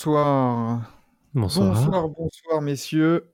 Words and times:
Bonsoir. 0.00 0.80
Bonsoir. 1.34 1.74
Bonsoir, 1.74 2.08
bonsoir, 2.08 2.62
messieurs. 2.62 3.30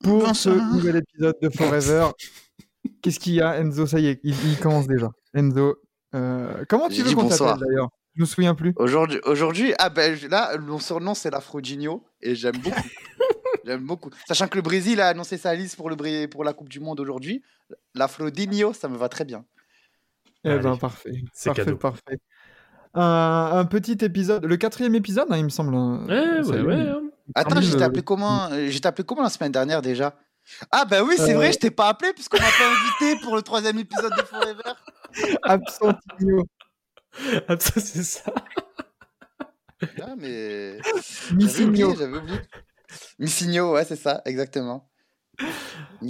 Pour 0.00 0.36
ce 0.36 0.50
nouvel 0.50 0.96
épisode 0.96 1.34
de 1.42 1.48
Forever. 1.50 2.10
Qu'est-ce 3.02 3.18
qu'il 3.18 3.34
y 3.34 3.40
a, 3.40 3.58
Enzo? 3.58 3.86
Ça 3.86 3.98
y 3.98 4.06
est, 4.06 4.20
il, 4.22 4.34
il 4.46 4.58
commence 4.60 4.86
déjà. 4.86 5.10
Enzo, 5.34 5.76
euh, 6.14 6.64
comment 6.68 6.88
tu 6.88 6.96
J'ai 6.96 7.02
veux 7.02 7.14
qu'on 7.14 7.28
t'appelle 7.28 7.66
d'ailleurs? 7.66 7.88
Je 8.14 8.20
me 8.20 8.26
souviens 8.26 8.54
plus. 8.54 8.72
Aujourd'hui, 8.76 9.18
aujourd'hui, 9.24 9.74
ah 9.78 9.90
ben 9.90 10.16
là, 10.30 10.56
mon 10.58 10.78
surnom 10.78 11.14
c'est 11.14 11.30
l'Afrodinho 11.30 12.04
et 12.20 12.36
j'aime 12.36 12.58
beaucoup. 12.58 12.80
j'aime 13.64 13.84
beaucoup. 13.84 14.10
Sachant 14.28 14.46
que 14.46 14.54
le 14.54 14.62
Brésil 14.62 15.00
a 15.00 15.08
annoncé 15.08 15.36
sa 15.36 15.52
liste 15.56 15.74
pour, 15.74 15.90
le 15.90 16.26
pour 16.26 16.44
la 16.44 16.52
Coupe 16.52 16.68
du 16.68 16.78
Monde 16.78 17.00
aujourd'hui, 17.00 17.42
l'Afrodinho, 17.94 18.72
ça 18.72 18.88
me 18.88 18.96
va 18.96 19.08
très 19.08 19.24
bien. 19.24 19.44
Eh 20.44 20.58
ben, 20.58 20.76
parfait. 20.76 21.10
c'est 21.32 21.48
parfait, 21.48 21.64
cadeau. 21.64 21.76
parfait. 21.76 22.18
Un, 22.94 23.50
un 23.54 23.64
petit 23.64 23.98
épisode, 24.02 24.44
le 24.44 24.56
quatrième 24.56 24.94
épisode, 24.94 25.26
hein, 25.30 25.36
il 25.36 25.44
me 25.44 25.48
semble. 25.48 25.74
hein. 25.74 26.04
Ouais, 26.08 26.40
ouais, 26.48 26.60
ouais. 26.62 26.92
Attends, 27.34 27.60
j'ai 27.60 27.76
le- 27.76 27.82
appelé 27.82 28.02
comment 28.02 28.50
euh, 28.52 28.68
J'ai 28.68 28.80
appelé 28.84 29.04
comment 29.04 29.22
la 29.22 29.30
semaine 29.30 29.50
dernière 29.52 29.82
déjà? 29.82 30.14
Ah 30.70 30.84
bah 30.84 31.02
oui, 31.02 31.14
c'est 31.16 31.32
Euh. 31.32 31.36
vrai, 31.36 31.52
je 31.52 31.58
t'ai 31.58 31.70
pas 31.70 31.88
appelé 31.88 32.12
puisqu'on 32.12 32.36
m'a 32.36 32.44
pas 32.44 32.70
invité 32.70 33.20
pour 33.24 33.34
le 33.34 33.42
troisième 33.42 33.78
épisode 33.78 34.12
de 34.16 34.22
Forever. 34.22 34.74
Absentinho. 35.42 36.44
Ah, 37.48 37.56
ça, 37.58 37.80
c'est 37.80 38.02
ça. 38.04 38.32
Ah 40.02 40.14
mais 40.18 40.78
Missigno. 41.32 41.46
J'avais 41.48 41.64
oublié, 41.64 41.96
j'avais 41.98 42.16
oublié. 42.18 42.38
Missigno, 43.18 43.72
ouais, 43.72 43.84
c'est 43.84 43.96
ça, 43.96 44.22
exactement. 44.24 44.88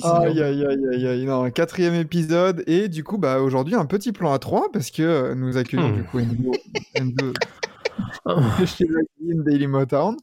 Aïe, 0.02 0.42
aïe, 0.42 0.64
aïe, 0.64 0.86
aïe, 0.92 1.06
aïe. 1.06 1.24
Non, 1.24 1.42
un 1.44 1.50
quatrième 1.50 1.94
épisode. 1.94 2.62
Et 2.66 2.88
du 2.88 3.04
coup, 3.04 3.18
bah, 3.18 3.40
aujourd'hui, 3.40 3.74
un 3.74 3.86
petit 3.86 4.12
plan 4.12 4.32
à 4.32 4.38
trois 4.38 4.70
parce 4.72 4.90
que 4.90 5.02
euh, 5.02 5.34
nous 5.34 5.56
accueillons 5.56 5.90
Hmm. 5.90 5.96
du 5.96 6.04
coup 6.04 6.18
Enzo, 6.18 6.52
Enzo 6.94 7.32
chez 8.66 8.84
Lucky 8.86 9.32
in 9.32 9.42
Daily 9.44 9.66
Motown. 9.66 10.16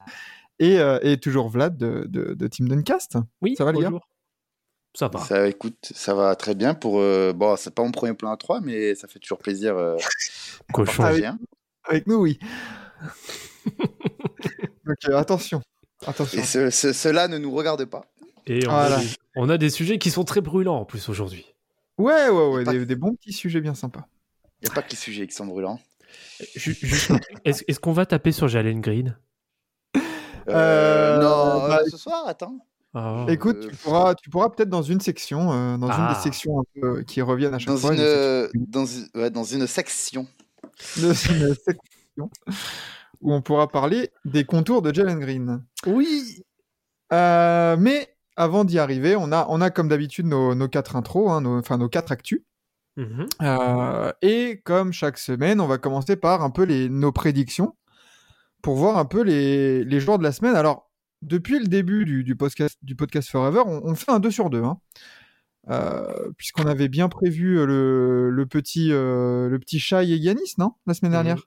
Et, 0.60 0.80
euh, 0.80 1.00
et 1.02 1.18
toujours 1.18 1.50
Vlad 1.50 1.76
de, 1.78 2.06
de, 2.08 2.34
de 2.36 2.48
Team 2.48 2.68
Duncast. 2.70 3.18
Oui, 3.42 3.56
Ça 3.56 3.66
va, 3.66 3.72
les 3.72 3.80
gars? 3.80 3.86
bonjour. 3.90 4.08
Ça 4.94 5.08
va. 5.08 5.20
Ça, 5.22 5.48
écoute, 5.48 5.78
ça 5.96 6.14
va 6.14 6.36
très 6.36 6.54
bien 6.54 6.74
pour. 6.74 7.00
euh, 7.00 7.32
Bon, 7.34 7.56
c'est 7.56 7.74
pas 7.74 7.82
mon 7.82 7.92
premier 7.92 8.14
plan 8.14 8.32
à 8.32 8.38
3, 8.38 8.60
mais 8.62 8.94
ça 8.94 9.08
fait 9.08 9.20
toujours 9.20 9.38
plaisir. 9.40 9.76
euh, 9.78 9.96
Cochon. 10.74 11.04
oui. 11.14 11.26
hein. 11.26 11.40
Avec 11.86 12.06
nous, 12.08 12.16
oui. 12.18 12.38
Donc 14.86 14.98
euh, 15.10 15.18
attention. 15.18 15.62
Attention. 16.06 16.40
Et 16.40 16.44
ce- 16.44 16.70
ce- 16.70 16.94
cela 16.94 17.28
ne 17.28 17.38
nous 17.38 17.52
regarde 17.52 17.86
pas. 17.86 18.06
Et 18.48 18.66
on, 18.68 18.72
Voilà. 18.72 18.96
a 18.98 19.00
des, 19.00 19.08
on 19.36 19.50
a 19.50 19.58
des 19.58 19.70
sujets 19.70 19.98
qui 20.00 20.12
sont 20.12 20.24
très 20.24 20.42
brûlants 20.42 20.78
en 20.80 20.86
plus 20.86 21.10
aujourd'hui. 21.10 21.46
Ouais, 21.98 22.30
ouais, 22.30 22.48
ouais. 22.50 22.64
Des, 22.64 22.86
des 22.86 22.96
bons 22.96 23.14
petits 23.16 23.34
sujets 23.34 23.62
bien 23.62 23.74
sympas. 23.76 24.08
Il 24.62 24.66
n'y 24.66 24.72
a 24.72 24.74
pas 24.76 24.82
que 24.82 24.92
les 24.92 24.96
sujets 24.98 25.28
qui 25.28 25.36
sont 25.36 25.46
brûlants. 25.46 25.80
Est-ce 27.46 27.80
qu'on 27.80 27.94
va 27.94 28.06
taper 28.06 28.32
sur 28.32 28.48
Jalen 28.48 28.82
Green? 28.82 29.18
Euh, 30.50 31.18
non, 31.18 31.68
bah, 31.68 31.80
euh, 31.82 31.90
ce 31.90 31.98
soir, 31.98 32.24
attends. 32.28 32.58
Ah. 32.94 33.26
Écoute, 33.30 33.58
euh, 33.58 33.70
tu 33.70 33.76
pourras, 33.78 34.16
tu 34.16 34.30
pourras 34.30 34.50
peut-être 34.50 34.70
dans 34.70 34.82
une 34.82 35.00
section, 35.00 35.52
euh, 35.54 35.78
dans 35.78 35.88
une 35.88 35.94
Ah. 35.98 36.14
des 36.16 36.20
sections 36.22 36.60
un 36.60 36.64
peu, 36.74 36.88
euh, 37.00 37.04
qui 37.04 37.22
reviennent 37.22 37.54
à 37.54 37.60
chaque 37.60 37.70
Dans 37.70 37.78
fois. 37.78 37.94
une, 37.94 38.02
euh, 38.02 38.50
dans, 38.56 38.86
une- 38.86 39.08
ouais, 39.16 39.30
dans 39.30 39.44
une 39.46 39.66
section. 39.68 40.28
sections- 40.78 41.34
une 41.36 41.56
section 41.66 42.30
où 43.22 43.34
on 43.34 43.42
pourra 43.42 43.68
parler 43.70 44.10
des 44.26 44.44
contours 44.44 44.82
de 44.82 44.94
Jalen 44.94 45.20
Green. 45.20 45.64
Oui. 45.86 46.44
Euh, 47.14 47.78
mais 47.80 48.11
avant 48.42 48.64
d'y 48.66 48.80
arriver, 48.80 49.16
on 49.16 49.32
a, 49.32 49.46
on 49.50 49.62
a 49.62 49.70
comme 49.70 49.88
d'habitude 49.88 50.26
nos, 50.26 50.56
nos 50.56 50.68
quatre 50.68 50.96
intros, 50.96 51.30
hein, 51.32 51.42
nos, 51.42 51.58
enfin 51.60 51.78
nos 51.78 51.90
quatre 51.90 52.12
actus. 52.12 52.42
Mhm. 52.98 53.26
Euh, 53.42 54.12
et 54.22 54.62
comme 54.66 54.92
chaque 54.92 55.18
semaine, 55.18 55.62
on 55.62 55.68
va 55.68 55.78
commencer 55.78 56.16
par 56.16 56.44
un 56.44 56.50
peu 56.50 56.64
les, 56.64 56.90
nos 56.90 57.12
prédictions 57.12 57.76
pour 58.62 58.76
voir 58.76 58.98
un 58.98 59.06
peu 59.06 59.22
les, 59.24 59.84
les 59.84 60.00
joueurs 60.00 60.18
de 60.20 60.24
la 60.24 60.32
semaine. 60.32 60.56
Alors, 60.56 60.92
depuis 61.22 61.60
le 61.60 61.68
début 61.68 62.04
du, 62.06 62.24
du 62.24 62.36
podcast, 62.36 62.78
du 62.82 62.96
podcast 62.96 63.30
Forever, 63.30 63.62
on, 63.66 63.82
on 63.86 63.96
fait 63.96 64.12
un 64.12 64.20
2 64.20 64.30
sur 64.32 64.50
2. 64.50 64.62
Hein. 64.64 64.78
Euh, 65.70 66.32
Puisqu'on 66.38 66.66
avait 66.66 66.88
bien 66.90 67.08
prévu 67.10 67.66
le, 67.66 68.30
le 68.32 68.46
petit, 68.48 68.92
euh, 68.92 69.48
le 69.48 69.60
petit 69.60 69.80
Shai 69.80 70.04
et 70.12 70.18
Yanis, 70.18 70.56
non 70.58 70.74
La 70.88 70.94
semaine 70.94 71.12
Mhm. 71.12 71.24
dernière? 71.24 71.44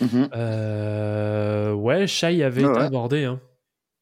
Mhm. 0.00 0.28
Euh, 0.34 1.72
ouais, 1.74 2.06
Shai 2.06 2.42
avait 2.42 2.64
Ouais, 2.64 2.70
été 2.70 2.78
ouais. 2.80 2.86
abordé. 2.86 3.24
Hein. 3.24 3.38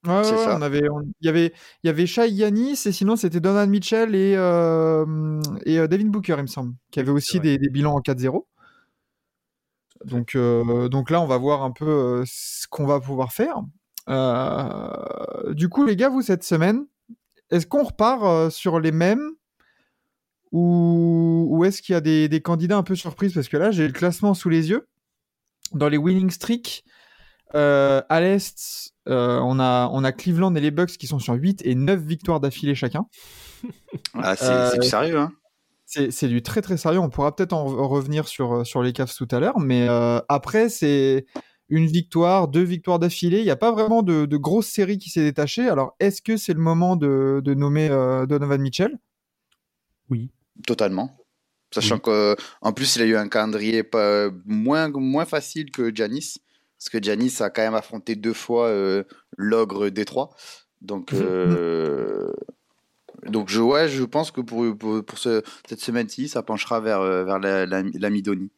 Ouais, 0.06 0.24
C'est 0.24 0.32
ouais, 0.32 0.44
ça. 0.44 0.56
on 0.58 0.62
avait, 0.62 0.82
il 1.20 1.26
y 1.26 1.28
avait, 1.28 1.52
il 1.82 1.86
y 1.86 1.90
avait 1.90 2.06
Shai 2.06 2.28
Yanis 2.28 2.72
et 2.86 2.92
sinon 2.92 3.14
c'était 3.14 3.38
Donald 3.40 3.70
Mitchell 3.70 4.14
et, 4.16 4.34
euh, 4.36 5.40
et 5.64 5.78
euh, 5.78 5.86
David 5.86 6.08
Booker, 6.08 6.34
il 6.38 6.42
me 6.42 6.46
semble, 6.48 6.74
qui 6.90 6.98
avait 6.98 7.12
aussi 7.12 7.38
des, 7.38 7.56
des 7.56 7.68
bilans 7.68 7.94
en 7.94 8.00
4-0. 8.00 8.44
Donc, 10.04 10.34
euh, 10.34 10.88
donc 10.88 11.10
là, 11.10 11.20
on 11.20 11.26
va 11.26 11.36
voir 11.36 11.62
un 11.62 11.70
peu 11.70 11.86
euh, 11.86 12.24
ce 12.26 12.66
qu'on 12.68 12.86
va 12.86 12.98
pouvoir 13.00 13.32
faire. 13.32 13.62
Euh, 14.08 15.52
du 15.54 15.68
coup, 15.68 15.84
les 15.84 15.94
gars, 15.94 16.08
vous 16.08 16.22
cette 16.22 16.42
semaine, 16.42 16.86
est-ce 17.50 17.66
qu'on 17.66 17.84
repart 17.84 18.50
sur 18.50 18.80
les 18.80 18.92
mêmes 18.92 19.30
ou, 20.50 21.46
ou 21.50 21.64
est-ce 21.64 21.80
qu'il 21.80 21.92
y 21.92 21.96
a 21.96 22.00
des, 22.00 22.28
des 22.28 22.40
candidats 22.40 22.76
un 22.76 22.82
peu 22.82 22.96
surprises? 22.96 23.34
Parce 23.34 23.48
que 23.48 23.56
là, 23.56 23.70
j'ai 23.70 23.86
le 23.86 23.92
classement 23.92 24.34
sous 24.34 24.48
les 24.48 24.70
yeux. 24.70 24.88
Dans 25.72 25.88
les 25.88 25.96
winning 25.96 26.30
streaks, 26.30 26.84
à 27.54 28.20
l'Est, 28.20 28.91
euh, 29.08 29.38
on, 29.42 29.58
a, 29.60 29.88
on 29.92 30.04
a 30.04 30.12
Cleveland 30.12 30.54
et 30.54 30.60
les 30.60 30.70
Bucks 30.70 30.96
qui 30.96 31.06
sont 31.06 31.18
sur 31.18 31.34
8 31.34 31.62
et 31.64 31.74
9 31.74 32.00
victoires 32.00 32.40
d'affilée 32.40 32.74
chacun. 32.74 33.06
Ah, 34.14 34.36
c'est 34.36 34.44
Euh, 34.50 34.76
du 34.78 34.86
sérieux, 34.86 35.18
hein. 35.18 35.32
C'est 35.86 36.10
c'est 36.10 36.28
du 36.28 36.40
très 36.42 36.62
très 36.62 36.76
sérieux. 36.78 37.00
On 37.00 37.10
pourra 37.10 37.36
peut-être 37.36 37.52
en 37.52 37.66
re- 37.66 37.86
revenir 37.86 38.26
sur, 38.26 38.52
euh, 38.60 38.64
sur 38.64 38.82
les 38.82 38.92
Cavs 38.94 39.12
tout 39.14 39.28
à 39.30 39.40
l'heure. 39.40 39.58
Mais 39.60 39.88
euh, 39.88 40.20
après, 40.28 40.68
c'est 40.70 41.26
une 41.68 41.86
victoire, 41.86 42.48
deux 42.48 42.62
victoires 42.62 42.98
d'affilée. 42.98 43.38
Il 43.40 43.44
n'y 43.44 43.50
a 43.50 43.56
pas 43.56 43.72
vraiment 43.72 44.02
de, 44.02 44.24
de 44.24 44.36
grosse 44.38 44.68
série 44.68 44.96
qui 44.98 45.10
s'est 45.10 45.22
détachée. 45.22 45.68
Alors, 45.68 45.94
est-ce 46.00 46.22
que 46.22 46.36
c'est 46.38 46.54
le 46.54 46.60
moment 46.60 46.96
de, 46.96 47.42
de 47.44 47.54
nommer 47.54 47.88
euh, 47.90 48.24
Donovan 48.26 48.60
Mitchell? 48.60 48.98
Oui. 50.08 50.30
Totalement. 50.66 51.16
Sachant 51.74 51.98
qu'en 51.98 52.72
plus, 52.74 52.96
il 52.96 53.02
a 53.02 53.06
eu 53.06 53.16
un 53.16 53.28
calendrier 53.28 53.82
pas, 53.82 54.28
moins, 54.44 54.90
moins 54.90 55.24
facile 55.24 55.70
que 55.70 55.94
Janis. 55.94 56.34
Parce 56.82 56.90
que 56.90 57.00
Janis 57.00 57.36
a 57.38 57.48
quand 57.48 57.62
même 57.62 57.76
affronté 57.76 58.16
deux 58.16 58.32
fois 58.32 58.66
euh, 58.66 59.04
l'ogre 59.36 59.88
Détroit. 59.88 60.30
Donc, 60.80 61.12
Mhm. 61.12 61.20
euh, 61.22 62.32
donc 63.26 63.50
je, 63.50 63.60
ouais, 63.60 63.88
je 63.88 64.02
pense 64.02 64.32
que 64.32 64.40
pour, 64.40 64.76
pour, 64.76 65.04
pour 65.04 65.18
ce- 65.18 65.44
cette 65.68 65.78
semaine-ci, 65.78 66.26
ça 66.26 66.42
penchera 66.42 66.80
vers, 66.80 67.00
euh, 67.00 67.22
vers 67.22 67.38
la, 67.38 67.66
la, 67.66 67.84
la 67.84 68.10
Midonie. 68.10 68.50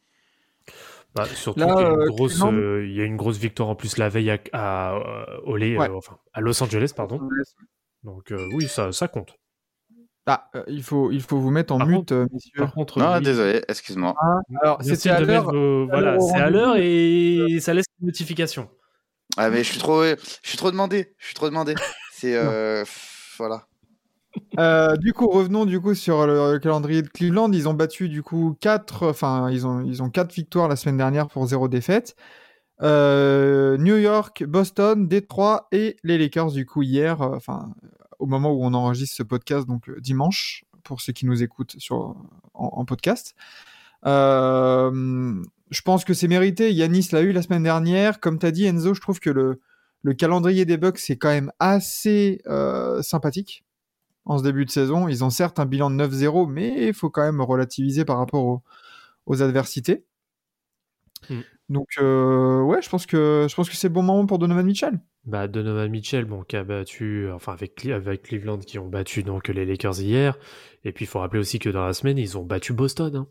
Bah, 1.13 1.27
surtout 1.35 1.59
Là, 1.59 1.75
qu'il 1.75 1.85
y, 1.85 1.89
a 1.89 1.93
une 1.93 2.01
euh, 2.01 2.05
grosse, 2.07 2.33
Cleveland- 2.33 2.53
euh, 2.53 2.85
il 2.87 2.95
y 2.95 3.01
a 3.01 3.03
une 3.03 3.15
grosse 3.15 3.37
victoire 3.37 3.69
en 3.69 3.75
plus 3.75 3.95
la 3.97 4.09
veille 4.09 4.31
à, 4.31 4.39
à, 4.53 4.99
au 5.43 5.55
lait, 5.55 5.77
Ouais. 5.77 5.89
enfin, 5.89 6.17
à 6.33 6.41
Los 6.41 6.63
Angeles, 6.63 6.93
pardon. 6.95 7.21
Donc 8.03 8.31
euh, 8.31 8.49
oui, 8.53 8.67
ça, 8.67 8.91
ça 8.91 9.07
compte. 9.07 9.35
Ah, 10.27 10.49
euh, 10.55 10.63
il, 10.67 10.81
faut, 10.81 11.11
il 11.11 11.21
faut 11.21 11.37
vous 11.39 11.51
mettre 11.51 11.73
en 11.73 11.77
Par 11.77 11.87
mute, 11.87 12.11
messieurs. 12.11 12.51
Par 12.57 12.73
contre, 12.73 12.97
Non, 12.99 13.13
oui, 13.15 13.21
désolé, 13.21 13.61
excuse-moi. 13.67 14.15
Alors, 14.61 14.77
merci 14.79 14.95
c'était 14.95 15.09
à 15.11 15.21
de 15.21 15.25
l'heure. 15.25 15.45
mettre 15.45 15.55
vos- 15.57 15.85
Voilà, 15.87 16.11
l'heure 16.13 16.23
au 16.23 16.29
c'est 16.29 16.39
à 16.39 16.49
l'heure 16.49 16.75
et 16.77 17.57
ça 17.61 17.73
laisse 17.75 17.85
une 18.01 18.07
notification. 18.07 18.69
Ah, 19.37 19.49
mais 19.49 19.63
je 19.63 19.69
suis 19.71 19.79
trop, 19.79 20.03
je 20.03 20.15
suis 20.43 20.57
trop 20.57 20.71
demandé. 20.71 21.13
Je 21.19 21.25
suis 21.27 21.35
trop 21.35 21.47
demandé. 21.49 21.75
C'est. 22.11 22.35
euh, 22.35 22.83
voilà. 23.37 23.67
Euh, 24.59 24.95
du 24.97 25.13
coup, 25.13 25.27
revenons 25.29 25.65
du 25.65 25.79
coup 25.79 25.93
sur 25.93 26.25
le 26.27 26.57
calendrier 26.59 27.01
de 27.01 27.07
Cleveland. 27.07 27.51
Ils 27.51 27.69
ont 27.69 27.73
battu 27.73 28.09
du 28.09 28.21
coup 28.23 28.57
4 28.59 29.07
enfin 29.07 29.49
ils 29.49 29.65
ont 29.67 29.81
ils 29.81 30.03
ont 30.03 30.09
quatre 30.09 30.33
victoires 30.33 30.67
la 30.67 30.75
semaine 30.75 30.97
dernière 30.97 31.27
pour 31.27 31.45
zéro 31.45 31.67
défaite. 31.67 32.15
Euh, 32.81 33.77
New 33.77 33.95
York, 33.97 34.43
Boston, 34.45 35.07
Détroit 35.07 35.67
et 35.71 35.95
les 36.03 36.17
Lakers 36.17 36.51
du 36.51 36.65
coup 36.65 36.81
hier, 36.81 37.21
enfin 37.21 37.73
au 38.19 38.25
moment 38.25 38.51
où 38.51 38.63
on 38.63 38.73
enregistre 38.73 39.15
ce 39.15 39.23
podcast 39.23 39.67
donc 39.67 39.89
euh, 39.89 39.99
dimanche 39.99 40.65
pour 40.83 41.01
ceux 41.01 41.13
qui 41.13 41.25
nous 41.25 41.41
écoutent 41.43 41.75
sur 41.79 42.15
en, 42.53 42.85
podcast. 42.85 43.35
Euh, 44.05 45.43
je 45.71 45.81
pense 45.81 46.05
que 46.05 46.13
c'est 46.13 46.27
mérité. 46.27 46.71
Yanis 46.71 47.09
l'a 47.11 47.21
eu 47.21 47.31
la 47.31 47.41
semaine 47.41 47.63
dernière. 47.63 48.19
Comme 48.19 48.37
tu 48.37 48.45
as 48.45 48.51
dit 48.51 48.65
Enzo, 48.65 48.93
je 48.93 49.01
trouve 49.01 49.19
que 49.19 49.31
le 49.31 49.59
le 50.03 50.13
calendrier 50.13 50.65
des 50.65 50.77
Bucks 50.77 50.99
c'est 50.99 51.17
quand 51.17 51.29
même 51.29 51.51
assez 51.59 52.39
euh, 52.45 53.01
sympathique 53.01 53.65
en 54.25 54.37
ce 54.37 54.43
début 54.43 54.65
de 54.65 54.69
saison. 54.69 55.07
Ils 55.07 55.23
ont 55.23 55.31
certes 55.31 55.59
un 55.59 55.65
bilan 55.65 55.89
de 55.89 55.95
9-0, 55.95 56.47
mais 56.47 56.87
il 56.87 56.93
faut 56.93 57.09
quand 57.09 57.23
même 57.23 57.41
relativiser 57.41 58.05
par 58.05 58.19
rapport 58.19 58.45
au, 58.45 58.63
aux 59.25 59.41
adversités. 59.41 60.05
Mm. 61.29 61.41
Donc, 61.69 61.87
euh, 61.99 62.61
ouais, 62.61 62.81
je 62.81 62.89
pense 62.89 63.05
que, 63.05 63.47
je 63.49 63.55
pense 63.55 63.69
que 63.69 63.75
c'est 63.75 63.87
le 63.87 63.93
bon 63.93 64.03
moment 64.03 64.25
pour 64.27 64.37
Donovan 64.39 64.65
Mitchell. 64.65 64.99
Bah, 65.25 65.47
Donovan 65.47 65.89
Mitchell, 65.89 66.25
bon, 66.25 66.43
qui 66.43 66.55
a 66.55 66.63
battu, 66.63 67.27
enfin, 67.31 67.53
avec, 67.53 67.75
Cle- 67.81 67.93
avec 67.93 68.21
Cleveland, 68.23 68.59
qui 68.59 68.77
ont 68.77 68.87
battu 68.87 69.23
donc 69.23 69.47
les 69.47 69.65
Lakers 69.65 69.99
hier. 69.99 70.37
Et 70.83 70.91
puis, 70.91 71.05
il 71.05 71.07
faut 71.07 71.19
rappeler 71.19 71.39
aussi 71.39 71.57
que 71.57 71.69
dans 71.69 71.85
la 71.85 71.93
semaine, 71.93 72.17
ils 72.19 72.37
ont 72.37 72.43
battu 72.43 72.73
Boston. 72.73 73.15
hein. 73.15 73.27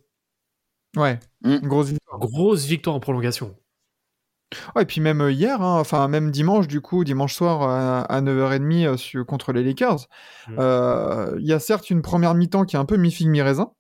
Ouais, 0.97 1.19
Mm. 1.43 1.59
grosse 1.67 1.89
victoire. 1.91 2.19
Grosse 2.21 2.67
victoire 2.67 2.97
en 2.97 3.01
prolongation. 3.01 3.57
Ouais, 4.77 4.83
et 4.83 4.87
puis 4.87 5.01
même 5.01 5.21
euh, 5.21 5.33
hier, 5.33 5.61
hein, 5.63 5.81
enfin 5.81 6.07
même 6.07 6.31
dimanche, 6.31 6.69
du 6.69 6.81
coup, 6.81 7.03
dimanche 7.03 7.35
soir 7.35 7.63
à, 7.63 8.03
à 8.03 8.21
9h30 8.21 8.87
euh, 8.87 8.97
sur- 8.97 9.27
contre 9.27 9.53
les 9.53 9.65
Lakers, 9.65 10.07
Mm. 10.49 10.57
euh, 10.59 11.37
il 11.41 11.47
y 11.47 11.53
a 11.53 11.59
certes 11.59 11.91
une 11.91 12.03
première 12.03 12.35
mi-temps 12.35 12.65
qui 12.65 12.77
est 12.77 12.79
un 12.79 12.85
peu 12.85 12.97
mi-figue 12.97 13.29
mi-raisin, 13.29 13.73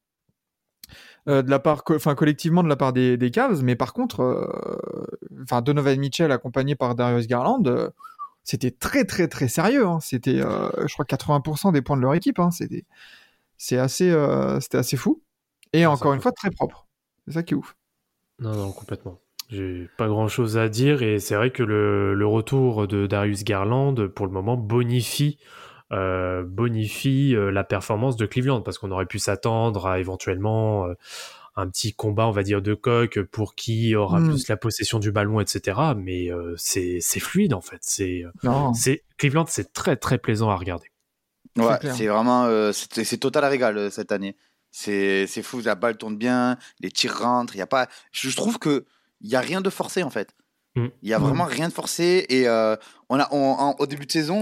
euh, 1.28 1.42
de 1.42 1.50
la 1.50 1.58
part, 1.58 1.84
co- 1.84 1.94
enfin 1.96 2.14
collectivement 2.14 2.62
de 2.62 2.68
la 2.68 2.76
part 2.76 2.92
des, 2.92 3.16
des 3.16 3.30
Cavs, 3.30 3.62
mais 3.62 3.76
par 3.76 3.92
contre, 3.92 4.20
euh, 4.20 4.46
enfin 5.42 5.62
Donovan 5.62 5.98
Mitchell 5.98 6.30
accompagné 6.32 6.74
par 6.74 6.94
Darius 6.94 7.26
Garland, 7.26 7.62
euh, 7.66 7.90
c'était 8.44 8.70
très 8.70 9.04
très 9.04 9.28
très 9.28 9.48
sérieux. 9.48 9.86
hein. 9.86 10.00
C'était, 10.00 10.38
je 10.40 10.92
crois, 10.92 11.04
80% 11.06 11.72
des 11.72 11.82
points 11.82 11.96
de 11.96 12.02
leur 12.02 12.14
équipe. 12.14 12.38
hein. 12.38 12.50
C'était, 12.50 12.84
c'est 13.56 13.78
assez, 13.78 14.14
c'était 14.60 14.78
assez 14.78 14.96
fou. 14.98 15.22
Et 15.72 15.86
encore 15.86 16.12
une 16.14 16.20
fois, 16.20 16.32
très 16.32 16.50
propre. 16.50 16.86
C'est 17.26 17.32
ça 17.34 17.42
qui 17.42 17.54
est 17.54 17.56
ouf. 17.56 17.74
Non, 18.40 18.54
non, 18.54 18.72
complètement. 18.72 19.18
J'ai 19.48 19.88
pas 19.96 20.08
grand 20.08 20.28
chose 20.28 20.56
à 20.58 20.68
dire 20.68 21.02
et 21.02 21.18
c'est 21.20 21.34
vrai 21.36 21.50
que 21.50 21.62
le, 21.62 22.14
le 22.14 22.26
retour 22.26 22.86
de 22.88 23.06
Darius 23.06 23.44
Garland, 23.44 23.94
pour 24.08 24.26
le 24.26 24.32
moment, 24.32 24.56
bonifie, 24.56 25.38
bonifie 25.90 27.34
euh, 27.34 27.50
la 27.50 27.64
performance 27.64 28.16
de 28.16 28.26
Cleveland 28.26 28.62
parce 28.62 28.78
qu'on 28.78 28.90
aurait 28.90 29.06
pu 29.06 29.18
s'attendre 29.18 29.86
à 29.86 29.98
éventuellement 30.00 30.86
euh, 30.86 30.94
un 31.56 31.68
petit 31.68 31.94
combat, 31.94 32.26
on 32.26 32.32
va 32.32 32.42
dire, 32.42 32.62
de 32.62 32.74
coq 32.74 33.20
pour 33.22 33.54
qui 33.54 33.94
aura 33.94 34.18
Mm. 34.20 34.30
plus 34.30 34.48
la 34.48 34.56
possession 34.56 34.98
du 34.98 35.12
ballon, 35.12 35.40
etc. 35.40 35.78
Mais 35.96 36.32
euh, 36.32 36.54
c'est 36.56 36.98
c'est 37.00 37.20
fluide 37.20 37.54
en 37.54 37.60
fait. 37.60 37.78
C'est 37.82 38.24
Cleveland, 39.18 39.46
c'est 39.46 39.72
très 39.72 39.96
très 39.96 40.18
plaisant 40.18 40.50
à 40.50 40.56
regarder. 40.56 40.90
Ouais, 41.56 41.78
c'est 41.94 42.08
vraiment 42.08 42.46
euh, 42.46 42.72
c'est 42.72 43.18
total 43.18 43.44
régal 43.44 43.78
euh, 43.78 43.90
cette 43.90 44.10
année. 44.10 44.36
C'est 44.72 45.28
c'est 45.28 45.42
fou, 45.42 45.60
la 45.64 45.76
balle 45.76 45.96
tourne 45.96 46.16
bien, 46.16 46.58
les 46.80 46.90
tirs 46.90 47.16
rentrent, 47.18 47.54
il 47.54 47.58
y 47.58 47.62
a 47.62 47.66
pas 47.68 47.86
je 48.10 48.34
trouve 48.34 48.58
que 48.58 48.84
il 49.20 49.30
y 49.30 49.36
a 49.36 49.40
rien 49.40 49.60
de 49.60 49.70
forcé 49.70 50.02
en 50.02 50.10
fait. 50.10 50.34
Mm. 50.76 50.86
Il 51.02 51.08
y 51.08 51.14
a 51.14 51.18
Mm. 51.18 51.22
vraiment 51.22 51.44
rien 51.44 51.68
de 51.68 51.72
forcé 51.72 52.26
et 52.28 52.48
euh, 52.48 52.76
on 53.08 53.18
a 53.20 53.28
on- 53.32 53.76
au 53.78 53.86
début 53.86 54.06
de 54.06 54.12
saison, 54.12 54.36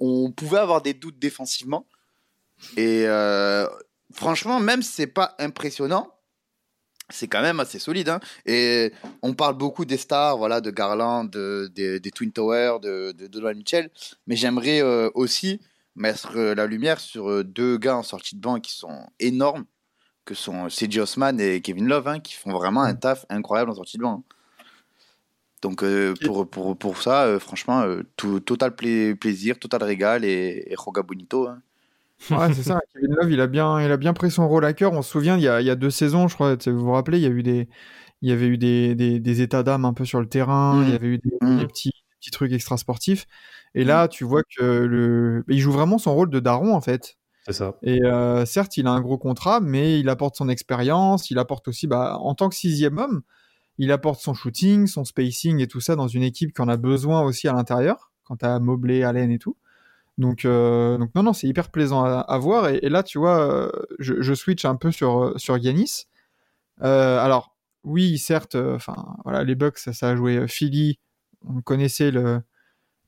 on, 0.00 0.30
pouvait 0.32 0.58
avoir 0.58 0.80
des 0.82 0.94
doutes 0.94 1.18
défensivement 1.18 1.86
et 2.76 3.04
euh, 3.06 3.66
franchement, 4.14 4.60
même 4.60 4.82
si 4.82 4.92
c'est 4.92 5.06
pas 5.06 5.34
impressionnant, 5.38 6.08
c'est 7.10 7.28
quand 7.28 7.42
même 7.42 7.60
assez 7.60 7.78
solide. 7.78 8.08
hein. 8.08 8.20
Et 8.46 8.92
on 9.20 9.34
parle 9.34 9.54
beaucoup 9.58 9.84
des 9.84 9.98
stars, 9.98 10.38
voilà, 10.38 10.60
de 10.62 10.70
Garland, 10.70 11.24
de- 11.24 11.70
des- 11.74 12.00
des 12.00 12.10
Twin 12.10 12.32
Towers, 12.32 12.78
de, 12.80 13.12
de 13.12 13.26
Donovan 13.26 13.56
Mitchell, 13.58 13.90
mais 14.26 14.36
j'aimerais 14.36 14.80
euh, 14.82 15.10
aussi 15.14 15.60
mettre 15.96 16.38
la 16.38 16.64
lumière 16.66 16.98
sur 17.00 17.44
deux 17.44 17.76
gars 17.76 17.96
en 17.98 18.02
sortie 18.02 18.36
de 18.36 18.40
banc 18.40 18.58
qui 18.60 18.72
sont 18.72 19.06
énormes, 19.20 19.66
que 20.24 20.34
sont 20.34 20.70
C.J. 20.70 21.00
Osman 21.00 21.38
et 21.38 21.60
Kevin 21.60 21.86
Love, 21.86 22.08
hein, 22.08 22.20
qui 22.20 22.32
font 22.32 22.52
vraiment 22.52 22.80
un 22.82 22.94
taf 22.94 23.26
incroyable 23.28 23.70
en 23.72 23.74
sortie 23.74 23.98
de 23.98 24.02
banc. 24.02 24.24
hein. 24.26 24.34
Donc 25.62 25.82
euh, 25.82 26.14
pour, 26.24 26.48
pour, 26.48 26.76
pour 26.76 27.00
ça, 27.00 27.24
euh, 27.24 27.38
franchement, 27.38 27.82
euh, 27.82 28.02
tout, 28.16 28.40
total 28.40 28.74
pla- 28.74 29.14
plaisir, 29.18 29.58
total 29.58 29.84
régal 29.84 30.24
et, 30.24 30.66
et 30.66 30.74
Roga 30.76 31.02
Bonito. 31.02 31.48
hein. 31.48 31.62
Ouais, 32.30 32.52
c'est 32.52 32.62
ça. 32.62 32.80
Kevin 32.92 33.14
Love, 33.14 33.32
il 33.32 33.40
a 33.40 33.46
bien, 33.46 33.80
il 33.80 33.90
a 33.90 33.96
bien 33.96 34.12
pris 34.12 34.30
son 34.30 34.48
rôle 34.48 34.64
à 34.64 34.72
cœur. 34.72 34.92
On 34.92 35.02
se 35.02 35.10
souvient, 35.10 35.36
il 35.36 35.42
y 35.42 35.48
a, 35.48 35.60
il 35.60 35.66
y 35.66 35.70
a 35.70 35.74
deux 35.74 35.90
saisons, 35.90 36.28
je 36.28 36.34
crois, 36.34 36.56
vous 36.66 36.78
vous 36.78 36.92
rappelez, 36.92 37.18
il 37.18 37.22
y 37.22 37.26
a 37.26 37.30
eu 37.30 37.42
des, 37.42 37.68
il 38.22 38.28
y 38.28 38.32
avait 38.32 38.46
eu 38.46 38.58
des, 38.58 38.94
des, 38.94 39.18
des 39.18 39.40
états 39.40 39.62
d'âme 39.62 39.84
un 39.84 39.92
peu 39.92 40.04
sur 40.04 40.20
le 40.20 40.28
terrain. 40.28 40.82
Il 40.84 40.90
y 40.92 40.94
avait 40.94 41.06
eu 41.08 41.18
des, 41.18 41.30
des 41.58 41.66
petits, 41.66 41.92
petits 42.20 42.30
trucs 42.30 42.52
extra 42.52 42.76
sportifs. 42.76 43.26
Et 43.74 43.84
là, 43.84 44.06
tu 44.08 44.24
vois 44.24 44.42
que 44.42 44.62
le, 44.62 45.44
il 45.48 45.58
joue 45.58 45.72
vraiment 45.72 45.98
son 45.98 46.14
rôle 46.14 46.30
de 46.30 46.40
daron 46.40 46.74
en 46.74 46.80
fait. 46.80 47.16
C'est 47.46 47.54
ça. 47.54 47.74
Et 47.82 48.04
euh, 48.04 48.44
certes, 48.46 48.76
il 48.76 48.86
a 48.86 48.90
un 48.90 49.00
gros 49.00 49.18
contrat, 49.18 49.60
mais 49.60 49.98
il 49.98 50.08
apporte 50.08 50.36
son 50.36 50.48
expérience. 50.48 51.30
Il 51.30 51.38
apporte 51.38 51.66
aussi, 51.66 51.88
bah, 51.88 52.16
en 52.20 52.34
tant 52.36 52.48
que 52.48 52.54
sixième 52.54 52.98
homme, 52.98 53.22
il 53.78 53.92
apporte 53.92 54.20
son 54.20 54.34
shooting, 54.34 54.86
son 54.86 55.04
spacing 55.04 55.60
et 55.60 55.66
tout 55.66 55.80
ça 55.80 55.96
dans 55.96 56.08
une 56.08 56.22
équipe 56.22 56.54
qui 56.54 56.62
en 56.62 56.68
a 56.68 56.76
besoin 56.76 57.22
aussi 57.22 57.48
à 57.48 57.52
l'intérieur. 57.52 58.12
Quand 58.24 58.36
t'as 58.36 58.58
Mobley, 58.58 59.02
Allen 59.02 59.30
et 59.30 59.38
tout. 59.38 59.56
Donc, 60.18 60.44
euh, 60.44 60.98
donc 60.98 61.14
non, 61.14 61.22
non, 61.22 61.32
c'est 61.32 61.48
hyper 61.48 61.70
plaisant 61.70 62.04
à, 62.04 62.20
à 62.20 62.38
voir. 62.38 62.68
Et, 62.68 62.78
et 62.82 62.88
là, 62.88 63.02
tu 63.02 63.18
vois, 63.18 63.40
euh, 63.40 63.70
je, 63.98 64.20
je 64.20 64.34
switch 64.34 64.64
un 64.64 64.76
peu 64.76 64.92
sur 64.92 65.22
euh, 65.22 65.34
sur 65.38 65.56
Yanis. 65.56 66.04
Euh, 66.82 67.18
alors, 67.18 67.56
oui, 67.84 68.18
certes, 68.18 68.54
enfin, 68.54 69.16
voilà, 69.24 69.42
les 69.44 69.54
Bucks, 69.54 69.78
ça, 69.78 69.92
ça 69.92 70.10
a 70.10 70.16
joué 70.16 70.46
Philly. 70.48 70.98
On 71.48 71.60
connaissait 71.62 72.10
le 72.10 72.42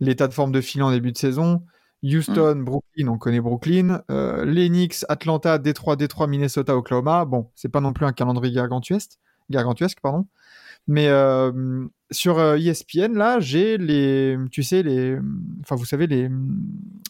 l'état 0.00 0.28
de 0.28 0.34
forme 0.34 0.52
de 0.52 0.60
Philly 0.60 0.82
en 0.82 0.90
début 0.90 1.12
de 1.12 1.18
saison. 1.18 1.62
Houston, 2.02 2.56
Brooklyn, 2.56 3.08
on 3.08 3.16
connaît 3.16 3.40
Brooklyn. 3.40 4.02
Euh, 4.10 4.44
les 4.44 4.68
Knicks, 4.68 5.06
Atlanta, 5.08 5.58
Détroit, 5.58 5.96
Détroit, 5.96 6.26
Minnesota, 6.26 6.76
Oklahoma. 6.76 7.24
Bon, 7.24 7.50
c'est 7.54 7.70
pas 7.70 7.80
non 7.80 7.94
plus 7.94 8.04
un 8.04 8.12
calendrier 8.12 8.54
gargantuesque, 8.54 9.12
gargantuesque 9.50 9.98
pardon. 10.02 10.26
Mais 10.86 11.08
euh, 11.08 11.86
sur 12.10 12.38
euh, 12.38 12.56
ESPN, 12.58 13.14
là, 13.16 13.40
j'ai 13.40 13.78
les, 13.78 14.36
tu 14.52 14.62
sais, 14.62 14.82
les, 14.82 15.16
enfin, 15.62 15.76
vous 15.76 15.86
savez, 15.86 16.06
les, 16.06 16.28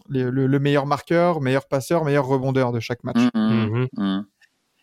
les- 0.08 0.30
le, 0.30 0.46
le 0.46 0.58
meilleur 0.60 0.86
marqueur, 0.86 1.40
meilleur 1.40 1.66
passeur, 1.66 2.04
meilleur 2.04 2.24
rebondeur 2.26 2.70
de 2.70 2.78
chaque 2.78 3.02
match. 3.02 3.16
Mhm, 3.34 3.40
Mhm. 3.70 3.88
mhm. 3.96 4.26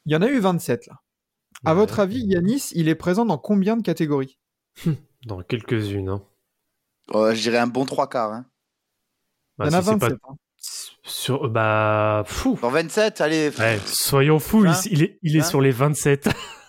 Il 0.06 0.12
y 0.12 0.16
en 0.16 0.22
a 0.22 0.28
eu 0.28 0.40
27 0.40 0.88
là. 0.88 0.96
À 1.64 1.72
Ouais. 1.72 1.78
votre 1.80 2.00
avis, 2.02 2.20
Yanis, 2.26 2.72
il 2.74 2.90
est 2.90 2.96
présent 2.96 3.24
dans 3.26 3.38
combien 3.38 3.78
de 3.78 3.82
catégories? 3.84 4.38
Dans 5.28 5.42
quelques-unes. 5.44 6.10
hein. 6.10 6.22
Ouais, 7.14 7.36
je 7.36 7.42
dirais 7.44 7.60
un 7.60 7.68
bon 7.68 7.86
trois 7.86 8.10
quarts. 8.10 8.34
hein. 8.34 8.46
Bah, 9.58 9.66
Il 9.68 9.72
y 9.72 9.76
en 9.76 9.78
a 9.78 9.82
si 9.84 9.88
c'est 9.90 9.98
pas 10.00 10.08
27. 10.10 10.20
hein. 10.28 10.36
sur 11.04 11.50
bah 11.50 12.24
fou. 12.26 12.58
Dans 12.62 12.70
27, 12.72 13.22
allez. 13.22 13.50
Ouais, 13.58 13.80
soyons 13.86 14.40
fous, 14.40 14.66
Hein 14.66 14.74
il, 14.86 14.94
il 14.94 15.04
est, 15.04 15.20
il 15.22 15.36
est 15.38 15.40
Hein 15.42 15.44
sur 15.44 15.62
les 15.62 15.72
27. 15.72 16.30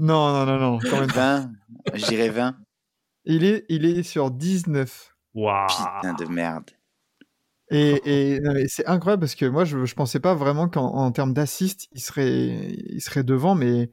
Non, 0.00 0.32
non, 0.32 0.46
non, 0.46 0.58
non, 0.58 0.78
quand 0.78 0.98
même 0.98 1.12
pas. 1.12 1.40
20, 1.40 1.52
je 1.94 2.06
dirais 2.06 2.30
20. 2.30 2.56
Il 3.26 3.44
est, 3.44 3.66
il 3.68 3.84
est 3.84 4.02
sur 4.02 4.30
19. 4.30 5.14
Waouh. 5.34 5.66
Putain 5.68 6.14
de 6.14 6.24
merde. 6.24 6.70
Et, 7.70 8.40
c'est 8.66 8.86
incroyable 8.86 9.20
parce 9.20 9.34
que 9.34 9.44
moi, 9.44 9.64
je, 9.64 9.84
je 9.84 9.94
pensais 9.94 10.18
pas 10.18 10.34
vraiment 10.34 10.70
qu'en 10.70 10.86
en 10.86 11.12
termes 11.12 11.34
d'assist, 11.34 11.86
il 11.92 12.00
serait, 12.00 12.28
il 12.28 13.00
serait 13.02 13.22
devant, 13.22 13.54
mais, 13.54 13.90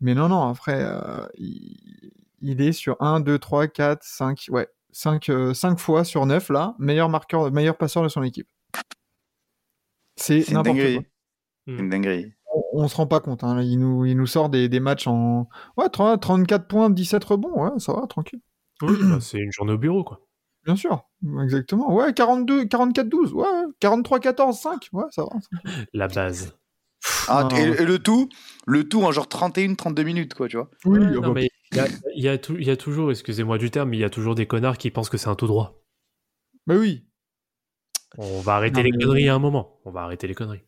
mais 0.00 0.14
non, 0.14 0.28
non, 0.28 0.42
après, 0.42 0.78
euh, 0.78 1.26
il, 1.38 2.12
il 2.42 2.60
est 2.60 2.72
sur 2.72 3.00
1, 3.00 3.20
2, 3.20 3.38
3, 3.38 3.66
4, 3.68 4.02
5, 4.04 4.46
ouais, 4.50 4.68
5, 4.92 5.30
euh, 5.30 5.54
5 5.54 5.78
fois 5.78 6.04
sur 6.04 6.26
9 6.26 6.50
là, 6.50 6.76
meilleur 6.78 7.08
marqueur, 7.08 7.50
meilleur 7.50 7.78
passeur 7.78 8.02
de 8.02 8.08
son 8.08 8.22
équipe. 8.22 8.48
C'est 10.16 10.46
n'importe 10.50 10.76
dinguerie. 10.76 10.94
quoi. 10.96 11.04
C'est 11.66 11.72
une 11.72 11.88
dinguerie. 11.88 12.34
On, 12.54 12.62
on 12.84 12.88
se 12.88 12.96
rend 12.96 13.06
pas 13.06 13.20
compte, 13.20 13.42
hein, 13.44 13.60
il, 13.62 13.78
nous, 13.78 14.04
il 14.04 14.16
nous 14.16 14.26
sort 14.26 14.48
des, 14.48 14.68
des 14.68 14.80
matchs 14.80 15.06
en 15.06 15.48
ouais, 15.76 15.88
30 15.90 16.20
34 16.20 16.66
points, 16.68 16.90
17 16.90 17.24
rebonds, 17.24 17.52
ouais, 17.62 17.78
ça 17.78 17.92
va, 17.92 18.06
tranquille. 18.06 18.40
Oui, 18.82 18.96
bah, 19.02 19.18
c'est 19.20 19.38
une 19.38 19.52
journée 19.52 19.72
au 19.72 19.78
bureau, 19.78 20.04
quoi. 20.04 20.20
Bien 20.64 20.76
sûr, 20.76 21.04
exactement. 21.42 21.92
Ouais, 21.94 22.14
42, 22.14 22.66
44, 22.66 23.08
12, 23.08 23.32
ouais, 23.34 23.44
43, 23.80 24.18
14, 24.20 24.58
5, 24.58 24.88
ouais, 24.92 25.04
ça 25.10 25.24
va. 25.24 25.30
La 25.92 26.08
base. 26.08 26.56
Ah, 27.28 27.48
Non. 27.50 27.56
et, 27.56 27.62
et 27.82 27.84
le 27.84 27.98
tout, 27.98 28.28
le 28.66 28.88
tout 28.88 29.02
en 29.02 29.12
genre 29.12 29.28
31, 29.28 29.74
32 29.74 30.02
minutes, 30.04 30.32
quoi, 30.34 30.48
tu 30.48 30.56
vois. 30.56 30.70
Oui, 30.86 30.98
Ouais, 31.00 31.06
ah 31.16 31.20
non, 31.20 31.32
mais 31.34 31.48
il 31.72 31.76
y 31.76 31.80
a, 31.80 31.86
il 32.16 32.22
y 32.22 32.28
a 32.28 32.38
tou- 32.38 32.56
il 32.58 32.66
y 32.66 32.70
a 32.70 32.76
toujours, 32.78 33.10
excusez-moi 33.10 33.58
du 33.58 33.70
terme, 33.70 33.90
mais 33.90 33.98
il 33.98 34.00
y 34.00 34.04
a 34.04 34.10
toujours 34.10 34.34
des 34.34 34.46
connards 34.46 34.78
qui 34.78 34.90
pensent 34.90 35.10
que 35.10 35.18
c'est 35.18 35.28
un 35.28 35.34
tout 35.34 35.46
droit. 35.46 35.82
bah 36.66 36.76
oui, 36.78 37.04
On 38.16 38.40
va 38.40 38.54
arrêter 38.54 38.78
Non, 38.78 38.84
les 38.84 38.92
mais- 38.92 39.04
conneries 39.04 39.28
à 39.28 39.34
un 39.34 39.38
moment. 39.38 39.80
On 39.84 39.90
va 39.90 40.02
arrêter 40.02 40.26
les 40.26 40.34
conneries. 40.34 40.62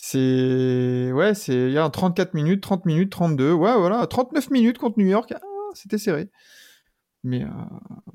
C'est. 0.00 1.10
Ouais, 1.12 1.34
c'est. 1.34 1.54
Il 1.54 1.72
y 1.72 1.78
a 1.78 1.84
un 1.84 1.90
34 1.90 2.32
minutes, 2.34 2.62
30 2.62 2.86
minutes, 2.86 3.10
32. 3.10 3.52
Ouais, 3.52 3.76
voilà. 3.76 4.06
39 4.06 4.50
minutes 4.50 4.78
contre 4.78 4.98
New 4.98 5.06
York. 5.06 5.32
Ah, 5.36 5.40
c'était 5.74 5.98
serré. 5.98 6.30
Mais, 7.24 7.42
euh, 7.42 7.48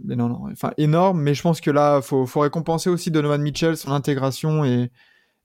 mais 0.04 0.16
non, 0.16 0.30
non. 0.30 0.46
Enfin, 0.52 0.72
énorme. 0.78 1.22
Mais 1.22 1.34
je 1.34 1.42
pense 1.42 1.60
que 1.62 1.72
là, 1.72 2.02
faut, 2.02 2.26
faut 2.26 2.40
récompenser 2.40 2.90
aussi 2.90 3.12
Donovan 3.12 3.42
Mitchell, 3.42 3.76
son 3.76 3.92
intégration 3.92 4.64
et, 4.64 4.92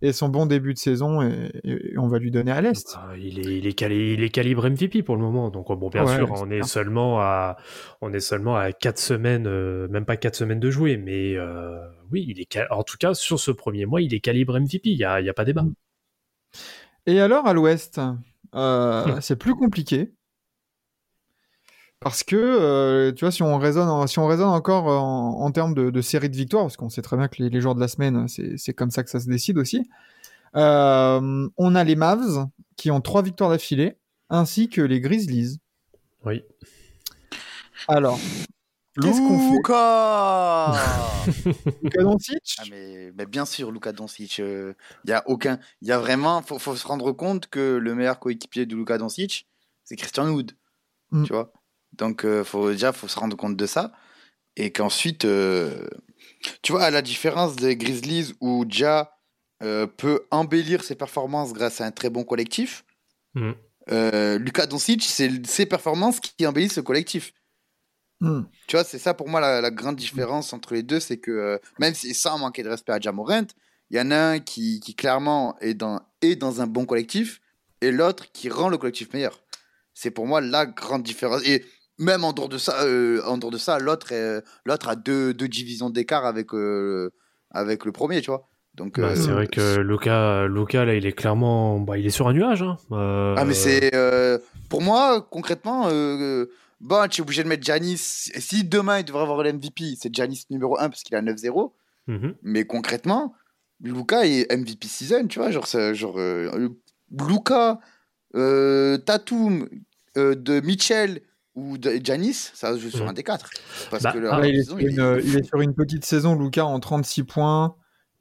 et 0.00 0.12
son 0.12 0.28
bon 0.28 0.47
début 0.47 0.75
de 0.75 0.78
saison. 0.78 1.23
Et, 1.23 1.50
et 1.64 1.99
on 1.99 2.07
va 2.07 2.21
lui 2.21 2.30
donner 2.30 2.52
à 2.52 2.61
l'Est. 2.61 2.87
Ah, 2.97 3.16
il, 3.18 3.40
est, 3.40 3.59
il, 3.59 3.66
est 3.66 3.73
cali- 3.73 4.14
il 4.14 4.23
est 4.23 4.30
calibre 4.30 4.71
MVP 4.71 5.02
pour 5.02 5.16
le 5.16 5.23
moment. 5.23 5.50
Donc, 5.50 5.66
bon, 5.76 5.88
bien 5.88 6.04
Ouais, 6.07 6.14
sûr, 6.14 6.30
on 6.30 6.50
est, 6.52 6.62
seulement 6.62 7.21
à, 7.21 7.57
on 8.00 8.12
est 8.12 8.21
seulement 8.21 8.57
à 8.57 8.71
4 8.73 8.99
semaines, 8.99 9.49
euh, 9.49 9.88
même 9.88 10.04
pas 10.04 10.16
4 10.16 10.37
semaines 10.37 10.61
de 10.61 10.71
jouer. 10.71 10.97
Mais 10.97 11.35
euh, 11.37 11.80
oui, 12.12 12.25
il 12.28 12.40
est 12.40 12.47
cal- 12.47 12.68
en 12.71 12.85
tout 12.85 12.97
cas, 12.97 13.12
sur 13.14 13.40
ce 13.40 13.50
premier 13.50 13.87
mois, 13.87 14.00
il 14.00 14.14
est 14.14 14.21
calibre 14.21 14.54
MVP. 14.61 14.90
Il 14.90 14.99
n'y 14.99 15.04
a, 15.04 15.21
il 15.21 15.26
y 15.26 15.30
a 15.30 15.35
pas 15.35 15.45
débat. 15.45 15.64
Et 17.09 17.21
alors, 17.21 17.47
à 17.47 17.55
l'Ouest, 17.55 17.99
euh, 18.55 19.17
Hmm. 19.17 19.21
c'est 19.23 19.37
plus 19.37 19.55
compliqué. 19.55 20.12
Parce 22.00 22.23
que, 22.23 22.37
euh, 22.37 23.12
tu 23.12 23.25
vois, 23.25 23.33
si 23.33 23.43
on 23.43 23.57
raisonne, 23.59 23.88
en- 23.88 24.07
si 24.07 24.19
on 24.19 24.27
raisonne 24.27 24.49
encore 24.50 24.87
en, 24.87 25.41
en 25.41 25.50
termes 25.50 25.73
de, 25.75 25.88
de 25.91 26.00
série 26.03 26.29
de 26.29 26.37
victoires, 26.37 26.65
parce 26.65 26.77
qu'on 26.77 26.91
sait 26.91 27.03
très 27.03 27.17
bien 27.17 27.27
que 27.29 27.43
les, 27.43 27.49
les 27.49 27.61
jours 27.61 27.75
de 27.75 27.81
la 27.81 27.88
semaine, 27.88 28.29
c'est 28.29 28.57
c'est 28.57 28.73
comme 28.75 28.91
ça 28.91 29.03
que 29.03 29.11
ça 29.11 29.21
se 29.21 29.29
décide 29.29 29.57
aussi. 29.59 29.88
euh, 30.57 31.49
on 31.57 31.75
a 31.75 31.85
les 31.85 31.97
Mavs 31.97 32.47
qui 32.77 32.91
ont 32.91 33.00
trois 33.00 33.23
victoires 33.23 33.50
d'affilée. 33.50 33.97
ainsi 34.31 34.69
que 34.69 34.83
les 34.83 35.00
Grizzlies. 35.00 35.59
Oui. 36.27 36.43
Alors, 37.88 38.19
qu'est-ce 39.02 39.21
qu'on 39.21 39.38
fait 39.38 39.57
Luka 39.57 40.73
Luka 41.83 42.02
Doncic 42.02 42.57
Ah, 42.59 42.62
mais, 42.71 43.12
mais 43.17 43.26
bien 43.26 43.45
sûr, 43.45 43.71
Luka 43.71 43.93
Doncic, 43.93 44.38
il 44.38 44.75
y 45.07 45.12
a 45.12 45.23
aucun, 45.26 45.59
il 45.83 45.88
y 45.88 45.93
a 45.93 45.99
vraiment, 45.99 46.43
faut, 46.43 46.59
faut 46.59 46.76
se 46.76 46.87
rendre 46.87 47.12
compte 47.12 47.49
que 47.49 47.76
le 47.76 47.95
meilleur 47.95 48.19
coéquipier 48.19 48.67
de 48.67 48.75
Luka 48.76 48.99
Doncic, 48.99 49.47
c'est 49.85 49.97
Christian 49.97 50.28
Wood, 50.31 50.52
Mm. 51.11 51.25
tu 51.25 51.33
vois. 51.33 51.52
Donc, 51.95 52.26
euh, 52.26 52.45
faut 52.45 52.71
déjà, 52.71 52.93
faut 52.93 53.09
se 53.09 53.19
rendre 53.19 53.35
compte 53.35 53.57
de 53.57 53.64
ça, 53.67 53.93
et 54.57 54.71
qu'ensuite, 54.73 55.25
euh, 55.25 55.88
tu 56.62 56.73
vois, 56.73 56.83
à 56.83 56.90
la 56.90 57.00
différence 57.00 57.57
des 57.57 57.76
Grizzlies 57.76 58.35
où 58.43 58.67
Ja 58.69 59.14
euh, 59.62 59.87
peut 59.87 60.26
embellir 60.31 60.85
ses 60.85 60.95
performances 60.95 61.52
grâce 61.55 61.81
à 61.81 61.87
un 61.87 61.90
très 61.90 62.11
bon 62.11 62.25
collectif, 62.25 62.85
Mm. 63.35 63.52
euh, 63.90 64.38
Luka 64.38 64.67
Doncic, 64.67 65.02
c'est 65.02 65.47
ses 65.47 65.64
performances 65.67 66.21
qui 66.21 66.47
embellissent 66.47 66.75
ce 66.75 66.81
collectif. 66.81 67.33
Hmm. 68.21 68.43
Tu 68.67 68.77
vois, 68.77 68.85
c'est 68.85 68.99
ça 68.99 69.15
pour 69.15 69.29
moi 69.29 69.41
la, 69.41 69.61
la 69.61 69.71
grande 69.71 69.97
différence 69.97 70.53
entre 70.53 70.75
les 70.75 70.83
deux, 70.83 70.99
c'est 71.01 71.19
que 71.19 71.31
euh, 71.31 71.59
même 71.79 71.95
si 71.95 72.15
sans 72.15 72.39
manquer 72.39 72.63
de 72.65 72.69
respect 72.69 72.93
à 72.93 72.99
Jamorant, 73.01 73.47
il 73.91 73.97
y 73.97 74.01
en 74.01 74.11
a 74.11 74.17
un 74.19 74.39
qui, 74.41 74.81
qui 74.81 74.95
clairement 74.95 75.57
est 75.61 75.75
dans, 75.75 76.01
est 76.21 76.37
dans 76.37 76.61
un 76.61 76.67
bon 76.67 76.85
collectif 76.85 77.41
et 77.81 77.93
l'autre 77.93 78.27
qui 78.33 78.49
rend 78.51 78.69
le 78.69 78.77
collectif 78.77 79.13
meilleur. 79.13 79.41
C'est 79.95 80.11
pour 80.11 80.27
moi 80.27 80.41
la 80.41 80.67
grande 80.67 81.03
différence. 81.05 81.47
Et 81.47 81.65
même 81.99 82.25
en 82.25 82.33
dehors 82.33 82.49
de 82.49 82.59
ça, 82.59 82.83
euh, 82.85 83.23
en 83.25 83.39
dehors 83.39 83.51
de 83.53 83.59
ça, 83.59 83.79
l'autre 83.79 84.13
l'autre 84.65 84.89
a 84.89 84.97
deux, 84.97 85.33
deux 85.33 85.49
divisions 85.49 85.91
d'écart 85.91 86.27
avec 86.27 86.53
euh, 86.55 87.11
avec 87.51 87.85
le 87.85 87.93
premier, 87.93 88.21
tu 88.21 88.31
vois. 88.31 88.49
Donc 88.75 89.01
Bah, 89.01 89.09
euh, 89.09 89.17
c'est 89.17 89.31
vrai 89.33 89.47
que 89.49 89.79
Luca, 89.79 90.47
Luca, 90.47 90.85
là, 90.85 90.95
il 90.95 91.07
est 91.07 91.13
clairement. 91.13 91.81
Bah, 91.81 91.99
il 91.99 92.07
est 92.07 92.11
sur 92.11 92.29
un 92.29 92.33
nuage. 92.33 92.63
Hein. 92.63 92.77
Euh, 92.93 93.35
Ah 93.37 93.45
mais 93.45 93.55
c'est 93.55 93.95
euh, 93.95 94.39
pour 94.69 94.83
moi 94.83 95.27
concrètement 95.31 95.89
euh, 95.91 96.47
bon 96.80 97.08
tu 97.08 97.20
es 97.20 97.23
obligé 97.23 97.42
de 97.42 97.49
mettre 97.49 97.64
Janis 97.64 97.99
si 97.99 98.64
demain 98.64 98.99
il 99.00 99.04
devrait 99.04 99.23
avoir 99.23 99.42
le 99.42 99.52
MVP 99.52 99.97
c'est 100.00 100.14
Janis 100.14 100.44
numéro 100.50 100.78
1 100.78 100.88
parce 100.90 101.02
qu'il 101.02 101.16
a 101.16 101.23
9-0 101.23 101.75
Mhm. 102.06 102.35
mais 102.42 102.64
concrètement 102.64 103.35
Luca 103.80 104.26
est 104.26 104.50
MVP 104.50 104.88
season 104.88 105.26
tu 105.28 105.38
vois 105.38 105.50
genre 105.50 105.66
genre 105.92 106.18
euh, 106.18 106.68
Luca 107.11 107.78
euh, 108.35 108.97
Tatum 108.99 109.68
euh, 110.16 110.35
de 110.35 110.61
Mitchell 110.61 111.20
ou 111.54 111.76
de 111.78 111.99
Janis 112.02 112.50
ça 112.54 112.76
joue 112.78 112.90
sur 112.90 113.02
Mhm. 113.04 113.08
un 113.11 113.12
des 113.14 113.23
quatre. 113.25 113.50
Parce 113.90 114.04
Bah, 114.04 114.12
que 114.12 114.18
leur 114.18 114.35
ah, 114.35 114.40
Ah, 114.42 114.47
il, 114.47 114.54
est 114.54 114.58
saison, 114.62 114.78
sur 114.78 114.87
une, 114.88 115.20
il 115.25 115.37
est 115.37 115.42
sur 115.42 115.61
une 115.61 115.75
petite 115.75 116.04
saison, 116.04 116.35
Luca, 116.38 116.64
en 116.64 116.78
36 116.78 117.25
points, 117.25 117.75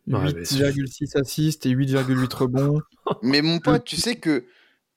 Ouais, 0.07 0.19
mais 0.33 0.41
8,6 0.43 1.15
assists 1.17 1.65
et 1.65 1.69
8,8 1.69 2.33
rebonds. 2.33 2.79
mais 3.21 3.41
mon 3.41 3.59
pote 3.59 3.83
tu 3.83 3.95
sais 3.97 4.15
que 4.15 4.45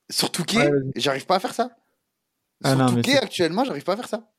sur 0.09 0.31
Touquet 0.33 0.71
Ouais, 0.71 0.81
j'arrive 0.97 1.27
pas 1.27 1.37
à 1.37 1.41
faire 1.41 1.53
ça 1.55 1.71
Ah 2.65 2.77
sur 2.77 2.95
Touquet 2.97 3.19
actuellement 3.19 3.65
j'arrive 3.65 3.85
pas 3.85 3.95
à 3.95 3.97
faire 3.97 4.09
ça 4.09 4.31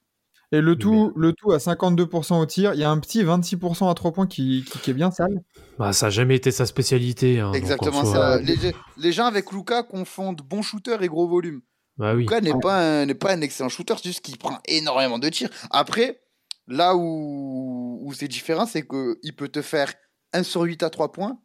Et 0.52 0.62
le 0.62 0.76
tout, 0.76 1.12
le 1.16 1.34
tout 1.34 1.52
à 1.54 1.58
52% 1.58 2.40
au 2.40 2.46
tir. 2.46 2.74
Il 2.74 2.80
y 2.80 2.84
a 2.84 2.90
un 2.92 3.00
petit 3.00 3.24
26% 3.24 3.90
à 3.90 3.94
3 3.94 4.12
points 4.12 4.28
qui, 4.28 4.66
qui, 4.70 4.80
qui 4.80 4.92
est 4.92 4.94
bien 4.94 5.10
sale. 5.12 5.42
Bah, 5.80 5.94
ça 5.94 6.08
n'a 6.08 6.10
jamais 6.10 6.36
été 6.36 6.52
sa 6.52 6.66
spécialité. 6.66 7.40
hein, 7.40 7.54
Exactement 7.54 8.04
ça. 8.06 8.34
euh, 8.34 8.40
Les, 8.42 8.58
les 8.98 9.12
gens 9.12 9.26
avec 9.26 9.52
Luca 9.52 9.84
confondent 9.84 10.42
bon 10.42 10.62
shooter 10.62 10.98
et 11.02 11.08
gros 11.08 11.28
volume. 11.28 11.62
Bah 11.98 12.14
oui. 12.16 12.24
Luca 12.24 12.42
n'est 12.42 12.54
pas, 12.62 13.02
un- 13.02 13.06
n'est 13.06 13.16
pas 13.16 13.32
un 13.34 13.42
excellent 13.42 13.70
shooter, 13.70 13.94
c'est 13.98 14.10
juste 14.10 14.22
qu'il 14.22 14.38
prend 14.38 14.60
énormément 14.68 15.20
de 15.20 15.30
tirs. 15.30 15.50
Après, 15.72 16.22
là 16.68 16.96
où, 16.96 18.00
où 18.04 18.14
c'est 18.14 18.28
différent, 18.28 18.66
c'est 18.66 18.86
qu'il 18.88 19.36
peut 19.36 19.48
te 19.50 19.62
faire 19.62 19.94
1 20.34 20.44
sur 20.44 20.62
8 20.64 20.84
à 20.84 20.90
3 20.90 21.12
points, 21.12 21.40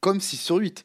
comme 0.00 0.20
6 0.20 0.36
sur 0.38 0.56
8. 0.56 0.84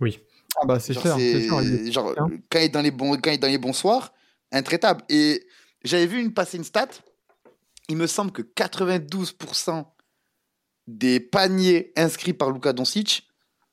Oui. 0.00 0.18
Ah 0.60 0.66
bah 0.66 0.80
c'est 0.80 0.94
clair. 0.96 1.14
c'est- 1.16 1.32
c'est 1.32 1.46
sûr, 1.46 1.62
il 1.62 1.88
est- 1.88 1.92
genre, 1.92 2.14
quand, 2.16 2.58
il 2.58 2.62
est 2.64 2.68
dans 2.68 2.82
les 2.82 2.90
bons, 2.90 3.12
quand 3.16 3.30
il 3.30 3.34
est 3.34 3.38
dans 3.38 3.46
les 3.48 3.58
bons 3.58 3.72
soirs, 3.72 4.12
intraitable. 4.52 5.02
Et 5.08 5.46
j'avais 5.84 6.06
vu 6.06 6.20
une 6.20 6.32
passer 6.34 6.56
une 6.58 6.64
stat. 6.64 6.88
Il 7.88 7.96
me 7.96 8.06
semble 8.06 8.30
que 8.32 8.42
92% 8.42 9.84
des 10.86 11.20
paniers 11.20 11.92
inscrits 11.96 12.32
par 12.32 12.50
Luka 12.50 12.72
Doncic 12.72 13.28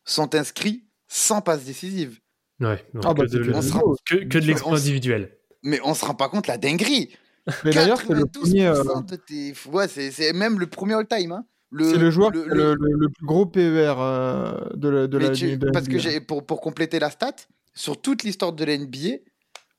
sont 0.05 0.33
inscrits 0.35 0.85
sans 1.07 1.41
passe 1.41 1.63
décisive. 1.65 2.19
Ouais. 2.59 2.83
donc 2.93 3.03
Ah 3.05 3.13
bah, 3.13 3.23
que, 3.25 3.31
c'est 3.31 3.37
de, 3.39 3.43
que 3.43 4.15
que, 4.19 4.23
que 4.25 4.37
de 4.39 4.45
l'exploit 4.45 4.77
individuel. 4.77 5.37
Mais 5.63 5.79
on 5.83 5.93
se 5.93 6.05
rend 6.05 6.15
pas 6.15 6.29
compte 6.29 6.47
la 6.47 6.57
dinguerie. 6.57 7.15
Mais 7.63 7.71
d'ailleurs, 7.71 8.01
c'est 8.01 8.13
le 8.13 8.23
92%, 8.25 8.31
premier. 8.31 8.67
euh, 8.67 8.83
toi, 8.83 9.17
t'es- 9.25 9.53
ouais, 9.71 9.87
c'est 9.87 10.11
c'est 10.11 10.33
même 10.33 10.59
le 10.59 10.67
premier 10.67 10.95
all-time. 10.95 11.31
Hein. 11.31 11.45
c'est 11.79 11.97
le 11.97 12.11
joueur 12.11 12.31
le- 12.31 12.45
le- 12.45 12.53
le, 12.55 12.75
le- 12.75 12.97
le 12.97 13.09
plus 13.09 13.25
gros 13.25 13.45
PER 13.45 13.93
euh, 13.97 14.69
de 14.75 14.89
la, 14.89 15.07
de 15.07 15.17
Mais 15.17 15.27
la, 15.29 15.31
tu- 15.31 15.57
de 15.57 15.65
la 15.65 15.71
parce 15.71 15.85
que 15.87 15.91
NBA. 15.93 15.99
j'ai 15.99 16.19
pour, 16.21 16.45
pour 16.45 16.59
compléter 16.61 16.99
la 16.99 17.09
stat, 17.09 17.35
sur 17.73 18.01
toute 18.01 18.23
l'histoire 18.23 18.51
de 18.53 18.65
la 18.65 18.77
NBA, 18.77 19.19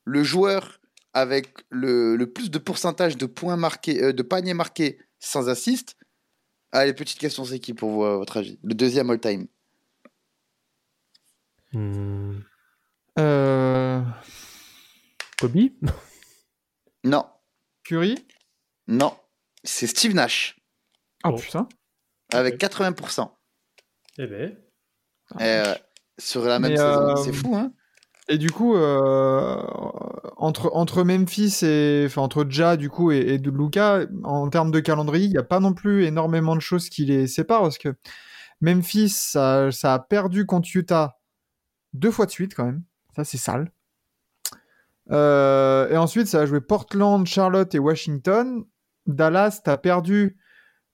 le 0.04 0.22
joueur 0.24 0.77
avec 1.20 1.48
le, 1.70 2.16
le 2.16 2.30
plus 2.32 2.50
de 2.50 2.58
pourcentage 2.58 3.16
de 3.16 3.26
points 3.26 3.56
marqués, 3.56 4.02
euh, 4.02 4.12
de 4.12 4.22
paniers 4.22 4.54
marqués 4.54 4.98
sans 5.18 5.48
assist. 5.48 5.96
Allez, 6.72 6.92
petite 6.92 7.18
question, 7.18 7.44
c'est 7.44 7.58
qui 7.60 7.74
pour 7.74 7.90
vous, 7.90 8.04
à 8.04 8.16
votre 8.16 8.36
avis? 8.38 8.58
Le 8.62 8.74
deuxième 8.74 9.10
all-time. 9.10 9.46
Hmm. 11.72 12.40
Euh, 13.18 14.02
Kobe? 15.38 15.56
Non, 17.04 17.24
Curry? 17.84 18.16
Non, 18.88 19.16
c'est 19.62 19.86
Steve 19.86 20.14
Nash 20.14 20.58
Oh 21.24 21.30
Oh. 21.32 21.36
putain. 21.36 21.68
avec 22.32 22.58
80%. 22.60 23.30
Eh 24.18 24.26
ben. 24.26 24.58
Eh 25.40 25.62
sur 26.18 26.44
la 26.44 26.58
même 26.58 26.72
Mais, 26.72 26.76
saison, 26.76 27.08
euh, 27.10 27.16
c'est 27.16 27.32
fou, 27.32 27.54
hein? 27.54 27.72
Et 28.30 28.36
du 28.36 28.50
coup, 28.50 28.76
euh, 28.76 29.56
entre, 30.36 30.70
entre 30.74 31.02
Memphis 31.02 31.60
et. 31.62 32.04
Enfin, 32.06 32.22
entre 32.22 32.46
Ja, 32.50 32.76
du 32.76 32.90
coup, 32.90 33.10
et, 33.10 33.18
et 33.18 33.38
Luca, 33.38 34.00
en 34.24 34.48
termes 34.50 34.70
de 34.70 34.80
calendrier, 34.80 35.24
il 35.26 35.30
n'y 35.30 35.38
a 35.38 35.42
pas 35.42 35.60
non 35.60 35.72
plus 35.72 36.04
énormément 36.04 36.54
de 36.54 36.60
choses 36.60 36.90
qui 36.90 37.06
les 37.06 37.26
séparent 37.26 37.62
parce 37.62 37.78
que 37.78 37.94
Memphis, 38.60 39.08
ça, 39.10 39.70
ça 39.72 39.94
a 39.94 39.98
perdu 39.98 40.44
contre 40.46 40.68
Utah 40.74 41.18
deux 41.94 42.10
fois 42.10 42.26
de 42.26 42.30
suite 42.30 42.54
quand 42.54 42.66
même. 42.66 42.82
Ça, 43.16 43.24
c'est 43.24 43.38
sale. 43.38 43.72
Euh, 45.10 45.88
et 45.88 45.96
ensuite, 45.96 46.26
ça 46.26 46.40
a 46.42 46.46
joué 46.46 46.60
Portland, 46.60 47.26
Charlotte 47.26 47.74
et 47.74 47.78
Washington. 47.78 48.64
Dallas, 49.06 49.62
t'as 49.64 49.78
perdu. 49.78 50.38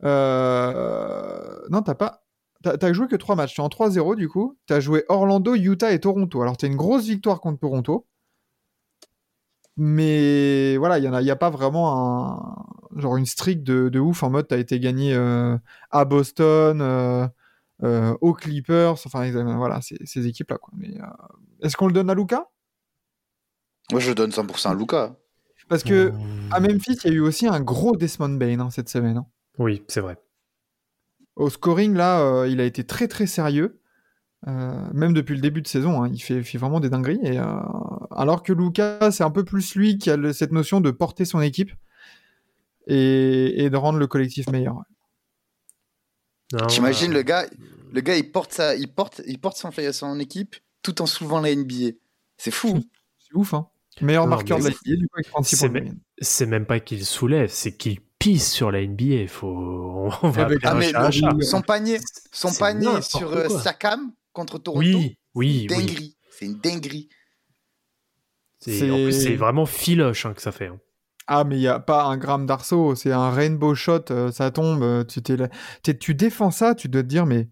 euh, 0.04 1.58
Non, 1.70 1.82
t'as 1.82 1.94
pas. 1.94 2.23
T'as 2.64 2.92
joué 2.92 3.06
que 3.08 3.16
trois 3.16 3.36
matchs. 3.36 3.54
T'es 3.56 3.62
en 3.62 3.68
3-0 3.68 4.16
du 4.16 4.28
coup. 4.28 4.56
T'as 4.66 4.80
joué 4.80 5.04
Orlando, 5.08 5.54
Utah 5.54 5.92
et 5.92 6.00
Toronto. 6.00 6.40
Alors, 6.42 6.56
t'as 6.56 6.66
une 6.66 6.76
grosse 6.76 7.04
victoire 7.06 7.40
contre 7.40 7.60
Toronto. 7.60 8.06
Mais 9.76 10.76
voilà, 10.76 10.98
il 10.98 11.08
n'y 11.08 11.16
a, 11.16 11.20
y 11.22 11.30
a 11.30 11.36
pas 11.36 11.50
vraiment 11.50 11.92
un, 12.94 13.00
genre 13.00 13.16
une 13.16 13.26
streak 13.26 13.64
de, 13.64 13.88
de 13.88 13.98
ouf 13.98 14.22
en 14.22 14.30
mode 14.30 14.46
t'as 14.46 14.58
été 14.58 14.78
gagné 14.78 15.14
euh, 15.14 15.58
à 15.90 16.04
Boston, 16.04 16.80
euh, 16.80 17.26
euh, 17.82 18.16
aux 18.20 18.34
Clippers, 18.34 18.92
enfin 18.92 19.28
voilà, 19.56 19.80
ces, 19.80 19.96
ces 20.04 20.26
équipes-là. 20.28 20.58
euh, 20.80 21.06
Est-ce 21.60 21.76
qu'on 21.76 21.88
le 21.88 21.92
donne 21.92 22.08
à 22.08 22.14
Luca 22.14 22.48
Moi, 23.90 24.00
je 24.00 24.12
donne 24.12 24.30
100% 24.30 24.70
à 24.70 24.74
Luca. 24.74 25.16
Parce 25.68 25.82
que 25.82 26.12
à 26.52 26.60
Memphis, 26.60 26.98
il 27.04 27.10
y 27.10 27.14
a 27.14 27.16
eu 27.16 27.20
aussi 27.20 27.48
un 27.48 27.58
gros 27.60 27.96
Desmond 27.96 28.28
Bain 28.36 28.60
hein, 28.60 28.70
cette 28.70 28.88
semaine. 28.88 29.16
hein. 29.16 29.26
Oui, 29.58 29.82
c'est 29.88 30.00
vrai. 30.00 30.18
Au 31.36 31.50
scoring, 31.50 31.94
là, 31.94 32.20
euh, 32.20 32.48
il 32.48 32.60
a 32.60 32.64
été 32.64 32.84
très 32.84 33.08
très 33.08 33.26
sérieux. 33.26 33.80
Euh, 34.46 34.88
même 34.92 35.14
depuis 35.14 35.34
le 35.34 35.40
début 35.40 35.62
de 35.62 35.68
saison, 35.68 36.02
hein, 36.02 36.10
il, 36.12 36.20
fait, 36.20 36.40
vraiment 36.58 36.78
des 36.78 36.90
dingueries. 36.90 37.18
Et, 37.22 37.38
euh, 37.38 37.46
alors 38.10 38.42
que 38.42 38.52
Lucas, 38.52 39.10
c'est 39.10 39.24
un 39.24 39.30
peu 39.30 39.42
plus 39.44 39.74
lui 39.74 39.96
qui 39.96 40.10
a 40.10 40.16
le- 40.18 40.32
cette 40.34 40.52
notion 40.52 40.80
de 40.82 40.90
porter 40.90 41.24
son 41.24 41.40
équipe 41.40 41.72
et, 42.86 43.64
et 43.64 43.70
de 43.70 43.76
rendre 43.76 43.98
le 43.98 44.06
collectif 44.06 44.48
meilleur. 44.50 44.82
T'imagines 46.68 47.10
euh, 47.12 47.14
le 47.14 47.22
gars, 47.22 47.46
le 47.92 48.00
gars 48.00 48.16
il 48.16 48.30
porte 48.30 48.52
sa, 48.52 48.76
il 48.76 48.92
porte, 48.92 49.22
il 49.26 49.40
porte 49.40 49.56
son, 49.56 49.70
son 49.92 50.20
équipe 50.20 50.56
tout 50.82 51.00
en 51.02 51.06
soulevant 51.06 51.40
la 51.40 51.54
NBA. 51.54 51.92
C'est 52.36 52.50
fou. 52.50 52.80
C'est 53.18 53.34
ouf, 53.34 53.54
hein. 53.54 53.68
Meilleur 54.00 54.24
Non, 54.24 54.30
marqueur 54.30 54.58
de 54.58 54.64
la 54.64 54.70
NBA, 54.70 54.96
du 54.96 55.08
coup, 55.08 55.14
avec 55.16 55.28
36 55.28 55.56
c'est 55.56 55.68
points 55.68 55.68
de 55.68 55.74
me- 55.74 55.80
moyenne. 55.80 56.00
C'est 56.20 56.46
même 56.46 56.66
pas 56.66 56.80
qu'il 56.80 57.04
soulève, 57.06 57.48
c'est 57.50 57.72
qu'il 57.76 58.00
pisse 58.24 58.52
sur 58.52 58.70
la 58.72 58.80
NBA. 58.86 59.28
Faut... 59.28 59.48
On 60.22 60.30
va 60.30 60.44
Avec- 60.46 60.64
appeler 60.64 60.68
Ah 60.68 60.70
un 60.72 60.74
mais 60.78 60.90
chat 60.90 61.00
un 61.06 61.10
chat. 61.10 61.32
le- 61.32 61.42
son 61.44 61.62
panier, 61.62 61.98
son 62.32 62.52
panier 62.54 63.02
sur 63.02 63.32
euh, 63.32 63.46
quoi. 63.48 63.60
Siakam 63.60 64.12
contre 64.32 64.58
Toronto, 64.58 64.80
Oui, 64.80 65.18
oui, 65.34 65.66
c'est 65.68 65.74
une 65.74 65.80
oui. 65.80 65.86
dinguerie. 65.86 66.16
C'est 66.30 66.46
une 66.46 66.58
dinguerie. 66.58 67.08
C'est- 68.60 69.36
vraiment 69.36 69.66
filoche 69.66 70.24
hein, 70.26 70.32
que 70.34 70.40
ça 70.42 70.52
fait. 70.52 70.68
hein. 70.68 70.78
Ah, 71.26 71.44
mais 71.44 71.56
il 71.56 71.60
n'y 71.60 71.68
a 71.68 71.80
pas 71.80 72.04
un 72.04 72.16
gramme 72.18 72.44
d'arceau, 72.46 72.94
c'est 72.94 73.12
un 73.12 73.30
rainbow 73.30 73.74
shot, 73.74 74.04
euh, 74.10 74.30
ça 74.32 74.50
tombe. 74.50 74.82
euh, 74.82 75.04
Tu, 75.04 75.98
tu 75.98 76.14
défends 76.14 76.50
ça, 76.50 76.74
tu 76.74 76.88
dois 76.88 77.02
te 77.02 77.06
dire, 77.08 77.24
mais 77.26 77.48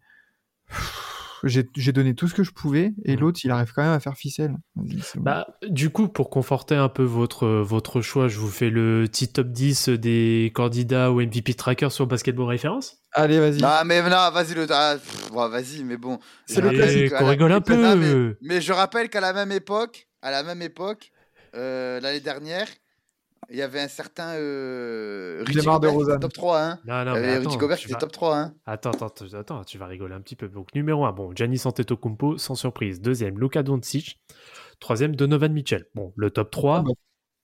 j'ai 1.49 1.93
donné 1.93 2.15
tout 2.15 2.29
ce 2.29 2.35
que 2.35 2.43
je 2.45 2.51
pouvais, 2.53 2.93
et 3.05 3.15
Mhm. 3.15 3.21
l'autre, 3.21 3.41
il 3.45 3.51
arrive 3.51 3.73
quand 3.75 3.83
même 3.83 3.93
à 3.93 4.01
faire 4.01 4.17
ficelle. 4.17 4.55
Bon. 4.77 4.85
Bah, 5.17 5.47
du 5.69 5.91
coup, 5.91 6.09
pour 6.09 6.31
conforter 6.31 6.75
un 6.75 6.89
peu 6.89 7.03
votre, 7.03 7.47
votre 7.47 8.01
choix, 8.01 8.29
je 8.29 8.39
vous 8.39 8.49
fais 8.51 8.71
le 8.71 9.05
petit 9.11 9.29
top 9.29 9.49
10 9.49 9.89
des 9.89 10.53
candidats 10.55 11.11
au 11.11 11.21
MVP 11.21 11.55
Tracker 11.55 11.91
sur 11.91 12.07
Basketball 12.07 12.47
Référence. 12.47 12.99
Allez, 13.13 13.39
vas-y. 13.41 13.61
Non 13.61 13.69
mais 13.85 14.01
non, 14.03 14.31
vas-y 14.33 14.55
le, 14.55 14.67
ah, 14.71 14.97
ouais, 15.33 15.49
vas-y, 15.51 15.85
mais 15.85 15.97
bon. 15.99 16.19
C'est 16.47 16.61
le 16.63 16.71
qu'on 17.11 17.25
la- 17.25 17.31
rigole 17.31 17.53
un 17.53 17.61
peu. 17.61 17.77
Non, 17.77 17.97
mais, 17.97 18.35
mais 18.41 18.61
je 18.61 18.73
rappelle 18.73 19.09
qu'à 19.11 19.21
la 19.21 19.33
même 19.33 19.53
époque, 19.53 20.09
à 20.23 20.31
la 20.31 20.43
même 20.43 20.63
époque, 20.63 21.11
euh, 21.55 22.01
l'année 22.01 22.21
dernière, 22.21 22.67
il 23.51 23.57
y 23.57 23.63
avait 23.63 23.81
un 23.81 23.89
certain 23.89 24.35
euh, 24.35 25.43
Rudy 25.47 25.59
Demar 25.59 25.81
Gobert 25.81 26.01
était 26.09 26.19
top 26.21 26.33
3. 26.33 26.61
Hein. 26.61 26.79
Non, 26.87 27.05
non, 27.05 27.15
Il 27.15 27.19
y 27.19 27.21
mais 27.21 27.29
avait 27.29 27.33
attends, 27.37 27.49
Rudy 27.51 27.57
Gobert 27.59 27.77
qui 27.79 27.85
était 27.85 27.93
vas- 27.95 27.99
top 28.01 28.13
3. 28.13 28.37
Hein. 28.37 28.55
Attends, 28.67 28.91
attends, 28.93 29.27
attends, 29.35 29.65
tu 29.65 29.79
vas 29.79 29.87
rigoler 29.87 30.15
un 30.15 30.21
petit 30.21 30.37
peu. 30.37 30.49
Donc, 30.49 30.75
numéro 30.75 31.05
1, 31.05 31.13
bon, 31.13 31.33
Giannis 31.35 31.63
Antetokounmpo, 31.65 32.39
sans 32.39 32.55
surprise. 32.55 33.01
Deuxième, 33.01 33.39
Luka 33.39 33.63
Doncic. 33.63 34.21
Troisième, 34.81 35.15
Donovan 35.17 35.53
Mitchell. 35.53 35.87
Bon, 35.95 36.13
le 36.17 36.31
top 36.31 36.51
3, 36.51 36.79
Ah 36.79 36.83
bah. 36.83 36.91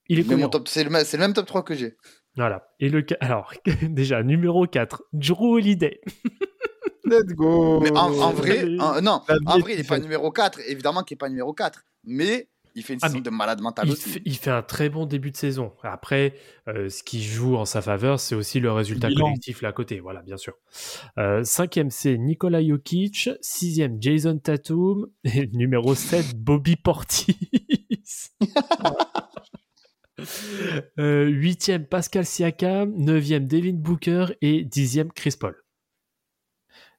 il 0.09 0.21
est 0.21 0.28
Mais 0.28 0.37
mon 0.37 0.49
top, 0.49 0.69
c'est 0.69 0.85
le, 0.85 0.90
le 0.90 1.19
même 1.19 1.33
top 1.35 1.47
3 1.47 1.62
que 1.62 1.75
j'ai. 1.75 1.97
Voilà. 2.37 2.69
Et 2.81 2.88
le, 2.88 3.05
alors, 3.21 3.52
déjà, 3.83 4.23
numéro 4.23 4.67
4, 4.67 5.02
Drew 5.12 5.55
Holiday. 5.57 6.00
Let's 7.05 7.33
go. 7.35 7.81
Mais 7.81 7.90
en, 7.93 8.12
en 8.21 8.33
vrai, 8.33 8.64
en- 8.81 9.00
non, 9.00 9.23
en 9.47 9.59
vrai, 9.59 9.73
il 9.75 9.78
n'est 9.78 9.85
pas 9.85 9.99
numéro 9.99 10.31
4. 10.31 10.61
Évidemment 10.69 11.02
qu'il 11.02 11.14
n'est 11.14 11.19
pas 11.19 11.28
numéro 11.28 11.52
4. 11.52 11.83
Mais 12.05 12.49
il 12.78 12.82
fait 12.85 12.94
une 12.94 13.00
Ah, 13.02 13.08
saison 13.08 13.20
de 13.20 13.30
malade 13.30 13.61
mental 13.61 13.87
Il 13.87 13.92
aussi. 13.92 14.08
fait, 14.08 14.23
il 14.25 14.37
fait 14.37 14.50
un 14.50 14.62
très 14.62 14.88
bon 14.88 15.04
début 15.04 15.30
de 15.30 15.37
saison. 15.37 15.73
Après, 15.82 16.35
euh, 16.68 16.88
ce 16.88 17.02
qui 17.02 17.23
joue 17.23 17.56
en 17.56 17.64
sa 17.64 17.82
faveur, 17.82 18.18
c'est 18.20 18.35
aussi 18.35 18.61
le 18.61 18.73
résultat 18.73 19.08
Bilan. 19.08 19.26
collectif 19.26 19.61
là 19.62 19.68
à 19.68 19.73
côté. 19.73 20.00
Voilà, 20.00 20.23
bien 20.23 20.37
sûr. 20.37 20.54
Euh, 21.18 21.44
cinquième, 21.44 21.90
c'est 21.90 22.16
Nikola 22.16 22.64
Jokic. 22.66 23.30
Sixième, 23.42 24.00
Jason 24.00 24.38
Tatum. 24.38 25.06
Et 25.25 25.47
numéro 25.49 25.94
7, 25.94 26.37
Bobby 26.37 26.76
Portis. 26.76 27.37
Euh, 30.99 31.26
Huitième, 31.28 31.87
Pascal 31.87 32.26
Siakam. 32.26 32.92
Neuvième, 32.97 33.47
Devin 33.47 33.75
Booker. 33.75 34.26
Et 34.42 34.64
dixième, 34.64 35.12
Chris 35.12 35.35
Paul. 35.38 35.54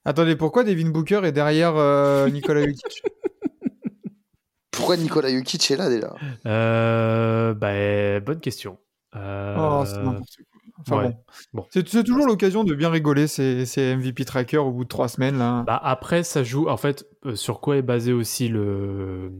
Attendez, 0.06 0.36
pourquoi 0.36 0.64
Devin 0.64 0.88
Booker 0.88 1.20
est 1.24 1.32
derrière 1.32 1.76
euh, 1.76 2.30
Nikola 2.30 2.62
Jokic? 2.66 3.02
Pourquoi 4.80 4.96
Nikola 4.96 5.30
Jokic 5.30 5.70
est 5.70 5.76
là 5.76 5.88
déjà 5.88 6.14
Euh, 6.46 7.54
bah, 7.54 8.20
bonne 8.20 8.40
question. 8.40 8.78
Euh, 9.16 9.56
Oh, 9.58 9.84
c'est 9.86 9.98
n'importe 10.02 10.36
quoi. 10.36 10.60
Enfin 10.82 10.96
ouais. 10.96 11.08
bon. 11.10 11.16
Bon. 11.52 11.66
C'est 11.68 11.86
c'est 11.86 12.04
toujours 12.04 12.26
l'occasion 12.26 12.64
de 12.64 12.74
bien 12.74 12.88
rigoler 12.88 13.26
ces, 13.26 13.66
ces 13.66 13.94
MVP 13.96 14.24
trackers 14.24 14.64
au 14.66 14.72
bout 14.72 14.84
de 14.84 14.88
trois 14.88 15.08
semaines 15.08 15.36
là. 15.36 15.62
Bah 15.66 15.78
après, 15.82 16.22
ça 16.22 16.42
joue. 16.42 16.70
En 16.70 16.78
fait, 16.78 17.06
euh, 17.26 17.36
sur 17.36 17.60
quoi 17.60 17.76
est 17.76 17.82
basé 17.82 18.14
aussi 18.14 18.48
le 18.48 19.30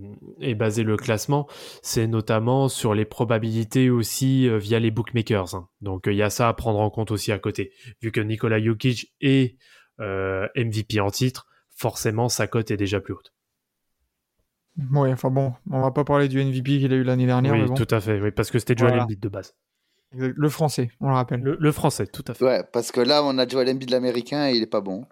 est 0.43 0.55
basé 0.55 0.83
le 0.83 0.99
classement? 0.99 1.49
C'est 1.83 2.07
notamment 2.07 2.69
sur 2.69 2.93
les 2.93 3.07
probabilités 3.07 3.89
aussi 3.89 4.49
euh, 4.49 4.59
via 4.59 4.79
les 4.81 4.91
bookmakers. 4.91 5.55
hein. 5.55 5.69
Donc 5.81 6.03
il 6.09 6.15
y 6.15 6.23
a 6.23 6.29
ça 6.29 6.47
à 6.49 6.53
prendre 6.53 6.81
en 6.81 6.91
compte 6.91 7.11
aussi 7.11 7.33
à 7.33 7.39
côté. 7.39 7.73
Vu 8.03 8.13
que 8.13 8.21
Nikola 8.21 8.63
Jokic 8.63 9.15
est 9.23 9.57
euh, 10.01 10.47
MVP 10.57 11.01
en 11.01 11.11
titre, 11.11 11.47
forcément 11.75 12.29
sa 12.29 12.49
cote 12.49 12.71
est 12.71 12.77
déjà 12.77 13.01
plus 13.01 13.15
haute. 13.15 13.33
Ouais, 14.93 15.13
enfin 15.13 15.31
bon, 15.31 15.53
on 15.71 15.81
va 15.81 15.91
pas 15.91 16.05
parler 16.05 16.29
du 16.29 16.43
MVP 16.43 16.79
qu'il 16.79 16.93
a 16.93 16.97
eu 16.97 17.03
l'année 17.03 17.27
dernière, 17.27 17.53
oui, 17.53 17.63
mais 17.63 17.67
bon. 17.67 17.75
tout 17.75 17.89
à 17.91 18.01
fait. 18.01 18.21
Oui, 18.21 18.31
parce 18.31 18.51
que 18.51 18.59
c'était 18.59 18.75
Joel 18.77 18.91
Voilà. 18.93 19.05
Embiid 19.05 19.21
de 19.21 19.29
base. 19.29 19.55
Le 20.13 20.49
français, 20.49 20.91
on 21.01 21.09
le 21.09 21.15
rappelle. 21.15 21.41
Le, 21.41 21.57
le 21.61 21.73
français, 21.73 22.07
tout 22.07 22.25
à 22.27 22.35
fait. 22.35 22.45
Ouais, 22.45 22.65
parce 22.73 22.91
que 22.91 23.01
là, 23.01 23.23
on 23.23 23.39
a 23.39 23.47
Joel 23.47 23.69
Embiid 23.69 23.91
l'américain 23.91 24.49
et 24.49 24.57
il 24.57 24.63
est 24.63 24.67
pas 24.67 24.81
bon. 24.81 25.07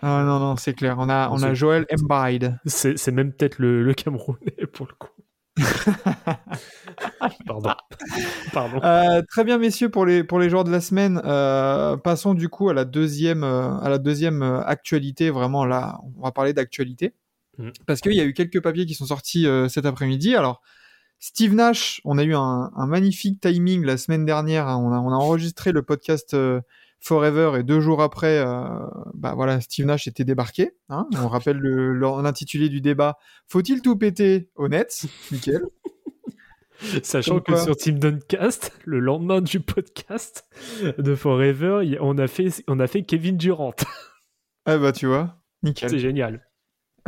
Ah 0.00 0.22
non, 0.24 0.38
non, 0.38 0.56
c'est 0.56 0.74
clair. 0.74 0.96
On 0.98 1.08
a, 1.08 1.28
on 1.30 1.42
a. 1.42 1.54
Joel 1.54 1.84
Embiid. 1.92 2.58
C'est 2.64 2.96
c'est 2.98 3.12
même 3.12 3.32
peut-être 3.32 3.58
le, 3.58 3.82
le 3.82 3.94
Camerounais 3.94 4.66
pour 4.72 4.86
le 4.86 4.94
coup. 4.94 5.10
Pardon. 7.46 7.70
Pardon. 8.52 8.80
Euh, 8.84 9.22
très 9.28 9.44
bien, 9.44 9.58
messieurs, 9.58 9.88
pour 9.90 10.06
les, 10.06 10.22
pour 10.24 10.38
les 10.38 10.48
joueurs 10.50 10.64
de 10.64 10.70
la 10.70 10.80
semaine, 10.80 11.20
euh, 11.24 11.96
passons 11.96 12.34
du 12.34 12.48
coup 12.48 12.68
à 12.68 12.74
la 12.74 12.84
deuxième, 12.84 13.42
euh, 13.44 13.76
à 13.80 13.88
la 13.88 13.98
deuxième 13.98 14.42
actualité. 14.42 15.30
Vraiment, 15.30 15.64
là, 15.64 15.98
on 16.16 16.22
va 16.22 16.30
parler 16.30 16.52
d'actualité. 16.52 17.12
Mm. 17.58 17.70
Parce 17.86 18.00
qu'il 18.00 18.14
y 18.14 18.20
a 18.20 18.24
eu 18.24 18.32
quelques 18.34 18.60
papiers 18.62 18.86
qui 18.86 18.94
sont 18.94 19.06
sortis 19.06 19.46
euh, 19.46 19.68
cet 19.68 19.84
après-midi. 19.84 20.34
Alors, 20.36 20.62
Steve 21.18 21.54
Nash, 21.54 22.00
on 22.04 22.16
a 22.18 22.22
eu 22.24 22.34
un, 22.34 22.70
un 22.76 22.86
magnifique 22.86 23.40
timing 23.40 23.84
la 23.84 23.96
semaine 23.96 24.24
dernière. 24.24 24.68
hein. 24.68 24.76
On, 24.76 24.92
a, 24.92 24.98
on 25.00 25.10
a 25.10 25.16
enregistré 25.16 25.72
le 25.72 25.82
podcast 25.82 26.34
euh, 26.34 26.60
Forever 27.00 27.52
et 27.58 27.62
deux 27.64 27.80
jours 27.80 28.02
après, 28.02 28.38
euh, 28.38 28.64
bah 29.14 29.34
voilà, 29.34 29.60
Steve 29.60 29.86
Nash 29.86 30.06
était 30.08 30.24
débarqué. 30.24 30.72
hein. 30.88 31.06
On 31.16 31.28
rappelle 31.28 31.58
le- 31.58 31.92
le- 31.92 32.22
l'intitulé 32.22 32.68
du 32.68 32.80
débat. 32.80 33.16
Faut-il 33.48 33.82
tout 33.82 33.96
péter 33.96 34.50
au 34.56 34.68
net? 34.68 35.06
Nickel. 35.32 35.62
Sachant 37.02 37.40
que 37.40 37.50
quoi. 37.52 37.60
sur 37.64 37.76
Team 37.76 37.98
Duncast, 37.98 38.72
le 38.84 39.00
lendemain 39.00 39.40
du 39.40 39.58
podcast 39.58 40.44
de 40.96 41.14
Forever, 41.16 41.98
on 42.00 42.16
a 42.18 42.28
fait, 42.28 42.62
on 42.68 42.78
a 42.78 42.86
fait 42.86 43.02
Kevin 43.02 43.36
Durant. 43.36 43.74
Ah 44.64 44.78
bah 44.78 44.92
tu 44.92 45.06
vois, 45.06 45.40
nickel. 45.64 45.90
C'est 45.90 45.98
génial. 45.98 46.46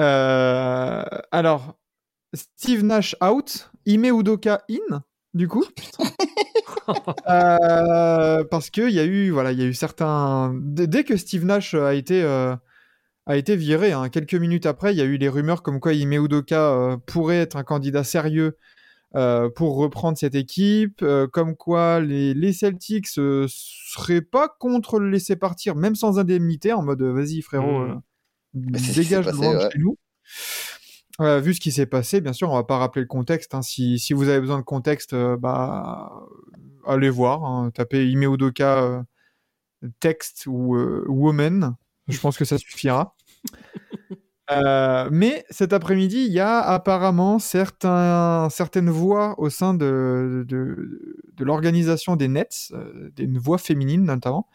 Euh, 0.00 1.04
alors, 1.30 1.76
Steve 2.34 2.84
Nash 2.84 3.14
out, 3.22 3.70
Ime 3.86 4.06
Udoka 4.06 4.62
in, 4.70 5.02
du 5.34 5.48
coup. 5.48 5.64
Euh, 7.28 8.42
parce 8.50 8.68
que 8.70 8.88
il 8.88 8.94
y 8.94 8.98
a 8.98 9.04
eu, 9.04 9.30
voilà, 9.30 9.52
il 9.52 9.60
y 9.60 9.62
a 9.62 9.66
eu 9.66 9.74
certains. 9.74 10.52
Dès 10.60 10.88
dès 10.88 11.04
que 11.04 11.16
Steve 11.16 11.44
Nash 11.44 11.74
a 11.74 11.94
été 11.94 12.22
euh, 12.24 12.56
a 13.26 13.36
été 13.36 13.54
viré, 13.54 13.92
hein, 13.92 14.08
quelques 14.08 14.34
minutes 14.34 14.66
après, 14.66 14.92
il 14.92 14.98
y 14.98 15.00
a 15.00 15.04
eu 15.04 15.16
les 15.16 15.28
rumeurs 15.28 15.62
comme 15.62 15.78
quoi 15.80 15.92
Ime 15.92 16.14
Udoka 16.14 16.72
euh, 16.72 16.96
pourrait 17.06 17.38
être 17.40 17.56
un 17.56 17.62
candidat 17.64 18.02
sérieux 18.02 18.56
euh, 19.14 19.48
pour 19.50 19.76
reprendre 19.76 20.18
cette 20.18 20.34
équipe, 20.34 21.02
euh, 21.02 21.28
comme 21.28 21.56
quoi 21.56 22.00
les, 22.00 22.34
les 22.34 22.52
Celtics 22.52 23.18
euh, 23.18 23.46
seraient 23.48 24.22
pas 24.22 24.48
contre 24.48 24.98
le 24.98 25.10
laisser 25.10 25.36
partir, 25.36 25.76
même 25.76 25.94
sans 25.94 26.18
indemnité, 26.18 26.72
en 26.72 26.82
mode 26.82 27.02
vas-y 27.02 27.40
frérot, 27.42 27.86
Mhm. 27.86 28.00
Dégage 28.54 29.24
passé, 29.26 29.36
loin 29.36 29.54
de 29.54 29.70
chez 29.70 29.78
nous. 29.78 29.96
Euh, 31.20 31.40
vu 31.40 31.54
ce 31.54 31.60
qui 31.60 31.70
s'est 31.72 31.86
passé, 31.86 32.20
bien 32.20 32.32
sûr, 32.32 32.50
on 32.50 32.54
va 32.54 32.64
pas 32.64 32.78
rappeler 32.78 33.02
le 33.02 33.08
contexte. 33.08 33.54
hein. 33.54 33.62
Si, 33.62 33.98
si 33.98 34.12
vous 34.12 34.28
avez 34.28 34.40
besoin 34.40 34.58
de 34.58 34.64
contexte, 34.64 35.12
euh, 35.12 35.36
bah, 35.36 36.10
allez 36.86 37.10
voir. 37.10 37.44
hein. 37.44 37.70
Tapez 37.74 38.08
Ime 38.08 38.22
Udoka 38.32 38.82
euh, 38.82 39.02
texte 40.00 40.44
ou 40.46 40.76
euh, 40.76 41.04
woman. 41.08 41.74
Je 42.08 42.18
pense 42.18 42.36
que 42.38 42.44
ça 42.44 42.58
suffira. 42.58 43.14
Euh, 44.50 45.08
mais 45.12 45.44
cet 45.50 45.72
après-midi, 45.72 46.24
il 46.26 46.32
y 46.32 46.40
a 46.40 46.58
apparemment 46.60 47.38
certains, 47.38 48.48
certaines 48.50 48.90
voix 48.90 49.38
au 49.38 49.48
sein 49.48 49.74
de, 49.74 50.44
de, 50.48 51.16
de 51.34 51.44
l'organisation 51.44 52.16
des 52.16 52.26
Nets, 52.26 52.72
euh, 52.72 53.10
des 53.14 53.28
voix 53.38 53.58
féminines 53.58 54.02
notamment, 54.02 54.48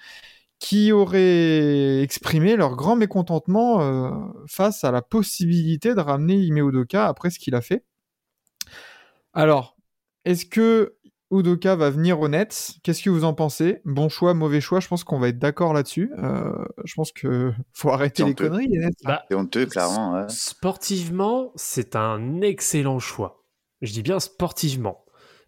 qui 0.65 0.91
auraient 0.91 2.01
exprimé 2.01 2.55
leur 2.55 2.75
grand 2.75 2.95
mécontentement 2.95 3.81
euh, 3.83 4.09
face 4.47 4.83
à 4.83 4.89
la 4.89 5.03
possibilité 5.03 5.93
de 5.93 5.99
ramener 5.99 6.37
Ime 6.37 6.57
Udoka 6.57 7.05
après 7.05 7.29
ce 7.29 7.37
qu'il 7.37 7.53
a 7.53 7.61
fait. 7.61 7.85
Alors, 9.33 9.77
est-ce 10.23 10.47
que 10.47 10.95
Udoka 11.29 11.75
va 11.75 11.91
venir 11.91 12.19
au 12.19 12.29
Nets? 12.29 12.77
Qu'est-ce 12.81 13.03
que 13.03 13.11
vous 13.11 13.25
en 13.25 13.35
pensez? 13.35 13.81
Bon 13.85 14.09
choix, 14.09 14.33
mauvais 14.33 14.59
choix 14.59 14.79
Je 14.79 14.87
pense 14.87 15.03
qu'on 15.03 15.19
va 15.19 15.27
être 15.27 15.37
d'accord 15.37 15.71
là-dessus. 15.71 16.11
Euh, 16.17 16.51
je 16.83 16.95
pense 16.95 17.11
que 17.11 17.53
faut 17.73 17.91
arrêter 17.91 18.23
les 18.23 18.31
honteux. 18.31 18.47
conneries, 18.49 18.67
les 18.67 18.79
Nets. 18.79 18.95
là. 19.03 19.09
Bah, 19.11 19.25
C'est 19.29 19.35
honteux, 19.35 19.67
clairement. 19.67 20.13
ouais. 20.15 20.25
Sportivement, 20.29 21.51
c'est 21.55 21.95
un 21.95 22.41
excellent 22.41 22.97
choix. 22.97 23.43
Je 23.83 23.93
dis 23.93 24.01
bien 24.01 24.19
sportivement. 24.19 25.05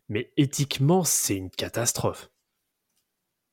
Mais 0.09 0.31
éthiquement, 0.37 1.03
c'est 1.03 1.35
une 1.37 1.49
catastrophe. 1.49 2.29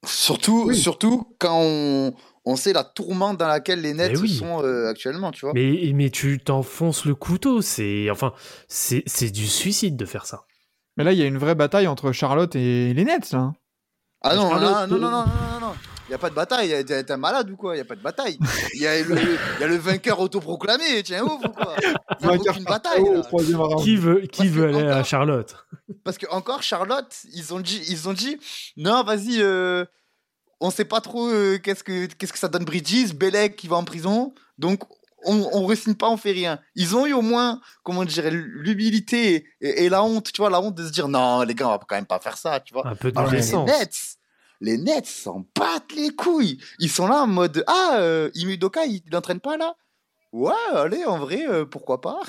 Surtout, 0.07 0.65
Oui. 0.69 0.77
surtout 0.77 1.27
quand 1.39 1.59
on, 1.61 2.15
on 2.45 2.57
sait 2.57 2.73
la 2.73 2.85
tourmente 2.85 3.39
dans 3.39 3.49
laquelle 3.49 3.81
les 3.81 3.95
Nets 3.95 4.17
oui. 4.21 4.29
sont 4.37 4.63
euh, 4.63 4.89
actuellement, 4.91 5.31
tu 5.31 5.47
vois. 5.47 5.53
Mais, 5.55 5.91
mais 5.95 6.11
tu 6.11 6.39
t'enfonces 6.39 7.05
le 7.05 7.15
couteau. 7.15 7.63
C'est 7.63 8.09
enfin, 8.11 8.33
c'est 8.69 9.03
c'est 9.07 9.31
du 9.31 9.47
suicide 9.47 9.97
de 9.97 10.05
faire 10.05 10.27
ça. 10.27 10.45
Mais 10.97 11.05
là, 11.05 11.13
il 11.13 11.19
y 11.19 11.23
a 11.23 11.27
une 11.27 11.39
vraie 11.39 11.55
bataille 11.55 11.87
entre 11.89 12.13
Charlotte 12.13 12.55
et 12.55 12.93
les 12.95 13.05
Nets. 13.05 13.33
Là. 13.33 13.53
Ah 14.23 14.37
non, 14.37 14.49
Charlotte, 14.51 14.71
là, 14.71 14.87
non, 14.87 14.97
non, 14.99 15.11
non, 15.11 15.11
non, 15.11 15.25
non, 15.25 15.27
non. 15.27 15.54
Il 16.07 16.11
n'y 16.11 16.15
a 16.15 16.19
pas 16.19 16.29
de 16.31 16.35
bataille. 16.35 16.85
T'es 16.85 17.11
un 17.11 17.17
malade 17.17 17.51
ou 17.51 17.57
quoi 17.57 17.75
Il 17.75 17.79
n'y 17.79 17.83
a 17.83 17.85
pas 17.87 17.95
de 17.97 18.03
bataille. 18.03 18.39
Il 18.75 18.81
y, 18.83 18.87
a 18.87 19.03
le- 19.03 19.17
y 19.61 19.65
a 19.65 19.67
le 19.67 19.77
vainqueur 19.77 20.21
autoproclamé. 20.21 21.03
Tiens, 21.03 21.25
ouf 21.25 21.43
ou 21.45 21.49
quoi? 21.49 21.75
Il 22.21 22.29
n'y 22.29 22.33
a 22.35 22.37
aucune 22.51 22.65
bataille. 22.65 23.05
Là. 23.05 23.23
Qui 23.83 23.97
veut 23.97 24.21
qui 24.27 24.43
aller 24.59 24.83
à 24.89 24.93
encore- 24.97 25.05
Charlotte? 25.07 25.57
Parce 26.05 26.19
que 26.19 26.27
encore 26.31 26.63
Charlotte, 26.63 27.15
ils 27.33 27.55
ont 27.55 27.61
dit, 27.61 27.83
ils 27.89 28.09
ont 28.09 28.13
dit, 28.13 28.39
non, 28.77 29.03
vas-y, 29.03 29.41
euh, 29.41 29.85
on 30.61 30.71
sait 30.71 30.85
pas 30.85 31.01
trop 31.01 31.29
euh, 31.29 31.59
qu'est-ce 31.59 31.83
que 31.83 32.07
qu'est-ce 32.07 32.33
que 32.33 32.39
ça 32.39 32.49
donne 32.49 32.65
Bridges, 32.65 33.15
Belek 33.15 33.57
qui 33.57 33.69
va 33.69 33.77
en 33.77 33.85
prison, 33.85 34.35
donc 34.59 34.81
on 35.27 35.49
on 35.53 35.67
re-signe 35.67 35.95
pas, 35.95 36.11
on 36.11 36.19
fait 36.19 36.33
rien. 36.33 36.59
Ils 36.75 36.95
ont 36.97 37.07
eu 37.07 37.15
au 37.15 37.23
moins, 37.23 37.61
comment 37.83 38.05
dire, 38.05 38.25
l'humilité 38.31 39.47
et, 39.63 39.85
et 39.85 39.89
la 39.89 40.03
honte, 40.05 40.31
tu 40.33 40.43
vois, 40.43 40.51
la 40.51 40.61
honte 40.61 40.75
de 40.75 40.87
se 40.87 40.93
dire 40.93 41.09
non, 41.09 41.43
les 41.43 41.55
gars, 41.55 41.69
on 41.69 41.73
va 41.73 41.81
quand 41.89 41.97
même 41.97 42.05
pas 42.07 42.19
faire 42.21 42.37
ça, 42.37 42.61
tu 42.61 42.75
vois. 42.75 42.87
Un 42.87 42.95
peu 42.95 43.11
de 43.11 43.19
Alors 43.19 43.31
les. 43.31 43.39
Nets, 43.65 44.17
les 44.61 44.79
Nets 44.79 45.07
s'en 45.07 45.47
battent 45.59 45.93
les 45.97 46.11
couilles. 46.11 46.59
Ils 46.79 46.91
sont 46.91 47.07
là 47.07 47.23
en 47.23 47.27
mode 47.27 47.65
ah, 47.67 47.97
euh, 47.99 48.31
Imudoka, 48.35 48.87
il 48.87 49.03
n'entraîne 49.13 49.41
pas 49.41 49.57
là? 49.57 49.75
Ouais, 50.33 50.53
allez, 50.75 51.05
en 51.05 51.19
vrai, 51.19 51.47
euh, 51.49 51.65
pourquoi 51.65 52.01
pas? 52.01 52.21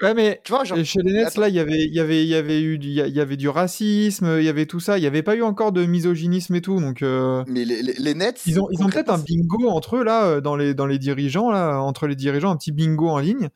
Ouais, 0.00 0.14
mais 0.14 0.40
Tu 0.42 0.50
vois, 0.50 0.64
genre, 0.64 0.84
chez 0.84 1.00
les 1.02 1.12
Nets, 1.12 1.36
là, 1.36 1.48
il 1.48 1.54
y 1.54 1.60
avait, 1.60 1.84
il 1.84 1.94
y 1.94 2.00
avait, 2.00 2.24
il 2.24 2.28
y 2.28 2.34
avait 2.34 2.60
eu, 2.60 2.76
du- 2.76 2.88
il 2.88 2.94
y 2.94 3.00
a- 3.00 3.06
il 3.06 3.14
y 3.14 3.20
avait 3.20 3.36
du 3.36 3.48
racisme, 3.48 4.36
il 4.38 4.44
y 4.44 4.48
avait 4.48 4.66
tout 4.66 4.80
ça. 4.80 4.98
Il 4.98 5.02
n'y 5.02 5.06
avait 5.06 5.22
pas 5.22 5.36
eu 5.36 5.42
encore 5.42 5.70
de 5.70 5.84
misogynisme 5.84 6.56
et 6.56 6.60
tout. 6.60 6.80
Donc, 6.80 7.02
euh, 7.02 7.44
mais 7.46 7.64
les, 7.64 7.82
les, 7.82 7.92
les 7.92 8.14
Nets, 8.14 8.42
ils 8.46 8.60
ont, 8.60 8.66
ils 8.72 8.82
ont 8.82 8.88
peut-être 8.88 9.12
un 9.12 9.18
bingo 9.18 9.68
entre 9.68 9.96
eux 9.98 10.02
là, 10.02 10.24
euh, 10.24 10.40
dans 10.40 10.56
les, 10.56 10.74
dans 10.74 10.86
les 10.86 10.98
dirigeants 10.98 11.52
là, 11.52 11.78
entre 11.78 12.08
les 12.08 12.16
dirigeants, 12.16 12.50
un 12.50 12.56
petit 12.56 12.72
bingo 12.72 13.08
en 13.08 13.18
ligne. 13.18 13.48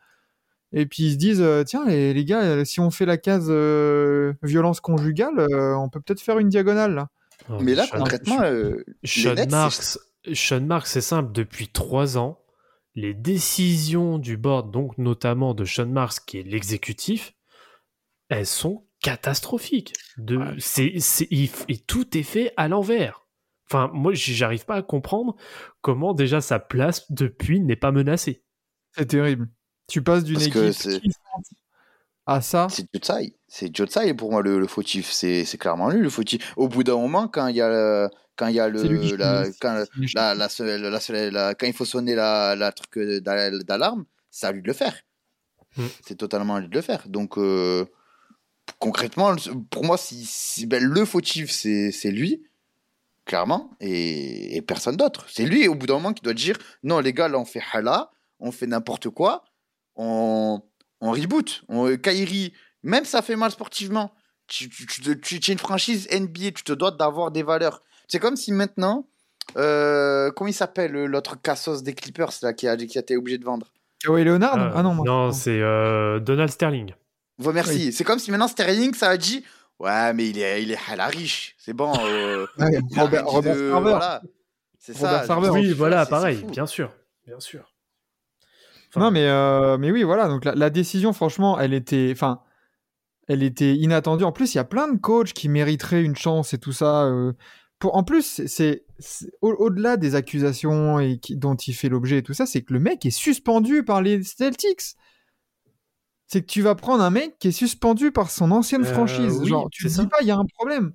Et 0.72 0.86
puis 0.86 1.04
ils 1.04 1.12
se 1.12 1.16
disent, 1.16 1.44
tiens 1.66 1.84
les, 1.86 2.12
les 2.14 2.24
gars, 2.24 2.64
si 2.64 2.78
on 2.78 2.90
fait 2.90 3.06
la 3.06 3.16
case 3.16 3.46
euh, 3.48 4.34
violence 4.42 4.80
conjugale, 4.80 5.38
euh, 5.38 5.74
on 5.76 5.88
peut 5.88 6.00
peut-être 6.00 6.20
faire 6.20 6.38
une 6.38 6.48
diagonale 6.48 6.94
là. 6.94 7.08
Non, 7.48 7.60
Mais 7.60 7.74
là, 7.74 7.86
Sean- 7.86 7.98
concrètement, 7.98 8.42
euh, 8.42 8.84
Sean 9.04 9.34
Nets, 9.34 9.50
Marks, 9.50 9.98
Sean 10.32 10.60
Marks, 10.62 10.86
c'est 10.88 11.00
simple, 11.00 11.32
depuis 11.32 11.68
trois 11.68 12.18
ans, 12.18 12.42
les 12.94 13.14
décisions 13.14 14.18
du 14.18 14.36
board, 14.36 14.70
donc 14.72 14.96
notamment 14.98 15.54
de 15.54 15.64
Sean 15.64 15.86
Marks, 15.86 16.24
qui 16.26 16.38
est 16.38 16.42
l'exécutif, 16.42 17.34
elles 18.28 18.46
sont 18.46 18.86
catastrophiques. 19.00 19.92
De, 20.16 20.36
Ouais. 20.38 20.54
c'est, 20.58 20.94
c'est, 20.98 21.28
il 21.30 21.50
et 21.68 21.78
tout 21.78 22.16
est 22.16 22.22
fait 22.22 22.52
à 22.56 22.68
l'envers. 22.68 23.26
Enfin, 23.68 23.90
moi, 23.92 24.12
j'arrive 24.14 24.64
pas 24.64 24.76
à 24.76 24.82
comprendre 24.82 25.36
comment 25.80 26.14
déjà 26.14 26.40
sa 26.40 26.58
place 26.58 27.10
depuis 27.12 27.60
n'est 27.60 27.76
pas 27.76 27.92
menacée. 27.92 28.42
C'est 28.92 29.06
terrible. 29.06 29.48
Tu 29.88 30.02
passes 30.02 30.24
d'une 30.24 30.36
Parce 30.36 30.46
équipe 30.86 31.12
à 32.26 32.40
ça. 32.40 32.66
c'est 32.70 32.86
Jotsai. 32.92 33.34
C'est 33.48 33.74
Jotsai 33.74 34.14
pour 34.14 34.30
moi 34.30 34.42
le, 34.42 34.58
le 34.58 34.66
fautif. 34.66 35.10
C'est 35.10 35.44
c'est 35.44 35.58
clairement 35.58 35.88
lui 35.88 36.00
le 36.00 36.10
fautif. 36.10 36.52
Au 36.56 36.68
bout 36.68 36.82
d'un 36.84 36.96
moment, 36.96 37.28
quand 37.28 37.46
il 37.48 37.56
y 37.56 37.60
a 37.60 37.68
le, 37.68 38.08
quand 38.36 38.48
il 38.48 38.54
y 38.56 38.60
a 38.60 38.68
le, 38.68 39.16
la, 39.16 39.44
quand, 39.60 39.84
la, 40.14 41.54
quand 41.54 41.66
il 41.66 41.72
faut 41.72 41.84
sonner 41.84 42.14
la, 42.14 42.54
la 42.56 42.72
truc 42.72 42.98
d'a- 43.22 43.50
d'alarme, 43.50 44.04
c'est 44.30 44.46
à 44.46 44.52
lui 44.52 44.62
de 44.62 44.66
le 44.66 44.72
faire. 44.74 44.94
Mm. 45.76 45.84
C'est 46.04 46.16
totalement 46.16 46.56
à 46.56 46.60
lui 46.60 46.68
de 46.68 46.74
le 46.74 46.82
faire. 46.82 47.08
Donc, 47.08 47.38
euh, 47.38 47.84
concrètement, 48.78 49.34
pour 49.70 49.84
moi, 49.84 49.96
si, 49.96 50.24
si- 50.24 50.66
ben, 50.66 50.82
le 50.82 51.04
fautif, 51.04 51.50
c'est 51.50 51.90
c'est 51.92 52.10
lui, 52.10 52.42
clairement, 53.24 53.70
et, 53.80 54.56
et 54.56 54.62
personne 54.62 54.96
d'autre. 54.96 55.26
C'est 55.28 55.44
lui, 55.46 55.68
au 55.68 55.74
bout 55.74 55.86
d'un 55.86 55.94
moment, 55.94 56.12
qui 56.12 56.22
doit 56.22 56.34
dire 56.34 56.58
non, 56.82 56.98
les 57.00 57.12
gars, 57.12 57.28
là, 57.28 57.38
on 57.38 57.44
fait 57.44 57.62
hala, 57.72 58.10
on 58.40 58.52
fait 58.52 58.66
n'importe 58.66 59.08
quoi, 59.10 59.44
on, 59.96 60.60
on 61.00 61.10
reboot. 61.12 61.62
On, 61.68 61.96
Kairi, 61.96 62.52
même 62.82 63.04
ça 63.04 63.22
fait 63.22 63.36
mal 63.36 63.50
sportivement. 63.50 64.12
Tu, 64.48 64.68
tu, 64.70 64.86
tu, 64.86 65.20
tu- 65.20 65.40
tu 65.40 65.50
es 65.50 65.52
une 65.54 65.58
franchise 65.58 66.08
NBA, 66.12 66.52
tu 66.54 66.62
te 66.64 66.72
dois 66.72 66.90
d'avoir 66.92 67.30
des 67.30 67.42
valeurs. 67.42 67.82
C'est 68.08 68.18
comme 68.20 68.36
si 68.36 68.52
maintenant, 68.52 69.08
euh, 69.56 70.30
comment 70.32 70.48
il 70.48 70.52
s'appelle 70.54 70.94
euh, 70.96 71.06
l'autre 71.06 71.40
cassos 71.40 71.82
des 71.82 71.94
Clippers 71.94 72.30
là, 72.42 72.52
qui, 72.52 72.68
a, 72.68 72.76
qui 72.76 72.96
a 72.98 73.00
été 73.00 73.16
obligé 73.16 73.38
de 73.38 73.44
vendre? 73.44 73.72
Kawhi 74.04 74.24
Leonard? 74.24 74.56
Euh, 74.58 74.70
Ah 74.74 74.82
non, 74.82 74.94
moi. 74.94 75.04
non, 75.06 75.32
c'est 75.32 75.60
euh, 75.60 76.20
Donald 76.20 76.50
Sterling. 76.50 76.94
Bon, 77.38 77.52
merci. 77.52 77.92
C'est 77.92 78.04
comme 78.04 78.18
si 78.18 78.30
maintenant 78.30 78.48
Sterling, 78.48 78.94
ça 78.94 79.08
a 79.10 79.16
dit 79.16 79.44
Ouais, 79.78 80.12
mais 80.14 80.28
il 80.30 80.38
est, 80.38 80.62
il 80.62 80.72
est 80.72 80.78
à 80.88 80.96
la 80.96 81.06
riche. 81.08 81.54
C'est 81.58 81.72
bon. 81.74 81.92
euh, 82.04 82.46
Ouais, 82.58 82.78
Robert, 82.96 83.26
Robert 83.26 83.54
de- 83.56 83.68
Sarver. 83.70 83.90
voilà. 83.90 84.22
C'est 84.78 84.92
Robert 84.96 85.10
ça. 85.20 85.26
Sarver. 85.26 85.50
Oui, 85.50 85.72
voilà, 85.72 86.06
pareil, 86.06 86.44
bien 86.50 86.66
sûr, 86.66 86.92
bien 87.26 87.40
sûr. 87.40 87.72
Enfin, 88.96 89.04
Non, 89.06 89.10
mais, 89.10 89.26
euh, 89.28 89.78
mais 89.78 89.90
oui, 89.90 90.02
voilà. 90.02 90.28
Donc 90.28 90.44
la, 90.44 90.54
la 90.54 90.70
décision, 90.70 91.12
franchement, 91.12 91.58
elle 91.60 91.74
était, 91.74 92.08
enfin, 92.12 92.40
elle 93.28 93.42
était 93.42 93.74
inattendue. 93.74 94.24
En 94.24 94.32
plus, 94.32 94.54
il 94.54 94.58
y 94.58 94.60
a 94.60 94.64
plein 94.64 94.88
de 94.92 94.98
coachs 94.98 95.32
qui 95.32 95.48
mériteraient 95.48 96.02
une 96.02 96.16
chance 96.16 96.54
et 96.54 96.58
tout 96.58 96.72
ça. 96.72 97.04
euh, 97.04 97.32
pour, 97.78 97.94
en 97.96 98.04
plus, 98.04 98.22
c'est- 98.22 98.48
c'est 98.48 98.84
c'est- 98.98 99.30
au- 99.42 99.52
au-delà 99.52 99.98
des 99.98 100.14
accusations 100.14 100.98
et 100.98 101.18
qui- 101.18 101.36
dont 101.36 101.54
il 101.56 101.74
fait 101.74 101.90
l'objet 101.90 102.18
et 102.18 102.22
tout 102.22 102.32
ça, 102.32 102.46
c'est 102.46 102.62
que 102.62 102.72
le 102.72 102.80
mec 102.80 103.04
est 103.04 103.10
suspendu 103.10 103.84
par 103.84 104.00
les 104.00 104.22
Celtics. 104.22 104.96
C'est 106.28 106.40
que 106.40 106.46
tu 106.46 106.62
vas 106.62 106.74
prendre 106.74 107.02
un 107.04 107.10
mec 107.10 107.38
qui 107.38 107.48
est 107.48 107.52
suspendu 107.52 108.10
par 108.10 108.30
son 108.30 108.50
ancienne 108.50 108.82
Euh, 108.82 108.92
franchise. 108.92 109.38
oui, 109.42 109.48
Genre, 109.50 109.68
tu 109.70 109.84
te 109.84 109.88
dis 110.00 110.06
pas, 110.08 110.16
il 110.22 110.26
y 110.26 110.30
a 110.30 110.36
un 110.38 110.46
problème. 110.46 110.92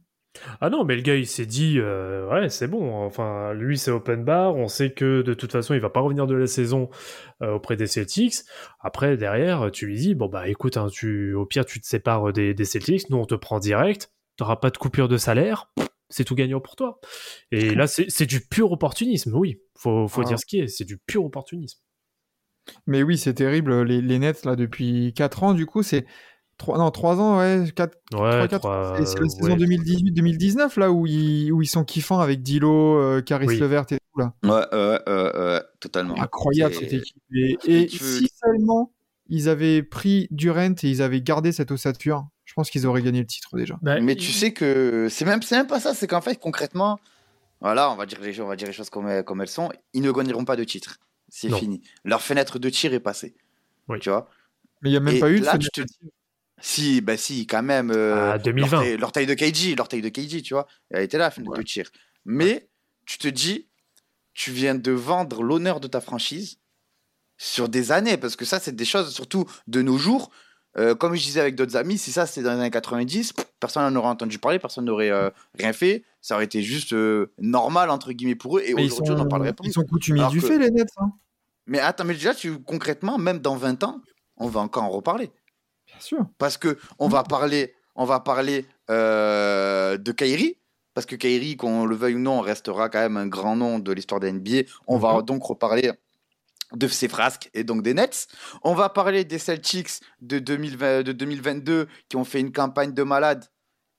Ah 0.62 0.70
non, 0.70 0.86
mais 0.86 0.96
le 0.96 1.02
gars, 1.02 1.16
il 1.16 1.28
s'est 1.28 1.46
dit, 1.46 1.76
euh, 1.78 2.28
ouais, 2.30 2.50
c'est 2.50 2.68
bon. 2.68 2.94
Enfin, 3.04 3.54
lui, 3.54 3.78
c'est 3.78 3.92
open 3.92 4.24
bar. 4.24 4.56
On 4.56 4.68
sait 4.68 4.92
que 4.94 5.22
de 5.22 5.34
toute 5.34 5.52
façon, 5.52 5.74
il 5.74 5.82
va 5.82 5.90
pas 5.90 6.00
revenir 6.00 6.26
de 6.26 6.36
la 6.36 6.48
saison 6.48 6.90
euh, 7.42 7.54
auprès 7.56 7.76
des 7.76 7.88
Celtics. 7.88 8.36
Après, 8.80 9.18
derrière, 9.18 9.70
tu 9.72 9.86
lui 9.88 9.98
dis, 9.98 10.16
bon 10.16 10.28
bah 10.28 10.48
écoute, 10.48 10.78
hein, 10.78 10.88
tu, 10.92 11.34
au 11.34 11.46
pire, 11.46 11.66
tu 11.66 11.82
te 11.82 11.86
sépares 11.86 12.32
des, 12.32 12.54
des 12.54 12.66
Celtics. 12.66 13.10
Nous, 13.10 13.18
on 13.18 13.26
te 13.26 13.36
prend 13.36 13.60
direct. 13.60 14.12
T'auras 14.38 14.56
pas 14.56 14.70
de 14.70 14.78
coupure 14.78 15.10
de 15.10 15.18
salaire. 15.18 15.72
C'est 16.10 16.24
tout 16.24 16.36
gagnant 16.36 16.62
pour 16.62 16.76
toi. 16.76 17.00
Et 17.52 17.76
là, 17.76 17.88
c'est 17.88 18.06
c'est 18.10 18.26
du 18.26 18.40
pur 18.42 18.72
opportunisme. 18.72 19.34
Oui, 19.36 19.62
faut, 19.78 20.08
faut 20.08 20.22
Ah. 20.22 20.26
dire 20.26 20.40
ce 20.40 20.46
qui 20.46 20.60
est. 20.60 20.68
C'est 20.68 20.86
du 20.86 20.98
pur 20.98 21.24
opportunisme. 21.26 21.80
Mais 22.88 23.04
oui, 23.04 23.18
c'est 23.18 23.34
terrible. 23.34 23.84
Les, 23.84 24.02
les 24.02 24.20
Nets, 24.20 24.46
là, 24.46 24.56
depuis 24.56 25.14
4 25.14 25.44
ans, 25.44 25.54
du 25.54 25.66
coup, 25.66 25.84
c'est. 25.84 26.06
3, 26.58 26.78
non, 26.78 26.92
3 26.92 27.20
ans, 27.20 27.40
ouais. 27.40 27.66
4, 27.76 27.98
Ouais, 28.14 28.48
3-4 28.48 28.60
trois- 28.60 28.94
C'est 29.00 29.06
c'est 29.06 29.16
la 29.16 29.22
ouais. 29.24 29.30
saison 29.30 29.56
2018-2019 29.56 30.78
là 30.80 30.92
où 30.92 31.08
ils, 31.08 31.52
où 31.52 31.62
ils 31.62 31.68
sont 31.68 31.84
kiffants 31.84 32.20
avec 32.20 32.44
Dilo, 32.44 32.98
euh, 33.00 33.22
Caris 33.22 33.48
Oui. 33.48 33.58
Levert 33.58 33.86
et 33.92 33.98
tout 33.98 34.20
là. 34.20 34.34
Ouais, 34.44 34.50
ouais, 34.52 35.00
ouais, 35.08 35.38
ouais, 35.40 35.62
totalement. 35.80 36.20
Incroyable 36.22 36.74
C'est- 36.76 36.82
cette 36.82 36.94
équipe. 36.94 37.18
Et, 37.34 37.88
si 37.90 38.30
seulement 38.44 38.92
ils 39.28 39.50
avaient 39.50 39.82
pris 39.82 40.28
Durant 40.32 40.74
et 40.84 40.88
ils 40.90 41.02
avaient 41.02 41.22
gardé 41.22 41.52
cette 41.52 41.72
ossature, 41.72 42.28
je 42.46 42.54
pense 42.54 42.70
qu'ils 42.70 42.86
auraient 42.86 43.02
gagné 43.02 43.22
le 43.22 43.26
titre 43.26 43.56
déjà. 43.58 43.80
Bah, 43.82 44.00
Mais 44.00 44.14
il- 44.14 44.18
tu 44.18 44.32
sais 44.32 44.52
que 44.54 45.08
c'est 45.10 45.26
même, 45.26 45.42
c'est 45.42 45.56
même 45.56 45.68
pas 45.68 45.80
ça, 45.80 45.94
c'est 45.96 46.06
qu'en 46.08 46.22
fait, 46.22 46.36
concrètement, 46.36 47.00
voilà, 47.62 47.90
on 47.92 47.96
va 47.96 48.06
dire 48.06 48.20
les, 48.22 48.40
on 48.42 48.48
va 48.48 48.56
dire 48.56 48.68
les 48.68 48.74
choses 48.74 48.90
comme, 48.90 49.08
elles- 49.08 49.24
comme 49.24 49.42
elles 49.42 49.48
sont, 49.48 49.70
ils 49.94 50.02
ne 50.02 50.12
gagneront 50.12 50.46
pas 50.46 50.56
de 50.58 50.64
titre. 50.64 50.98
C'est 51.30 51.48
Non. 51.48 51.58
fini. 51.58 51.82
Leur 52.04 52.22
fenêtre 52.22 52.60
de 52.60 52.70
tir 52.70 52.94
est 52.94 53.00
passée. 53.00 53.36
Oui. 53.88 54.00
Tu 54.00 54.10
vois? 54.10 54.28
Mais 54.82 54.90
il 54.90 54.94
n'y 54.94 54.98
a 54.98 55.00
même 55.00 55.16
Et 55.16 55.20
pas 55.20 55.32
eu 55.32 55.40
de 55.40 55.46
là, 55.46 55.52
fenêtre. 55.54 55.70
tu 55.74 55.86
te- 55.86 55.92
Si, 56.62 57.02
bah 57.02 57.18
si, 57.18 57.48
quand 57.48 57.64
même. 57.64 57.92
euh, 57.92 58.34
Ah, 58.34 58.38
2020. 58.38 58.70
Leur 58.72 58.82
taille, 58.84 58.98
leur 58.98 59.12
taille 59.12 59.26
de 59.26 59.76
leur 59.78 59.88
taille 59.88 60.02
de 60.02 60.10
KG, 60.10 60.42
tu 60.42 60.54
vois. 60.54 60.68
Elle 60.90 61.04
était 61.04 61.18
là, 61.18 61.26
la 61.26 61.32
fenêtre 61.32 61.54
de 61.54 61.62
tir. 61.64 61.90
Mais 62.26 62.70
tu 63.06 63.18
te 63.18 63.28
dis, 63.28 63.68
tu 64.34 64.52
viens 64.52 64.76
de 64.76 64.92
vendre 64.92 65.44
l'honneur 65.44 65.80
de 65.80 65.88
ta 65.88 66.02
franchise 66.02 66.60
sur 67.38 67.68
des 67.70 67.92
années, 67.92 68.18
parce 68.18 68.36
que 68.36 68.46
ça, 68.46 68.60
c'est 68.60 68.76
des 68.76 68.86
choses, 68.86 69.14
surtout 69.14 69.46
de 69.68 69.82
nos 69.82 69.98
jours. 69.98 70.30
Euh, 70.78 70.96
comme 70.96 71.16
je 71.16 71.22
disais 71.22 71.42
avec 71.42 71.56
d'autres 71.56 71.76
amis, 71.76 71.98
si 71.98 72.12
ça 72.14 72.26
c'était 72.26 72.44
dans 72.44 72.54
les 72.54 72.60
années 72.62 72.70
90, 72.72 73.34
pff, 73.34 73.46
personne 73.60 73.84
n'en 73.92 74.00
aurait 74.00 74.08
entendu 74.10 74.38
parler, 74.40 74.58
personne 74.58 74.86
n'aurait 74.86 75.10
euh, 75.10 75.30
rien 75.60 75.74
fait. 75.74 76.06
Ça 76.22 76.36
aurait 76.36 76.46
été 76.46 76.62
juste 76.62 76.94
euh, 76.94 77.34
normal, 77.40 77.90
entre 77.90 78.14
guillemets, 78.14 78.36
pour 78.36 78.58
eux. 78.58 78.62
Et 78.66 78.74
aujourd'hui, 78.74 79.12
on 79.14 79.18
n'en 79.18 79.28
parlerait 79.28 79.52
plus. 79.54 79.68
ils 79.70 79.74
sont 79.74 79.84
coutumiers 79.84 80.26
du 80.30 80.40
que- 80.40 80.48
fait 80.48 80.60
les 80.60 80.70
Nets. 80.72 80.88
hein. 80.98 81.12
Mais 81.66 81.80
attends, 81.80 82.06
mais 82.06 82.14
déjà, 82.14 82.34
tu, 82.34 82.58
concrètement, 82.62 83.18
même 83.18 83.40
dans 83.40 83.56
20 83.58 83.84
ans, 83.84 84.02
on 84.38 84.48
va 84.48 84.62
encore 84.62 84.84
en 84.84 84.90
reparler. 84.90 85.30
Sûr. 86.02 86.26
Parce 86.38 86.58
que 86.58 86.78
on 87.00 87.08
va 87.08 87.24
parler, 87.24 87.74
on 87.96 88.06
va 88.06 88.20
parler 88.20 88.66
euh, 88.90 89.98
de 89.98 90.12
Kairi, 90.12 90.58
parce 90.94 91.06
que 91.06 91.16
Kairi, 91.16 91.56
qu'on 91.56 91.86
le 91.86 91.96
veuille 91.96 92.16
ou 92.16 92.20
non, 92.20 92.42
restera 92.42 92.90
quand 92.90 93.00
même 93.00 93.18
un 93.18 93.28
grand 93.28 93.56
nom 93.56 93.80
de 93.80 93.92
l'histoire 93.92 94.20
de 94.20 94.30
NBA. 94.30 94.70
On 94.88 94.98
va 94.98 95.22
donc 95.22 95.44
reparler 95.44 95.92
de 96.74 96.88
ses 96.88 97.08
frasques 97.08 97.50
et 97.54 97.64
donc 97.64 97.82
des 97.84 97.94
Nets. 97.94 98.28
On 98.64 98.74
va 98.74 98.90
parler 98.90 99.26
des 99.26 99.40
Celtics 99.40 100.02
de, 100.22 100.40
2020 100.40 101.04
de 101.04 101.12
2022 101.12 101.88
qui 102.10 102.16
ont 102.16 102.24
fait 102.24 102.40
une 102.40 102.52
campagne 102.52 102.94
de 102.94 103.04
malade. 103.04 103.46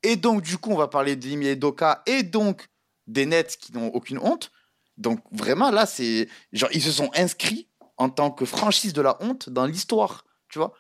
Et 0.03 0.17
donc, 0.17 0.43
du 0.43 0.59
coup, 0.59 0.71
on 0.71 0.77
va 0.77 0.89
parler 0.89 1.17
d'Imi 1.17 1.57
Doka 1.57 2.03
et 2.07 2.23
donc 2.23 2.69
des 3.07 3.27
Nets 3.27 3.57
qui 3.57 3.73
n'ont 3.73 3.89
aucune 3.89 4.19
honte. 4.19 4.51
Donc, 4.97 5.21
vraiment, 5.33 5.71
là, 5.71 5.87
c'est. 5.87 6.29
Genre, 6.53 6.71
ils 6.73 6.83
se 6.83 6.93
sont 6.93 7.11
inscrits 7.15 7.69
en 7.97 8.11
tant 8.11 8.31
que 8.31 8.45
franchise 8.45 8.93
de 8.93 9.03
la 9.03 9.17
honte 9.23 9.49
dans 9.49 9.67
l'histoire. 9.67 10.25
Tu 10.49 10.59
vois 10.59 10.73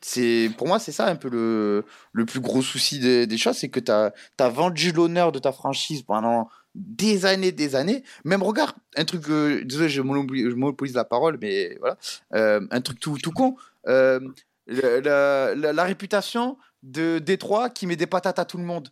c'est 0.00 0.50
Pour 0.56 0.66
moi, 0.68 0.78
c'est 0.78 0.92
ça 0.92 1.06
un 1.06 1.16
peu 1.16 1.28
le, 1.28 1.84
le 2.12 2.24
plus 2.26 2.40
gros 2.40 2.62
souci 2.62 2.98
des, 3.00 3.26
des 3.26 3.38
choses 3.38 3.56
c'est 3.56 3.68
que 3.68 3.80
tu 3.80 3.90
as, 3.92 4.12
vendu 4.48 4.92
l'honneur 4.92 5.32
de 5.32 5.38
ta 5.38 5.52
franchise 5.52 6.02
pendant 6.02 6.48
des 6.74 7.24
années, 7.26 7.50
des 7.52 7.74
années. 7.74 8.04
Même, 8.24 8.42
regarde, 8.42 8.76
un 8.96 9.04
truc. 9.04 9.28
euh, 9.30 9.64
désolé, 9.64 9.88
je 9.88 10.00
monopolise, 10.02 10.94
la 10.94 11.04
parole, 11.04 11.38
mais 11.40 11.76
voilà. 11.80 11.96
Euh, 12.34 12.60
un 12.70 12.80
truc 12.80 13.00
tout, 13.00 13.18
tout 13.18 13.32
con. 13.32 13.56
Euh, 13.88 14.20
la, 14.66 15.54
la- 15.54 15.72
la 15.72 15.84
réputation 15.84 16.56
de 16.82 17.18
Détroit 17.18 17.70
qui 17.70 17.86
met 17.86 17.96
des 17.96 18.06
patates 18.06 18.38
à 18.38 18.44
tout 18.44 18.58
le 18.58 18.64
monde. 18.64 18.88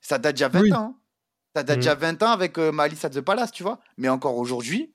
Ça 0.00 0.18
date 0.18 0.40
a 0.40 0.48
20 0.48 0.60
Oui. 0.62 0.72
ans. 0.72 0.76
hein. 0.78 0.96
Ça 1.54 1.62
date 1.62 1.84
Mm. 1.84 1.88
a 1.88 1.94
20 1.94 2.22
ans 2.22 2.30
avec 2.30 2.56
Malice 2.58 3.04
at 3.04 3.10
the 3.10 3.20
Palace, 3.20 3.50
tu 3.50 3.62
vois. 3.62 3.80
Mais 3.98 4.08
encore 4.08 4.36
aujourd'hui, 4.36 4.94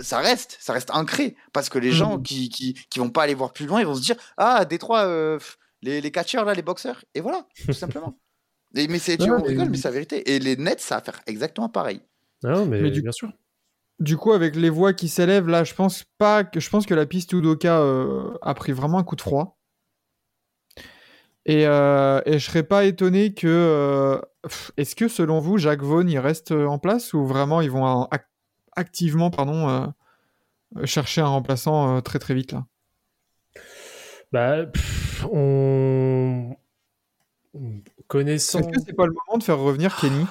ça 0.00 0.18
reste, 0.18 0.56
ça 0.60 0.72
reste 0.72 0.90
ancré. 0.90 1.36
Parce 1.52 1.68
que 1.68 1.78
les 1.78 1.92
gens 1.92 2.18
Mm. 2.18 2.22
qui, 2.22 2.48
qui, 2.48 2.74
qui 2.90 2.98
vont 2.98 3.10
pas 3.10 3.22
aller 3.24 3.34
voir 3.34 3.52
plus 3.52 3.66
loin, 3.66 3.80
ils 3.80 3.86
vont 3.86 3.94
se 3.94 4.02
dire 4.02 4.16
Ah, 4.36 4.64
Détroit, 4.64 5.06
euh, 5.06 5.38
les, 5.82 6.00
les 6.00 6.10
catcheurs, 6.10 6.44
là, 6.44 6.54
les 6.54 6.62
boxeurs. 6.62 7.04
Et 7.14 7.20
voilà, 7.20 7.46
tout 7.66 7.72
simplement. 7.72 8.18
Et, 8.76 8.86
mais 8.88 8.98
c'est, 9.00 9.16
tu 9.16 9.24
Ouais, 9.24 9.36
on 9.38 9.42
rigole, 9.42 9.64
mais- 9.64 9.70
mais 9.72 9.76
c'est 9.78 9.88
la 9.88 9.92
vérité. 9.92 10.32
Et 10.34 10.38
les 10.38 10.56
Nets, 10.56 10.80
ça 10.80 10.96
va 10.96 11.00
faire 11.02 11.20
exactement 11.26 11.68
pareil. 11.68 12.02
Non, 12.44 12.66
mais, 12.66 12.80
Mais 12.82 12.90
du- 12.90 13.02
bien 13.02 13.10
sûr. 13.12 13.32
Du 13.98 14.16
coup, 14.16 14.32
avec 14.32 14.54
les 14.56 14.70
voix 14.70 14.92
qui 14.94 15.08
s'élèvent, 15.08 15.48
là, 15.48 15.62
je 15.64 15.74
pense 15.74 16.04
pas 16.18 16.42
que 16.44 16.58
je 16.60 16.70
pense 16.70 16.86
que 16.86 16.94
la 16.94 17.04
piste 17.04 17.32
Udoka 17.32 17.80
euh, 17.80 18.32
a 18.42 18.54
pris 18.54 18.72
vraiment 18.72 18.98
un 18.98 19.04
coup 19.04 19.16
de 19.16 19.20
froid. 19.20 19.58
Et, 21.46 21.66
euh, 21.66 22.20
et 22.26 22.38
je 22.38 22.46
serais 22.46 22.62
pas 22.62 22.84
étonné 22.84 23.34
que. 23.34 23.46
euh, 23.48 24.20
Est-ce 24.76 24.94
que 24.94 25.08
selon 25.08 25.40
vous, 25.40 25.58
Jacques 25.58 25.82
Vaughan, 25.82 26.06
il 26.06 26.18
reste 26.18 26.52
en 26.52 26.78
place 26.78 27.12
ou 27.12 27.26
vraiment 27.26 27.60
ils 27.60 27.70
vont 27.70 28.08
activement, 28.80 29.30
pardon, 29.30 29.68
euh, 29.68 30.84
chercher 30.86 31.20
un 31.20 31.26
remplaçant 31.28 31.96
euh, 31.96 32.00
très 32.00 32.18
très 32.18 32.34
vite 32.34 32.52
là 32.52 32.64
Bah, 34.32 34.66
pff, 34.66 35.26
on. 35.30 36.56
Connaissant. 38.08 38.58
Est-ce 38.60 38.68
que 38.68 38.80
c'est 38.86 38.92
pas 38.96 39.06
le 39.06 39.12
moment 39.12 39.38
de 39.38 39.42
faire 39.44 39.58
revenir 39.58 39.96
Kenny? 39.96 40.24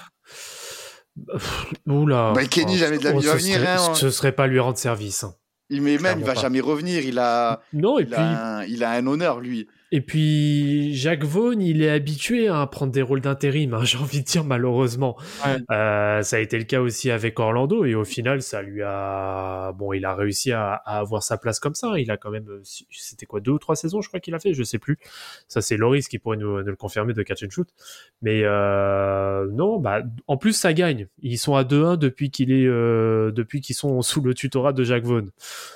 Oula. 1.88 2.32
Bah, 2.34 2.46
Kenny, 2.46 2.78
jamais 2.78 2.98
de 2.98 3.04
la 3.04 3.12
vie 3.12 3.18
Oh, 3.20 3.28
va 3.32 3.36
venir, 3.36 3.58
serait- 3.60 3.68
hein. 3.68 3.94
Ce 3.96 4.10
serait 4.10 4.32
pas 4.32 4.48
lui 4.48 4.60
rendre 4.60 4.78
service. 4.78 5.24
hein. 5.24 5.34
Il, 5.70 5.82
mais 5.82 5.98
même, 5.98 6.20
il 6.20 6.26
va 6.26 6.34
pas. 6.34 6.42
jamais 6.42 6.62
revenir. 6.62 7.04
Il 7.06 7.20
a, 7.20 7.62
Non, 7.74 8.00
et 8.00 8.04
il, 8.04 8.08
puis, 8.08 8.16
a 8.16 8.58
un, 8.58 8.64
il 8.64 8.84
a 8.84 8.92
un 8.92 9.06
honneur, 9.06 9.40
lui. 9.40 9.68
Et 9.92 10.02
puis 10.02 10.94
Jacques 10.96 11.24
Vaughan, 11.24 11.60
il 11.60 11.82
est 11.82 11.90
habitué 11.90 12.48
à 12.48 12.66
prendre 12.68 12.92
des 12.92 13.02
rôles 13.02 13.22
d'intérim, 13.22 13.74
hein, 13.74 13.82
j'ai 13.84 13.98
envie 13.98 14.22
de 14.22 14.26
dire 14.26 14.44
malheureusement. 14.44 15.18
Ouais. 15.46 15.58
Euh, 15.72 16.22
ça 16.22 16.36
a 16.36 16.40
été 16.40 16.58
le 16.58 16.66
cas 16.66 16.82
aussi 16.82 17.10
avec 17.12 17.40
Orlando, 17.40 17.86
et 17.86 17.96
au 17.96 18.06
final, 18.06 18.42
ça 18.42 18.62
lui 18.62 18.82
a, 18.84 19.72
bon, 19.74 19.94
il 19.94 20.06
a 20.06 20.16
réussi 20.16 20.52
à, 20.52 20.74
à 20.74 21.00
avoir 21.00 21.24
sa 21.24 21.38
place 21.38 21.60
comme 21.60 21.76
ça. 21.76 22.00
Il 22.00 22.12
a 22.12 22.18
quand 22.18 22.32
même, 22.32 22.48
euh, 22.50 22.62
c'était 22.64 23.26
quoi, 23.26 23.40
deux 23.40 23.52
ou 23.52 23.60
trois 23.60 23.76
saisons, 23.76 24.02
je 24.02 24.08
crois 24.08 24.20
qu'il 24.20 24.36
a 24.36 24.40
fait, 24.40 24.54
je 24.54 24.64
sais 24.64 24.80
plus. 24.80 24.98
Ça, 25.48 25.62
c'est 25.62 25.78
Loris 25.78 26.08
qui 26.08 26.20
pourrait 26.20 26.38
nous, 26.38 26.60
nous 26.60 26.66
le 26.66 26.76
confirmer 26.76 27.14
de 27.14 27.24
Catch 27.24 27.44
and 27.44 27.50
Shoot. 27.50 27.70
Mais 28.22 28.42
euh, 28.44 29.48
non, 29.52 29.80
bah, 29.80 30.02
en 30.28 30.38
plus, 30.38 30.54
ça 30.54 30.74
gagne. 30.74 31.08
Ils 31.22 31.38
sont 31.40 31.56
à 31.56 31.64
2-1 31.64 31.98
depuis 31.98 32.30
qu'il 32.32 32.52
est, 32.52 32.66
euh, 32.68 33.32
depuis 33.32 33.62
qu'ils 33.62 33.76
sont 33.76 34.02
sous 34.02 34.22
le 34.22 34.34
tutorat 34.34 34.74
de 34.74 34.84
Jacques 34.84 35.04
Vaughan. 35.06 35.28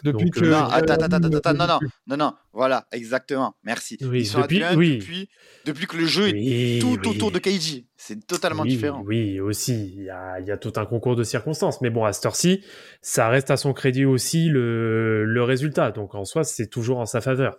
Depuis 0.04 0.26
Donc, 0.26 0.34
que. 0.36 0.46
euh, 0.46 0.52
Non, 0.52 0.66
attends, 0.66 0.94
attends, 0.94 1.06
attends, 1.18 1.38
attends, 1.38 1.54
non, 1.54 1.68
non, 1.68 1.80
non, 2.08 2.18
non, 2.18 2.34
voilà, 2.54 2.86
exactement, 2.92 3.56
merci. 3.64 3.98
Oui, 4.04 4.20
Ils 4.22 4.26
sont 4.26 4.42
depuis- 4.42 4.64
à 4.64 4.74
2-1 4.74 4.78
oui. 4.78 4.98
depuis, 4.98 5.30
depuis 5.66 5.88
que 5.88 5.98
le 5.98 6.06
jeu 6.06 6.30
est 6.30 6.82
tout 6.82 6.98
oui. 7.02 7.08
autour 7.08 7.32
de 7.32 7.40
Keiji. 7.40 7.88
C'est 7.96 8.26
totalement 8.28 8.64
oui, 8.64 8.70
différent. 8.70 9.04
Oui, 9.06 9.40
aussi. 9.40 9.94
Il 9.96 10.04
y 10.04 10.10
a, 10.10 10.40
il 10.40 10.46
y 10.46 10.52
a 10.52 10.58
tout 10.58 10.74
un 10.76 10.86
concours 10.86 11.16
de 11.16 11.24
circonstances. 11.24 11.80
Mais 11.82 11.90
bon, 11.90 12.04
à 12.04 12.12
cette 12.14 12.26
heure-ci, 12.26 12.64
ça 13.02 13.30
reste 13.30 13.50
à 13.52 13.58
son 13.58 13.72
crédit 13.74 14.04
aussi 14.06 14.50
le, 14.50 15.24
le 15.26 15.44
résultat. 15.44 15.92
Donc 15.92 16.16
en 16.16 16.26
soi, 16.26 16.44
c'est 16.44 16.68
toujours 16.68 16.98
en 17.00 17.06
sa 17.06 17.22
faveur. 17.22 17.58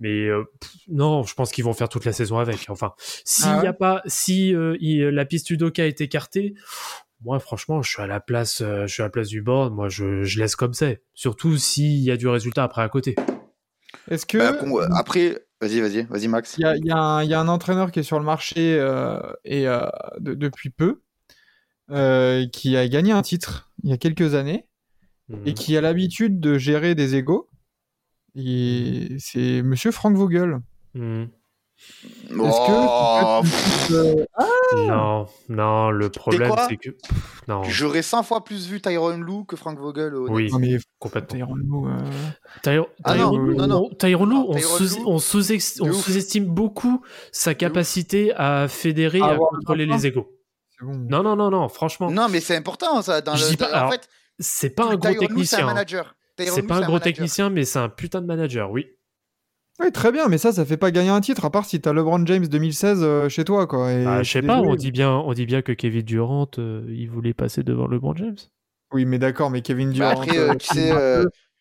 Mais 0.00 0.26
euh, 0.28 0.42
pff, 0.60 0.70
non, 0.88 1.22
je 1.22 1.34
pense 1.34 1.52
qu'ils 1.52 1.64
vont 1.64 1.74
faire 1.74 1.88
toute 1.88 2.04
la 2.04 2.12
saison 2.12 2.38
avec. 2.38 2.66
Enfin, 2.68 2.92
s'il 3.24 3.46
Ah 3.48 3.54
n'y 3.56 3.62
ouais? 3.62 3.68
a 3.68 3.72
pas, 3.72 4.02
si 4.06 4.54
euh, 4.54 4.76
il- 4.80 5.04
la 5.08 5.24
piste 5.24 5.48
Udoka 5.50 5.86
est 5.86 6.00
écartée, 6.00 6.54
moi 7.22 7.38
franchement, 7.38 7.80
je 7.82 7.90
suis 7.90 8.02
à 8.02 8.06
la 8.08 8.20
place, 8.20 8.60
euh, 8.62 8.86
je 8.88 8.92
suis 8.92 9.02
à 9.02 9.06
la 9.06 9.10
place 9.10 9.28
du 9.28 9.42
board. 9.42 9.72
Moi, 9.74 9.88
je, 9.88 10.24
je 10.24 10.40
laisse 10.40 10.56
comme 10.56 10.74
c'est. 10.74 11.02
Surtout 11.14 11.56
s'il 11.56 12.00
y 12.00 12.10
a 12.10 12.16
du 12.16 12.26
résultat 12.28 12.64
après 12.64 12.82
à 12.82 12.88
côté. 12.88 13.14
Est-ce 14.10 14.26
que. 14.26 14.38
Bah, 14.38 14.58
euh, 14.60 14.88
après, 14.96 15.38
vas-y, 15.66 15.80
vas-y, 15.80 16.02
vas-y, 16.02 16.28
Max. 16.28 16.56
Il 16.58 16.60
y 16.60 16.86
y 16.86 16.90
a 16.90 16.96
un- 16.98 17.22
il 17.22 17.30
y 17.30 17.34
a 17.34 17.40
un 17.40 17.48
entraîneur 17.48 17.90
qui 17.90 18.00
est 18.00 18.04
sur 18.04 18.18
le 18.18 18.24
marché 18.24 18.76
euh, 18.78 19.18
et, 19.44 19.66
euh, 19.66 19.86
de- 20.18 20.34
depuis 20.34 20.70
peu, 20.70 21.00
euh, 21.90 22.46
qui 22.48 22.76
a 22.76 22.86
gagné 22.88 23.12
un 23.12 23.22
titre 23.22 23.70
il 23.82 23.90
y 23.90 23.92
a 23.92 23.98
quelques 23.98 24.34
années 24.34 24.66
et 25.30 25.50
Mhm. 25.50 25.54
qui 25.54 25.76
a 25.76 25.80
l'habitude 25.80 26.38
de 26.40 26.58
gérer 26.58 26.94
des 26.94 27.14
égaux. 27.16 27.48
Et 28.36 29.16
c'est 29.18 29.62
Monsieur 29.62 29.90
Frank 29.90 30.14
Vogel. 30.16 30.60
Mhm. 30.94 31.28
Est-ce 31.76 32.34
Oh, 32.38 33.42
que 33.88 33.94
euh, 33.94 34.86
Non, 34.86 35.26
non, 35.48 35.90
le 35.90 36.08
problème 36.08 36.52
c'est 36.68 36.76
que 36.76 36.90
pff, 36.90 37.42
non, 37.48 37.62
J'aurais 37.64 38.02
100 38.02 38.22
fois 38.22 38.44
plus 38.44 38.66
vu 38.68 38.80
Tyrone 38.80 39.20
Lou 39.20 39.44
que 39.44 39.56
Frank 39.56 39.78
Vogel. 39.78 40.14
au 40.14 40.28
oui, 40.30 40.50
non, 40.50 40.58
mais 40.58 40.78
complètement. 40.98 41.36
Tyrone 41.46 41.88
euh, 41.88 42.60
Tyro- 42.62 42.88
Ah 43.04 43.14
non, 43.16 43.32
non. 43.66 43.88
on- 43.90 43.94
Tyrone 43.94 44.60
sous- 44.60 45.18
sous-ex- 45.18 45.80
sous-estime 45.82 46.46
beaucoup 46.46 47.02
sa 47.32 47.54
capacité 47.54 48.32
à 48.36 48.68
fédérer, 48.68 49.20
À 49.20 49.32
à 49.32 49.36
contrôler 49.36 49.86
les 49.86 50.06
égaux. 50.06 50.30
bon. 50.80 50.94
Non, 51.10 51.22
non, 51.22 51.36
non, 51.36 51.50
non, 51.50 51.68
franchement, 51.68 52.10
Non, 52.10 52.28
mais 52.30 52.40
c'est 52.40 52.56
important 52.56 53.02
ça. 53.02 53.20
Dans 53.20 53.36
Je 53.36 53.44
le, 53.44 53.50
dis 53.50 53.56
pas- 53.56 53.70
en 53.70 53.74
alors, 53.74 53.92
fait, 53.92 54.08
c'est 54.38 54.70
pas 54.70 54.84
un 54.84 54.96
gros 54.96 55.08
Tyrone 55.10 55.14
Lue, 55.14 55.18
c'est 55.18 55.24
un 55.24 55.28
technicien. 55.28 55.58
hein. 55.58 55.66
manager. 55.66 56.16
Tyrone 56.36 56.52
C'est 56.54 56.62
pas 56.66 56.76
un 56.78 56.86
gros 56.86 56.98
technicien, 56.98 57.50
mais 57.50 57.64
c'est 57.64 57.78
un 57.78 57.88
putain 57.88 58.20
de 58.20 58.26
manager, 58.26 58.70
oui. 58.70 58.86
Oui, 59.80 59.90
très 59.90 60.12
bien, 60.12 60.28
mais 60.28 60.38
ça, 60.38 60.52
ça 60.52 60.64
fait 60.64 60.76
pas 60.76 60.90
gagner 60.92 61.08
un 61.10 61.20
titre, 61.20 61.44
à 61.44 61.50
part 61.50 61.64
si 61.64 61.80
t'as 61.80 61.92
LeBron 61.92 62.24
James 62.26 62.46
2016 62.46 63.00
euh, 63.02 63.28
chez 63.28 63.44
toi, 63.44 63.66
quoi. 63.66 63.90
Et 63.92 64.04
Bah, 64.04 64.22
je 64.22 64.30
sais 64.30 64.42
pas, 64.42 64.60
on 64.60 64.76
dit 64.76 64.92
bien, 64.92 65.10
on 65.10 65.32
dit 65.32 65.46
bien 65.46 65.62
que 65.62 65.72
Kevin 65.72 66.02
Durant, 66.02 66.48
euh, 66.58 66.84
il 66.88 67.10
voulait 67.10 67.34
passer 67.34 67.64
devant 67.64 67.88
LeBron 67.88 68.14
James. 68.14 68.36
Oui, 68.92 69.04
mais 69.04 69.18
d'accord, 69.18 69.50
mais 69.50 69.62
Kevin 69.62 69.88
Mais 69.88 69.94
Durant. 69.94 70.10
après, 70.10 70.38
euh, 70.38 70.54
tu 70.54 70.66
sais, 70.68 70.92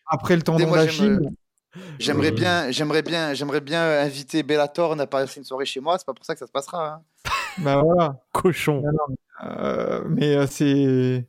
après 0.07 0.35
le 0.35 0.43
tendon 0.43 0.71
d'Achille. 0.71 1.19
J'aimerais 1.99 2.31
bien, 2.31 2.69
j'aimerais 2.69 3.01
bien, 3.01 3.33
j'aimerais 3.33 3.61
bien 3.61 3.81
inviter 4.01 4.43
Bellator 4.43 4.99
à 4.99 5.07
passer 5.07 5.39
une 5.39 5.43
soirée 5.43 5.65
chez 5.65 5.79
moi. 5.79 5.97
C'est 5.97 6.05
pas 6.05 6.13
pour 6.13 6.25
ça 6.25 6.33
que 6.33 6.39
ça 6.39 6.45
se 6.45 6.51
passera. 6.51 6.87
hein. 6.87 7.01
Bah 7.57 7.81
voilà. 7.83 8.19
Cochon. 8.31 8.83
Euh, 9.43 10.03
mais 10.07 10.35
euh, 10.35 10.45
c'est 10.47 11.25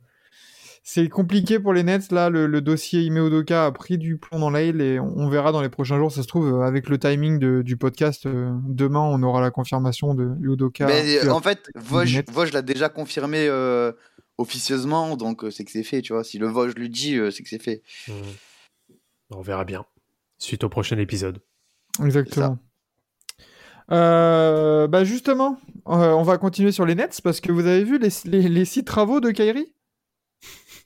c'est 0.87 1.09
compliqué 1.09 1.59
pour 1.59 1.73
les 1.73 1.81
Nets 1.81 2.11
là. 2.11 2.29
Le, 2.29 2.45
le 2.45 2.61
dossier 2.61 3.01
Ime 3.01 3.17
Udoka 3.17 3.65
a 3.65 3.71
pris 3.71 3.97
du 3.97 4.17
plomb 4.17 4.39
dans 4.39 4.51
l'aile 4.51 4.81
et 4.81 4.99
on, 4.99 5.17
on 5.17 5.27
verra 5.29 5.51
dans 5.51 5.61
les 5.61 5.69
prochains 5.69 5.97
jours. 5.97 6.11
Ça 6.11 6.21
se 6.21 6.27
trouve 6.27 6.47
euh, 6.53 6.61
avec 6.61 6.87
le 6.89 6.99
timing 6.99 7.39
de- 7.39 7.63
du 7.63 7.75
podcast 7.75 8.27
euh, 8.27 8.51
demain, 8.67 8.99
on 9.01 9.21
aura 9.23 9.41
la 9.41 9.49
confirmation 9.49 10.13
de 10.13 10.29
Udoka. 10.41 10.85
Mais 10.85 11.27
en 11.27 11.41
fait, 11.41 11.69
Vosges, 11.75 12.53
l'a 12.53 12.61
déjà 12.61 12.87
confirmé 12.87 13.47
euh, 13.49 13.91
officieusement, 14.37 15.17
donc 15.17 15.43
euh, 15.43 15.49
c'est 15.49 15.65
que 15.65 15.71
c'est 15.71 15.83
fait. 15.83 16.01
Tu 16.03 16.13
vois, 16.13 16.23
si 16.23 16.37
le 16.37 16.47
Vosges 16.47 16.75
lui 16.75 16.89
dit, 16.89 17.17
euh, 17.17 17.31
c'est 17.31 17.41
que 17.41 17.49
c'est 17.49 17.61
fait. 17.61 17.81
Mhm. 18.07 18.15
On 19.31 19.41
verra 19.41 19.65
bien. 19.65 19.85
Suite 20.37 20.63
au 20.63 20.69
prochain 20.69 20.97
épisode. 20.99 21.39
Exactement. 22.03 22.59
Euh, 23.91 24.87
bah 24.87 25.03
justement, 25.03 25.59
euh, 25.87 26.11
on 26.11 26.23
va 26.23 26.37
continuer 26.37 26.71
sur 26.71 26.85
les 26.85 26.95
Nets 26.95 27.21
parce 27.23 27.39
que 27.39 27.51
vous 27.51 27.65
avez 27.67 27.83
vu 27.83 27.99
les, 27.99 28.09
les, 28.25 28.49
les 28.49 28.65
six 28.65 28.83
travaux 28.83 29.19
de 29.19 29.29
Kyrie? 29.31 29.73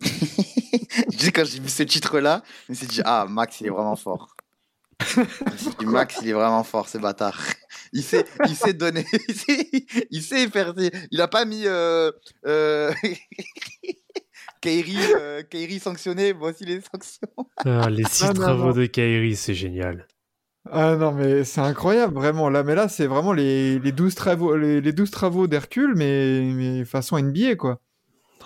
Quand 1.33 1.45
j'ai 1.45 1.59
vu 1.59 1.69
ce 1.69 1.83
titre-là, 1.83 2.41
je 2.67 2.71
me 2.73 2.75
suis 2.75 2.88
dit, 2.88 3.01
ah, 3.05 3.25
Max, 3.29 3.62
il 3.62 3.67
est 3.67 3.71
vraiment 3.71 3.95
fort. 3.95 4.35
Je 5.15 5.19
me 5.21 5.57
suis 5.57 5.69
dit, 5.79 5.85
Max, 5.85 6.17
il 6.21 6.29
est 6.29 6.33
vraiment 6.33 6.63
fort, 6.63 6.88
ce 6.89 6.97
bâtard. 6.97 7.39
Il 7.93 8.03
sait, 8.03 8.25
il 8.47 8.55
sait 8.55 8.73
donner, 8.73 9.05
il 9.27 9.35
sait, 9.35 9.69
il 10.12 10.21
sait 10.21 10.47
faire. 10.49 10.73
des- 10.73 10.91
Il 11.12 11.21
a 11.21 11.27
pas 11.27 11.45
mis 11.45 11.63
euh, 11.65 12.12
euh, 12.45 12.91
Kairi, 14.62 14.97
euh, 15.15 15.41
Kairi 15.43 15.79
sanctionné, 15.79 16.33
voici 16.33 16.65
les 16.65 16.81
sanctions. 16.81 17.27
Ah, 17.65 17.89
les 17.89 18.03
six 18.05 18.25
Ah, 18.25 18.33
non, 18.33 18.41
travaux 18.41 18.65
non. 18.65 18.71
de 18.73 18.85
Kairi, 18.85 19.35
c'est 19.35 19.53
génial. 19.53 20.07
Ah 20.69 20.95
non, 20.97 21.13
mais 21.13 21.45
c'est 21.45 21.62
incroyable, 21.62 22.13
vraiment. 22.13 22.49
Là, 22.49 22.63
mais 22.63 22.75
là, 22.75 22.89
c'est 22.89 23.07
vraiment 23.07 23.31
les, 23.33 23.79
les 23.79 23.91
12 23.91 24.13
travaux, 24.15 24.55
les, 24.57 24.81
les 24.81 24.91
12 24.91 25.09
travaux 25.09 25.47
d'Hercule, 25.47 25.93
mais, 25.95 26.41
mais 26.53 26.83
façon 26.85 27.17
NBA, 27.17 27.55
quoi. 27.55 27.79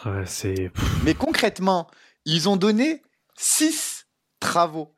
Ouais, 0.06 0.26
c'est. 0.26 0.72
Mais 1.04 1.14
concrètement, 1.14 1.88
ils 2.26 2.50
ont 2.50 2.58
donné 2.58 3.02
6 3.38 4.06
travaux. 4.40 4.94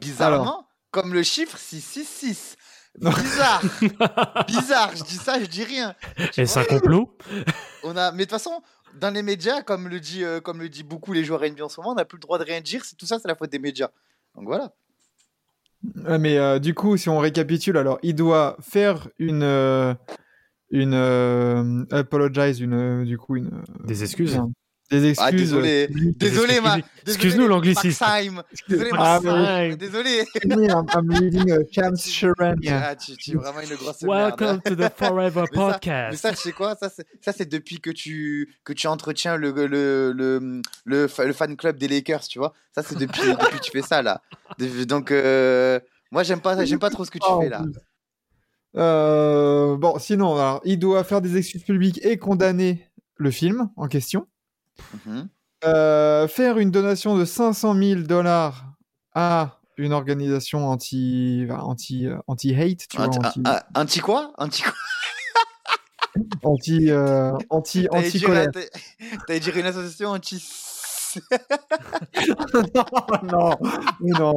Bizarrement, 0.00 0.66
comme 0.90 1.12
le 1.12 1.22
chiffre 1.22 1.58
666. 1.58 2.56
Bizarre. 2.98 3.62
Bizarre, 4.46 4.94
je 4.94 5.02
dis 5.02 5.16
ça, 5.16 5.40
je 5.40 5.46
dis 5.46 5.64
rien. 5.64 5.94
Est-ce 6.36 6.52
vois 6.54 6.62
un 6.62 6.64
complot 6.66 7.16
On 7.82 7.96
a, 7.96 8.12
mais 8.12 8.18
de 8.18 8.22
toute 8.24 8.30
façon, 8.30 8.62
dans 9.00 9.10
les 9.10 9.22
médias, 9.22 9.62
comme 9.62 9.88
le 9.88 9.98
dit, 9.98 10.22
euh, 10.24 10.40
comme 10.40 10.60
le 10.60 10.68
dit 10.68 10.82
beaucoup 10.82 11.12
les 11.12 11.24
joueurs 11.24 11.40
NBA 11.42 11.64
en 11.64 11.68
ce 11.68 11.80
moment, 11.80 11.92
on 11.92 11.94
n'a 11.94 12.04
plus 12.04 12.16
le 12.16 12.20
droit 12.22 12.38
de 12.38 12.44
rien 12.44 12.60
dire. 12.60 12.84
C'est 12.84 12.96
tout 12.96 13.06
ça, 13.06 13.18
c'est 13.18 13.28
la 13.28 13.34
faute 13.34 13.50
des 13.50 13.58
médias. 13.58 13.88
Donc 14.34 14.44
voilà. 14.44 14.72
Mais 15.96 16.38
euh, 16.38 16.58
du 16.58 16.74
coup, 16.74 16.96
si 16.96 17.08
on 17.08 17.18
récapitule, 17.18 17.76
alors, 17.76 17.98
il 18.02 18.14
doit 18.14 18.56
faire 18.60 19.08
une. 19.18 19.42
euh, 19.42 19.94
une. 20.72 20.94
euh, 20.94 21.84
apologize, 21.92 22.60
une. 22.60 22.74
euh, 22.74 23.04
du 23.04 23.16
coup, 23.18 23.36
une. 23.36 23.46
euh, 23.46 23.86
Des 23.86 24.02
excuses 24.02 24.32
bien, 24.32 24.50
Des 24.90 25.06
excuses. 25.10 25.26
Ah, 25.28 25.32
désolé. 25.32 25.88
Désolé, 26.16 26.60
ma. 26.60 26.76
Excuse- 26.78 26.90
excuse-nous, 27.06 27.46
l'anglicisme. 27.46 28.04
Désolé, 28.68 28.90
Ah, 28.94 29.20
Maxime. 29.22 29.32
mais- 29.70 29.76
Désolé. 29.76 30.24
I'm, 30.44 31.12
uh, 31.12 31.64
Chance 31.74 32.08
Sharania. 32.10 32.82
Ah, 32.88 32.96
tu, 32.96 33.16
tu 33.16 33.30
es 33.32 33.34
vraiment 33.34 33.60
une 33.60 33.74
grosse 33.76 34.02
merde. 34.02 34.34
hein. 34.40 34.46
Welcome 34.46 34.60
to 34.62 34.74
the 34.76 34.92
Forever 34.96 35.44
Mais 35.50 35.56
ça- 35.56 35.66
Mais 35.66 35.72
Podcast. 35.72 36.18
ça, 36.22 36.30
je 36.32 36.36
sais 36.36 36.52
quoi? 36.52 36.74
Ça, 36.76 36.90
c'est 36.94 37.06
ça, 37.22 37.32
c'est 37.32 37.48
depuis 37.50 37.80
que 37.80 37.90
tu, 37.90 38.54
que 38.64 38.72
tu 38.72 38.86
entretiens 38.86 39.36
le, 39.36 39.50
le, 39.52 40.12
le, 40.12 40.60
le, 40.84 41.08
fa- 41.08 41.24
le 41.24 41.32
fan 41.32 41.56
club 41.56 41.78
des 41.78 41.88
Lakers, 41.88 42.22
tu 42.28 42.38
vois? 42.38 42.52
Ça, 42.74 42.82
c'est 42.82 42.98
depuis, 42.98 43.20
depuis 43.50 43.58
que 43.58 43.64
tu 43.64 43.70
fais 43.70 43.82
ça, 43.82 44.02
là. 44.02 44.20
Donc, 44.86 45.10
euh, 45.10 45.80
moi, 46.10 46.22
j'aime 46.22 46.40
pas, 46.40 46.62
j'aime 46.64 46.78
pas 46.78 46.90
trop 46.90 47.04
ce 47.06 47.10
que 47.10 47.18
tu 47.18 47.24
Ah, 47.26 47.34
en 47.36 47.40
fais, 47.40 47.48
là. 47.48 47.62
Euh, 48.76 49.76
bon, 49.76 49.98
sinon, 49.98 50.34
alors, 50.34 50.60
il 50.64 50.78
doit 50.78 51.04
faire 51.04 51.20
des 51.20 51.36
excuses 51.36 51.64
publiques 51.64 52.00
et 52.04 52.16
condamner 52.18 52.88
le 53.16 53.30
film 53.30 53.68
en 53.76 53.86
question. 53.88 54.26
Mhm. 55.06 55.28
Euh, 55.64 56.26
faire 56.28 56.58
une 56.58 56.70
donation 56.70 57.16
de 57.16 57.24
500 57.24 57.74
000 57.74 58.00
dollars 58.02 58.64
à 59.14 59.60
une 59.76 59.92
organisation 59.92 60.68
anti 60.68 61.46
enfin, 61.48 61.60
anti 61.62 62.06
euh, 62.06 62.16
anti 62.26 62.54
hate 62.54 62.88
tu 62.88 62.96
vois, 62.96 63.06
Anti, 63.06 63.18
anti 63.20 63.40
un- 63.44 63.50
un- 63.52 63.60
anti 63.82 64.00
quoi? 64.00 64.32
Anti 64.38 64.62
quoi? 64.62 64.72
Anti 66.42 66.90
euh, 66.90 67.32
anti 67.50 67.86
anti 67.90 68.20
colère 68.20 68.48
t'allais- 69.26 69.40
dire 69.40 69.56
une 69.56 69.66
association 69.66 70.08
anti. 70.10 70.42
non 73.24 73.56
mais 74.00 74.10
non 74.18 74.34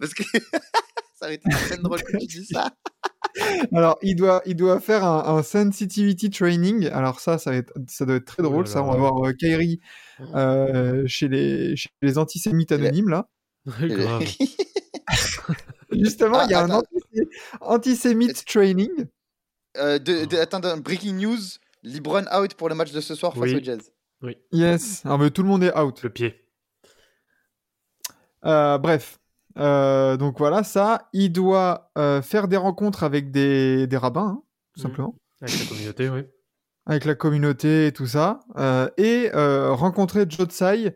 Parce 0.00 0.14
que 0.14 0.22
ça 1.22 1.26
aurait 1.28 1.34
été 1.36 1.48
très 1.50 1.76
drôle 1.78 2.02
que 2.02 2.16
tu 2.18 2.26
dis 2.26 2.46
ça. 2.46 2.70
alors 3.72 3.98
il 4.02 4.16
doit 4.16 4.42
il 4.44 4.56
doit 4.56 4.80
faire 4.80 5.04
un, 5.04 5.36
un 5.38 5.42
sensitivity 5.42 6.28
training 6.30 6.88
alors 6.88 7.20
ça 7.20 7.38
ça 7.38 7.50
va 7.52 7.56
être 7.56 7.72
ça 7.88 8.04
doit 8.04 8.16
être 8.16 8.26
très 8.26 8.42
drôle 8.42 8.66
ça 8.66 8.82
on 8.82 8.90
va 8.90 8.96
voir 8.98 9.24
euh, 9.26 9.32
Kyrie 9.32 9.80
euh, 10.34 11.04
chez 11.06 11.28
les 11.28 11.74
chez 11.76 11.88
les 12.02 12.18
antisémites 12.18 12.72
anonymes 12.72 13.08
là 13.08 13.28
Grave. 13.66 14.24
justement 15.92 16.38
Ah, 16.40 16.44
il 16.46 16.50
y 16.50 16.54
a 16.54 16.62
un 16.62 16.70
attends. 16.70 16.78
anti- 16.78 17.28
antisémite 17.60 18.44
training 18.44 18.90
Euh, 19.78 19.98
de, 19.98 20.26
de- 20.26 20.36
attends, 20.36 20.76
breaking 20.78 21.16
news 21.16 21.38
Libron 21.82 22.24
out 22.36 22.54
pour 22.54 22.68
le 22.68 22.74
match 22.74 22.92
de 22.92 23.00
ce 23.00 23.14
soir 23.14 23.32
face 23.34 23.42
Oui. 23.44 23.56
au 23.56 23.62
Jazz. 23.62 23.90
yes 24.52 25.02
ah, 25.04 25.16
mais 25.16 25.30
tout 25.30 25.42
le 25.42 25.48
monde 25.48 25.62
est 25.64 25.74
out 25.78 26.02
Le 26.02 26.10
pied. 26.10 26.34
Euh, 28.44 28.76
bref. 28.78 29.18
Euh, 29.58 30.16
donc 30.16 30.38
voilà, 30.38 30.62
ça. 30.64 31.08
Il 31.12 31.30
doit 31.32 31.90
euh, 31.98 32.22
faire 32.22 32.48
des 32.48 32.56
rencontres 32.56 33.02
avec 33.04 33.30
des, 33.30 33.86
des 33.86 33.96
rabbins, 33.96 34.38
hein, 34.38 34.42
tout 34.74 34.80
Mhm. 34.80 34.82
simplement. 34.82 35.14
Avec 35.40 35.58
la 35.60 35.66
communauté, 35.66 36.08
oui. 36.08 36.20
Avec 36.86 37.04
la 37.04 37.14
communauté 37.14 37.86
et 37.88 37.92
tout 37.92 38.06
ça. 38.06 38.40
Euh, 38.56 38.88
et 38.96 39.30
rencontrer 39.32 40.24
Joe 40.28 40.46
Tsai 40.48 40.94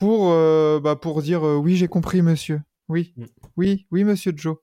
pour, 0.00 0.30
bah, 0.80 0.96
pour 0.96 1.22
dire 1.22 1.42
oui, 1.42 1.76
j'ai 1.76 1.88
compris, 1.88 2.20
monsieur. 2.22 2.60
Oui, 2.88 3.14
Mm. 3.16 3.24
oui, 3.56 3.86
oui, 3.90 4.04
monsieur 4.04 4.32
Joe. 4.36 4.56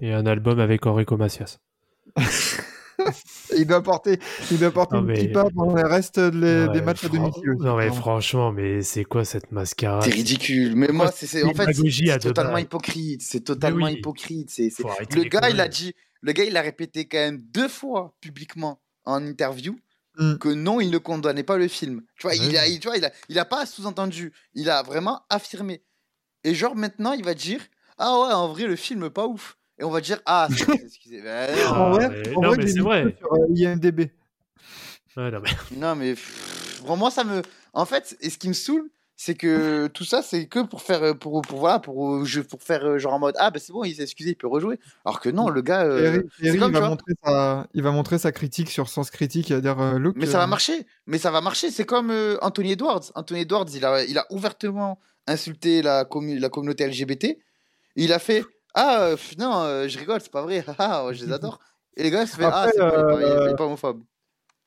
Et 0.00 0.12
un 0.12 0.24
album 0.26 0.58
avec 0.60 0.86
Enrico 0.86 1.16
Macias. 1.16 1.58
Il 3.56 3.66
doit 3.66 3.82
porter, 3.82 4.18
il 4.50 4.58
doit 4.58 4.70
porter 4.70 4.96
Non, 4.96 5.02
une 5.02 5.06
mais- 5.08 5.18
kippa 5.18 5.44
pendant 5.54 5.74
le 5.74 5.86
reste 5.86 6.18
de 6.18 6.38
les- 6.66 6.72
des 6.72 6.82
matchs 6.84 7.04
à 7.04 7.08
domicile. 7.08 7.52
Non, 7.58 7.76
mais 7.76 7.90
franchement, 7.90 8.52
mais 8.52 8.82
c'est 8.82 9.04
quoi 9.04 9.24
cette 9.24 9.52
mascarade? 9.52 10.02
C'est 10.04 10.10
ridicule. 10.10 10.74
Mais 10.76 10.88
moi, 10.88 11.10
c'est 11.14 11.26
c'est- 11.26 11.42
en 11.44 11.54
fait, 11.54 11.72
c'est 11.72 12.18
totalement 12.20 12.58
hypocrite. 12.58 13.22
C'est 13.22 13.40
totalement 13.40 13.86
oui. 13.86 13.94
hypocrite. 13.94 14.50
C'est 14.50 14.70
Le 15.14 15.24
gars, 15.28 15.48
il 15.50 15.60
a 15.60 15.68
dit, 15.68 15.94
le 16.22 16.32
gars, 16.32 16.44
il 16.44 16.56
a 16.56 16.62
répété 16.62 17.06
quand 17.06 17.18
même 17.18 17.38
deux 17.52 17.68
fois 17.68 18.14
publiquement 18.20 18.80
en 19.04 19.24
interview 19.24 19.76
Mm. 20.18 20.36
que 20.38 20.48
non, 20.48 20.80
il 20.80 20.90
ne 20.90 20.98
condamnait 20.98 21.42
pas 21.42 21.58
le 21.58 21.68
film. 21.68 22.02
Tu 22.18 22.26
vois, 22.26 22.34
il 22.34 22.56
a, 22.56 22.66
il- 22.66 22.80
tu 22.80 22.88
vois, 22.88 22.96
il 22.96 23.04
a, 23.04 23.12
il 23.28 23.38
a 23.38 23.44
pas 23.44 23.66
sous-entendu. 23.66 24.32
Il 24.54 24.70
a 24.70 24.82
vraiment 24.82 25.20
affirmé. 25.28 25.82
Et 26.42 26.54
genre 26.54 26.74
maintenant, 26.74 27.12
il 27.12 27.22
va 27.24 27.34
dire, 27.34 27.60
ah 27.98 28.18
ouais, 28.20 28.32
en 28.32 28.48
vrai, 28.48 28.64
le 28.66 28.76
film 28.76 29.10
pas 29.10 29.26
ouf. 29.26 29.56
Et 29.78 29.84
on 29.84 29.90
va 29.90 30.00
dire, 30.00 30.20
ah, 30.26 30.48
c'est- 30.56 30.84
excusez. 30.84 31.22
Ben 31.22 31.50
en 31.68 31.90
vrai, 31.90 32.08
mais- 32.08 32.36
en 32.36 32.40
non, 32.40 32.48
vrai, 32.48 32.56
mais 32.58 32.66
c'est 32.66 32.80
vrai. 32.80 33.16
sur 33.18 33.32
euh, 33.32 33.46
IMDb. 33.54 34.10
Ouais, 35.16 35.30
non, 35.30 35.40
mais- 35.42 35.50
Non, 35.76 35.94
mais 35.96 36.10
pff, 36.14 36.82
vraiment, 36.84 37.10
ça 37.10 37.24
me. 37.24 37.42
En 37.72 37.84
fait, 37.86 38.16
et 38.20 38.30
ce 38.30 38.38
qui 38.38 38.48
me 38.48 38.52
saoule, 38.54 38.88
c'est 39.18 39.34
que 39.34 39.86
tout 39.88 40.04
ça, 40.04 40.20
c'est 40.22 40.46
que 40.46 40.60
pour 40.60 40.82
faire. 40.82 41.02
euh, 41.02 41.14
Pour, 41.14 41.40
pour, 41.42 41.58
voilà, 41.58 41.78
pour, 41.78 42.16
euh, 42.16 42.24
je- 42.24 42.40
pour 42.42 42.62
faire 42.62 42.98
genre 42.98 43.14
en 43.14 43.18
mode 43.18 43.34
Ah, 43.38 43.50
ben 43.50 43.58
c'est 43.58 43.72
bon, 43.72 43.84
il 43.84 43.94
s'est 43.94 44.02
excusé, 44.02 44.30
il 44.30 44.34
peut 44.36 44.46
rejouer. 44.46 44.78
Alors 45.04 45.20
que 45.20 45.28
non, 45.30 45.48
le 45.48 45.62
gars. 45.62 45.84
euh, 45.84 46.20
comme, 46.20 46.28
il, 46.42 46.58
va 46.58 46.68
vois, 46.68 46.88
montrer 46.88 47.12
sa, 47.24 47.66
il 47.74 47.82
va 47.82 47.90
montrer 47.92 48.18
sa 48.18 48.32
critique 48.32 48.70
sur 48.70 48.88
Sens 48.88 49.10
Critique. 49.10 49.50
Va 49.50 49.60
dire 49.60 49.80
euh, 49.80 49.98
Look. 49.98 50.16
Mais 50.18 50.26
ça 50.26 50.36
euh, 50.36 50.40
va 50.40 50.46
marcher. 50.46 50.86
Mais 51.06 51.16
ça 51.18 51.30
va 51.30 51.40
marcher. 51.40 51.70
C'est 51.70 51.84
comme 51.86 52.10
euh, 52.10 52.36
Anthony 52.42 52.72
Edwards. 52.72 53.10
Anthony 53.14 53.40
Edwards, 53.40 53.66
il 53.74 53.84
a, 53.86 54.04
il 54.04 54.18
a 54.18 54.26
ouvertement 54.30 54.98
insulté 55.26 55.80
la, 55.82 56.04
commu- 56.04 56.38
la 56.38 56.48
communauté 56.50 56.86
LGBT. 56.86 57.38
Il 57.96 58.12
a 58.12 58.18
fait 58.18 58.44
Ah, 58.76 59.04
euh, 59.06 59.16
non, 59.38 59.62
euh, 59.62 59.88
je 59.88 59.98
rigole, 59.98 60.20
c'est 60.20 60.30
pas 60.30 60.42
vrai. 60.42 60.62
Ah, 60.78 61.08
je 61.12 61.24
les 61.24 61.32
adore. 61.32 61.58
Et 61.96 62.02
les 62.02 62.10
gars 62.10 62.26
se 62.26 62.36
fait 62.36 62.44
Ah, 62.44 62.48
Après, 62.64 62.72
c'est 62.74 62.78
pas, 62.78 62.92
il 62.94 63.00
est 63.00 63.02
pas- 63.04 63.22
il 63.22 63.48
euh, 63.48 63.56
pas 63.56 63.64
homophobe. 63.64 64.02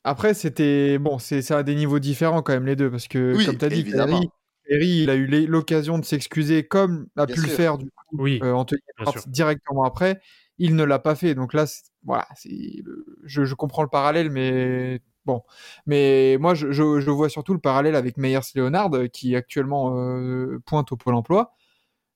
Après, 0.04 0.34
c'était. 0.34 0.98
Bon, 0.98 1.19
c'est 1.19 1.43
ça 1.43 1.60
à 1.60 1.63
des 1.63 1.76
niveaux 1.76 2.00
différents 2.00 2.41
quand 2.41 2.54
même, 2.54 2.65
les 2.65 2.76
deux. 2.76 2.89
Parce 2.89 3.08
que, 3.08 3.36
Oui, 3.38 3.45
comme 3.45 3.58
tu 3.58 3.65
as 3.65 3.69
dit, 3.69 3.82
évidemment. 3.82 4.19
Thierry, 4.19 4.30
Thierry, 4.67 5.04
il 5.04 5.10
a 5.12 5.15
eu 5.15 5.45
l'occasion 5.45 6.00
de 6.00 6.06
s'excuser 6.06 6.67
comme 6.67 7.08
a 7.17 7.28
Bien 7.28 7.36
pu 7.36 7.41
le 7.41 7.48
faire, 7.50 7.78
du 7.78 7.86
coup, 7.86 8.17
Oui, 8.17 8.39
euh, 8.43 8.52
Anthony 8.54 8.82
directement 9.28 9.84
après. 9.84 10.19
Il 10.58 10.76
ne 10.76 10.84
l'a 10.84 11.00
pas 11.00 11.15
fait. 11.15 11.36
Donc 11.36 11.54
là, 11.54 11.67
c'est- 11.67 11.84
voilà. 12.04 12.28
Je, 13.24 13.45
je 13.45 13.56
comprends 13.56 13.84
le 13.84 13.89
parallèle, 13.89 14.32
mais. 14.32 15.02
Bon. 15.26 15.43
Mais 15.86 16.38
moi, 16.39 16.56
je, 16.56 16.72
je, 16.72 17.00
je 17.00 17.12
vois 17.12 17.30
surtout 17.30 17.54
le 17.54 17.60
parallèle 17.60 17.95
avec 17.95 18.17
Meyers 18.17 18.39
Leonard, 18.56 18.91
euh, 18.95 19.08
qui 19.08 19.36
actuellement 19.36 19.95
euh, 19.95 20.60
pointe 20.65 20.91
au 20.91 20.98
Pôle 20.98 21.13
emploi. 21.13 21.54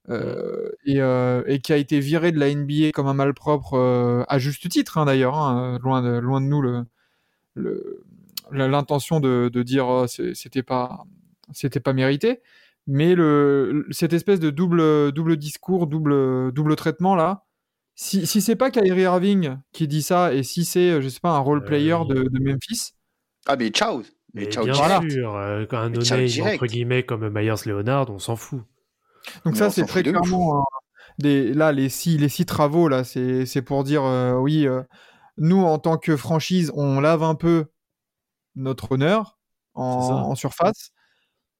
Euh, 0.09 0.69
et, 0.85 1.01
euh, 1.01 1.43
et 1.47 1.59
qui 1.59 1.73
a 1.73 1.77
été 1.77 1.99
viré 1.99 2.31
de 2.31 2.39
la 2.39 2.49
NBA 2.49 2.91
comme 2.93 3.07
un 3.07 3.13
malpropre 3.13 3.73
euh, 3.75 4.23
à 4.27 4.39
juste 4.39 4.67
titre 4.69 4.97
hein, 4.97 5.05
d'ailleurs 5.05 5.37
hein, 5.37 5.79
loin 5.81 6.01
de 6.01 6.17
loin 6.19 6.41
de 6.41 6.47
nous 6.47 6.61
le 6.61 6.85
le- 7.55 8.03
l'intention 8.51 9.19
de, 9.19 9.49
de 9.51 9.63
dire 9.63 10.05
c'est- 10.07 10.33
c'était 10.35 10.63
pas 10.63 11.05
c'était 11.53 11.79
pas 11.79 11.93
mérité 11.93 12.41
mais 12.87 13.15
le 13.15 13.85
cette 13.91 14.13
espèce 14.13 14.39
de 14.39 14.49
double 14.49 15.11
double 15.13 15.37
discours 15.37 15.87
double 15.87 16.51
double 16.51 16.75
traitement 16.75 17.15
là 17.15 17.45
si, 17.95 18.25
si 18.27 18.41
c'est 18.41 18.55
pas 18.55 18.71
Kyrie 18.71 19.01
Irving 19.03 19.57
qui 19.71 19.87
dit 19.87 20.01
ça 20.01 20.33
et 20.33 20.43
si 20.43 20.65
c'est 20.65 21.01
je 21.01 21.07
sais 21.09 21.19
pas 21.21 21.31
un 21.31 21.39
role 21.39 21.63
Euh, 21.63 21.67
player 21.67 21.97
de, 22.09 22.23
de 22.23 22.39
Memphis 22.39 22.93
Ah, 23.45 23.55
mais 23.55 23.69
ciao. 23.69 24.01
Mais 24.33 24.45
Mais 24.45 24.51
ciao, 24.51 24.65
bien 24.65 24.73
direct. 24.73 25.11
sûr, 25.11 25.35
euh, 25.35 25.65
un 25.71 25.89
Mais 25.89 25.95
direct. 26.25 26.41
entre 26.41 26.65
guillemets, 26.67 27.03
comme 27.03 27.29
Myers 27.29 27.53
Leonard, 27.65 28.09
on 28.09 28.19
s'en 28.19 28.35
fout. 28.35 28.63
Donc 29.45 29.53
Mais 29.53 29.59
ça, 29.59 29.69
c'est 29.69 29.86
très 29.86 30.03
clairement 30.03 30.59
hein, 30.59 30.63
des, 31.19 31.53
là 31.53 31.71
les 31.71 31.89
six 31.89 32.17
les 32.17 32.29
six 32.29 32.45
travaux 32.45 32.88
là, 32.88 33.03
c'est 33.03 33.45
c'est 33.45 33.62
pour 33.62 33.83
dire 33.83 34.03
euh, 34.03 34.36
oui, 34.36 34.67
euh, 34.67 34.81
nous 35.38 35.63
en 35.63 35.79
tant 35.79 35.97
que 35.97 36.15
franchise, 36.17 36.71
on 36.75 36.99
lave 36.99 37.23
un 37.23 37.36
peu 37.36 37.65
notre 38.55 38.93
honneur 38.93 39.39
en, 39.73 40.36
surface. 40.36 40.91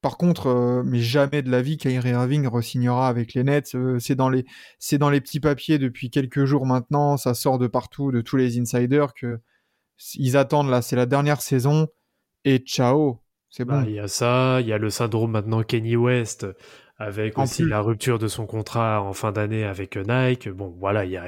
Par 0.00 0.18
contre, 0.18 0.48
euh, 0.48 0.82
mais 0.84 1.00
jamais 1.00 1.42
de 1.42 1.50
la 1.50 1.62
vie 1.62 1.78
Kyrie 1.78 2.10
Irving 2.10 2.46
re-signera 2.46 3.08
avec 3.08 3.34
les 3.34 3.42
Nets. 3.42 3.74
Euh, 3.74 3.98
c'est 3.98 4.14
dans 4.14 4.28
les 4.28 4.44
c'est 4.78 4.98
dans 4.98 5.08
les 5.08 5.20
petits 5.20 5.40
papiers 5.40 5.78
depuis 5.78 6.10
quelques 6.10 6.44
jours 6.44 6.66
maintenant. 6.66 7.16
Ça 7.16 7.34
sort 7.34 7.58
de 7.58 7.66
partout, 7.66 8.12
de 8.12 8.20
tous 8.20 8.36
les 8.36 8.58
insiders 8.58 9.14
que 9.14 9.40
ils 10.14 10.36
attendent 10.36 10.68
là. 10.68 10.82
C'est 10.82 10.96
la 10.96 11.06
dernière 11.06 11.40
saison 11.40 11.88
et 12.44 12.58
ciao. 12.58 13.22
C'est 13.48 13.64
Bah, 13.64 13.80
bon. 13.80 13.88
Il 13.88 13.94
y 13.94 14.00
a 14.00 14.08
ça, 14.08 14.60
il 14.60 14.66
y 14.66 14.72
a 14.72 14.78
le 14.78 14.90
syndrome 14.90 15.30
maintenant 15.30 15.62
Kenny 15.62 15.96
West, 15.96 16.46
avec 17.04 17.38
En 17.38 17.44
aussi 17.44 17.62
plus. 17.62 17.68
la 17.70 17.80
rupture 17.80 18.18
de 18.18 18.28
son 18.28 18.46
contrat 18.46 19.02
en 19.02 19.12
fin 19.12 19.32
d'année 19.32 19.64
avec 19.64 19.96
Nike. 19.96 20.48
Bon, 20.48 20.74
voilà, 20.78 21.04
il 21.04 21.10
y 21.12 21.16
a. 21.16 21.26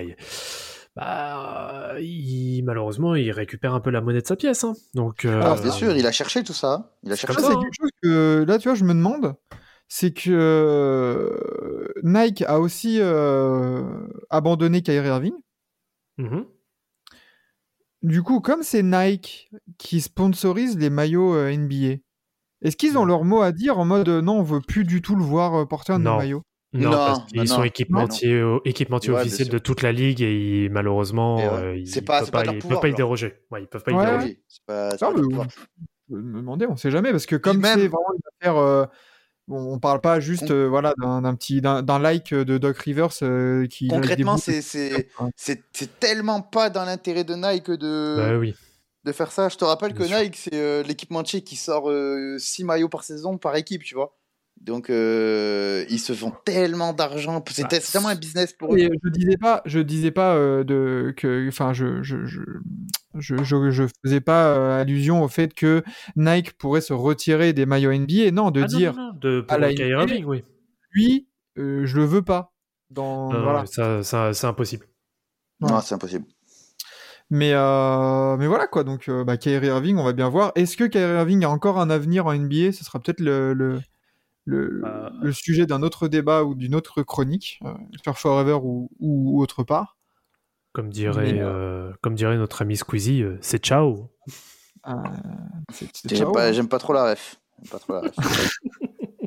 Bah, 0.95 1.95
il- 2.01 2.63
malheureusement, 2.65 3.15
il 3.15 3.31
récupère 3.31 3.75
un 3.75 3.81
peu 3.81 3.91
la 3.91 4.01
monnaie 4.01 4.23
de 4.23 4.27
sa 4.27 4.37
pièce. 4.37 4.65
hein. 4.65 4.75
Donc, 4.95 5.25
euh, 5.25 5.43
Alors, 5.43 5.61
bien 5.61 5.71
sûr, 5.71 5.95
il 5.95 6.07
a 6.07 6.13
cherché 6.13 6.43
tout 6.43 6.55
ça. 6.55 6.97
Il 7.03 7.13
a 7.13 7.17
C'est 7.17 7.27
cherché 7.27 7.43
c'est 7.43 7.53
hein. 7.53 7.61
quelque 7.61 7.75
chose 7.79 7.91
que 8.03 8.45
là, 8.49 8.59
tu 8.59 8.69
vois, 8.69 8.77
je 8.77 8.85
me 8.85 8.95
demande, 8.95 9.35
c'est 9.89 10.13
que 10.13 10.31
euh, 10.31 11.89
Nike 12.03 12.43
a 12.47 12.61
aussi 12.61 12.99
euh, 13.01 13.83
abandonné 14.31 14.81
Kyrie 14.83 15.09
Irving. 15.09 15.35
mhm. 16.19 16.47
Du 18.03 18.23
coup, 18.23 18.41
comme 18.41 18.63
c'est 18.63 18.83
Nike 18.83 19.51
qui 19.79 20.01
sponsorise 20.01 20.79
les 20.79 20.91
maillots 20.91 21.35
euh, 21.35 21.51
NBA, 21.51 21.97
est-ce 22.63 22.77
qu'ils 22.77 22.97
ont 22.99 23.03
Ouais. 23.03 23.07
leur 23.09 23.25
mot 23.25 23.43
à 23.43 23.53
dire 23.53 23.79
en 23.79 23.85
mode 23.85 24.09
euh, 24.09 24.21
non, 24.23 24.39
on 24.39 24.43
veut 24.43 24.61
plus 24.61 24.85
du 24.85 25.03
tout 25.03 25.15
le 25.17 25.23
voir 25.25 25.55
euh, 25.55 25.65
porter 25.67 25.93
un 25.93 25.99
Non. 25.99 26.17
maillots 26.19 26.43
Non, 26.73 26.91
Non, 26.91 26.97
parce 26.97 27.25
qu'ils 27.27 27.41
non. 27.41 27.47
sont 27.47 27.63
équipementiers, 27.65 28.43
équipementiers 28.65 29.13
Ouais, 29.13 29.21
officiels 29.21 29.49
de 29.49 29.59
toute 29.59 29.83
la 29.83 29.93
ligue 29.93 30.21
et 30.21 30.65
ils- 30.65 30.71
malheureusement, 30.71 31.39
Et 31.39 31.43
ouais. 31.49 31.55
euh, 31.55 31.77
ils 31.77 31.89
ne 31.89 31.95
peuvent 32.01 32.05
pas 32.05 32.21
pas, 32.31 32.41
de 32.43 32.47
leur 32.47 32.55
ils 32.55 32.59
pouvoir, 32.59 32.81
peuvent 32.81 32.91
pas 32.91 32.93
y 32.93 32.97
déroger. 32.97 33.35
Ouais, 33.51 33.63
ils 33.63 33.67
peuvent 33.69 33.83
pas 33.85 33.93
y 33.93 33.95
déroger. 33.97 34.43
Pas, 34.67 34.91
Non, 35.01 35.13
mais- 35.15 35.23
pouvoir. 35.23 35.47
Je 36.11 36.15
me 36.17 36.39
demandais, 36.41 36.67
on 36.67 36.77
sait 36.77 36.91
jamais, 36.91 37.11
parce 37.11 37.27
que 37.27 37.37
comme 37.37 37.59
même- 37.59 37.79
c'est 37.81 37.89
vraiment 37.89 38.13
une 38.15 38.21
affaire, 38.41 38.57
euh, 38.61 38.85
bon, 39.49 39.73
on 39.75 39.79
parle 39.79 40.01
pas 40.01 40.21
juste 40.21 40.51
euh, 40.51 40.67
voilà, 40.69 40.93
d'un 41.01 41.23
d'un 41.23 41.35
petit 41.35 41.61
d'un 41.61 41.83
d'un 41.83 41.99
like 41.99 42.33
de 42.33 42.59
Doc 42.59 42.77
Rivers 42.79 43.09
euh, 43.23 43.67
qui 43.67 43.89
Concrètement, 43.89 44.37
c'est 44.37 44.61
c'est- 44.63 45.09
Ouais. 45.21 45.31
c'est 45.37 45.63
c'est 45.73 45.99
tellement 45.99 46.43
pas 46.43 46.71
dans 46.71 46.85
l'intérêt 46.85 47.25
de 47.25 47.35
Nike 47.35 47.71
de, 47.73 48.17
Bah 48.19 48.39
oui. 48.39 48.55
De 49.07 49.13
faire 49.13 49.33
ça. 49.33 49.49
Je 49.49 49.57
te 49.57 49.65
rappelle 49.65 49.95
que 49.95 50.05
sûr. 50.05 50.19
Nike, 50.19 50.37
c'est 50.37 50.55
euh, 50.55 50.83
l'équipementier 50.83 51.43
qui 51.43 51.57
sort 51.57 51.91
6 52.39 52.65
maillots 52.65 52.89
par 52.91 53.05
saison 53.05 53.39
par 53.39 53.57
équipe, 53.57 53.83
tu 53.83 53.95
vois. 53.95 54.17
Donc, 54.61 54.89
euh, 54.89 55.85
ils 55.91 55.99
se 56.01 56.15
font 56.15 56.33
tellement 56.45 56.93
d'argent. 56.95 57.45
C'est 57.51 57.63
Bah, 57.63 57.79
tellement 57.79 58.09
un 58.09 58.15
business 58.15 58.53
pour 58.55 58.75
eux. 58.75 58.79
Et 58.79 58.89
je 59.05 59.09
disais 59.11 59.37
pas, 59.37 59.63
je 59.67 59.79
disais 59.81 60.11
pas 60.11 60.35
euh, 60.35 60.65
de 60.65 61.13
que, 61.17 61.47
enfin, 61.49 61.73
je 61.75 62.03
je, 62.03 62.25
je 62.25 62.41
je 63.19 63.87
faisais 64.03 64.21
pas 64.21 64.49
euh, 64.57 64.81
allusion 64.81 65.23
au 65.23 65.29
fait 65.29 65.53
que 65.55 65.83
Nike 66.17 66.55
pourrait 66.55 66.81
se 66.81 66.95
retirer 66.95 67.53
des 67.53 67.67
maillots 67.67 67.93
NBA. 67.93 68.31
Non, 68.33 68.51
de 68.51 68.63
Ah 68.63 68.67
dire 68.67 68.95
non, 68.95 69.09
non, 69.13 69.19
de, 69.21 69.41
pour 69.43 69.55
à 69.55 69.59
la 69.59 69.73
NBA, 69.73 69.85
Irving, 69.89 70.25
oui. 70.25 70.43
lui, 70.91 71.29
euh, 71.59 71.85
je 71.85 71.97
le 71.97 72.05
veux 72.05 72.23
pas. 72.23 72.55
Dans 72.91 73.29
voilà. 73.29 73.67
ça, 73.67 74.03
ça, 74.03 74.33
c'est 74.33 74.47
impossible. 74.47 74.87
Non, 75.61 75.81
c'est 75.81 75.95
impossible. 75.95 76.25
Mais 77.31 77.53
euh, 77.55 78.37
mais 78.37 78.47
voilà 78.47 78.69
quoi. 78.69 78.85
Donc 78.85 79.09
euh, 79.09 79.25
bah, 79.25 79.37
Kyrie 79.37 79.67
Irving, 79.67 79.97
on 79.99 80.05
va 80.05 80.13
bien 80.13 80.29
voir. 80.29 80.53
Est-ce 80.55 80.77
que 80.77 80.85
Kyrie 80.85 81.15
Irving 81.19 81.45
a 81.45 81.51
encore 81.51 81.81
un 81.81 81.91
avenir 81.91 82.27
en 82.27 82.33
NBA 82.35 82.71
Ce 82.73 82.85
sera 82.85 83.01
peut-être 83.01 83.21
le 83.21 83.53
le 83.53 83.81
le, 84.45 84.81
Euh. 84.85 85.11
le 85.23 85.33
sujet 85.33 85.67
d'un 85.67 85.83
autre 85.83 86.07
débat 86.07 86.45
ou 86.45 86.55
d'une 86.55 86.77
autre 86.77 87.03
chronique 87.03 87.59
euh, 87.65 87.75
sur 88.05 88.17
Forever 88.19 88.59
ou, 88.63 88.89
ou 89.01 89.43
autre 89.43 89.65
part. 89.65 89.97
Comme 90.73 90.91
dirait, 90.91 91.33
Mais, 91.33 91.41
euh, 91.41 91.91
comme 92.03 92.15
dirait 92.15 92.37
notre 92.37 92.63
ami 92.63 92.77
Squeezie, 92.77 93.23
euh, 93.23 93.39
c'est 93.41 93.65
ciao. 93.65 94.11
Euh, 94.87 94.93
J'aime 96.05 96.19
ciao, 96.19 96.33
pas, 96.33 96.53
j'aime 96.53 96.69
pas 96.69 96.79
trop 96.79 96.93
la 96.93 97.11
ref. 97.11 97.41
J'aime 97.61 97.71
pas 97.71 97.79
trop 97.81 97.93
la 97.95 98.01
ref. 98.03 98.15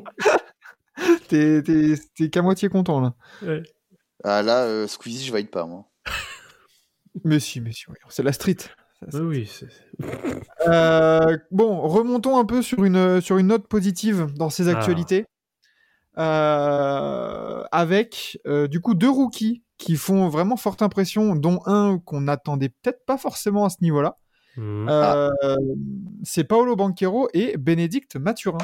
T'es 1.28 1.62
t'es- 1.62 1.94
t'es 2.14 2.30
qu'à 2.30 2.42
moitié 2.42 2.68
content 2.68 3.00
là. 3.00 3.14
ah, 4.24 4.42
là, 4.42 4.64
euh, 4.64 4.86
Squeezie, 4.86 5.24
je 5.26 5.32
valide 5.32 5.50
pas, 5.50 5.64
moi. 5.66 5.86
Mais 7.24 7.40
si, 7.40 7.60
mais 7.60 7.72
si, 7.72 7.84
oui, 7.88 7.96
c'est 8.08 8.22
la 8.22 8.32
street. 8.32 8.56
Oui, 9.14 9.20
oui. 9.20 9.50
c'est- 9.50 9.68
Euh, 10.68 11.38
bon, 11.50 11.80
remontons 11.88 12.38
un 12.38 12.44
peu 12.44 12.60
sur 12.62 12.84
une, 12.84 13.20
sur 13.20 13.38
une 13.38 13.46
note 13.48 13.66
positive 13.66 14.26
dans 14.36 14.50
ces 14.50 14.68
Ah. 14.68 14.72
actualités. 14.76 15.24
Euh, 16.18 17.62
avec 17.72 18.38
euh, 18.46 18.66
du 18.68 18.80
coup 18.80 18.94
deux 18.94 19.08
rookies 19.08 19.62
qui 19.78 19.96
font 19.96 20.28
vraiment 20.28 20.56
forte 20.56 20.82
impression, 20.82 21.34
dont 21.34 21.60
un 21.66 21.98
qu'on 21.98 22.20
n'attendait 22.22 22.68
peut-être 22.68 23.04
pas 23.06 23.16
forcément 23.16 23.64
à 23.64 23.70
ce 23.70 23.76
niveau-là. 23.80 24.18
Mhm. 24.56 24.86
Euh, 24.90 25.30
C'est 26.24 26.44
Paolo 26.44 26.76
Banquero 26.76 27.28
et 27.32 27.56
Bénédicte 27.56 28.16
Mathurin. 28.16 28.58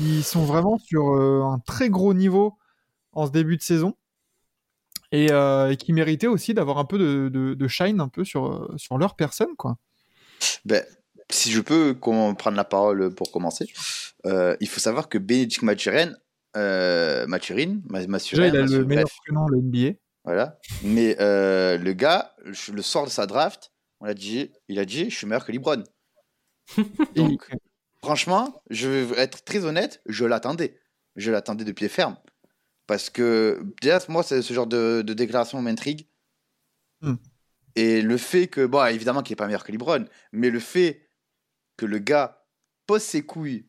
Ils 0.00 0.24
sont 0.24 0.44
vraiment 0.44 0.78
sur 0.78 1.10
euh, 1.14 1.42
un 1.44 1.58
très 1.60 1.90
gros 1.90 2.14
niveau 2.14 2.56
en 3.12 3.26
ce 3.26 3.30
début 3.30 3.56
de 3.56 3.62
saison 3.62 3.94
et, 5.12 5.30
euh, 5.32 5.70
et 5.72 5.76
qui 5.76 5.92
méritaient 5.92 6.26
aussi 6.26 6.54
d'avoir 6.54 6.78
un 6.78 6.84
peu 6.84 6.98
de, 6.98 7.28
de, 7.28 7.54
de 7.54 7.68
shine 7.68 8.00
un 8.00 8.08
peu 8.08 8.24
sur, 8.24 8.46
euh, 8.46 8.74
sur 8.76 8.98
leur 8.98 9.16
personne. 9.16 9.54
Quoi. 9.56 9.76
Ben, 10.64 10.84
si 11.30 11.50
je 11.52 11.60
peux 11.60 11.94
prendre 11.98 12.56
la 12.56 12.64
parole 12.64 13.14
pour 13.14 13.30
commencer, 13.30 13.68
euh, 14.26 14.56
il 14.60 14.68
faut 14.68 14.80
savoir 14.80 15.08
que 15.08 15.18
Benedict 15.18 15.62
Mathurin, 15.62 16.12
euh, 16.56 17.26
Mathurin, 17.26 17.80
Mathurin, 17.88 18.46
il 18.48 18.56
a 18.56 18.62
le 18.78 18.84
meilleur 18.84 19.08
prénom 19.24 19.46
de 19.46 19.52
la 19.54 19.58
NBA. 19.60 19.98
voilà. 20.24 20.58
Mais 20.82 21.16
euh, 21.20 21.78
le 21.78 21.92
gars, 21.92 22.34
le 22.44 22.82
sort 22.82 23.04
de 23.04 23.10
sa 23.10 23.26
draft, 23.26 23.72
on 24.00 24.06
l'a 24.06 24.14
dit, 24.14 24.50
il 24.68 24.78
a 24.78 24.84
dit, 24.84 25.10
je 25.10 25.16
suis 25.16 25.26
meilleur 25.26 25.44
que 25.44 25.52
LeBron. 25.52 25.84
Et- 26.78 26.82
Donc, 27.14 27.48
franchement, 28.02 28.62
je 28.70 28.88
vais 28.88 29.18
être 29.20 29.44
très 29.44 29.64
honnête, 29.64 30.00
je 30.06 30.24
l'attendais. 30.24 30.78
Je 31.16 31.30
l'attendais 31.30 31.64
de 31.64 31.72
pied 31.72 31.88
ferme. 31.88 32.16
Parce 32.90 33.08
que, 33.08 33.62
déjà, 33.80 34.00
moi, 34.08 34.24
c'est- 34.24 34.42
ce 34.42 34.52
genre 34.52 34.66
de, 34.66 35.02
de 35.06 35.14
déclaration 35.14 35.62
m'intrigue. 35.62 36.08
Hmm. 37.02 37.14
Et 37.76 38.02
le 38.02 38.16
fait 38.16 38.48
que, 38.48 38.66
bon, 38.66 38.84
évidemment 38.86 39.22
qu'il 39.22 39.34
n'est 39.34 39.36
pas 39.36 39.46
meilleur 39.46 39.62
que 39.62 39.70
LeBron, 39.70 40.06
mais 40.32 40.50
le 40.50 40.58
fait 40.58 41.08
que 41.76 41.86
le 41.86 41.98
gars 42.00 42.44
pose 42.88 43.00
ses 43.02 43.22
couilles 43.22 43.64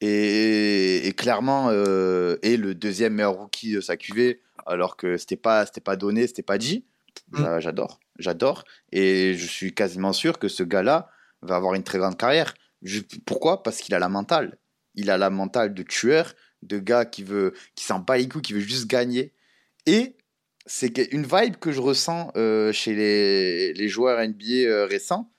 et, 0.00 1.06
et 1.06 1.12
clairement 1.12 1.68
euh, 1.70 2.36
est 2.42 2.56
le 2.56 2.74
deuxième 2.74 3.12
meilleur 3.12 3.34
rookie 3.34 3.74
de 3.74 3.82
sa 3.82 3.98
QV, 3.98 4.40
alors 4.64 4.96
que 4.96 5.18
c'était 5.18 5.36
pas, 5.36 5.66
c'était 5.66 5.82
pas 5.82 5.96
donné, 5.96 6.26
c'était 6.26 6.42
pas 6.42 6.56
dit, 6.56 6.86
Mm. 7.32 7.38
j'a- 7.38 7.60
j'adore. 7.60 8.00
J'adore. 8.18 8.64
Et 8.92 9.34
je 9.34 9.46
suis 9.46 9.74
quasiment 9.74 10.14
sûr 10.14 10.38
que 10.38 10.48
ce 10.48 10.62
gars-là 10.62 11.10
va 11.42 11.56
avoir 11.56 11.74
une 11.74 11.84
très 11.84 11.98
grande 11.98 12.16
carrière. 12.16 12.54
Je- 12.80 13.02
pourquoi? 13.26 13.62
Parce 13.62 13.78
qu'il 13.82 13.94
a 13.94 13.98
la 13.98 14.08
mentale. 14.08 14.56
Il 14.94 15.10
a 15.10 15.18
la 15.18 15.28
mentale 15.28 15.74
de 15.74 15.82
tueur, 15.82 16.32
de 16.62 16.78
gars 16.78 17.04
qui 17.04 17.22
veut, 17.22 17.54
qui 17.74 17.84
s'en 17.84 17.98
bat 18.00 18.16
les 18.16 18.28
couilles, 18.28 18.42
qui 18.42 18.52
veut 18.52 18.60
juste 18.60 18.86
gagner. 18.88 19.32
Et 19.86 20.16
c'est 20.66 20.96
une 21.12 21.22
vibe 21.24 21.56
que 21.56 21.72
je 21.72 21.80
ressens 21.80 22.30
euh, 22.36 22.72
chez 22.72 22.94
les, 22.94 23.72
les 23.72 23.88
joueurs 23.88 24.18
NBA 24.26 24.66
euh, 24.66 24.86
récents, 24.86 25.30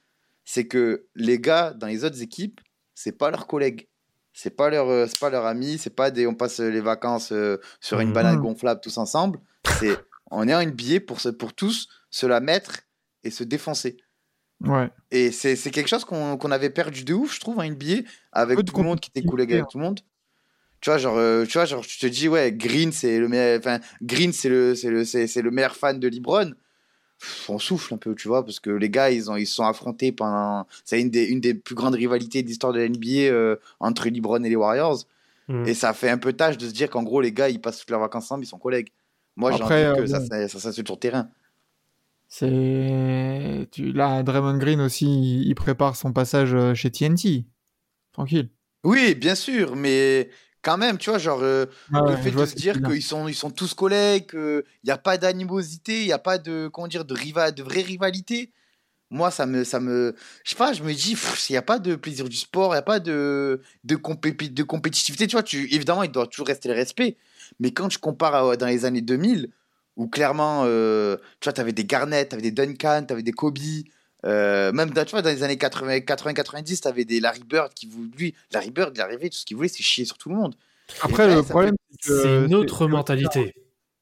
c'est 0.46 0.66
que 0.66 1.06
les 1.16 1.40
gars 1.40 1.74
dans 1.74 1.88
les 1.88 2.04
autres 2.04 2.22
équipes, 2.22 2.62
c'est 2.96 3.12
pas 3.18 3.30
leurs 3.30 3.46
collègues, 3.46 3.88
c'est 4.34 4.56
pas 4.56 4.70
leurs, 4.70 4.90
euh, 4.90 5.06
c'est 5.08 5.20
pas 5.20 5.30
leurs 5.30 5.46
amis, 5.46 5.78
c'est 5.78 5.96
pas 5.96 6.10
des, 6.10 6.26
on 6.26 6.34
passe 6.34 6.60
les 6.60 6.82
vacances 6.82 7.32
sur 7.80 8.00
une 8.00 8.08
Mhm. 8.10 8.14
banane 8.14 8.40
gonflable 8.40 8.82
tous 8.82 8.98
ensemble. 8.98 9.40
C'est, 9.80 9.98
on 10.32 10.48
est 10.48 10.56
en 10.56 10.62
NBA 10.66 11.02
pour 11.06 11.22
se, 11.22 11.30
pour 11.30 11.54
tous 11.54 11.88
se 12.10 12.26
la 12.26 12.40
mettre 12.40 12.80
et 13.24 13.30
se 13.30 13.44
défoncer. 13.44 13.98
Ouais. 14.62 14.90
Et 15.12 15.32
c'est 15.32 15.56
c'est 15.56 15.72
quelque 15.72 15.88
chose 15.88 16.04
qu'on 16.04 16.38
qu'on 16.38 16.52
avait 16.52 16.70
perdu 16.70 17.04
de 17.06 17.14
ouf, 17.14 17.36
je 17.36 17.40
trouve, 17.40 17.60
en 17.60 17.64
NBA, 17.64 18.02
avec 18.34 18.58
tout 18.66 18.76
le 18.78 18.84
monde 18.84 19.00
qui 19.00 19.10
était 19.14 19.26
collègue 19.26 19.54
avec 19.54 19.68
tout 19.70 19.78
le 19.78 19.86
monde. 19.86 20.02
Tu 20.82 20.90
vois, 20.90 20.98
genre, 20.98 21.18
euh, 21.18 21.46
tu 21.46 21.54
vois, 21.54 21.66
genre, 21.66 21.86
tu 21.86 21.98
te 22.00 22.08
dis, 22.08 22.28
ouais, 22.28 22.52
Green, 22.52 22.92
c'est 22.92 23.20
le 23.20 23.28
meilleur, 23.28 23.60
enfin, 23.60 23.80
Green, 24.02 24.32
c'est 24.32 24.50
le, 24.50 24.76
c'est 24.76 24.90
le, 24.90 25.04
c'est 25.04 25.42
le 25.42 25.52
meilleur 25.52 25.76
fan 25.76 26.00
de 26.00 26.08
LeBron. 26.08 26.54
Pff, 27.20 27.50
On 27.50 27.60
souffle 27.60 27.94
un 27.94 27.98
peu, 27.98 28.16
tu 28.16 28.28
vois, 28.28 28.46
parce 28.46 28.60
que 28.60 28.70
les 28.70 28.90
gars, 28.90 29.12
ils 29.12 29.30
ont, 29.30 29.36
ils 29.36 29.46
se 29.46 29.56
sont 29.56 29.66
affrontés 29.66 30.12
pendant. 30.12 30.66
C'est 30.86 31.02
une 31.02 31.10
des, 31.10 31.26
une 31.26 31.42
des 31.42 31.54
plus 31.54 31.76
grandes 31.76 31.96
rivalités 31.96 32.44
de 32.44 32.48
l'histoire 32.48 32.72
de 32.72 32.80
la 32.80 32.88
NBA 32.88 33.32
euh, 33.32 33.58
entre 33.80 34.08
LeBron 34.08 34.42
et 34.44 34.50
les 34.50 34.56
Warriors. 34.56 35.06
Mm. 35.50 35.66
Et 35.68 35.74
ça 35.74 35.94
fait 35.94 36.10
un 36.10 36.18
peu 36.18 36.32
tâche 36.32 36.58
de 36.58 36.68
se 36.68 36.74
dire 36.74 36.90
qu'en 36.90 37.04
gros, 37.04 37.20
les 37.20 37.34
gars, 37.34 37.50
ils 37.50 37.60
passent 37.60 37.80
toutes 37.80 37.90
leurs 37.90 38.00
vacances 38.00 38.26
ensemble, 38.26 38.46
ils 38.46 38.48
sont 38.48 38.60
collègues. 38.60 38.90
Moi, 39.36 39.52
j'ai 39.52 39.64
envie 39.64 39.74
euh, 39.74 39.96
que 39.96 40.06
ça, 40.06 40.20
bon. 40.20 40.28
ça, 40.28 40.48
ça, 40.48 40.60
ça 40.60 40.72
se 40.72 40.82
sur 40.84 40.96
le 40.96 41.00
terrain. 41.00 41.30
C'est 42.30 43.68
tu 43.72 43.92
là 43.92 44.22
Draymond 44.22 44.60
Green 44.60 44.80
aussi, 44.82 45.42
il 45.42 45.56
prépare 45.56 45.96
son 45.96 46.14
passage 46.14 46.54
euh, 46.54 46.76
chez 46.76 46.92
TNT. 46.92 47.46
Tranquille. 48.14 48.50
Oui, 48.84 49.16
bien 49.16 49.34
sûr, 49.34 49.76
mais 49.76 50.30
quand 50.62 50.78
même, 50.78 50.98
tu 50.98 51.10
vois, 51.10 51.20
genre. 51.20 51.42
euh, 51.44 51.66
Ah 51.94 52.02
le 52.06 52.16
fait 52.18 52.32
de 52.32 52.46
se 52.46 52.56
dire 52.56 52.82
qu'ils 52.82 53.04
sont, 53.04 53.28
ils 53.28 53.36
sont 53.36 53.52
tous 53.52 53.74
collègues, 53.74 54.30
qu'il 54.30 54.64
n'y 54.84 54.92
a 54.92 54.98
pas 54.98 55.18
d'animosité, 55.18 56.02
il 56.02 56.06
n'y 56.06 56.12
a 56.14 56.20
pas 56.20 56.38
de, 56.38 56.70
comment 56.72 56.88
dire, 56.88 57.06
de, 57.06 57.16
de 57.16 57.64
vraie 57.64 57.82
rivalité. 57.82 58.52
Moi, 59.12 59.32
ça 59.32 59.48
me, 59.48 59.64
ça 59.64 59.80
me, 59.80 60.16
je 60.44 60.52
sais 60.52 60.56
pas, 60.56 60.72
je 60.74 60.84
me 60.84 60.94
dis, 60.94 61.16
il 61.50 61.52
n'y 61.54 61.58
a 61.58 61.64
pas 61.64 61.80
de 61.80 61.96
plaisir 61.96 62.30
du 62.30 62.36
sport, 62.38 62.72
il 62.74 62.76
n'y 62.76 62.80
a 62.80 62.84
pas 62.84 63.00
de, 63.00 63.60
de, 63.84 63.96
compé- 63.96 64.54
de 64.54 64.64
compétitivité. 64.64 65.26
Tu 65.28 65.36
vois, 65.36 65.42
tu, 65.44 65.74
évidemment, 65.74 66.04
il 66.04 66.12
doit 66.12 66.28
toujours 66.28 66.46
rester 66.48 66.70
le 66.70 66.76
respect. 66.76 67.18
Mais 67.60 67.72
quand 67.72 67.88
tu 67.90 67.98
compares 67.98 68.36
à- 68.36 68.56
dans 68.58 68.68
les 68.68 68.86
années 68.86 69.02
2000, 69.02 69.50
où 69.96 70.08
clairement, 70.08 70.64
euh, 70.66 71.18
tu 71.40 71.46
vois, 71.46 71.54
tu 71.54 71.62
avais 71.62 71.74
des 71.74 71.86
Garnett, 71.86 72.30
tu 72.30 72.36
avais 72.36 72.44
des 72.44 72.52
Duncan, 72.52 73.04
tu 73.08 73.14
avais 73.14 73.24
des 73.24 73.32
Kobe, 73.32 73.58
euh, 74.26 74.72
même 74.72 74.90
dans, 74.92 75.06
tu 75.06 75.12
vois, 75.12 75.22
dans 75.22 75.30
les 75.30 75.44
années 75.44 75.56
80-90, 75.56 76.82
tu 76.82 76.88
avais 76.88 77.06
des 77.06 77.20
Larry 77.20 77.44
Bird 77.44 77.74
qui 77.74 77.88
voulaient, 77.88 78.10
lui, 78.18 78.36
Larry 78.52 78.72
Bird, 78.72 78.92
il 78.96 79.02
arrivait, 79.02 79.30
tout 79.30 79.38
ce 79.38 79.46
qu'il 79.46 79.56
voulait, 79.58 79.70
c'est 79.70 79.84
chier 79.84 80.06
sur 80.06 80.18
tout 80.18 80.30
le 80.30 80.36
monde. 80.36 80.56
Après 81.02 81.34
le 81.34 81.44
problème 81.44 81.76
c'est 81.92 82.08
que 82.10 82.22
C'est 82.24 82.46
une 82.46 82.56
autre 82.56 82.88
mentalité. 82.88 83.54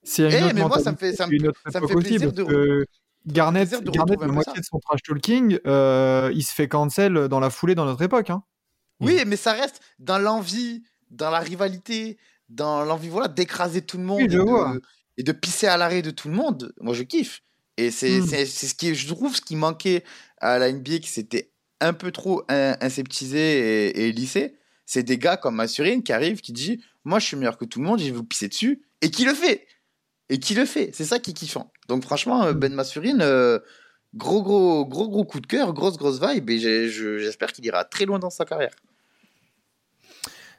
C'est 0.03 0.23
une 0.23 0.31
Eh, 0.31 0.43
autre 0.43 0.53
mais 0.55 0.61
moi, 0.61 0.79
ça 0.79 0.91
me 0.93 0.97
fait- 0.97 1.11
mentalité, 1.11 1.17
ça 1.17 1.27
me- 1.27 1.71
ça 1.71 1.81
me 1.81 1.87
fait 1.87 1.95
plaisir 1.95 2.31
de- 2.31 2.43
que 2.43 2.85
Garnett, 3.25 3.69
de 3.83 3.91
Garnett, 3.91 4.21
la 4.21 4.27
moitié 4.27 4.53
ça. 4.55 4.59
de 4.61 4.65
son 4.65 4.79
trash 4.79 5.01
talking, 5.03 5.59
euh, 5.67 6.31
il 6.33 6.43
se 6.43 6.53
fait 6.53 6.69
cancel 6.69 7.27
dans 7.27 7.41
la 7.41 7.49
foulée 7.49 7.75
dans 7.75 7.83
notre 7.85 8.01
époque. 8.01 8.29
Hein. 8.29 8.41
Oui, 9.01 9.21
mais 9.27 9.35
ça 9.35 9.51
reste 9.51 9.81
dans 9.99 10.17
l'envie, 10.17 10.83
dans 11.11 11.29
la 11.29 11.39
rivalité, 11.39 12.17
dans 12.47 12.85
l'envie 12.85 13.09
voilà, 13.09 13.27
d'écraser 13.27 13.81
tout 13.81 13.97
le 13.97 14.03
monde 14.05 14.21
Oui, 14.21 14.27
je 14.31 14.37
et, 14.37 14.41
vois. 14.41 14.73
de, 14.75 14.81
et 15.17 15.23
de 15.23 15.31
pisser 15.33 15.67
à 15.67 15.75
l'arrêt 15.75 16.01
de 16.01 16.09
tout 16.11 16.29
le 16.29 16.35
monde. 16.35 16.73
Moi, 16.79 16.93
je 16.93 17.03
kiffe. 17.03 17.41
Et 17.77 17.91
c'est 17.91 18.19
Mm. 18.21 18.27
c'est- 18.27 18.45
ce 18.45 18.73
qui, 18.73 18.95
je 18.95 19.07
trouve, 19.07 19.35
ce 19.35 19.41
qui 19.41 19.55
manquait 19.55 20.03
à 20.39 20.57
la 20.59 20.69
NBA, 20.71 20.99
qui 20.99 21.09
s'était 21.09 21.51
un 21.79 21.93
peu 21.93 22.11
trop 22.11 22.43
in- 22.49 22.75
inseptisé 22.81 23.89
et, 23.89 24.07
et 24.07 24.11
lissé. 24.11 24.55
C'est 24.85 25.03
des 25.03 25.17
gars 25.17 25.37
comme 25.37 25.55
Massurine 25.55 26.01
qui 26.03 26.11
arrivent, 26.13 26.41
qui 26.41 26.53
dit 26.53 26.81
Moi, 27.03 27.19
je 27.19 27.25
suis 27.25 27.37
meilleur 27.37 27.57
que 27.57 27.65
tout 27.65 27.79
le 27.79 27.85
monde, 27.85 27.99
je 27.99 28.05
vais 28.05 28.11
vous 28.11 28.23
pisser 28.23 28.47
dessus. 28.47 28.81
Et 29.01 29.11
qui 29.11 29.25
le 29.25 29.33
fait 29.33 29.67
Et 30.29 30.39
qui 30.39 30.55
le 30.55 30.65
fait 30.65 30.89
C'est 30.93 31.05
ça 31.05 31.19
qui 31.19 31.31
est 31.31 31.33
kiffant. 31.33 31.71
Donc, 31.87 32.03
franchement, 32.03 32.43
euh, 32.45 32.53
Ben 32.53 32.73
Massurine, 32.73 33.21
euh, 33.21 33.59
gros, 34.15 34.41
gros, 34.41 34.85
gros, 34.85 35.07
gros 35.09 35.23
coup 35.23 35.39
de 35.39 35.47
cœur, 35.47 35.71
grosse, 35.73 35.97
grosse 35.97 36.19
vibe. 36.19 36.49
Et 36.49 36.89
j'espère 36.89 37.53
qu'il 37.53 37.63
ira 37.65 37.85
très 37.85 38.05
loin 38.05 38.17
dans 38.19 38.29
sa 38.29 38.43
carrière. 38.45 38.73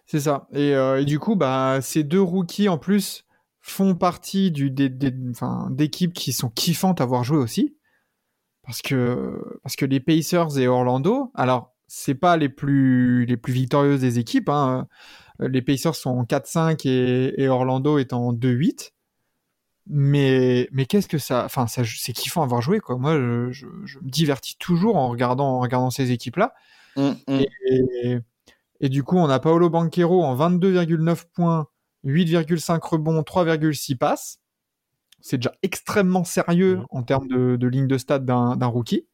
C'est 0.07 0.21
ça. 0.21 0.47
Et, 0.55 0.75
euh, 0.75 1.01
et 1.01 1.05
du 1.05 1.19
coup, 1.19 1.37
bah, 1.37 1.81
ces 1.83 2.03
deux 2.05 2.21
rookies 2.23 2.69
en 2.69 2.79
plus 2.79 3.25
font 3.71 3.95
partie 3.95 4.51
du, 4.51 4.71
des, 4.71 4.89
des- 4.89 5.15
enfin, 5.31 5.69
d'équipes 5.71 6.13
qui 6.13 6.33
sont 6.33 6.51
kiffantes 6.51 7.01
à 7.01 7.07
voir 7.07 7.25
jouer 7.25 7.39
aussi. 7.39 7.77
Parce 8.63 8.83
que, 8.83 9.43
parce 9.63 9.77
que 9.77 9.87
les 9.87 10.01
Pacers 10.01 10.59
et 10.59 10.69
Orlando, 10.69 11.31
alors, 11.35 11.75
c'est 11.87 12.15
pas 12.15 12.37
les 12.37 12.51
plus, 12.51 13.25
les 13.25 13.37
plus 13.39 13.53
victorieuses 13.55 14.01
des 14.03 14.19
équipes. 14.19 14.51
Hein. 14.51 14.87
Les 15.41 15.63
Pacers 15.63 15.95
sont 15.95 16.11
en 16.11 16.25
4-5 16.25 16.87
et, 16.87 17.35
et 17.43 17.49
Orlando 17.49 17.97
est 17.99 18.13
en 18.13 18.33
2-8. 18.35 18.93
Mais, 19.91 20.69
mais 20.71 20.85
qu'est-ce 20.85 21.09
que 21.09 21.17
ça, 21.17 21.47
enfin, 21.47 21.67
ça, 21.67 21.83
c'est 21.85 22.13
kiffant 22.13 22.43
à 22.43 22.47
voir 22.47 22.61
jouer, 22.61 22.79
quoi. 22.81 22.99
Moi, 22.99 23.15
je, 23.17 23.51
je, 23.53 23.67
je 23.87 23.99
me 24.01 24.11
divertis 24.11 24.57
toujours 24.59 24.97
en 24.97 25.09
regardant, 25.09 25.57
en 25.57 25.61
regardant 25.61 25.89
ces 25.91 26.11
équipes-là. 26.11 26.53
Mm, 26.97 27.11
mm. 27.27 27.41
Et, 27.71 28.19
et 28.81 28.89
du 28.91 29.03
coup, 29.03 29.17
on 29.17 29.31
a 29.31 29.39
Paolo 29.41 29.71
Banquero 29.71 30.23
en 30.23 30.37
22,9 30.37 31.25
points, 31.33 31.69
8,5 32.05 32.81
rebonds, 32.87 33.23
3,6 33.23 33.97
passes. 33.97 34.41
C'est 35.21 35.39
déjà 35.39 35.53
extrêmement 35.63 36.25
sérieux 36.25 36.77
Mhm. 36.77 36.87
en 36.91 37.03
termes 37.03 37.29
de, 37.29 37.57
de 37.57 37.67
ligne 37.67 37.89
de 37.89 37.99
stade 37.99 38.25
d'un 38.25 38.67
rookie, 38.67 39.07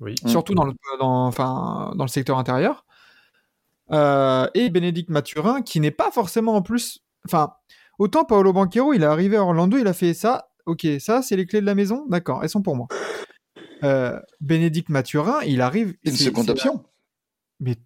Oui. 0.00 0.14
Mhm. 0.22 0.28
surtout 0.30 0.54
dans 0.54 0.64
le, 0.64 0.74
dans, 1.00 1.26
enfin, 1.26 1.92
dans 1.96 2.04
le 2.04 2.08
secteur 2.08 2.38
intérieur. 2.38 2.84
Euh, 3.90 4.46
et 4.54 4.68
Bénédicte 4.68 5.08
Mathurin, 5.10 5.62
qui 5.62 5.80
n'est 5.80 5.90
pas 5.90 6.10
forcément 6.10 6.54
en 6.56 6.62
plus. 6.62 7.00
Enfin, 7.24 7.54
autant 7.98 8.24
Paolo 8.24 8.52
Banquero, 8.52 8.92
il 8.92 9.02
est 9.02 9.06
arrivé 9.06 9.36
à 9.36 9.42
Orlando, 9.42 9.78
il 9.78 9.86
a 9.86 9.94
fait 9.94 10.12
ça. 10.12 10.50
Ok, 10.66 10.86
ça, 11.00 11.22
c'est 11.22 11.36
les 11.36 11.46
clés 11.46 11.62
de 11.62 11.66
la 11.66 11.74
maison? 11.74 12.04
D'accord, 12.10 12.42
elles 12.42 12.50
sont 12.50 12.60
pour 12.62 12.76
moi. 12.76 12.86
Euh, 13.84 14.20
Bénédicte 14.40 14.90
Mathurin, 14.90 15.40
il 15.46 15.62
arrive. 15.62 15.94
Une 16.04 16.14
seconde 16.16 16.50
option. 16.50 16.84
mais 17.60 17.76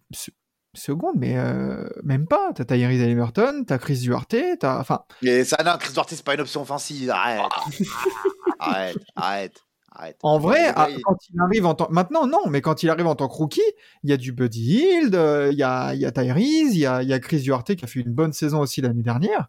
se- 0.73 0.81
seconde, 0.81 1.15
mais 1.17 1.37
euh, 1.37 1.87
même 2.03 2.27
pas. 2.27 2.51
T'as 2.53 2.65
Tyrese 2.65 3.01
Halliburton, 3.01 3.63
t'as 3.65 3.77
Chris 3.77 3.97
Duarte, 3.99 4.35
t'as. 4.59 4.79
Enfin, 4.79 5.03
Et 5.21 5.43
ça, 5.43 5.57
non, 5.65 5.73
Chris 5.79 5.93
Duarte, 5.93 6.09
c'est 6.09 6.23
pas 6.23 6.33
une 6.35 6.41
option 6.41 6.61
offensive. 6.61 7.09
Arrête. 7.09 7.41
arrête, 8.59 8.97
arrête, 9.15 9.61
arrête. 9.91 10.17
en 10.23 10.39
vrai, 10.39 10.67
Ouais, 10.67 10.73
ah, 10.75 10.87
ouais. 10.87 11.01
quand 11.03 11.17
il 11.29 11.39
arrive 11.41 11.65
en 11.65 11.75
tant. 11.75 11.87
Maintenant, 11.89 12.27
non, 12.27 12.47
mais 12.49 12.61
quand 12.61 12.83
il 12.83 12.89
arrive 12.89 13.07
en 13.07 13.15
tant 13.15 13.27
que 13.27 13.33
rookie, 13.35 13.61
il 14.03 14.09
y 14.09 14.13
a 14.13 14.17
du 14.17 14.31
Buddy 14.31 14.75
Hield, 14.79 15.15
euh, 15.15 15.49
il 15.51 15.57
y, 15.57 15.63
a, 15.63 15.93
y 15.95 16.05
a 16.05 16.11
Tyrese, 16.11 16.73
il 16.75 16.79
y 16.79 16.85
a, 16.85 17.03
y 17.03 17.13
a 17.13 17.19
Chris 17.19 17.41
Duarte 17.41 17.75
qui 17.75 17.83
a 17.85 17.87
fait 17.87 17.99
une 18.01 18.13
bonne 18.13 18.33
saison 18.33 18.59
aussi 18.59 18.81
l'année 18.81 19.03
dernière. 19.03 19.47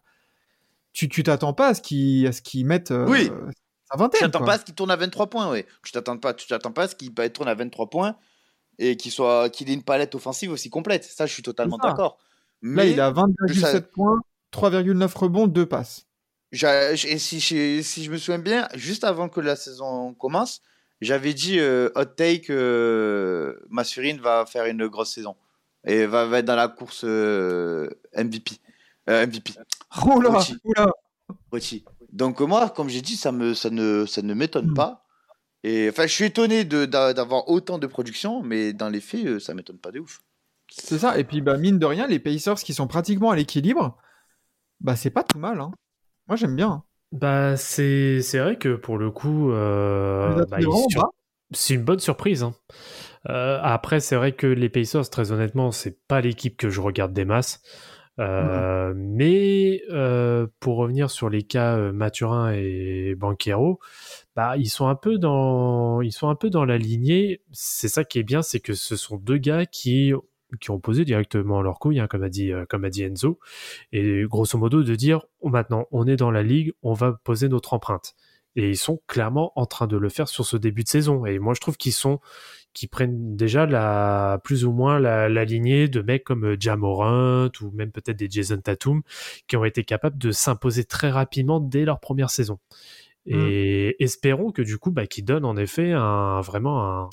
Tu 0.93 1.09
tu 1.09 1.23
t'attends 1.23 1.53
pas 1.53 1.69
à 1.69 1.73
ce 1.73 1.81
qu'ils 1.81 2.65
mettent 2.65 2.91
euh, 2.91 3.05
Oui. 3.09 3.25
sa 3.25 3.97
Tu 3.97 3.99
vingtaine. 3.99 4.21
t'attends 4.21 4.39
quoi. 4.39 4.45
pas 4.47 4.53
à 4.53 4.57
ce 4.59 4.65
qu'il 4.65 4.75
tourne 4.75 4.91
à 4.91 4.95
23 4.95 5.27
points, 5.29 5.49
ouais. 5.51 5.65
Tu 5.83 5.91
t'attends 5.91 6.17
pas, 6.17 6.33
tu 6.33 6.47
t'attends 6.47 6.71
pas 6.71 6.83
à 6.83 6.87
ce 6.87 6.95
qu'il 6.95 7.13
tourne 7.13 7.49
à 7.49 7.53
23 7.55 7.89
points 7.89 8.15
et 8.79 8.97
qu'il 8.97 9.11
soit, 9.11 9.49
qu'il 9.49 9.69
ait 9.69 9.73
une 9.73 9.83
palette 9.83 10.15
offensive 10.15 10.51
aussi 10.51 10.69
complète. 10.69 11.03
Ça, 11.03 11.25
je 11.25 11.33
suis 11.33 11.43
totalement 11.43 11.77
d'accord. 11.77 12.17
Là, 12.61 12.69
Mais 12.83 12.91
il 12.91 12.99
a 13.01 13.11
20,7 13.11 13.55
ça- 13.59 13.81
points, 13.81 14.19
3,9 14.51 15.13
rebonds, 15.15 15.47
2 15.47 15.65
passes. 15.65 16.05
et 16.51 17.17
si, 17.17 17.41
si, 17.41 17.83
si 17.83 18.03
je 18.03 18.11
me 18.11 18.17
souviens 18.17 18.39
bien, 18.39 18.67
juste 18.75 19.03
avant 19.03 19.29
que 19.29 19.39
la 19.41 19.55
saison 19.55 20.13
commence, 20.13 20.61
j'avais 21.01 21.33
dit 21.33 21.59
euh, 21.59 21.89
hot 21.95 22.05
take, 22.05 22.45
euh, 22.51 23.53
Massurine 23.69 24.19
va 24.19 24.45
faire 24.45 24.65
une 24.65 24.87
grosse 24.87 25.11
saison 25.13 25.35
et 25.85 26.05
va, 26.05 26.25
va 26.25 26.39
être 26.39 26.45
dans 26.45 26.55
la 26.55 26.67
course 26.69 27.01
euh, 27.03 27.89
MVP. 28.15 28.53
Euh, 29.09 29.25
MVP. 29.27 29.51
Oh 30.07 30.19
là. 30.21 30.39
Petit. 31.51 31.83
Donc 32.11 32.39
moi, 32.41 32.69
comme 32.69 32.89
j'ai 32.89 33.01
dit, 33.01 33.15
ça, 33.17 33.31
me, 33.31 33.53
ça 33.53 33.69
ne, 33.69 34.05
ça 34.05 34.21
ne 34.21 34.33
m'étonne 34.33 34.71
Mm. 34.71 34.73
pas. 34.73 35.04
Et 35.67 35.89
enfin, 35.89 36.03
je 36.05 36.13
suis 36.13 36.25
étonné 36.25 36.63
d'avoir 36.63 37.49
autant 37.49 37.79
de 37.79 37.87
production, 37.87 38.43
mais 38.43 38.71
dans 38.71 38.89
les 38.89 39.01
faits, 39.01 39.25
euh, 39.25 39.39
ça 39.39 39.55
m'étonne 39.55 39.79
pas 39.79 39.91
de 39.91 39.99
ouf. 39.99 40.21
C'est 40.69 40.99
ça. 40.99 41.17
Et 41.17 41.23
puis, 41.23 41.41
bah, 41.41 41.57
mine 41.57 41.79
de 41.79 41.85
rien, 41.85 42.05
les 42.05 42.19
Pacers 42.19 42.59
qui 42.59 42.73
sont 42.75 42.87
pratiquement 42.87 43.31
à 43.31 43.35
l'équilibre, 43.35 43.97
bah, 44.79 44.95
c'est 44.95 45.09
pas 45.09 45.23
tout 45.23 45.39
mal. 45.39 45.59
hein. 45.59 45.71
Moi, 46.27 46.35
j'aime 46.35 46.55
bien. 46.55 46.83
Bah, 47.11 47.57
c'est 47.57 48.21
c'est 48.21 48.39
vrai 48.39 48.57
que 48.57 48.75
pour 48.75 48.97
le 48.97 49.09
coup, 49.09 49.51
euh, 49.51 50.45
bah, 50.51 50.59
sur- 50.89 51.09
c'est 51.51 51.73
une 51.73 51.83
bonne 51.83 51.99
surprise. 51.99 52.43
hein. 52.43 52.53
Euh, 53.29 53.59
après, 53.63 53.99
c'est 53.99 54.15
vrai 54.15 54.33
que 54.33 54.47
les 54.47 54.69
Pacers, 54.69 55.09
très 55.09 55.31
honnêtement, 55.31 55.71
c'est 55.71 55.97
pas 56.07 56.21
l'équipe 56.21 56.57
que 56.57 56.69
je 56.69 56.81
regarde 56.81 57.13
des 57.13 57.25
masses. 57.25 57.61
Euh, 58.19 58.93
Mais 58.95 59.81
euh, 59.89 60.47
pour 60.59 60.77
revenir 60.77 61.09
sur 61.09 61.29
les 61.29 61.43
cas 61.43 61.75
euh, 61.77 61.91
Mathurin 61.91 62.53
et 62.53 63.13
Banquero, 63.15 63.79
bah 64.35 64.57
ils 64.57 64.69
sont 64.69 64.87
un 64.87 64.95
peu 64.95 65.17
dans 65.17 65.99
la 66.65 66.77
lignée. 66.77 67.41
C'est 67.51 67.87
ça 67.87 68.03
qui 68.03 68.19
est 68.19 68.23
bien, 68.23 68.41
c'est 68.41 68.59
que 68.59 68.73
ce 68.73 68.95
sont 68.95 69.17
deux 69.17 69.37
gars 69.37 69.65
qui 69.65 70.13
ont 70.69 70.79
posé 70.79 71.05
directement 71.05 71.61
leur 71.61 71.79
couille, 71.79 71.99
hein, 71.99 72.07
comme 72.07 72.23
a 72.23 72.29
dit 72.29 72.51
euh, 72.51 72.65
comme 72.67 72.85
a 72.85 72.89
dit 72.89 73.03
Enzo, 73.03 73.39
et 73.91 74.23
grosso 74.25 74.57
modo 74.57 74.83
de 74.83 74.95
dire 74.95 75.25
oh, 75.41 75.49
maintenant 75.49 75.87
on 75.91 76.07
est 76.07 76.17
dans 76.17 76.31
la 76.31 76.43
ligue, 76.43 76.73
on 76.83 76.93
va 76.93 77.13
poser 77.23 77.49
notre 77.49 77.73
empreinte. 77.73 78.15
Et 78.57 78.69
ils 78.69 78.77
sont 78.77 79.01
clairement 79.07 79.51
en 79.57 79.65
train 79.65 79.85
de 79.87 79.97
le 79.97 80.07
faire 80.07 80.29
sur 80.29 80.45
ce 80.45 80.55
début 80.55 80.83
de 80.83 80.87
saison. 80.87 81.25
Et 81.25 81.39
moi 81.39 81.53
je 81.53 81.59
trouve 81.61 81.77
qu'ils 81.77 81.93
sont 81.93 82.19
qui 82.73 82.87
prennent 82.87 83.35
déjà 83.37 83.65
la 83.65 84.39
plus 84.43 84.65
ou 84.65 84.71
moins 84.71 84.99
la, 84.99 85.29
la 85.29 85.45
lignée 85.45 85.87
de 85.87 86.01
mecs 86.01 86.25
comme 86.25 86.45
euh, 86.45 86.57
Jamorant 86.59 87.49
ou 87.61 87.71
même 87.71 87.91
peut-être 87.91 88.17
des 88.17 88.29
Jason 88.29 88.57
Tatum 88.57 89.01
qui 89.47 89.55
ont 89.57 89.65
été 89.65 89.83
capables 89.83 90.17
de 90.17 90.31
s'imposer 90.31 90.83
très 90.83 91.09
rapidement 91.09 91.59
dès 91.59 91.85
leur 91.85 91.99
première 91.99 92.29
saison. 92.29 92.59
Et 93.27 94.03
espérons 94.03 94.51
que 94.51 94.61
du 94.61 94.77
coup, 94.77 94.91
bah, 94.91 95.07
qu'ils 95.07 95.25
donnent 95.25 95.45
en 95.45 95.57
effet 95.57 95.91
un, 95.93 96.41
vraiment 96.41 96.83
un, 96.85 97.09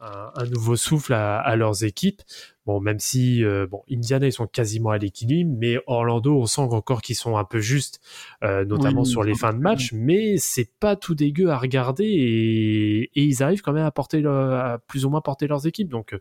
un, 0.00 0.30
un 0.34 0.44
nouveau 0.46 0.74
souffle 0.76 1.12
à, 1.14 1.38
à 1.38 1.54
leurs 1.56 1.84
équipes. 1.84 2.20
Bon, 2.66 2.80
même 2.80 3.00
si 3.00 3.44
euh, 3.44 3.66
bon, 3.68 3.82
Indiana 3.90 4.26
ils 4.26 4.32
sont 4.32 4.46
quasiment 4.46 4.90
à 4.90 4.98
l'équilibre, 4.98 5.52
mais 5.58 5.78
Orlando 5.88 6.36
on 6.36 6.46
sent 6.46 6.60
encore 6.60 7.02
qu'ils 7.02 7.16
sont 7.16 7.36
un 7.36 7.44
peu 7.44 7.58
justes, 7.60 8.00
euh, 8.44 8.64
notamment 8.64 9.00
Oui, 9.02 9.06
sur 9.06 9.24
les 9.24 9.34
fins 9.34 9.52
de 9.52 9.58
match. 9.58 9.92
Mais 9.92 10.36
c'est 10.38 10.70
pas 10.78 10.94
tout 10.94 11.14
dégueu 11.16 11.50
à 11.50 11.58
regarder 11.58 12.04
et, 12.04 13.02
et 13.14 13.22
ils 13.24 13.42
arrivent 13.42 13.62
quand 13.62 13.72
même 13.72 13.84
à 13.86 13.90
porter 13.90 14.20
leur- 14.20 14.52
à 14.52 14.78
plus 14.78 15.04
ou 15.04 15.10
moins 15.10 15.20
porter 15.20 15.46
leurs 15.48 15.66
équipes. 15.66 15.88
Donc 15.88 16.12
euh, 16.14 16.20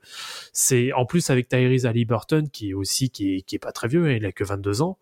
c'est 0.54 0.94
en 0.94 1.06
plus 1.06 1.30
avec 1.30 1.48
Tyrese 1.48 1.86
Halliburton 1.86 2.48
qui 2.52 2.72
est 2.72 2.74
aussi 2.74 3.10
qui 3.12 3.36
est, 3.38 3.42
qui 3.42 3.56
est 3.56 3.60
pas 3.60 3.72
très 3.72 3.88
vieux, 3.88 4.06
hein, 4.06 4.16
il 4.18 4.26
a 4.26 4.32
que 4.32 4.44
22 4.44 4.82
ans. 4.82 4.98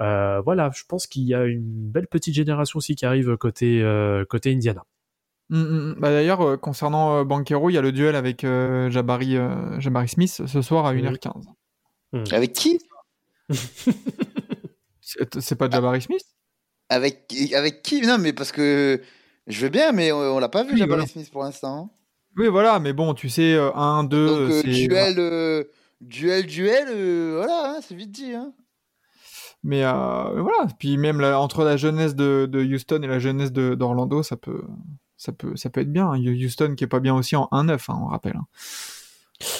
Euh, 0.00 0.40
voilà, 0.42 0.70
je 0.74 0.82
pense 0.88 1.06
qu'il 1.06 1.22
y 1.24 1.34
a 1.34 1.44
une 1.44 1.62
belle 1.90 2.06
petite 2.06 2.34
génération 2.34 2.78
aussi 2.78 2.94
qui 2.94 3.04
arrive 3.06 3.36
côté 3.36 3.82
euh, 3.82 4.24
côté 4.24 4.52
Indiana. 4.52 4.84
Mm, 5.50 5.56
mm, 5.60 5.90
mm. 5.90 5.94
Bah, 5.98 6.10
D'ailleurs, 6.10 6.40
euh, 6.42 6.56
concernant 6.56 7.16
euh, 7.18 7.24
Banquero, 7.24 7.70
il 7.70 7.72
y 7.74 7.78
a 7.78 7.82
le 7.82 7.90
duel 7.92 8.14
avec 8.16 8.44
euh, 8.44 8.90
Jabari, 8.90 9.36
euh, 9.36 9.80
Jabari 9.80 10.08
Smith 10.08 10.42
ce 10.46 10.62
soir 10.62 10.86
à 10.86 10.92
Mhm. 10.94 11.00
1h15. 11.14 12.32
Avec 12.32 12.52
qui? 12.52 12.78
C'est 15.00 15.56
pas 15.56 15.70
Jabari 15.70 16.02
Smith? 16.02 16.22
Avec, 16.90 17.32
avec 17.54 17.82
qui? 17.82 18.00
Non, 18.02 18.18
mais 18.18 18.32
parce 18.32 18.52
que 18.52 19.00
je 19.46 19.60
veux 19.62 19.68
bien, 19.70 19.92
mais 19.92 20.12
on, 20.12 20.18
on 20.18 20.38
l'a 20.38 20.48
pas 20.48 20.64
vu, 20.64 20.72
Oui, 20.72 20.78
Jabari 20.78 21.00
voilà. 21.00 21.06
Smith, 21.06 21.30
pour 21.30 21.42
l'instant. 21.42 21.90
Oui, 22.36 22.48
voilà, 22.48 22.78
mais 22.78 22.92
bon, 22.92 23.14
tu 23.14 23.28
sais, 23.28 23.56
1, 23.56 24.04
2, 24.04 24.26
Donc, 24.26 24.38
euh, 24.52 24.62
c'est. 24.62 24.68
duel, 24.70 25.66
duel, 26.00 26.46
duel, 26.46 26.86
euh, 26.88 27.34
voilà, 27.38 27.72
hein, 27.76 27.80
c'est 27.82 27.94
vite 27.94 28.10
dit. 28.12 28.32
Hein. 28.32 28.52
Mais 29.64 29.82
euh, 29.84 30.40
voilà, 30.40 30.66
puis 30.78 30.96
même 30.96 31.20
la- 31.20 31.40
entre 31.40 31.64
la 31.64 31.76
jeunesse 31.76 32.14
de, 32.14 32.46
de 32.50 32.62
Houston 32.62 33.00
et 33.02 33.06
la 33.08 33.18
jeunesse 33.18 33.52
d'Orlando, 33.52 34.22
ça 34.22 34.36
peut, 34.36 34.62
ça, 35.16 35.32
peut, 35.32 35.56
ça 35.56 35.68
peut 35.70 35.80
être 35.80 35.92
bien. 35.92 36.10
hein. 36.12 36.18
Houston 36.18 36.74
qui 36.76 36.84
est 36.84 36.88
pas 36.88 37.00
bien 37.00 37.14
aussi 37.14 37.34
en 37.36 37.48
1-9, 37.50 37.90
hein, 37.90 37.98
on 38.00 38.06
rappelle. 38.06 38.36
hein. 38.36 38.46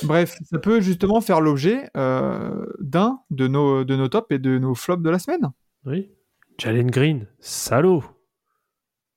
Bref, 0.05 0.37
ça 0.51 0.59
peut 0.59 0.81
justement 0.81 1.21
faire 1.21 1.41
l'objet 1.41 1.89
euh, 1.97 2.67
d'un 2.81 3.21
de 3.31 3.47
nos, 3.47 3.85
de 3.85 3.95
nos 3.97 4.09
tops 4.09 4.27
et 4.31 4.39
de 4.39 4.59
nos 4.59 4.75
flops 4.75 5.03
de 5.03 5.11
la 5.11 5.19
semaine. 5.21 5.51
Oui. 5.85 6.11
Jalen 6.59 6.91
Green, 6.91 7.27
salaud. 7.39 8.03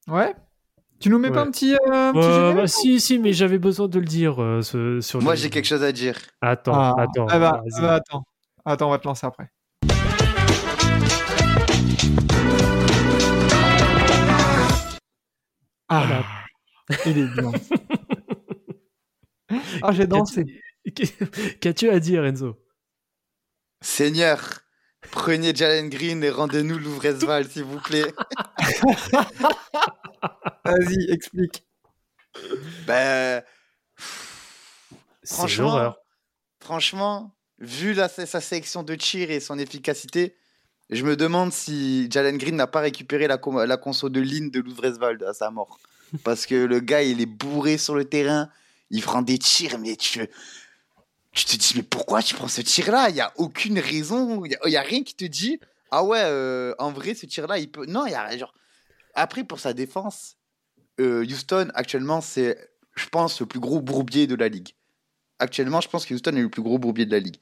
Ouais 0.07 0.35
Tu 0.99 1.09
nous 1.09 1.17
mets 1.19 1.31
pas 1.31 1.41
un 1.43 1.49
petit, 1.51 1.73
euh, 1.73 1.77
un 2.09 2.13
petit 2.13 2.19
Euh, 2.27 2.33
générique 2.33 2.55
bah, 2.57 2.67
si, 2.67 2.99
si, 2.99 3.17
mais 3.19 3.33
j'avais 3.33 3.57
besoin 3.59 3.87
de 3.87 3.99
le 3.99 4.05
dire 4.05 4.41
euh, 4.41 4.61
ce- 4.61 5.01
sur. 5.01 5.21
Moi, 5.21 5.33
le- 5.33 5.39
j'ai 5.39 5.49
quelque 5.49 5.65
chose 5.65 5.83
à 5.83 5.91
dire. 5.91 6.17
Attends, 6.41 6.73
Ah, 6.75 6.95
attends. 6.97 7.25
ah 7.29 7.39
bah, 7.39 7.63
ah 7.77 7.81
bah, 7.81 7.93
attends. 7.93 8.23
Attends, 8.65 8.87
on 8.87 8.91
va 8.91 8.99
te 8.99 9.07
lancer 9.07 9.25
après. 9.25 9.49
Ah, 15.89 16.05
Voilà. 16.05 16.23
il 17.05 17.17
est 17.17 17.27
bien. 17.27 17.51
ah, 19.81 19.91
j'ai 19.91 20.07
dansé. 20.07 20.45
Qu'as-tu 21.61 21.89
à 21.89 21.99
dire, 21.99 22.25
Enzo? 22.25 22.57
Seigneur, 23.81 24.39
prenez 25.11 25.53
Jalen 25.55 25.89
Green 25.89 26.23
et 26.23 26.29
rendez-nous 26.29 26.77
Louvresval, 26.77 27.49
s'il 27.49 27.63
vous 27.63 27.79
plaît. 27.79 28.13
Vas-y, 30.63 31.11
explique. 31.11 31.65
Ben, 32.87 33.43
Franchement, 35.25 35.95
franchement, 36.61 37.35
vu 37.59 37.93
la, 37.93 38.07
sa 38.09 38.41
sélection 38.41 38.83
de 38.83 38.95
tir 38.95 39.29
et 39.29 39.39
son 39.39 39.59
efficacité, 39.59 40.35
je 40.91 41.03
me 41.03 41.15
demande 41.15 41.53
si 41.53 42.07
Jalen 42.11 42.37
Green 42.37 42.55
n'a 42.55 42.67
pas 42.67 42.81
récupéré 42.81 43.27
la, 43.27 43.39
la 43.65 43.77
conso 43.77 44.09
de 44.09 44.19
ligne 44.19 44.51
de 44.51 44.59
Louvresval 44.59 45.23
à 45.25 45.33
sa 45.33 45.49
mort. 45.49 45.79
Parce 46.23 46.45
que 46.45 46.55
le 46.55 46.79
gars, 46.79 47.01
il 47.01 47.21
est 47.21 47.25
bourré 47.25 47.77
sur 47.77 47.95
le 47.95 48.05
terrain, 48.05 48.49
il 48.89 49.01
prend 49.01 49.21
des 49.21 49.37
tirs, 49.37 49.79
mais 49.79 49.95
tu, 49.95 50.27
tu 51.31 51.45
te 51.45 51.55
dis, 51.55 51.73
mais 51.77 51.83
pourquoi 51.83 52.21
tu 52.21 52.35
prends 52.35 52.49
ce 52.49 52.61
tir-là? 52.61 53.09
Il 53.09 53.15
n'y 53.15 53.21
a 53.21 53.31
aucune 53.37 53.79
raison, 53.79 54.43
il 54.43 54.57
n'y 54.65 54.75
a 54.75 54.81
rien 54.81 55.03
qui 55.03 55.15
te 55.15 55.23
dit, 55.23 55.59
ah 55.91 56.03
ouais, 56.03 56.21
euh, 56.23 56.73
en 56.79 56.91
vrai, 56.91 57.13
ce 57.13 57.25
tir-là, 57.25 57.57
il 57.57 57.71
peut. 57.71 57.85
Non, 57.85 58.05
il 58.05 58.11
y 58.11 58.15
a 58.15 58.37
genre. 58.37 58.53
Après, 59.13 59.43
pour 59.43 59.59
sa 59.59 59.73
défense, 59.73 60.37
euh, 60.99 61.25
Houston, 61.25 61.69
actuellement, 61.73 62.21
c'est, 62.21 62.57
je 62.95 63.07
pense, 63.07 63.39
le 63.39 63.45
plus 63.45 63.59
gros 63.59 63.81
bourbier 63.81 64.27
de 64.27 64.35
la 64.35 64.47
ligue. 64.47 64.69
Actuellement, 65.39 65.81
je 65.81 65.89
pense 65.89 66.05
que 66.05 66.13
Houston 66.13 66.35
est 66.35 66.41
le 66.41 66.49
plus 66.49 66.61
gros 66.61 66.77
bourbier 66.77 67.05
de 67.05 67.11
la 67.11 67.19
ligue. 67.19 67.37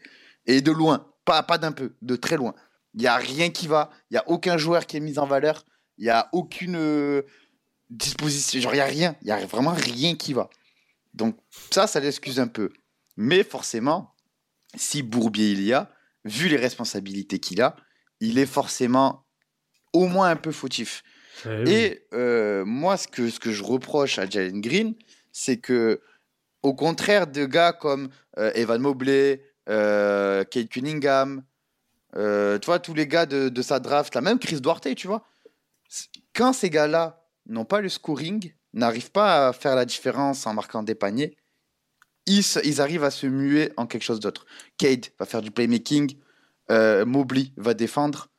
Et 0.45 0.61
de 0.61 0.71
loin, 0.71 1.11
pas, 1.25 1.43
pas 1.43 1.57
d'un 1.57 1.71
peu, 1.71 1.93
de 2.01 2.15
très 2.15 2.37
loin. 2.37 2.55
Il 2.93 3.01
n'y 3.01 3.07
a 3.07 3.17
rien 3.17 3.49
qui 3.49 3.67
va, 3.67 3.89
il 4.09 4.13
n'y 4.13 4.17
a 4.17 4.27
aucun 4.27 4.57
joueur 4.57 4.85
qui 4.85 4.97
est 4.97 4.99
mis 4.99 5.19
en 5.19 5.25
valeur, 5.25 5.65
il 5.97 6.05
n'y 6.05 6.09
a 6.09 6.29
aucune 6.31 6.75
euh, 6.75 7.21
disposition, 7.89 8.59
genre 8.59 8.73
il 8.73 8.77
n'y 8.77 8.81
a 8.81 8.85
rien, 8.85 9.15
il 9.21 9.25
n'y 9.25 9.31
a 9.31 9.45
vraiment 9.45 9.73
rien 9.73 10.15
qui 10.15 10.33
va. 10.33 10.49
Donc 11.13 11.37
ça, 11.71 11.87
ça 11.87 11.99
l'excuse 11.99 12.39
un 12.39 12.47
peu. 12.47 12.71
Mais 13.17 13.43
forcément, 13.43 14.15
si 14.75 15.03
Bourbier 15.03 15.51
il 15.51 15.63
y 15.63 15.73
a, 15.73 15.91
vu 16.25 16.47
les 16.47 16.57
responsabilités 16.57 17.39
qu'il 17.39 17.61
a, 17.61 17.75
il 18.19 18.37
est 18.37 18.45
forcément 18.45 19.25
au 19.93 20.07
moins 20.07 20.29
un 20.29 20.35
peu 20.35 20.51
fautif. 20.51 21.03
Eh 21.45 21.49
oui. 21.49 21.71
Et 21.71 22.07
euh, 22.13 22.65
moi, 22.65 22.97
ce 22.97 23.07
que, 23.07 23.29
ce 23.29 23.39
que 23.39 23.51
je 23.51 23.63
reproche 23.63 24.19
à 24.19 24.29
Jalen 24.29 24.61
Green, 24.61 24.95
c'est 25.31 25.57
que, 25.57 26.01
au 26.61 26.73
contraire 26.73 27.27
de 27.27 27.45
gars 27.45 27.73
comme 27.73 28.09
euh, 28.37 28.51
Evan 28.55 28.81
Mobley, 28.81 29.41
euh, 29.69 30.43
Kate 30.43 30.69
Cunningham, 30.69 31.43
euh, 32.15 32.57
tu 32.59 32.65
vois, 32.65 32.79
tous 32.79 32.93
les 32.93 33.07
gars 33.07 33.25
de, 33.25 33.49
de 33.49 33.61
sa 33.61 33.79
draft, 33.79 34.15
là, 34.15 34.21
même 34.21 34.39
Chris 34.39 34.61
Duarte, 34.61 34.93
tu 34.95 35.07
vois, 35.07 35.25
quand 36.33 36.53
ces 36.53 36.69
gars-là 36.69 37.25
n'ont 37.47 37.65
pas 37.65 37.81
le 37.81 37.89
scoring, 37.89 38.53
n'arrivent 38.73 39.11
pas 39.11 39.47
à 39.47 39.53
faire 39.53 39.75
la 39.75 39.85
différence 39.85 40.45
en 40.45 40.53
marquant 40.53 40.83
des 40.83 40.95
paniers, 40.95 41.35
ils, 42.25 42.43
ils 42.63 42.81
arrivent 42.81 43.03
à 43.03 43.11
se 43.11 43.27
muer 43.27 43.71
en 43.77 43.87
quelque 43.87 44.03
chose 44.03 44.19
d'autre. 44.19 44.45
Cade 44.77 45.07
va 45.19 45.25
faire 45.25 45.41
du 45.41 45.51
playmaking, 45.51 46.17
euh, 46.69 47.05
Mobley 47.05 47.47
va 47.57 47.73
défendre, 47.73 48.29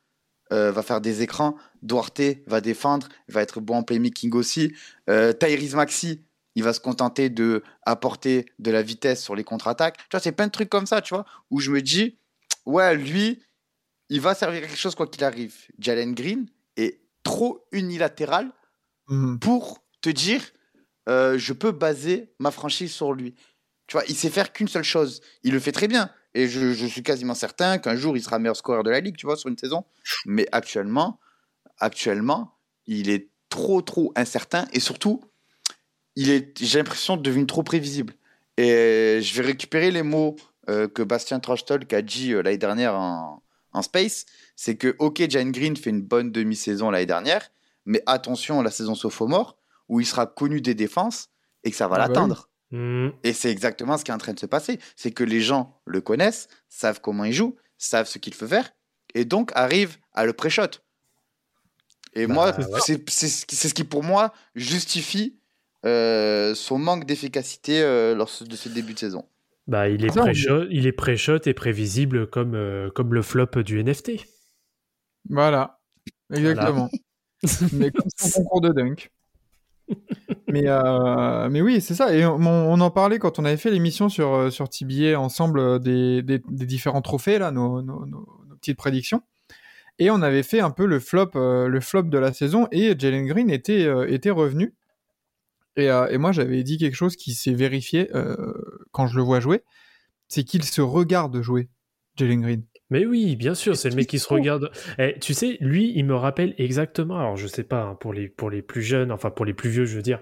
euh, 0.53 0.71
va 0.71 0.83
faire 0.83 1.01
des 1.01 1.21
écrans, 1.21 1.57
Duarte 1.81 2.21
va 2.47 2.61
défendre, 2.61 3.09
va 3.27 3.41
être 3.41 3.59
bon 3.59 3.77
en 3.77 3.83
playmaking 3.83 4.33
aussi. 4.33 4.73
Euh, 5.09 5.33
Tyrese 5.33 5.75
Maxi, 5.75 6.21
il 6.55 6.63
va 6.63 6.73
se 6.73 6.79
contenter 6.79 7.29
de 7.29 7.63
apporter 7.83 8.45
de 8.59 8.71
la 8.71 8.81
vitesse 8.81 9.23
sur 9.23 9.35
les 9.35 9.43
contre-attaques. 9.43 9.97
Tu 9.97 10.07
vois, 10.11 10.19
c'est 10.19 10.31
plein 10.31 10.47
de 10.47 10.51
trucs 10.51 10.69
comme 10.69 10.85
ça, 10.85 11.01
tu 11.01 11.13
vois, 11.13 11.25
où 11.49 11.59
je 11.59 11.71
me 11.71 11.81
dis, 11.81 12.17
ouais, 12.65 12.95
lui, 12.95 13.41
il 14.11 14.21
va 14.21 14.35
servir 14.35 14.63
à 14.63 14.67
quelque 14.67 14.77
chose 14.77 14.93
quoi 14.93 15.07
qu'il 15.07 15.23
arrive. 15.23 15.55
Jalen 15.79 16.13
Green 16.13 16.45
est 16.77 16.99
trop 17.23 17.65
unilatéral 17.71 18.51
Mhm. 19.07 19.39
pour 19.39 19.83
te 20.01 20.09
dire, 20.09 20.41
euh, 21.09 21.37
je 21.37 21.53
peux 21.53 21.71
baser 21.71 22.33
ma 22.39 22.51
franchise 22.51 22.93
sur 22.93 23.13
lui. 23.13 23.35
Tu 23.87 23.93
vois, 23.97 24.03
il 24.07 24.15
sait 24.15 24.29
faire 24.29 24.53
qu'une 24.53 24.67
seule 24.67 24.83
chose. 24.83 25.21
Il 25.43 25.51
le 25.53 25.59
fait 25.59 25.71
très 25.73 25.87
bien. 25.87 26.09
Et 26.33 26.47
je, 26.47 26.71
je 26.73 26.85
suis 26.85 27.03
quasiment 27.03 27.33
certain 27.33 27.77
qu'un 27.77 27.95
jour, 27.95 28.15
il 28.15 28.23
sera 28.23 28.39
meilleur 28.39 28.55
scoreur 28.55 28.83
de 28.83 28.89
la 28.89 29.01
ligue, 29.01 29.17
tu 29.17 29.25
vois, 29.25 29.35
sur 29.35 29.49
une 29.49 29.57
saison. 29.57 29.83
Mais 30.25 30.47
actuellement, 30.53 31.19
actuellement, 31.79 32.57
il 32.85 33.09
est 33.09 33.29
trop, 33.49 33.81
trop 33.81 34.13
incertain. 34.15 34.65
Et 34.71 34.79
surtout, 34.79 35.21
il 36.15 36.29
est, 36.29 36.57
j'ai 36.63 36.77
l'impression, 36.77 37.17
devenu 37.17 37.45
trop 37.45 37.63
prévisible. 37.63 38.13
Et 38.57 39.19
je 39.21 39.33
vais 39.35 39.45
récupérer 39.45 39.91
les 39.91 40.03
mots 40.03 40.37
euh, 40.69 40.87
que 40.87 41.01
Bastien 41.01 41.39
Trostel 41.41 41.85
a 41.91 42.01
dit 42.01 42.33
euh, 42.33 42.41
l'année 42.43 42.57
dernière 42.57 42.95
en, 42.95 43.43
en 43.73 43.81
space, 43.81 44.25
c'est 44.55 44.75
que, 44.75 44.95
ok, 44.99 45.29
Jalen 45.29 45.51
Green 45.51 45.75
fait 45.77 45.89
une 45.91 46.01
bonne 46.01 46.31
demi-saison 46.31 46.89
l'année 46.91 47.05
dernière, 47.05 47.51
mais 47.85 48.03
attention 48.05 48.59
à 48.59 48.63
la 48.63 48.71
saison 48.71 48.95
sophomore, 48.95 49.57
où 49.89 49.99
il 49.99 50.05
sera 50.05 50.25
connu 50.25 50.61
des 50.61 50.75
défenses 50.75 51.29
et 51.63 51.71
que 51.71 51.77
ça 51.77 51.87
va 51.87 51.95
Ah 51.95 51.99
bah 51.99 52.03
oui. 52.05 52.09
l'atteindre. 52.13 52.49
Hmm. 52.71 53.09
Et 53.23 53.33
c'est 53.33 53.51
exactement 53.51 53.97
ce 53.97 54.03
qui 54.05 54.11
est 54.11 54.13
en 54.13 54.17
train 54.17 54.33
de 54.33 54.39
se 54.39 54.45
passer. 54.45 54.79
C'est 54.95 55.11
que 55.11 55.23
les 55.25 55.41
gens 55.41 55.81
le 55.85 55.99
connaissent, 56.01 56.47
savent 56.69 57.01
comment 57.01 57.25
il 57.25 57.33
joue, 57.33 57.55
savent 57.77 58.07
ce 58.07 58.17
qu'il 58.17 58.35
peut 58.35 58.47
faire, 58.47 58.71
et 59.13 59.25
donc 59.25 59.51
arrivent 59.55 59.97
à 60.13 60.25
le 60.25 60.33
pré-shot. 60.33 60.79
Et 62.13 62.27
Bah, 62.27 62.33
moi, 62.33 62.45
ouais. 62.57 62.79
c'est 62.85 63.09
c'est 63.09 63.27
ce 63.29 63.45
qui- 63.45 63.55
c'est 63.55 63.69
ce 63.69 63.73
qui, 63.73 63.83
pour 63.83 64.03
moi, 64.03 64.33
justifie 64.55 65.37
euh, 65.85 66.53
son 66.53 66.77
manque 66.77 67.05
d'efficacité 67.05 67.81
euh, 67.81 68.13
lors 68.13 68.29
de 68.41 68.55
ce 68.55 68.69
début 68.69 68.93
de 68.93 68.99
saison. 68.99 69.27
Bah, 69.67 69.89
il 69.89 70.05
est 70.05 70.17
on 70.17 70.21
pré-shot, 70.21 70.65
il 70.69 70.87
est 70.87 71.47
et 71.47 71.53
prévisible 71.53 72.27
comme, 72.27 72.55
euh, 72.55 72.89
comme 72.89 73.13
le 73.13 73.21
flop 73.21 73.63
du 73.63 73.79
NFT. 73.83 74.11
Voilà, 75.29 75.79
exactement. 76.33 76.89
mais 77.73 77.91
comme 77.91 78.09
son 78.17 78.43
concours 78.43 78.61
de 78.61 78.69
dunk. 78.69 79.11
mais, 80.47 80.63
euh, 80.67 81.49
mais 81.49 81.61
oui, 81.61 81.81
c'est 81.81 81.93
ça. 81.95 82.13
Et 82.15 82.25
on, 82.25 82.35
on 82.37 82.79
en 82.79 82.91
parlait 82.91 83.19
quand 83.19 83.39
on 83.39 83.45
avait 83.45 83.57
fait 83.57 83.71
l'émission 83.71 84.09
sur, 84.09 84.33
euh, 84.33 84.49
sur 84.49 84.69
TBA 84.69 85.19
ensemble 85.19 85.79
des, 85.79 86.21
des, 86.23 86.39
des 86.49 86.65
différents 86.65 87.01
trophées, 87.01 87.39
là, 87.39 87.51
nos, 87.51 87.81
nos, 87.81 88.05
nos- 88.05 88.41
nos 88.47 88.55
petites 88.55 88.77
prédictions. 88.77 89.21
Et 89.99 90.09
on 90.09 90.21
avait 90.21 90.43
fait 90.43 90.61
un 90.61 90.71
peu 90.71 90.85
le 90.85 90.99
flop, 90.99 91.31
euh, 91.35 91.67
le 91.67 91.79
flop 91.81 92.03
de 92.03 92.17
la 92.17 92.33
saison 92.33 92.67
et 92.71 92.95
Jalen 92.97 93.25
Green 93.27 93.49
était, 93.49 93.87
était 94.07 94.29
revenu. 94.31 94.73
Et, 95.77 95.89
euh, 95.89 96.07
et 96.09 96.17
moi, 96.17 96.31
j'avais 96.31 96.63
dit 96.63 96.77
quelque 96.77 96.95
chose 96.95 97.15
qui 97.15 97.33
s'est 97.33 97.53
vérifié 97.53 98.09
euh, 98.15 98.35
quand 98.91 99.07
je 99.07 99.15
le 99.17 99.23
vois 99.23 99.39
jouer 99.39 99.63
c'est 100.27 100.45
qu'il 100.45 100.63
se 100.63 100.79
regarde 100.79 101.41
jouer, 101.41 101.67
Jalen 102.15 102.39
Green. 102.41 102.63
Mais 102.89 103.05
oui, 103.05 103.35
bien 103.35 103.53
sûr, 103.53 103.75
c'est 103.75 103.89
le 103.89 103.97
mec 103.97 104.07
qui 104.07 104.17
se 104.17 104.29
regarde. 104.29 104.71
Eh, 104.97 105.19
tu 105.19 105.33
sais, 105.33 105.57
lui, 105.59 105.91
il 105.93 106.05
me 106.05 106.15
rappelle 106.15 106.55
exactement. 106.57 107.19
Alors, 107.19 107.35
je 107.35 107.47
sais 107.47 107.65
pas 107.65 107.81
hein, 107.81 107.95
pour 107.95 108.13
les 108.13 108.29
pour 108.29 108.49
les 108.49 108.61
plus 108.61 108.81
jeunes, 108.81 109.11
enfin 109.11 109.29
pour 109.29 109.43
les 109.43 109.53
plus 109.53 109.69
vieux, 109.69 109.83
je 109.83 109.97
veux 109.97 110.01
dire. 110.01 110.21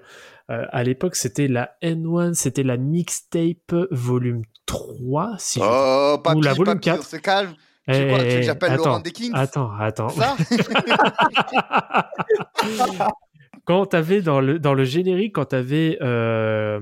euh, 0.49 0.65
à 0.71 0.83
l'époque, 0.83 1.15
c'était 1.15 1.47
la 1.47 1.75
N1, 1.83 2.33
c'était 2.33 2.63
la 2.63 2.77
mixtape 2.77 3.75
volume 3.91 4.41
3, 4.65 5.35
si 5.37 5.59
je- 5.59 5.65
Oh, 5.67 6.17
papy, 6.23 6.37
Ou 6.37 6.41
la 6.41 6.53
volume 6.55 6.73
papy, 6.79 6.89
on 6.89 6.93
4. 6.95 7.05
se 7.05 7.17
calme. 7.17 7.53
Tu 7.87 7.93
Eh, 7.93 8.37
eh, 8.39 8.43
j'appelle 8.43 8.71
attends, 8.71 8.85
Laurent 8.85 9.03
Attends, 9.33 9.71
attends. 9.79 10.09
Ça? 10.09 10.35
quand 13.65 13.85
t'avais 13.87 14.21
dans 14.21 14.41
le 14.41 14.59
dans 14.59 14.73
le 14.73 14.83
générique, 14.83 15.35
quand 15.35 15.45
t'avais 15.45 15.97
euh, 16.01 16.79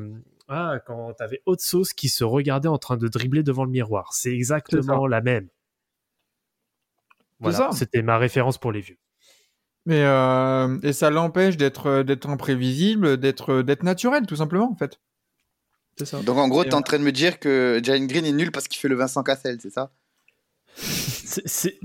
ah, 0.47 0.79
quand 0.85 1.13
t'avais 1.13 1.41
Hot 1.45 1.57
Sauce 1.59 1.93
qui 1.93 2.09
se 2.09 2.23
regardait 2.23 2.69
en 2.69 2.77
train 2.77 2.97
de 2.97 3.07
dribbler 3.07 3.43
devant 3.43 3.65
le 3.65 3.71
miroir, 3.71 4.13
c'est 4.13 4.31
exactement 4.33 5.07
la 5.07 5.21
même. 5.21 5.47
Voilà, 7.39 7.57
ça. 7.57 7.71
c'était 7.73 8.01
ma 8.01 8.17
référence 8.17 8.57
pour 8.57 8.71
les 8.71 8.81
vieux. 8.81 8.97
Mais 9.85 10.03
euh, 10.03 10.79
et 10.83 10.91
ça 10.91 11.09
l'empêche 11.09 11.55
d'être 11.55 12.03
d'être 12.03 12.29
imprévisible, 12.29 13.17
d'être 13.17 13.61
d'être 13.61 13.83
naturel 13.83 14.25
tout 14.25 14.35
simplement 14.35 14.69
en 14.71 14.75
fait. 14.75 14.99
C'est 15.97 16.05
ça. 16.05 16.21
Donc 16.21 16.37
en 16.37 16.47
gros, 16.47 16.63
tu 16.63 16.69
es 16.69 16.73
en 16.73 16.81
train 16.81 16.99
de 16.99 17.03
me 17.03 17.11
dire 17.11 17.39
que 17.39 17.79
Jalen 17.83 18.05
Green 18.07 18.25
est 18.25 18.31
nul 18.31 18.51
parce 18.51 18.67
qu'il 18.67 18.79
fait 18.79 18.87
le 18.87 18.95
Vincent 18.95 19.23
Cassel, 19.23 19.59
c'est 19.61 19.69
ça? 19.71 19.91
C'est- 20.75 21.47
c'est- 21.47 21.79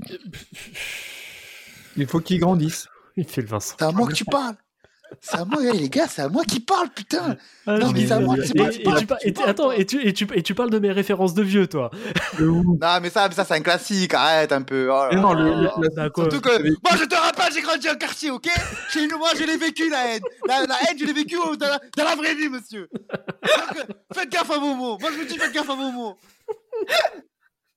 Il 1.95 2.05
faut 2.07 2.19
qu'il 2.19 2.39
grandisse. 2.39 2.87
Il 3.15 3.27
fait 3.27 3.41
le 3.41 3.47
Vincent. 3.47 3.75
C'est 3.77 3.85
à 3.85 3.91
moi 3.91 4.07
que 4.07 4.13
tu 4.13 4.25
parles 4.25 4.55
C'est 5.21 5.37
à 5.37 5.45
moi, 5.45 5.59
eh, 5.63 5.71
les 5.77 5.89
gars, 5.89 6.07
c'est 6.07 6.21
à 6.21 6.29
moi 6.29 6.43
qui 6.43 6.59
parle, 6.59 6.89
putain 6.89 7.37
Ah, 7.65 7.77
Non, 7.77 7.87
je 7.89 7.93
mais 7.93 8.05
c'est 8.07 8.11
à 8.13 8.19
moi, 8.19 8.35
et- 8.37 8.45
c'est 8.45 8.53
pas- 8.57 8.69
et- 8.69 8.71
c'est 8.73 8.79
et 8.79 8.83
pas- 8.83 8.99
tu 8.99 9.05
par- 9.07 9.17
tu 9.19 9.27
et 9.27 9.33
tu- 9.33 9.37
parles, 9.39 9.49
Attends, 9.49 9.71
et 9.71 9.85
tu, 9.85 10.07
et, 10.07 10.13
tu, 10.13 10.27
et 10.33 10.43
tu 10.43 10.53
parles 10.55 10.69
de 10.69 10.79
mes 10.79 10.91
références 10.91 11.33
de 11.33 11.43
vieux, 11.43 11.67
toi. 11.67 11.91
Non, 12.39 12.63
mais 13.01 13.09
ça, 13.09 13.29
mais 13.29 13.35
ça 13.35 13.45
c'est 13.45 13.53
un 13.53 13.61
classique, 13.61 14.13
arrête 14.13 14.51
un 14.51 14.61
peu. 14.61 14.89
oh 14.91 14.93
là 14.93 15.09
Mais 15.13 15.21
non, 15.21 15.33
le- 15.33 15.67
Ah, 15.69 15.79
la-. 15.95 16.09
Surtout 16.15 16.41
que, 16.41 16.61
moi 16.63 16.97
je 16.97 17.05
te 17.05 17.15
rappelle, 17.15 17.53
j'ai 17.53 17.61
grandi 17.61 17.89
en 17.89 17.95
quartier, 17.95 18.31
ok? 18.31 18.47
Chez 18.91 19.07
nous, 19.07 19.17
moi 19.17 19.29
je 19.37 19.43
l'ai 19.43 19.57
vécu 19.57 19.89
la 19.89 20.07
haine. 20.15 20.21
La, 20.47 20.65
la 20.65 20.75
haine, 20.89 20.97
je 20.99 21.05
l'ai 21.05 21.13
vécu 21.13 21.35
dans 21.35 21.67
la, 21.67 21.79
dans 21.97 22.03
la 22.03 22.15
vraie 22.15 22.35
vie, 22.35 22.49
monsieur. 22.49 22.89
Donc, 22.91 23.77
euh, 23.77 23.93
faites 24.13 24.29
gaffe 24.31 24.51
à 24.51 24.57
vos 24.57 24.73
mots. 24.75 24.97
Moi 24.99 25.09
je 25.13 25.17
vous 25.19 25.25
dis, 25.25 25.37
faites 25.37 25.53
gaffe 25.53 25.69
à 25.69 25.75
vos 25.75 25.91
mots. 25.91 26.17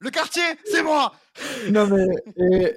Le 0.01 0.11
quartier, 0.11 0.43
c'est 0.71 0.83
moi. 0.83 1.13
Non 1.71 1.87
mais 1.87 2.07
et- 2.39 2.77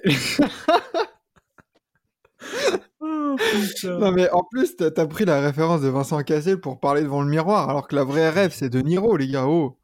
Oh, 3.01 3.35
putain. 3.37 3.97
non 3.97 4.11
mais 4.11 4.29
en 4.31 4.43
plus 4.43 4.75
t'as 4.75 4.89
as 4.95 5.05
pris 5.07 5.23
la 5.23 5.39
référence 5.39 5.81
de 5.81 5.87
Vincent 5.87 6.21
Cassel 6.23 6.59
pour 6.59 6.79
parler 6.79 7.01
devant 7.01 7.21
le 7.21 7.29
miroir 7.29 7.69
alors 7.69 7.87
que 7.87 7.95
la 7.95 8.03
vraie 8.03 8.29
rêve 8.39 8.51
c'est 8.53 8.69
De 8.69 8.81
Niro 8.81 9.15
les 9.17 9.27
gars. 9.27 9.45
Oh. 9.47 9.77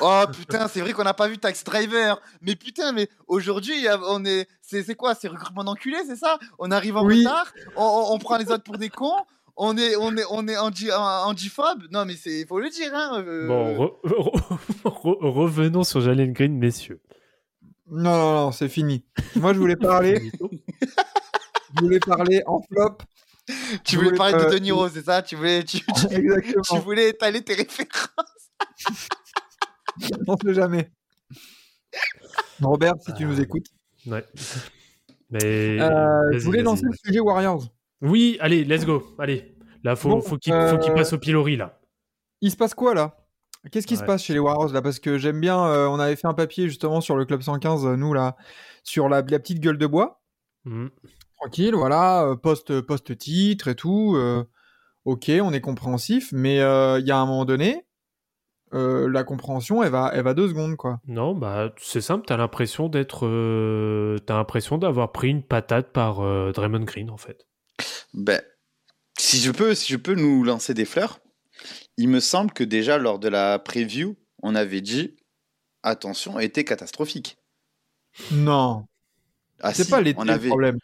Oh 0.00 0.22
putain, 0.32 0.68
c'est 0.68 0.80
vrai 0.80 0.92
qu'on 0.94 1.04
n'a 1.04 1.12
pas 1.14 1.28
vu 1.28 1.36
Tax 1.38 1.62
Driver. 1.62 2.18
Mais 2.40 2.56
putain, 2.56 2.92
mais 2.92 3.10
aujourd'hui, 3.28 3.74
on 4.08 4.24
est, 4.24 4.48
c'est 4.62 4.82
c'est 4.82 4.94
quoi? 4.94 5.14
C'est 5.14 5.28
recrutement 5.28 5.64
d'enculé, 5.64 5.98
c'est 6.06 6.16
ça? 6.16 6.38
On 6.58 6.70
arrive 6.70 6.96
en 6.96 7.04
Oui. 7.04 7.18
retard, 7.18 7.52
on, 7.76 7.82
on- 7.84 8.14
on 8.14 8.18
prend 8.18 8.38
les 8.38 8.50
autres 8.50 8.64
pour 8.64 8.78
des 8.78 8.88
cons. 8.88 9.12
On 9.54 9.76
est, 9.76 9.94
on 9.96 10.16
est, 10.16 10.24
on 10.30 10.48
est 10.48 10.56
anti, 10.56 10.90
antiphobe. 10.90 11.82
Non, 11.90 12.06
mais 12.06 12.14
c'est, 12.16 12.46
faut 12.46 12.58
le 12.58 12.70
dire, 12.70 12.90
hein. 12.94 13.22
euh, 13.26 13.46
Bon, 13.48 13.74
re- 13.76 13.92
re- 14.04 14.84
re- 14.84 15.30
revenons 15.30 15.84
sur 15.84 16.00
Jalen 16.00 16.32
Green, 16.32 16.56
messieurs. 16.56 17.00
Non 17.90 18.16
non 18.16 18.34
non 18.34 18.52
c'est 18.52 18.68
fini. 18.70 19.04
Moi 19.36 19.52
je 19.52 19.58
voulais 19.60 19.76
parler, 19.76 20.32
je 21.76 21.84
voulais 21.84 22.00
parler 22.00 22.42
en 22.46 22.60
flop. 22.62 22.98
tu 23.84 23.96
voulais 23.96 24.08
voulais 24.08 24.18
parler 24.18 24.44
de 24.44 24.50
De 24.54 24.58
Niro, 24.58 24.88
c'est 24.88 25.04
ça? 25.04 25.22
Tu 25.22 25.36
voulais, 25.36 25.62
tu, 25.64 25.78
tu- 25.80 25.84
tu 26.08 26.14
Exactement. 26.14 26.80
voulais 26.80 27.10
étaler 27.10 27.42
tes 27.42 27.54
références. 27.54 28.50
On 30.26 30.36
sait 30.36 30.54
jamais. 30.54 30.90
Robert 32.60 32.94
si 33.04 33.12
tu 33.14 33.24
nous 33.24 33.40
écoutes. 33.40 33.66
Ouais. 34.06 34.24
Mais. 35.30 35.80
Euh, 35.80 36.38
je 36.38 36.44
voulais 36.44 36.62
lancer 36.62 36.84
le 36.84 36.92
sujet 37.04 37.20
Warriors. 37.20 37.64
Oui, 38.02 38.36
allez, 38.40 38.64
let's 38.64 38.84
go. 38.84 39.14
Allez. 39.18 39.54
Là, 39.82 39.96
faut, 39.96 40.08
Bon, 40.10 40.20
faut 40.20 40.36
qu'il 40.36 40.52
euh, 40.52 40.68
faut 40.70 40.78
qu'il 40.78 40.92
passe 40.92 41.12
au 41.12 41.18
pilori, 41.18 41.56
là. 41.56 41.78
Il 42.40 42.50
se 42.50 42.56
passe 42.56 42.74
quoi 42.74 42.94
là? 42.94 43.16
Qu'est-ce 43.72 43.86
qui 43.86 43.96
se 43.96 44.04
passe 44.04 44.22
chez 44.22 44.32
les 44.32 44.38
Warriors 44.38 44.72
là? 44.72 44.80
Parce 44.82 45.00
que 45.00 45.18
j'aime 45.18 45.40
bien, 45.40 45.58
euh, 45.66 45.86
on 45.88 45.98
avait 45.98 46.14
fait 46.14 46.26
un 46.28 46.34
papier 46.34 46.68
justement 46.68 47.00
sur 47.00 47.16
le 47.16 47.24
club 47.24 47.42
115, 47.42 47.84
euh, 47.86 47.96
nous 47.96 48.12
là, 48.14 48.36
sur 48.84 49.08
la, 49.08 49.22
la 49.22 49.38
petite 49.40 49.58
gueule 49.60 49.78
de 49.78 49.86
bois. 49.86 50.20
Mhm. 50.64 50.90
Tranquille, 51.38 51.74
voilà, 51.74 52.24
euh, 52.24 52.36
post, 52.36 52.80
post 52.80 53.16
titre 53.18 53.68
et 53.68 53.74
tout. 53.74 54.14
euh, 54.16 54.44
ok, 55.04 55.30
on 55.42 55.52
est 55.52 55.60
compréhensif, 55.60 56.30
mais 56.32 56.60
euh, 56.60 56.98
il 57.00 57.06
y 57.06 57.10
a 57.10 57.18
un 57.18 57.26
moment 57.26 57.44
donné, 57.44 57.86
euh, 58.74 59.08
la 59.08 59.22
compréhension, 59.22 59.82
elle 59.82 59.90
va, 59.90 60.10
elle 60.14 60.24
va 60.24 60.34
deux 60.34 60.48
secondes 60.48 60.76
quoi. 60.76 61.00
Non, 61.06 61.34
bah, 61.34 61.72
c'est 61.78 62.00
simple, 62.00 62.24
t'as 62.26 62.36
l'impression 62.36 62.88
d'être. 62.88 63.26
euh, 63.26 64.18
t'as 64.26 64.36
l'impression 64.36 64.78
d'avoir 64.78 65.12
pris 65.12 65.28
une 65.28 65.42
patate 65.42 65.92
par 65.92 66.20
euh, 66.20 66.52
Draymond 66.52 66.84
Green, 66.84 67.10
en 67.10 67.16
fait. 67.16 67.46
Ben, 68.14 68.40
si 69.18 69.38
je 69.38 69.52
peux, 69.52 69.74
si 69.74 69.92
je 69.92 69.96
peux 69.98 70.14
nous 70.14 70.42
lancer 70.42 70.74
des 70.74 70.84
fleurs, 70.86 71.20
il 71.96 72.08
me 72.08 72.20
semble 72.20 72.52
que 72.52 72.64
déjà 72.64 72.98
lors 72.98 73.18
de 73.18 73.28
la 73.28 73.58
preview, 73.58 74.16
on 74.42 74.54
avait 74.54 74.80
dit 74.80 75.16
attention, 75.82 76.38
était 76.40 76.64
catastrophique. 76.64 77.38
Non, 78.32 78.86
Ah, 79.60 79.72
c'est 79.74 79.84
si, 79.84 79.90
pas 79.90 80.00
l'été 80.00 80.18
on 80.20 80.24
le 80.24 80.32
avait... 80.32 80.48
problème. 80.48 80.78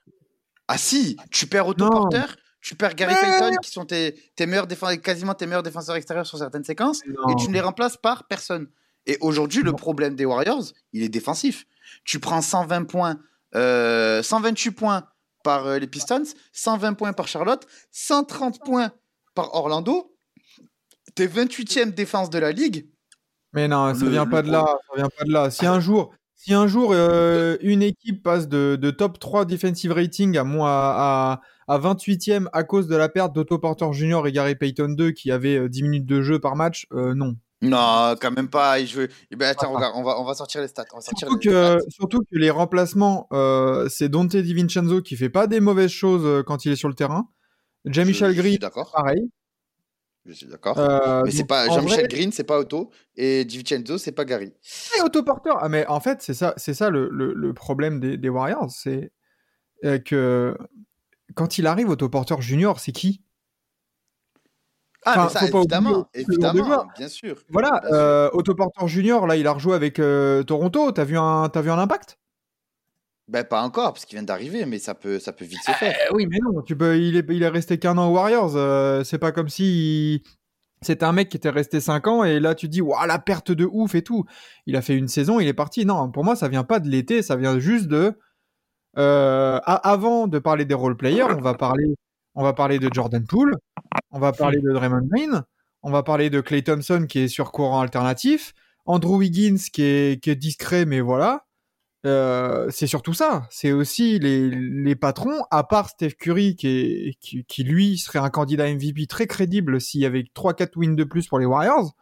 Ah 0.68 0.78
si, 0.78 1.16
tu 1.30 1.46
perds 1.46 1.66
Otto. 1.68 1.88
Porter, 1.90 2.24
tu 2.60 2.74
perds 2.76 2.94
Gary 2.94 3.14
Mais- 3.14 3.20
Payton, 3.38 3.56
qui 3.62 3.70
sont 3.70 3.84
tes, 3.84 4.14
tes 4.36 4.46
meilleurs 4.46 4.66
défenseurs, 4.66 5.00
quasiment 5.02 5.34
tes 5.34 5.46
meilleurs 5.46 5.62
défenseurs 5.62 5.96
extérieurs 5.96 6.26
sur 6.26 6.38
certaines 6.38 6.64
séquences, 6.64 7.00
Non. 7.06 7.28
et 7.30 7.36
tu 7.36 7.48
ne 7.48 7.52
les 7.54 7.60
remplaces 7.60 7.96
par 7.96 8.24
personne. 8.28 8.68
Et 9.06 9.18
aujourd'hui, 9.20 9.62
le 9.62 9.72
problème 9.72 10.14
des 10.14 10.24
Warriors, 10.24 10.62
il 10.92 11.02
est 11.02 11.08
défensif. 11.08 11.66
Tu 12.04 12.20
prends 12.20 12.40
120 12.40 12.84
points, 12.84 13.18
euh, 13.56 14.22
128 14.22 14.70
points 14.70 15.04
par 15.42 15.66
euh, 15.66 15.78
les 15.78 15.88
Pistons, 15.88 16.22
120 16.52 16.94
points 16.94 17.12
par 17.12 17.26
Charlotte, 17.26 17.66
130 17.90 18.60
points 18.64 18.92
par 19.34 19.54
Orlando. 19.56 20.14
T'es 21.16 21.26
28e 21.26 21.90
défense 21.92 22.30
de 22.30 22.38
la 22.38 22.52
ligue. 22.52 22.88
Mais 23.52 23.66
non, 23.68 23.92
ça 23.94 24.04
Le- 24.04 24.10
vient 24.10 24.24
le 24.24 24.30
pas 24.30 24.42
de 24.42 24.50
là, 24.52 24.64
ça 24.88 24.96
vient 24.96 25.08
pas 25.18 25.24
de 25.24 25.32
là. 25.32 25.50
Si 25.50 25.66
un 25.66 25.80
jour, 25.80 26.14
si 26.44 26.54
un 26.54 26.66
jour 26.66 26.90
euh, 26.92 27.56
une 27.60 27.82
équipe 27.82 28.22
passe 28.22 28.48
de, 28.48 28.76
de 28.80 28.90
top 28.90 29.18
3 29.20 29.44
defensive 29.44 29.92
rating 29.92 30.36
à 30.36 30.44
moi 30.44 30.70
à, 30.70 31.40
à 31.68 31.78
28e 31.78 32.48
à 32.52 32.64
cause 32.64 32.88
de 32.88 32.96
la 32.96 33.08
perte 33.08 33.32
d'Otto 33.32 33.58
Porter 33.58 33.92
Jr. 33.92 34.22
et 34.26 34.32
Gary 34.32 34.56
Payton 34.56 34.94
2 34.96 35.12
qui 35.12 35.30
avaient 35.30 35.56
euh, 35.56 35.68
10 35.68 35.82
minutes 35.84 36.06
de 36.06 36.20
jeu 36.20 36.40
par 36.40 36.56
match, 36.56 36.86
euh, 36.92 37.14
non. 37.14 37.36
Non, 37.62 38.16
quand 38.20 38.32
même 38.32 38.48
pas. 38.48 38.80
Il 38.80 38.88
joue... 38.88 39.02
Eh 39.30 39.36
ben, 39.36 39.46
attends, 39.46 39.72
regarde, 39.72 39.94
on 39.96 40.02
va, 40.02 40.18
on 40.18 40.24
va 40.24 40.34
sortir 40.34 40.60
les 40.60 40.66
stats. 40.66 40.84
On 40.92 40.96
va 40.96 41.00
sortir 41.02 41.28
Surtout 41.28 41.48
les 41.48 41.54
que, 41.54 41.78
stats. 41.78 41.90
surtout 41.90 42.18
que 42.18 42.36
les 42.36 42.50
remplacements, 42.50 43.28
euh, 43.32 43.88
c'est 43.88 44.08
Dante 44.08 44.34
DiVincenzo 44.36 45.00
qui 45.00 45.14
fait 45.14 45.30
pas 45.30 45.46
des 45.46 45.60
mauvaises 45.60 45.92
choses 45.92 46.26
euh, 46.26 46.42
quand 46.42 46.64
il 46.64 46.72
est 46.72 46.76
sur 46.76 46.88
le 46.88 46.94
terrain. 46.94 47.28
Green, 47.84 48.56
d'accord. 48.58 48.90
pareil. 48.92 49.30
Je 50.24 50.32
suis 50.32 50.46
d'accord. 50.46 50.78
Euh, 50.78 51.22
Mais 51.24 51.32
c'est 51.32 51.44
pas 51.46 51.66
Jean-Michel 51.66 52.00
vrai- 52.00 52.08
Green, 52.08 52.30
c'est 52.32 52.44
pas 52.44 52.58
Otto, 52.58 52.90
et 53.16 53.44
DiVincenzo, 53.44 53.98
c'est 53.98 54.12
pas 54.12 54.24
Gary. 54.24 54.52
Et 54.96 55.00
Otto 55.02 55.22
Porter. 55.24 55.50
Ah, 55.58 55.68
mais 55.68 55.86
en 55.86 55.98
fait, 56.00 56.22
c'est 56.22 56.34
ça, 56.34 56.54
c'est 56.56 56.74
ça 56.74 56.90
le, 56.90 57.08
le- 57.10 57.34
le 57.34 57.52
problème 57.52 57.98
des, 57.98 58.16
des 58.16 58.28
Warriors, 58.28 58.70
c'est 58.70 59.10
euh, 59.84 59.98
que 59.98 60.56
quand 61.34 61.58
il 61.58 61.66
arrive, 61.66 61.88
Otto 61.88 62.08
Porter 62.08 62.36
Junior, 62.40 62.78
c'est 62.78 62.92
qui? 62.92 63.22
Ah, 65.04 65.10
Enfin, 65.10 65.24
mais 65.24 65.30
ça, 65.30 65.40
faut 65.40 65.46
pas 65.52 65.58
évidemment, 65.58 66.08
évidemment, 66.14 66.86
bien 66.96 67.08
sûr. 67.08 67.42
Voilà, 67.48 67.70
Bien 67.80 67.88
sûr. 67.88 67.96
euh, 67.98 68.30
Otto 68.34 68.54
Porter 68.54 68.86
Junior, 68.86 69.26
là, 69.26 69.34
il 69.34 69.46
a 69.48 69.52
rejoué 69.52 69.74
avec 69.74 69.98
euh, 69.98 70.44
Toronto. 70.44 70.92
T'as 70.92 71.04
vu 71.04 71.18
un, 71.18 71.48
vu 71.48 71.70
un 71.70 71.78
impact? 71.78 72.18
Ben, 73.28 73.44
pas 73.44 73.62
encore, 73.62 73.92
parce 73.92 74.04
qu'il 74.04 74.16
vient 74.16 74.24
d'arriver, 74.24 74.66
mais 74.66 74.78
ça 74.78 74.94
peut, 74.94 75.18
ça 75.18 75.32
peut 75.32 75.44
vite 75.44 75.62
se 75.64 75.72
faire. 75.72 75.96
Eh 76.10 76.14
oui, 76.14 76.26
mais 76.28 76.38
non, 76.42 76.60
tu 76.62 76.76
peux, 76.76 76.98
il, 76.98 77.16
est, 77.16 77.24
il 77.30 77.42
est 77.42 77.48
resté 77.48 77.78
qu'un 77.78 77.96
an 77.96 78.08
aux 78.10 78.14
Warriors. 78.14 78.56
euh, 78.56 79.04
c'est 79.04 79.18
pas 79.18 79.32
comme 79.32 79.48
si 79.48 80.22
c'était 80.82 81.04
un 81.04 81.12
mec 81.12 81.28
qui 81.28 81.36
était 81.36 81.48
resté 81.50 81.80
5 81.80 82.06
ans 82.08 82.24
et 82.24 82.40
là 82.40 82.54
tu 82.56 82.68
dis, 82.68 82.80
waouh, 82.82 83.06
la 83.06 83.18
perte 83.20 83.52
de 83.52 83.64
ouf 83.64 83.94
et 83.94 84.02
tout. 84.02 84.24
Il 84.66 84.74
a 84.76 84.82
fait 84.82 84.96
une 84.96 85.08
saison, 85.08 85.38
il 85.40 85.46
est 85.46 85.54
parti. 85.54 85.86
Non, 85.86 86.10
pour 86.10 86.24
moi, 86.24 86.34
ça 86.36 86.48
vient 86.48 86.64
pas 86.64 86.80
de 86.80 86.88
l'été, 86.88 87.22
ça 87.22 87.36
vient 87.36 87.58
juste 87.60 87.86
de. 87.86 88.12
euh, 88.98 89.60
avant 89.64 90.26
de 90.26 90.38
parler 90.38 90.64
des 90.64 90.74
role 90.74 90.96
players, 90.96 91.22
on 91.36 91.40
va 91.40 91.54
parler, 91.54 91.84
on 92.34 92.42
va 92.42 92.52
parler 92.52 92.78
de 92.78 92.90
Jordan 92.92 93.24
Poole, 93.26 93.54
on 94.10 94.18
va 94.18 94.32
parler 94.32 94.58
de 94.60 94.70
Draymond 94.72 95.06
Green, 95.10 95.42
on 95.82 95.90
va 95.90 96.02
parler 96.02 96.28
de 96.28 96.40
Clay 96.40 96.62
Thompson 96.62 97.06
qui 97.08 97.20
est 97.20 97.28
sur 97.28 97.52
courant 97.52 97.80
alternatif, 97.80 98.52
Andrew 98.84 99.16
Wiggins 99.18 99.56
qui 99.72 99.82
est, 99.84 100.22
qui 100.22 100.30
est 100.30 100.36
discret, 100.36 100.84
mais 100.86 101.00
voilà. 101.00 101.46
Euh, 102.04 102.68
c'est 102.70 102.86
surtout 102.86 103.14
ça. 103.14 103.46
C'est 103.50 103.72
aussi 103.72 104.18
les, 104.18 104.96
patrons, 104.96 105.44
à 105.50 105.64
part 105.64 105.88
Steph 105.88 106.14
Curry, 106.18 106.56
qui, 106.56 107.16
qui, 107.20 107.64
lui 107.64 107.98
serait 107.98 108.18
un 108.18 108.30
candidat 108.30 108.72
MVP 108.72 109.06
très 109.06 109.26
crédible 109.26 109.80
s'il 109.80 110.00
y 110.00 110.06
avait 110.06 110.24
3-4 110.34 110.70
wins 110.76 110.96
de 110.96 111.04
plus 111.04 111.28
pour 111.28 111.38
les 111.38 111.46
Warriors. 111.46 111.94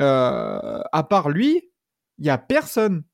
Euh, 0.00 0.80
à 0.92 1.02
part 1.04 1.28
lui, 1.28 1.70
il 2.18 2.26
y 2.26 2.30
a 2.30 2.38
personne. 2.38 3.04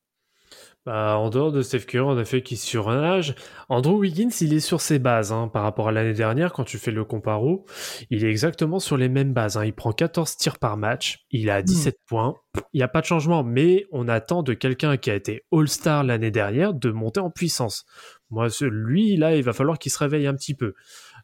Bah, 0.86 1.18
en 1.18 1.28
dehors 1.28 1.52
de 1.52 1.60
Steph 1.60 1.80
Curry, 1.80 2.06
en 2.06 2.18
effet, 2.18 2.42
qui 2.42 2.56
surnage, 2.56 3.34
Andrew 3.68 3.98
Wiggins, 3.98 4.30
il 4.40 4.54
est 4.54 4.60
sur 4.60 4.80
ses 4.80 4.98
bases 4.98 5.30
hein, 5.30 5.48
par 5.48 5.62
rapport 5.62 5.88
à 5.88 5.92
l'année 5.92 6.14
dernière. 6.14 6.54
Quand 6.54 6.64
tu 6.64 6.78
fais 6.78 6.90
le 6.90 7.04
comparo, 7.04 7.66
il 8.08 8.24
est 8.24 8.30
exactement 8.30 8.78
sur 8.78 8.96
les 8.96 9.10
mêmes 9.10 9.34
bases. 9.34 9.58
hein. 9.58 9.64
Il 9.66 9.74
prend 9.74 9.92
14 9.92 10.38
tirs 10.38 10.58
par 10.58 10.78
match, 10.78 11.26
il 11.30 11.50
a 11.50 11.60
17 11.60 11.98
points. 12.06 12.34
Il 12.72 12.78
n'y 12.78 12.82
a 12.82 12.88
pas 12.88 13.02
de 13.02 13.06
changement, 13.06 13.44
mais 13.44 13.84
on 13.92 14.08
attend 14.08 14.42
de 14.42 14.54
quelqu'un 14.54 14.96
qui 14.96 15.10
a 15.10 15.14
été 15.14 15.44
All-Star 15.52 16.02
l'année 16.02 16.30
dernière 16.30 16.72
de 16.72 16.90
monter 16.90 17.20
en 17.20 17.30
puissance. 17.30 17.84
Moi, 18.30 18.48
lui, 18.62 19.16
là, 19.18 19.36
il 19.36 19.42
va 19.42 19.52
falloir 19.52 19.78
qu'il 19.78 19.92
se 19.92 19.98
réveille 19.98 20.26
un 20.26 20.34
petit 20.34 20.54
peu. 20.54 20.72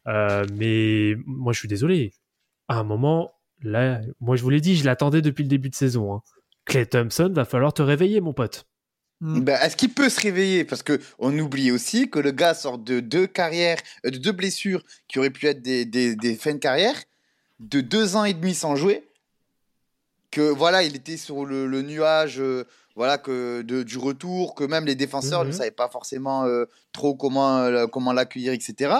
Euh, 0.07 0.45
mais 0.53 1.15
moi, 1.25 1.51
je 1.51 1.57
suis 1.59 1.67
désolé. 1.67 2.13
À 2.67 2.77
un 2.77 2.83
moment, 2.83 3.31
là, 3.63 4.01
moi, 4.19 4.35
je 4.35 4.43
vous 4.43 4.51
l'ai 4.51 4.61
dit, 4.61 4.75
je 4.75 4.85
l'attendais 4.85 5.23
depuis 5.23 5.41
le 5.43 5.49
début 5.49 5.69
de 5.69 5.75
saison. 5.75 6.13
Hein. 6.13 6.21
Clay 6.65 6.85
Thompson, 6.85 7.31
va 7.33 7.45
falloir 7.45 7.73
te 7.73 7.81
réveiller, 7.81 8.21
mon 8.21 8.33
pote. 8.33 8.66
Mm. 9.21 9.39
Ben, 9.41 9.59
Est-ce 9.61 9.75
qu'il 9.75 9.93
peut 9.93 10.09
se 10.09 10.21
réveiller? 10.21 10.63
Parce 10.63 10.83
que 10.83 10.99
on 11.17 11.37
oublie 11.39 11.71
aussi 11.71 12.09
que 12.09 12.19
le 12.19 12.31
gars 12.31 12.53
sort 12.53 12.77
de 12.77 12.99
deux 12.99 13.25
carrières, 13.27 13.79
euh, 14.05 14.11
de 14.11 14.17
deux 14.17 14.31
blessures 14.31 14.83
qui 15.07 15.17
auraient 15.19 15.31
pu 15.31 15.47
être 15.47 15.61
des, 15.61 15.85
des, 15.85 16.15
des 16.15 16.35
fins 16.35 16.53
de 16.53 16.59
carrière, 16.59 16.95
de 17.59 17.81
deux 17.81 18.15
ans 18.15 18.25
et 18.25 18.33
demi 18.33 18.53
sans 18.53 18.75
jouer. 18.75 19.03
Que 20.29 20.41
voilà, 20.41 20.83
il 20.83 20.95
était 20.95 21.17
sur 21.17 21.45
le, 21.45 21.65
le 21.67 21.81
nuage, 21.81 22.39
euh, 22.39 22.65
voilà, 22.95 23.17
que 23.17 23.61
de, 23.61 23.81
du 23.83 23.97
retour, 23.97 24.53
que 24.55 24.63
même 24.65 24.85
les 24.85 24.95
défenseurs 24.95 25.43
ne 25.45 25.49
Mhm. 25.49 25.55
savaient 25.55 25.71
pas 25.71 25.87
forcément 25.89 26.43
euh, 26.45 26.65
trop 26.91 27.15
comment 27.15 27.59
euh, 27.59 27.87
comment 27.87 28.13
l'accueillir, 28.13 28.53
etc. 28.53 28.93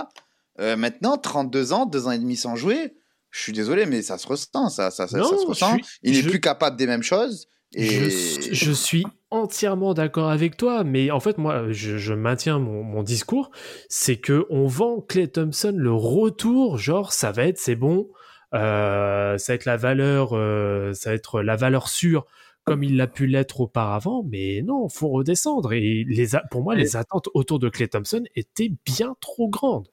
Maintenant, 0.60 1.18
32 1.18 1.72
ans, 1.74 1.86
deux 1.86 2.08
ans 2.08 2.12
et 2.12 2.18
demi 2.18 2.36
sans 2.36 2.56
jouer. 2.56 2.96
Je 3.30 3.42
suis 3.42 3.52
désolé, 3.54 3.86
mais 3.86 4.02
ça 4.02 4.18
se 4.18 4.26
ressent, 4.26 4.70
ça, 4.70 4.90
ça, 4.90 5.08
ça, 5.08 5.18
Non, 5.20 5.30
ça 5.30 5.38
se 5.38 5.46
ressent. 5.46 5.74
suis- 5.76 5.86
il 6.02 6.18
est 6.18 6.22
je- 6.24 6.30
plus 6.30 6.40
capable 6.42 6.76
des 6.78 6.88
mêmes 6.88 7.04
choses. 7.04 7.48
Et 7.78 7.88
Je, 7.90 8.54
je 8.54 8.72
suis 8.72 9.06
entièrement 9.30 9.94
d'accord 9.94 10.30
avec 10.30 10.58
toi, 10.58 10.84
mais 10.84 11.12
en 11.12 11.20
fait, 11.20 11.38
moi, 11.38 11.72
je, 11.72 11.98
je 11.98 12.14
maintiens 12.14 12.60
mon, 12.60 12.84
mon 12.84 13.04
discours, 13.04 13.52
c'est 13.90 14.18
que 14.18 14.46
on 14.50 14.68
vend 14.68 15.02
Clay 15.02 15.28
Thompson 15.28 15.74
le 15.76 15.92
retour, 15.94 16.78
genre 16.78 17.14
ça 17.14 17.32
va 17.32 17.44
être, 17.46 17.60
c'est 17.60 17.76
bon, 17.76 18.10
euh, 18.54 19.38
ça 19.38 19.52
va 19.54 19.56
être 19.56 19.66
la 19.66 19.78
valeur, 19.78 20.30
euh, 20.34 20.94
ça 20.94 21.10
va 21.12 21.16
être 21.16 21.42
la 21.42 21.56
valeur 21.56 21.88
sûre 21.90 22.26
comme 22.64 22.84
il 22.84 22.98
l'a 22.98 23.08
pu 23.08 23.28
l'être 23.28 23.62
auparavant, 23.62 24.24
mais 24.30 24.62
non, 24.62 24.90
faut 24.90 25.08
redescendre. 25.10 25.72
Et 25.74 26.04
les, 26.08 26.36
a- 26.36 26.44
pour 26.52 26.64
moi, 26.64 26.76
les 26.76 26.98
attentes 26.98 27.30
autour 27.34 27.60
de 27.60 27.70
Clay 27.70 27.88
Thompson 27.88 28.24
étaient 28.36 28.72
bien 28.86 29.16
trop 29.22 29.48
grandes. 29.50 29.88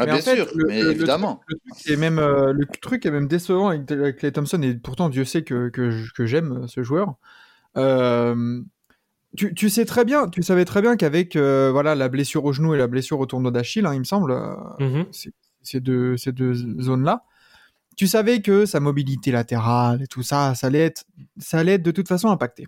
Ah, 0.00 0.06
Mais 0.06 0.12
bien 0.12 0.20
en 0.20 0.22
fait, 0.22 0.36
sûr, 0.36 0.48
le- 0.54 0.64
mais 0.66 0.82
le- 0.82 0.90
évidemment. 0.92 1.40
Le 1.46 1.56
truc 1.74 1.90
est 1.90 1.96
même, 1.96 2.18
euh, 2.18 2.52
le 2.54 2.64
truc 2.80 3.04
est 3.06 3.10
même 3.10 3.28
décevant 3.28 3.68
avec, 3.68 3.90
avec 3.90 4.16
Clay 4.16 4.32
Thompson, 4.32 4.60
et 4.62 4.74
pourtant 4.74 5.08
Dieu 5.10 5.24
sait 5.26 5.42
que, 5.42 5.68
que, 5.68 6.26
j'aime 6.26 6.66
ce 6.68 6.82
joueur. 6.82 7.16
Euh, 7.76 8.62
tu, 9.36 9.54
tu 9.54 9.68
sais 9.70 9.84
très 9.84 10.04
bien, 10.04 10.28
tu 10.28 10.42
savais 10.42 10.64
très 10.64 10.80
bien 10.82 10.96
qu'avec 10.96 11.36
euh, 11.36 11.70
voilà 11.70 11.94
la 11.94 12.08
blessure 12.08 12.44
au 12.46 12.52
genou 12.52 12.74
et 12.74 12.78
la 12.78 12.86
blessure 12.86 13.20
au 13.20 13.26
tournoi 13.26 13.50
d'Achille, 13.50 13.84
hein, 13.86 13.94
il 13.94 14.00
me 14.00 14.04
semble, 14.04 14.32
euh, 14.32 14.54
Mhm. 14.80 15.06
ces- 15.62 15.80
deux, 15.80 16.16
ces 16.16 16.32
deux 16.32 16.54
zones-là, 16.54 17.24
tu 17.96 18.06
savais 18.06 18.40
que 18.40 18.64
sa 18.66 18.80
mobilité 18.80 19.30
latérale 19.30 20.02
et 20.02 20.06
tout 20.06 20.22
ça, 20.22 20.54
ça 20.54 20.68
allait 20.68 20.80
être, 20.86 21.04
ça 21.38 21.58
allait 21.58 21.74
être 21.74 21.82
de 21.82 21.90
toute 21.90 22.08
façon 22.08 22.28
impacté. 22.30 22.66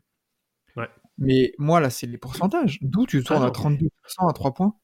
Ouais. 0.76 0.88
Mais 1.18 1.52
moi, 1.58 1.80
là, 1.80 1.88
c'est 1.90 2.06
les 2.06 2.18
pourcentages. 2.18 2.78
D'où 2.82 3.06
tu 3.06 3.22
tournes 3.24 3.40
Ah 3.42 3.44
à 3.44 3.46
non, 3.46 3.52
32% 3.52 4.28
à 4.28 4.32
3 4.34 4.52
points? 4.52 4.74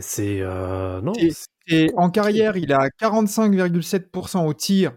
C'est 0.00 0.40
euh, 0.40 1.00
non, 1.02 1.12
Et- 1.14 1.32
Et 1.68 1.92
en 1.96 2.10
carrière, 2.10 2.56
il 2.56 2.72
a 2.72 2.88
45,7% 2.98 4.46
au 4.46 4.52
tir, 4.54 4.92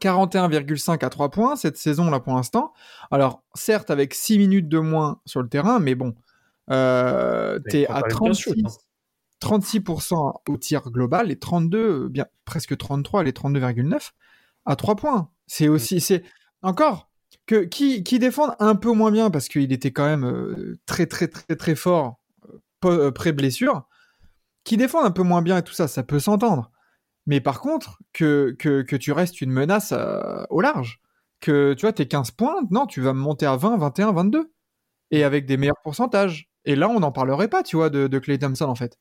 41,5% 0.00 1.04
à 1.04 1.10
3 1.10 1.30
points 1.30 1.56
cette 1.56 1.76
saison 1.76 2.10
là 2.10 2.20
pour 2.20 2.34
l'instant. 2.34 2.72
Alors 3.10 3.42
certes 3.54 3.90
avec 3.90 4.14
6 4.14 4.38
minutes 4.38 4.68
de 4.68 4.78
moins 4.78 5.20
sur 5.26 5.42
le 5.42 5.48
terrain, 5.48 5.78
mais 5.78 5.94
bon, 5.94 6.14
euh, 6.70 7.58
t'es 7.70 7.86
à 7.86 8.02
quand 8.02 8.24
même 8.24 8.32
bien 8.32 8.32
shoot, 8.32 8.54
36, 8.54 8.64
hein. 8.66 8.80
36% 9.40 10.42
au 10.48 10.56
tir 10.56 10.90
global 10.90 11.30
et 11.30 11.38
32, 11.38 11.78
euh, 12.06 12.08
bien 12.08 12.26
presque 12.44 12.76
33, 12.76 13.22
les 13.22 13.32
32,9 13.32 14.12
à 14.66 14.74
3 14.76 14.96
points. 14.96 15.28
C'est 15.46 15.68
aussi, 15.68 16.00
c'est 16.00 16.22
encore 16.62 17.08
que 17.46 17.64
qui, 17.64 18.02
qui 18.02 18.18
défendent 18.18 18.56
un 18.58 18.74
peu 18.74 18.90
moins 18.92 19.10
bien 19.12 19.30
parce 19.30 19.48
qu'il 19.48 19.70
était 19.72 19.92
quand 19.92 20.06
même 20.06 20.24
euh, 20.24 20.78
très 20.86 21.06
très 21.06 21.28
très 21.28 21.56
très 21.56 21.74
fort 21.76 22.18
euh, 22.86 23.10
pré-blessure 23.10 23.86
qui 24.64 24.76
défendent 24.76 25.06
un 25.06 25.10
peu 25.10 25.22
moins 25.22 25.42
bien 25.42 25.58
et 25.58 25.62
tout 25.62 25.74
ça, 25.74 25.88
ça 25.88 26.02
peut 26.02 26.18
s'entendre. 26.18 26.70
Mais 27.26 27.40
par 27.40 27.60
contre, 27.60 27.98
que, 28.12 28.54
que, 28.58 28.96
tu 28.96 29.12
restes 29.12 29.40
une 29.40 29.50
menace 29.50 29.92
euh, 29.92 30.44
au 30.50 30.60
large, 30.60 31.00
que 31.40 31.74
tu 31.74 31.82
vois, 31.82 31.92
tes 31.92 32.06
15 32.08 32.32
points, 32.32 32.60
non, 32.70 32.86
tu 32.86 33.00
vas 33.00 33.12
monter 33.12 33.46
à 33.46 33.56
20, 33.56 33.78
21, 33.78 34.12
22. 34.12 34.52
Et 35.10 35.24
avec 35.24 35.46
des 35.46 35.56
meilleurs 35.56 35.80
pourcentages. 35.82 36.50
Et 36.64 36.76
là, 36.76 36.88
on 36.88 37.00
n'en 37.00 37.12
parlerait 37.12 37.48
pas, 37.48 37.62
tu 37.62 37.76
vois, 37.76 37.90
de 37.90 38.18
Clay 38.18 38.38
Thompson, 38.38 38.64
en 38.66 38.74
fait. 38.74 38.98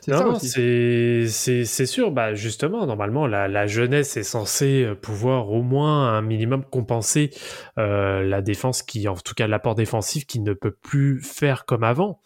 C'est 0.00 0.12
Non, 0.12 0.38
c'est 0.38 1.86
sûr. 1.86 2.10
Bah 2.10 2.34
justement, 2.34 2.86
normalement, 2.86 3.26
la, 3.26 3.48
la 3.48 3.66
jeunesse 3.66 4.16
est 4.16 4.22
censée 4.22 4.84
euh, 4.84 4.94
pouvoir 4.94 5.50
au 5.50 5.62
moins 5.62 6.14
un 6.14 6.22
minimum 6.22 6.64
compenser 6.64 7.30
euh, 7.78 8.22
la 8.22 8.42
défense 8.42 8.82
qui, 8.82 9.08
en 9.08 9.14
tout 9.14 9.34
cas, 9.34 9.46
l'apport 9.46 9.74
défensif 9.74 10.26
qui 10.26 10.40
ne 10.40 10.52
peut 10.52 10.70
plus 10.70 11.20
faire 11.20 11.64
comme 11.64 11.84
avant. 11.84 12.20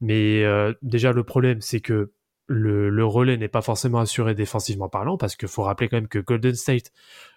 Mais 0.00 0.44
euh, 0.44 0.72
déjà, 0.82 1.12
le 1.12 1.24
problème, 1.24 1.60
c'est 1.60 1.80
que 1.80 2.12
le, 2.48 2.88
le 2.90 3.04
relais 3.04 3.36
n'est 3.36 3.48
pas 3.48 3.62
forcément 3.62 4.00
assuré 4.00 4.34
défensivement 4.34 4.88
parlant, 4.88 5.16
parce 5.16 5.36
qu'il 5.36 5.48
faut 5.48 5.62
rappeler 5.62 5.88
quand 5.88 5.96
même 5.98 6.08
que 6.08 6.18
Golden 6.18 6.54
State, 6.54 6.90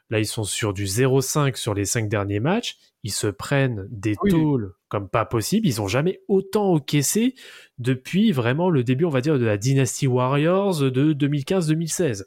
là, 0.09 0.19
ils 0.19 0.25
sont 0.25 0.43
sur 0.43 0.73
du 0.73 0.85
0-5 0.85 1.55
sur 1.55 1.73
les 1.73 1.85
cinq 1.85 2.09
derniers 2.09 2.39
matchs. 2.39 2.77
Ils 3.03 3.11
se 3.11 3.27
prennent 3.27 3.87
des 3.89 4.15
Oui. 4.23 4.31
tôles 4.31 4.73
comme 4.89 5.09
pas 5.09 5.25
possible. 5.25 5.67
Ils 5.67 5.81
ont 5.81 5.87
jamais 5.87 6.21
autant 6.27 6.73
encaissé 6.73 7.35
depuis 7.77 8.31
vraiment 8.31 8.69
le 8.69 8.83
début, 8.83 9.05
on 9.05 9.09
va 9.09 9.21
dire, 9.21 9.37
de 9.39 9.45
la 9.45 9.57
dynastie 9.57 10.07
Warriors 10.07 10.79
de 10.79 11.13
2015-2016. 11.13 12.23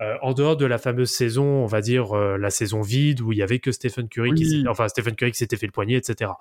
Euh, 0.00 0.16
en 0.22 0.32
dehors 0.32 0.56
de 0.56 0.66
la 0.66 0.76
fameuse 0.78 1.10
saison, 1.10 1.44
on 1.44 1.66
va 1.66 1.80
dire 1.80 2.16
euh, 2.16 2.36
la 2.36 2.50
saison 2.50 2.80
vide 2.82 3.20
où 3.20 3.30
il 3.32 3.38
y 3.38 3.42
avait 3.42 3.60
que 3.60 3.70
Stephen 3.70 4.08
Curry, 4.08 4.34
qui 4.34 4.44
Oui. 4.44 4.64
enfin 4.68 4.88
Stephen 4.88 5.14
Curry 5.14 5.30
qui 5.30 5.38
s'était 5.38 5.56
fait 5.56 5.66
le 5.66 5.72
poignet, 5.72 5.94
etc. 5.94 6.32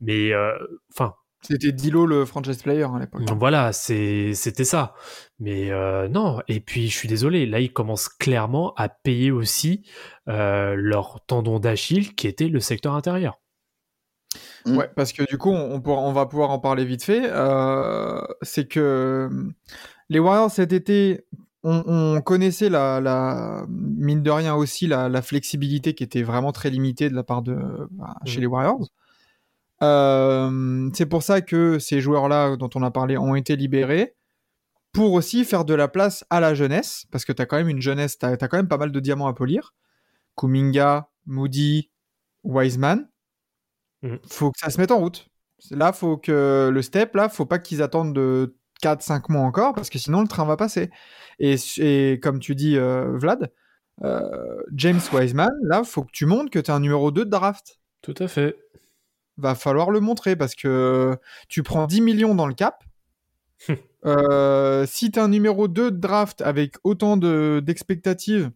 Mais 0.00 0.32
euh, 0.32 0.52
enfin, 0.92 1.14
C'était 1.42 1.72
Dilo, 1.72 2.06
le 2.06 2.24
franchise 2.24 2.62
player, 2.62 2.84
à 2.84 2.98
l'époque. 3.00 3.24
donc 3.24 3.38
voilà, 3.38 3.72
c'était 3.72 4.64
ça. 4.64 4.94
Mais 5.40 5.70
euh, 5.72 6.08
non, 6.08 6.40
et 6.48 6.60
puis 6.60 6.88
je 6.88 6.96
suis 6.96 7.08
désolé, 7.08 7.46
là 7.46 7.58
ils 7.60 7.72
commencent 7.72 8.08
clairement 8.08 8.72
à 8.76 8.88
payer 8.88 9.30
aussi 9.32 9.84
euh, 10.28 10.74
leur 10.76 11.24
tendon 11.26 11.58
d'Achille 11.58 12.14
qui 12.14 12.28
était 12.28 12.48
le 12.48 12.60
secteur 12.60 12.94
intérieur. 12.94 13.40
Mm. 14.66 14.76
Ouais, 14.76 14.90
parce 14.94 15.12
que 15.12 15.24
du 15.28 15.36
coup, 15.36 15.50
on, 15.50 15.74
on 15.74 15.80
pourra- 15.80 16.02
on 16.02 16.12
va 16.12 16.26
pouvoir 16.26 16.50
en 16.50 16.58
parler 16.60 16.84
vite 16.84 17.02
fait. 17.02 17.22
Euh, 17.24 18.20
c'est 18.42 18.68
que 18.68 19.28
les 20.08 20.18
Warriors 20.20 20.50
cet 20.50 20.72
été, 20.72 21.26
on, 21.64 21.82
on 21.86 22.20
connaissait 22.22 22.68
la, 22.70 23.00
la 23.00 23.64
mine 23.68 24.22
de 24.22 24.30
rien 24.30 24.54
aussi 24.54 24.86
la, 24.86 25.08
la 25.08 25.22
flexibilité 25.22 25.94
qui 25.94 26.04
était 26.04 26.22
vraiment 26.22 26.52
très 26.52 26.70
limitée 26.70 27.10
de 27.10 27.14
la 27.14 27.24
part 27.24 27.42
de 27.42 27.56
bah, 27.90 28.14
chez 28.24 28.36
Mhm. 28.36 28.40
les 28.42 28.46
Warriors. 28.46 28.88
Euh, 29.82 30.90
c'est 30.94 31.06
pour 31.06 31.22
ça 31.22 31.40
que 31.40 31.78
ces 31.78 32.00
joueurs-là 32.00 32.56
dont 32.56 32.70
on 32.74 32.82
a 32.82 32.90
parlé 32.90 33.16
ont 33.16 33.34
été 33.34 33.56
libérés 33.56 34.14
pour 34.92 35.14
aussi 35.14 35.44
faire 35.44 35.64
de 35.64 35.74
la 35.74 35.88
place 35.88 36.24
à 36.30 36.38
la 36.40 36.54
jeunesse, 36.54 37.06
parce 37.10 37.24
que 37.24 37.32
tu 37.32 37.42
as 37.42 37.46
quand 37.46 37.56
même 37.56 37.68
une 37.68 37.80
jeunesse, 37.80 38.18
tu 38.18 38.26
as, 38.26 38.36
quand 38.36 38.56
même 38.56 38.68
pas 38.68 38.76
mal 38.76 38.92
de 38.92 39.00
diamants 39.00 39.26
à 39.26 39.34
polir. 39.34 39.74
Kuminga, 40.36 41.08
Moody, 41.26 41.90
Wiseman. 42.44 43.08
Mhm. 44.02 44.18
Faut 44.28 44.50
que 44.50 44.58
ça 44.58 44.70
se 44.70 44.80
mette 44.80 44.90
en 44.90 44.98
route. 44.98 45.28
Là, 45.70 45.92
faut 45.92 46.16
que 46.16 46.70
le 46.72 46.82
step, 46.82 47.14
là, 47.14 47.28
faut 47.28 47.46
pas 47.46 47.58
qu'ils 47.58 47.82
attendent 47.82 48.14
de 48.14 48.56
4-5 48.82 49.30
mois 49.30 49.42
encore, 49.42 49.74
parce 49.74 49.90
que 49.90 49.98
sinon 49.98 50.20
le 50.20 50.28
train 50.28 50.44
va 50.44 50.56
passer. 50.56 50.90
Et, 51.38 51.56
et 51.78 52.20
comme 52.20 52.38
tu 52.38 52.54
dis, 52.54 52.76
euh, 52.76 53.16
Vlad, 53.16 53.50
euh, 54.04 54.62
James 54.74 55.00
Wiseman, 55.12 55.50
là, 55.62 55.84
faut 55.84 56.02
que 56.02 56.10
tu 56.12 56.26
montres 56.26 56.50
que 56.50 56.58
tu 56.58 56.70
es 56.70 56.74
un 56.74 56.80
numéro 56.80 57.10
2 57.10 57.24
de 57.24 57.30
draft. 57.30 57.78
Tout 58.02 58.14
à 58.18 58.28
fait. 58.28 58.56
Va 59.36 59.54
falloir 59.54 59.90
le 59.90 60.00
montrer 60.00 60.36
parce 60.36 60.54
que 60.54 61.16
tu 61.48 61.62
prends 61.62 61.86
10 61.86 62.00
millions 62.00 62.34
dans 62.34 62.46
le 62.46 62.54
cap. 62.54 62.82
Euh, 64.04 64.84
si 64.84 65.12
tu 65.12 65.20
un 65.20 65.28
numéro 65.28 65.68
2 65.68 65.92
de 65.92 65.96
draft 65.96 66.40
avec 66.42 66.74
autant 66.82 67.16
de- 67.16 67.62
d'expectatives 67.64 68.50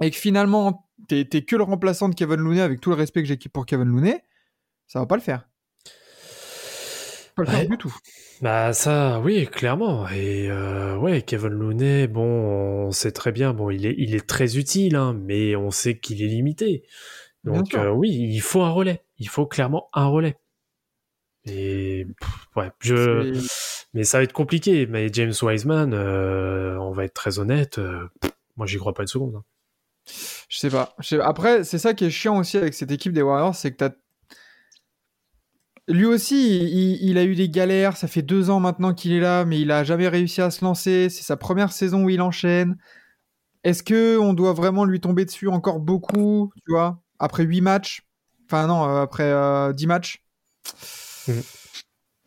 et 0.00 0.10
que 0.10 0.16
finalement 0.16 0.88
tu 1.08 1.20
es, 1.20 1.24
que 1.24 1.54
le 1.54 1.62
remplaçant 1.62 2.08
de 2.08 2.16
Kevin 2.16 2.40
Looney 2.40 2.60
avec 2.60 2.80
tout 2.80 2.90
le 2.90 2.96
respect 2.96 3.22
que 3.22 3.28
j'ai 3.28 3.36
pour 3.36 3.64
Kevin 3.64 3.86
Looney, 3.86 4.24
ça 4.88 4.98
va 4.98 5.06
pas 5.06 5.14
le 5.14 5.22
faire. 5.22 5.48
Pas 7.36 7.42
le 7.44 7.48
Ouais. 7.48 7.54
faire 7.60 7.68
du 7.68 7.78
tout. 7.78 7.94
Bah 8.40 8.72
ça, 8.72 9.20
oui, 9.20 9.46
clairement. 9.46 10.08
Et 10.08 10.50
euh, 10.50 10.96
ouais, 10.98 11.22
Kevin 11.22 11.50
Looney, 11.50 12.08
bon, 12.08 12.86
on 12.86 12.90
sait 12.90 13.12
très 13.12 13.30
bien, 13.30 13.54
bon, 13.54 13.70
il 13.70 13.86
est, 13.86 13.94
il 13.98 14.16
est 14.16 14.26
très 14.26 14.56
utile, 14.58 14.96
hein, 14.96 15.16
mais 15.22 15.54
on 15.54 15.70
sait 15.70 15.96
qu'il 15.98 16.22
est 16.22 16.26
limité. 16.26 16.82
Donc 17.44 17.74
euh, 17.74 17.90
oui, 17.90 18.10
il 18.10 18.40
faut 18.40 18.62
un 18.62 18.70
relais. 18.70 19.02
Il 19.22 19.28
faut 19.28 19.46
clairement 19.46 19.88
un 19.92 20.06
relais. 20.06 20.36
Et 21.44 22.06
pff, 22.20 22.48
ouais, 22.56 22.70
je, 22.80 23.40
mais 23.94 24.02
ça 24.02 24.18
va 24.18 24.24
être 24.24 24.32
compliqué. 24.32 24.86
Mais 24.88 25.08
James 25.12 25.32
Wiseman, 25.40 25.94
euh, 25.94 26.76
on 26.78 26.90
va 26.92 27.04
être 27.04 27.14
très 27.14 27.38
honnête, 27.38 27.78
euh, 27.78 28.08
moi 28.56 28.66
j'y 28.66 28.78
crois 28.78 28.94
pas 28.94 29.02
une 29.04 29.06
seconde. 29.08 29.36
hein. 29.36 29.44
Je 30.48 30.58
sais 30.58 30.70
pas. 30.70 30.94
Je 30.98 31.06
sais- 31.08 31.20
Après, 31.20 31.62
c'est 31.62 31.78
ça 31.78 31.94
qui 31.94 32.04
est 32.04 32.10
chiant 32.10 32.36
aussi 32.38 32.56
avec 32.56 32.74
cette 32.74 32.90
équipe 32.90 33.12
des 33.12 33.22
Warriors, 33.22 33.54
c'est 33.54 33.70
que 33.70 33.76
t'as. 33.76 33.90
Lui 35.88 36.04
aussi, 36.04 36.58
il, 36.58 37.08
il 37.10 37.18
a 37.18 37.24
eu 37.24 37.34
des 37.36 37.48
galères. 37.48 37.96
Ça 37.96 38.08
fait 38.08 38.22
deux 38.22 38.50
ans 38.50 38.60
maintenant 38.60 38.94
qu'il 38.94 39.12
est 39.12 39.20
là, 39.20 39.44
mais 39.44 39.60
il 39.60 39.70
a 39.70 39.84
jamais 39.84 40.08
réussi 40.08 40.40
à 40.40 40.50
se 40.50 40.64
lancer. 40.64 41.08
C'est 41.10 41.22
sa 41.22 41.36
première 41.36 41.72
saison 41.72 42.04
où 42.04 42.10
il 42.10 42.20
enchaîne. 42.20 42.76
Est-ce 43.64 43.82
que 43.84 44.18
on 44.18 44.32
doit 44.32 44.52
vraiment 44.52 44.84
lui 44.84 45.00
tomber 45.00 45.24
dessus 45.24 45.48
encore 45.48 45.80
beaucoup, 45.80 46.52
tu 46.66 46.72
vois, 46.72 47.00
après 47.20 47.44
huit 47.44 47.60
matchs? 47.60 48.02
Enfin 48.52 48.66
non, 48.66 48.84
euh, 48.84 49.00
après 49.00 49.24
euh, 49.24 49.72
10 49.72 49.86
matchs. 49.86 50.22
Mhm. 51.26 51.42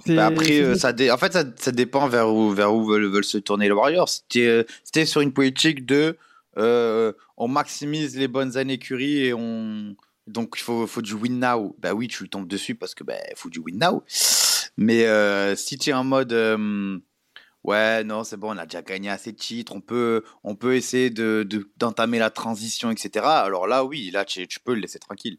C'est- 0.04 0.16
Bah 0.16 0.26
après, 0.26 0.60
euh, 0.62 0.76
ça 0.76 0.92
dé- 0.92 1.12
en 1.12 1.18
fait, 1.18 1.34
ça, 1.34 1.44
ça 1.56 1.72
dépend 1.72 2.08
vers 2.08 2.34
où, 2.34 2.50
vers 2.52 2.74
où 2.74 2.84
veulent, 2.84 3.06
veulent 3.06 3.24
se 3.24 3.38
tourner 3.38 3.66
les 3.68 3.74
Warriors. 3.74 4.10
C'était 4.10 4.66
euh, 4.96 5.06
sur 5.06 5.22
une 5.22 5.34
politique 5.34 5.86
de 5.86 6.18
euh, 6.58 7.14
on 7.38 7.48
maximise 7.48 8.18
les 8.18 8.28
bonnes 8.28 8.58
années 8.58 8.80
Curry 8.80 9.18
et 9.26 9.34
on. 9.36 9.96
Donc 10.26 10.56
il 10.58 10.62
faut, 10.62 10.88
faut 10.88 11.04
du 11.04 11.14
win 11.14 11.40
now. 11.40 11.76
Bah 11.80 11.94
oui, 11.94 12.08
tu 12.08 12.28
tombes 12.28 12.48
dessus 12.48 12.74
parce 12.74 12.96
que 12.96 13.04
bah, 13.04 13.14
faut 13.36 13.50
du 13.50 13.60
win 13.60 13.78
now. 13.78 14.04
Mais 14.78 15.06
euh, 15.06 15.56
si 15.56 15.78
tu 15.78 15.92
es 15.92 15.94
en 15.94 16.04
mode 16.04 16.34
euh, 16.34 16.98
ouais, 17.64 18.04
non, 18.04 18.24
c'est 18.24 18.38
bon, 18.38 18.56
on 18.56 18.58
a 18.58 18.66
déjà 18.66 18.82
gagné 18.82 19.10
assez 19.12 19.32
de 19.32 19.38
titres, 19.38 19.76
on 19.76 19.82
peut, 19.82 20.24
on 20.44 20.56
peut 20.56 20.76
essayer 20.76 21.12
de- 21.12 21.46
de- 21.48 21.70
d'entamer 21.78 22.18
la 22.18 22.32
transition, 22.32 22.90
etc. 22.90 23.26
Alors 23.44 23.68
là, 23.68 23.86
oui, 23.86 24.10
là, 24.12 24.26
tu, 24.26 24.48
tu 24.48 24.60
peux 24.60 24.74
le 24.74 24.82
laisser 24.82 25.00
tranquille. 25.00 25.38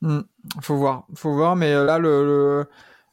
Hmm, 0.00 0.20
faut 0.62 0.76
voir, 0.76 1.06
faut 1.16 1.32
voir, 1.34 1.56
mais 1.56 1.72
euh, 1.72 1.84
là 1.84 1.98
le, 1.98 2.24
le, 2.24 2.66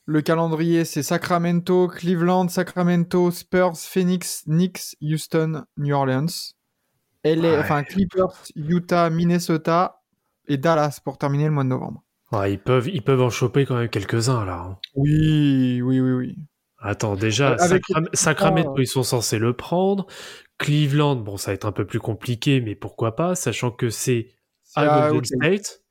le 0.06 0.22
calendrier 0.22 0.86
c'est 0.86 1.02
Sacramento, 1.04 1.88
Cleveland, 1.88 2.48
Sacramento, 2.48 3.32
Spurs, 3.32 3.76
Phoenix, 3.78 4.44
Knicks, 4.46 4.96
Houston, 5.02 5.64
New 5.78 5.96
Orleans, 5.96 6.28
LA, 7.24 7.50
Ouais. 7.50 7.60
enfin 7.60 7.84
Clippers, 7.84 8.44
Utah, 8.56 9.10
Minnesota 9.10 10.02
et 10.48 10.58
Dallas 10.58 11.00
pour 11.04 11.18
terminer 11.18 11.46
le 11.46 11.52
mois 11.52 11.64
de 11.64 11.70
novembre. 11.70 12.04
Ouais, 12.32 12.54
ils 12.54 12.60
peuvent, 12.60 12.88
ils 12.88 13.02
peuvent 13.04 13.22
en 13.22 13.30
choper 13.32 13.66
quand 13.66 13.78
même 13.78 13.90
quelques-uns 13.90 14.46
là. 14.46 14.60
hein. 14.60 14.78
Oui, 14.96 15.82
oui, 15.82 16.00
oui, 16.00 16.12
oui. 16.12 16.36
Attends, 16.80 17.16
déjà, 17.16 17.54
Euh, 17.54 17.58
Sacram- 17.58 18.10
Sacramento, 18.14 18.78
euh, 18.78 18.82
ils 18.84 18.88
sont 18.88 19.02
censés 19.04 19.40
le 19.40 19.54
prendre. 19.54 20.06
Cleveland, 20.60 21.16
bon, 21.16 21.38
ça 21.38 21.50
va 21.52 21.56
être 21.56 21.66
un 21.66 21.72
peu 21.72 21.86
plus 21.86 22.00
compliqué, 22.00 22.62
mais 22.62 22.76
pourquoi 22.76 23.16
pas, 23.16 23.34
sachant 23.34 23.72
que 23.72 23.90
c'est 23.90 24.28
à 24.76 24.86
Golden 24.86 25.12
Golden 25.14 25.40
State. 25.64 25.82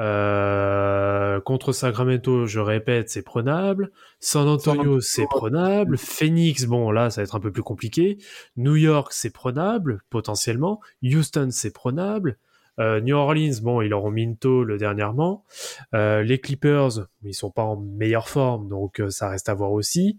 Euh, 0.00 1.40
contre 1.40 1.72
Sacramento, 1.72 2.46
je 2.46 2.60
répète, 2.60 3.10
c'est 3.10 3.22
prenable. 3.22 3.90
San 4.20 4.48
Antonio, 4.48 5.00
c'est 5.00 5.26
prenable. 5.26 5.96
Phoenix, 5.98 6.64
bon, 6.64 6.90
là, 6.90 7.10
ça 7.10 7.20
va 7.20 7.24
être 7.24 7.34
un 7.36 7.40
peu 7.40 7.52
plus 7.52 7.62
compliqué. 7.62 8.18
New 8.56 8.76
York, 8.76 9.12
c'est 9.12 9.30
prenable, 9.32 10.02
potentiellement. 10.10 10.80
Houston, 11.02 11.48
c'est 11.50 11.72
prenable. 11.72 12.38
Euh, 12.80 13.00
New 13.00 13.14
Orleans, 13.16 13.52
bon, 13.62 13.82
ils 13.82 13.88
leur 13.88 14.04
ont 14.04 14.10
mis 14.10 14.24
une 14.24 14.36
tôle 14.36 14.78
dernièrement. 14.78 15.44
Euh, 15.94 16.22
les 16.22 16.40
Clippers, 16.40 17.06
ils 17.22 17.34
sont 17.34 17.50
pas 17.50 17.62
en 17.62 17.76
meilleure 17.76 18.28
forme, 18.28 18.68
donc 18.68 19.00
ça 19.10 19.28
reste 19.28 19.48
à 19.48 19.54
voir 19.54 19.70
aussi. 19.72 20.18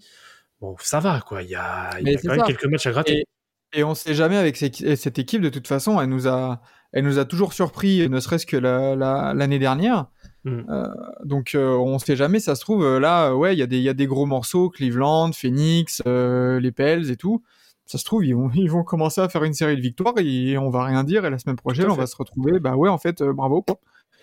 Bon, 0.61 0.75
ça 0.79 1.01
va, 1.01 1.19
quoi. 1.19 1.43
Il 1.43 1.49
y 1.49 1.55
a, 1.55 1.89
il 1.99 2.01
y 2.01 2.03
Mais 2.05 2.15
a 2.15 2.19
c'est 2.19 2.27
quand 2.27 2.35
même 2.37 2.45
quelques 2.45 2.65
matchs 2.65 2.87
à 2.87 2.91
gratter. 2.91 3.25
Et 3.73 3.83
on 3.83 3.93
sait 3.93 4.13
jamais 4.13 4.37
avec 4.37 4.55
ces- 4.55 4.95
cette 4.95 5.19
équipe, 5.19 5.41
de 5.41 5.49
toute 5.49 5.67
façon, 5.67 5.99
elle 5.99 6.07
nous 6.07 6.29
a, 6.29 6.61
elle 6.95 7.03
nous 7.05 7.19
a 7.19 7.25
toujours 7.25 7.53
surpris, 7.53 8.09
ne 8.09 8.19
serait-ce 8.19 8.45
que 8.47 8.57
la- 8.57 8.95
la- 8.95 9.33
l'année 9.35 9.59
dernière. 9.59 10.07
Mm. 10.45 10.61
Euh, 10.69 10.83
donc 11.25 11.53
euh, 11.53 11.75
on 11.75 11.99
sait 11.99 12.15
jamais, 12.15 12.39
ça 12.39 12.55
se 12.55 12.61
trouve, 12.61 12.83
euh, 12.83 12.99
là, 12.99 13.35
ouais, 13.35 13.53
il 13.55 13.59
y, 13.59 13.61
a 13.61 13.67
des- 13.67 13.77
il 13.77 13.83
y 13.83 13.89
a 13.89 13.93
des 13.93 14.07
gros 14.07 14.25
morceaux, 14.25 14.69
Cleveland, 14.69 15.31
Phoenix, 15.33 16.01
euh, 16.07 16.59
les 16.59 16.71
Pels 16.71 17.11
et 17.11 17.17
tout. 17.17 17.43
Ça 17.85 17.97
se 17.99 18.05
trouve, 18.05 18.25
ils 18.25 18.33
vont, 18.33 18.49
ils 18.55 18.69
vont 18.71 18.83
commencer 18.83 19.21
à 19.21 19.29
faire 19.29 19.43
une 19.43 19.53
série 19.53 19.75
de 19.75 19.81
victoires 19.81 20.13
et 20.17 20.57
on 20.57 20.69
va 20.71 20.85
rien 20.85 21.03
dire. 21.03 21.25
Et 21.25 21.29
la 21.29 21.37
semaine 21.37 21.55
prochaine, 21.57 21.85
on 21.91 21.95
va 21.95 22.07
se 22.07 22.15
retrouver. 22.15 22.59
Bah 22.59 22.75
ouais, 22.75 22.89
en 22.89 22.97
fait, 22.97 23.21
bravo. 23.21 23.63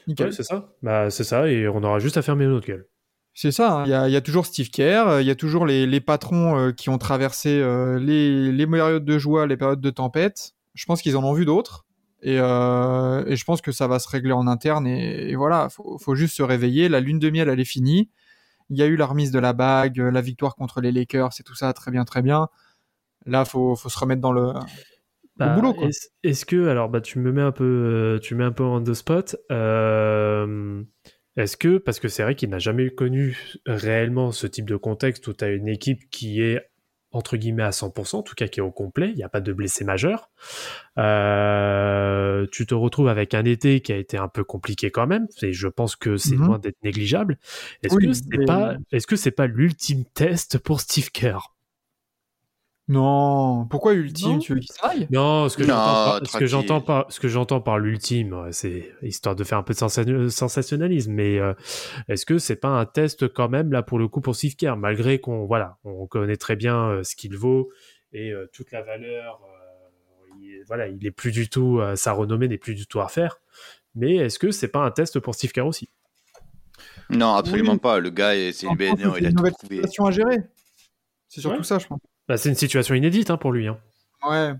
Nickel. 0.08 0.26
Ouais, 0.26 0.32
c'est 0.32 0.42
ça. 0.42 0.70
Bah, 0.82 1.10
c'est 1.10 1.22
ça, 1.24 1.48
et 1.48 1.68
on 1.68 1.82
aura 1.84 1.98
juste 2.00 2.16
à 2.16 2.22
fermer 2.22 2.46
notre 2.46 2.66
gueule. 2.66 2.86
C'est 3.34 3.52
ça, 3.52 3.78
hein. 3.80 3.84
il 3.86 3.90
y, 3.90 3.94
a, 3.94 4.08
il 4.08 4.12
y 4.12 4.16
a 4.16 4.20
toujours 4.20 4.44
Steve 4.46 4.68
Kerr, 4.68 5.20
il 5.20 5.26
y 5.26 5.30
a 5.30 5.34
toujours 5.34 5.64
les, 5.64 5.86
les 5.86 6.00
patrons 6.00 6.58
euh, 6.58 6.72
qui 6.72 6.90
ont 6.90 6.98
traversé 6.98 7.48
euh, 7.60 7.98
les, 7.98 8.52
les 8.52 8.66
périodes 8.66 9.04
de 9.06 9.18
joie, 9.18 9.46
les 9.46 9.56
périodes 9.56 9.80
de 9.80 9.90
tempête. 9.90 10.52
Je 10.74 10.84
pense 10.86 11.00
qu'ils 11.02 11.16
en 11.16 11.24
ont 11.24 11.32
vu 11.32 11.44
d'autres. 11.46 11.86
Et, 12.22 12.38
euh, 12.38 13.24
et 13.26 13.36
je 13.36 13.44
pense 13.44 13.60
que 13.60 13.72
ça 13.72 13.86
va 13.88 13.98
se 13.98 14.08
régler 14.08 14.32
en 14.32 14.46
interne. 14.46 14.86
Et, 14.86 15.30
et 15.30 15.36
voilà, 15.36 15.68
faut, 15.68 15.98
faut 15.98 16.14
juste 16.14 16.36
se 16.36 16.42
réveiller. 16.42 16.88
La 16.88 17.00
lune 17.00 17.18
de 17.18 17.30
miel, 17.30 17.48
elle 17.48 17.60
est 17.60 17.64
finie. 17.64 18.10
Il 18.70 18.78
y 18.78 18.82
a 18.82 18.86
eu 18.86 18.96
la 18.96 19.06
remise 19.06 19.30
de 19.32 19.38
la 19.38 19.52
bague, 19.52 20.00
euh, 20.00 20.10
la 20.10 20.20
victoire 20.22 20.54
contre 20.56 20.80
les 20.80 20.92
Lakers, 20.92 21.32
c'est 21.32 21.42
tout 21.42 21.54
ça, 21.54 21.72
très 21.72 21.90
bien, 21.90 22.04
très 22.04 22.22
bien. 22.22 22.48
Là, 23.26 23.44
faut, 23.44 23.76
faut 23.76 23.88
se 23.88 23.98
remettre 23.98 24.20
dans 24.22 24.32
le, 24.32 24.52
Bah, 25.36 25.48
boulot. 25.54 25.74
Est-ce 26.22 26.44
que 26.44 26.68
alors 26.68 26.88
bah 26.88 27.00
tu 27.00 27.18
me 27.18 27.32
mets 27.32 27.42
un 27.42 27.52
peu 27.52 27.64
euh, 27.64 28.18
tu 28.20 28.34
mets 28.34 28.44
un 28.44 28.52
peu 28.52 28.62
on 28.64 28.82
the 28.82 28.94
spot. 28.94 29.36
euh, 29.50 30.82
est-ce 31.36 31.56
que 31.56 31.78
parce 31.78 31.98
que 32.00 32.08
c'est 32.08 32.22
vrai 32.22 32.34
qu'il 32.34 32.50
n'a 32.50 32.58
jamais 32.58 32.90
connu 32.90 33.38
réellement 33.66 34.32
ce 34.32 34.46
type 34.46 34.66
de 34.68 34.76
contexte 34.76 35.26
où 35.28 35.32
tu 35.32 35.44
as 35.44 35.50
une 35.50 35.68
équipe 35.68 36.10
qui 36.10 36.42
est 36.42 36.71
entre 37.12 37.36
guillemets 37.36 37.62
à 37.62 37.70
100%, 37.72 38.18
en 38.18 38.22
tout 38.22 38.34
cas 38.34 38.48
qui 38.48 38.60
est 38.60 38.62
au 38.62 38.70
complet, 38.70 39.10
il 39.10 39.16
n'y 39.16 39.22
a 39.22 39.28
pas 39.28 39.40
de 39.40 39.52
blessés 39.52 39.84
majeurs. 39.84 40.30
Euh, 40.98 42.46
tu 42.52 42.66
te 42.66 42.74
retrouves 42.74 43.08
avec 43.08 43.34
un 43.34 43.44
été 43.44 43.80
qui 43.80 43.92
a 43.92 43.96
été 43.96 44.16
un 44.16 44.28
peu 44.28 44.44
compliqué 44.44 44.90
quand 44.90 45.06
même, 45.06 45.26
et 45.42 45.52
je 45.52 45.68
pense 45.68 45.96
que 45.96 46.16
c'est 46.16 46.36
Mhm. 46.36 46.46
loin 46.46 46.58
d'être 46.58 46.82
négligeable. 46.82 47.38
Est-ce 47.82 47.94
Oui, 47.94 48.06
que 48.06 48.12
c'est 48.12 48.24
mais- 48.38 48.44
pas 48.46 48.74
est-ce 48.92 49.06
que 49.06 49.16
c'est 49.16 49.30
pas 49.30 49.46
l'ultime 49.46 50.04
test 50.14 50.58
pour 50.58 50.80
Steve 50.80 51.10
Kerr? 51.10 51.51
Non, 52.92 53.66
pourquoi 53.66 53.94
ultime 53.94 54.32
Non. 54.32 54.38
Tu 54.38 54.54
veux 54.54 54.60
qu'il 54.60 54.72
s'en 54.72 54.86
aille 54.88 55.06
Non, 55.10 55.48
ce 55.48 55.56
que 55.56 55.64
j'entends 55.64 56.80
par, 56.80 57.10
ce 57.10 57.18
que 57.20 57.28
j'entends 57.28 57.60
par, 57.60 57.78
l'ultime, 57.78 58.32
euh, 58.34 58.48
c'est 58.52 58.92
histoire 59.02 59.34
de 59.34 59.44
faire 59.44 59.58
un 59.58 59.62
peu 59.62 59.72
de 59.72 59.78
sensa- 59.78 60.28
sensationnalisme, 60.30 61.12
mais 61.12 61.38
euh, 61.38 61.54
est-ce 62.08 62.26
que 62.26 62.38
c'est 62.38 62.56
pas 62.56 62.68
un 62.68 62.84
test 62.84 63.28
quand 63.32 63.48
même 63.48 63.72
là 63.72 63.82
pour 63.82 63.98
le 63.98 64.08
coup 64.08 64.20
pour 64.20 64.36
Steve 64.36 64.56
Kerr, 64.56 64.76
malgré 64.76 65.20
qu'on 65.20 65.46
voilà, 65.46 65.78
on 65.84 66.06
connaît 66.06 66.36
très 66.36 66.56
bien 66.56 66.88
euh, 66.88 67.02
ce 67.02 67.16
qu'il 67.16 67.36
vaut 67.36 67.70
et 68.12 68.30
euh, 68.30 68.46
toute 68.52 68.70
la 68.72 68.82
valeur, 68.82 69.40
euh, 69.44 70.34
il, 70.40 70.62
voilà, 70.66 70.88
il 70.88 71.06
est 71.06 71.10
plus 71.10 71.32
du 71.32 71.48
tout, 71.48 71.78
euh, 71.80 71.96
sa 71.96 72.12
renommée 72.12 72.48
n'est 72.48 72.58
plus 72.58 72.74
du 72.74 72.86
tout 72.86 73.00
à 73.00 73.08
faire. 73.08 73.38
Mais 73.94 74.16
est-ce 74.16 74.38
que 74.38 74.50
c'est 74.50 74.68
pas 74.68 74.80
un 74.84 74.90
test 74.90 75.18
pour 75.20 75.34
Steve 75.34 75.52
Kerr 75.52 75.66
aussi? 75.66 75.88
Non, 77.10 77.34
absolument 77.34 77.72
Oui. 77.72 77.78
pas. 77.78 77.98
Le 78.00 78.10
gars, 78.10 78.34
est- 78.34 78.52
c'est 78.52 78.66
que 78.66 79.04
non, 79.04 79.12
c'est 79.14 79.20
il 79.20 79.26
a 79.26 79.30
une 79.30 79.36
tout 79.36 79.42
gérer. 80.10 80.38
C'est 81.28 81.40
surtout 81.40 81.58
Ouais. 81.58 81.64
ça, 81.64 81.78
je 81.78 81.86
pense. 81.86 82.00
Bah, 82.28 82.36
C'est 82.36 82.48
une 82.48 82.54
situation 82.54 82.94
inédite 82.94 83.30
hein, 83.30 83.36
pour 83.36 83.52
lui. 83.52 83.68
Hein. 83.68 83.78
Ouais. 84.22 84.52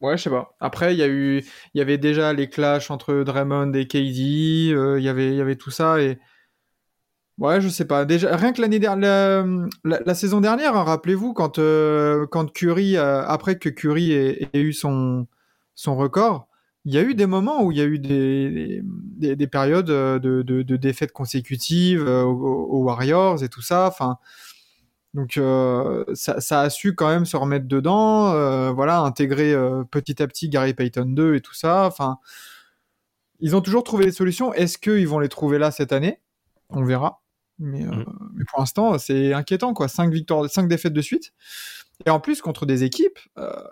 Ouais, 0.00 0.16
je 0.18 0.24
sais 0.24 0.30
pas. 0.30 0.54
Après, 0.60 0.94
il 0.94 0.98
y 0.98 1.02
a 1.02 1.08
eu, 1.08 1.38
il 1.74 1.78
y 1.78 1.80
avait 1.80 1.96
déjà 1.96 2.32
les 2.34 2.50
clashs 2.50 2.90
entre 2.90 3.22
Draymond 3.24 3.72
et 3.72 3.86
KD. 3.86 4.72
euh, 4.72 5.00
y 5.00 5.08
avait, 5.08 5.28
il 5.28 5.36
y 5.36 5.40
avait 5.40 5.56
tout 5.56 5.70
ça 5.70 6.00
et 6.02 6.18
ouais, 7.38 7.60
je 7.60 7.68
sais 7.68 7.86
pas. 7.86 8.04
Déjà, 8.04 8.36
rien 8.36 8.52
que 8.52 8.60
l'année 8.60 8.78
dernière, 8.78 9.44
la, 9.84 10.14
saison 10.14 10.40
dernière, 10.40 10.76
hein, 10.76 10.84
rappelez-vous 10.84 11.32
quand 11.32 11.58
euh, 11.58 12.26
quand 12.26 12.52
Curry, 12.52 12.96
euh, 12.96 13.22
après 13.26 13.58
que 13.58 13.68
Curry 13.68 14.12
ait, 14.12 14.48
eu 14.54 14.72
son 14.72 15.26
son 15.74 15.96
record, 15.96 16.48
il 16.84 16.94
y 16.94 16.98
a 16.98 17.02
eu 17.02 17.14
des 17.14 17.26
moments 17.26 17.62
où 17.62 17.72
il 17.72 17.78
y 17.78 17.80
a 17.80 17.84
eu 17.84 17.98
des 17.98 18.82
des, 18.84 19.36
des 19.36 19.46
périodes 19.46 19.90
euh, 19.90 20.18
de, 20.18 20.42
de, 20.42 20.76
défaites 20.76 21.12
consécutives 21.12 22.06
aux, 22.06 22.68
aux 22.70 22.82
Warriors 22.84 23.42
et 23.42 23.48
tout 23.48 23.62
ça. 23.62 23.86
Enfin. 23.88 24.18
Donc 25.16 25.38
euh, 25.38 26.04
ça, 26.14 26.40
ça 26.40 26.60
a 26.60 26.70
su 26.70 26.94
quand 26.94 27.08
même 27.08 27.24
se 27.24 27.36
remettre 27.36 27.66
dedans, 27.66 28.32
euh, 28.34 28.70
voilà, 28.70 29.00
intégrer 29.00 29.52
euh, 29.54 29.82
petit 29.90 30.22
à 30.22 30.26
petit 30.28 30.48
Gary 30.50 30.74
Payton 30.74 31.06
2 31.06 31.34
et 31.36 31.40
tout 31.40 31.54
ça. 31.54 31.86
Enfin, 31.86 32.18
ils 33.40 33.56
ont 33.56 33.60
toujours 33.60 33.82
trouvé 33.82 34.04
des 34.04 34.12
solutions. 34.12 34.52
Est-ce 34.52 34.78
qu'ils 34.78 35.08
vont 35.08 35.18
les 35.18 35.28
trouver 35.28 35.58
là 35.58 35.70
cette 35.70 35.92
année? 35.92 36.20
On 36.70 36.84
verra. 36.84 37.22
Mais, 37.58 37.82
Mm. 37.84 38.04
mais 38.34 38.44
pour 38.50 38.60
l'instant, 38.60 38.98
c'est 38.98 39.32
inquiétant, 39.32 39.72
quoi. 39.72 39.88
Cinq 39.88 40.12
victoires, 40.12 40.48
cinq 40.50 40.68
défaites 40.68 40.92
de 40.92 41.00
suite. 41.00 41.32
Et 42.04 42.10
en 42.10 42.20
plus, 42.20 42.42
contre 42.42 42.66
des 42.66 42.84
équipes, 42.84 43.18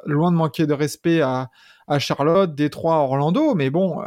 loin 0.06 0.30
de 0.32 0.36
manquer 0.36 0.66
de 0.66 0.72
respect 0.72 1.20
à, 1.20 1.50
à 1.88 1.98
Charlotte, 1.98 2.54
Détroit, 2.54 2.96
Orlando, 2.96 3.54
mais 3.54 3.68
bon, 3.68 3.98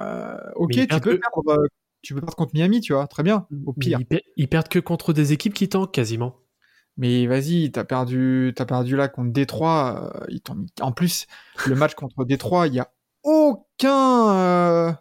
ok, 0.56 0.76
Mais 0.76 0.88
tu 0.88 1.00
peux 1.00 1.12
que- 1.18 1.22
perdre 1.22 1.68
Tu 2.02 2.14
peux 2.16 2.22
perdre 2.22 2.36
contre 2.36 2.54
Miami, 2.56 2.82
tu 2.82 2.94
vois, 2.94 3.06
très 3.06 3.22
bien, 3.22 3.46
au 3.68 3.74
pire. 3.74 4.00
Ils, 4.00 4.06
per- 4.08 4.24
ils 4.38 4.48
perdent 4.48 4.70
que 4.70 4.80
contre 4.80 5.14
des 5.14 5.34
équipes 5.34 5.54
qui 5.54 5.70
tankent 5.70 5.94
quasiment. 5.94 6.36
Mais 6.98 7.28
vas-y, 7.28 7.72
t'as 7.72 7.84
perdu, 7.84 8.54
t'as 8.56 8.66
perdu 8.66 8.96
là 8.96 9.08
contre 9.08 9.32
Détroit. 9.32 10.12
euh, 10.16 10.26
ils 10.30 10.42
t'ont 10.42 10.56
mis- 10.56 10.68
En 10.82 10.92
plus, 10.92 11.28
le 11.68 11.76
match 11.76 11.94
contre 11.96 12.26
Détroit, 12.26 12.68
il 12.68 12.74
y 12.76 12.80
a 12.80 12.90
aucun, 13.24 14.30
euh, 14.36 14.92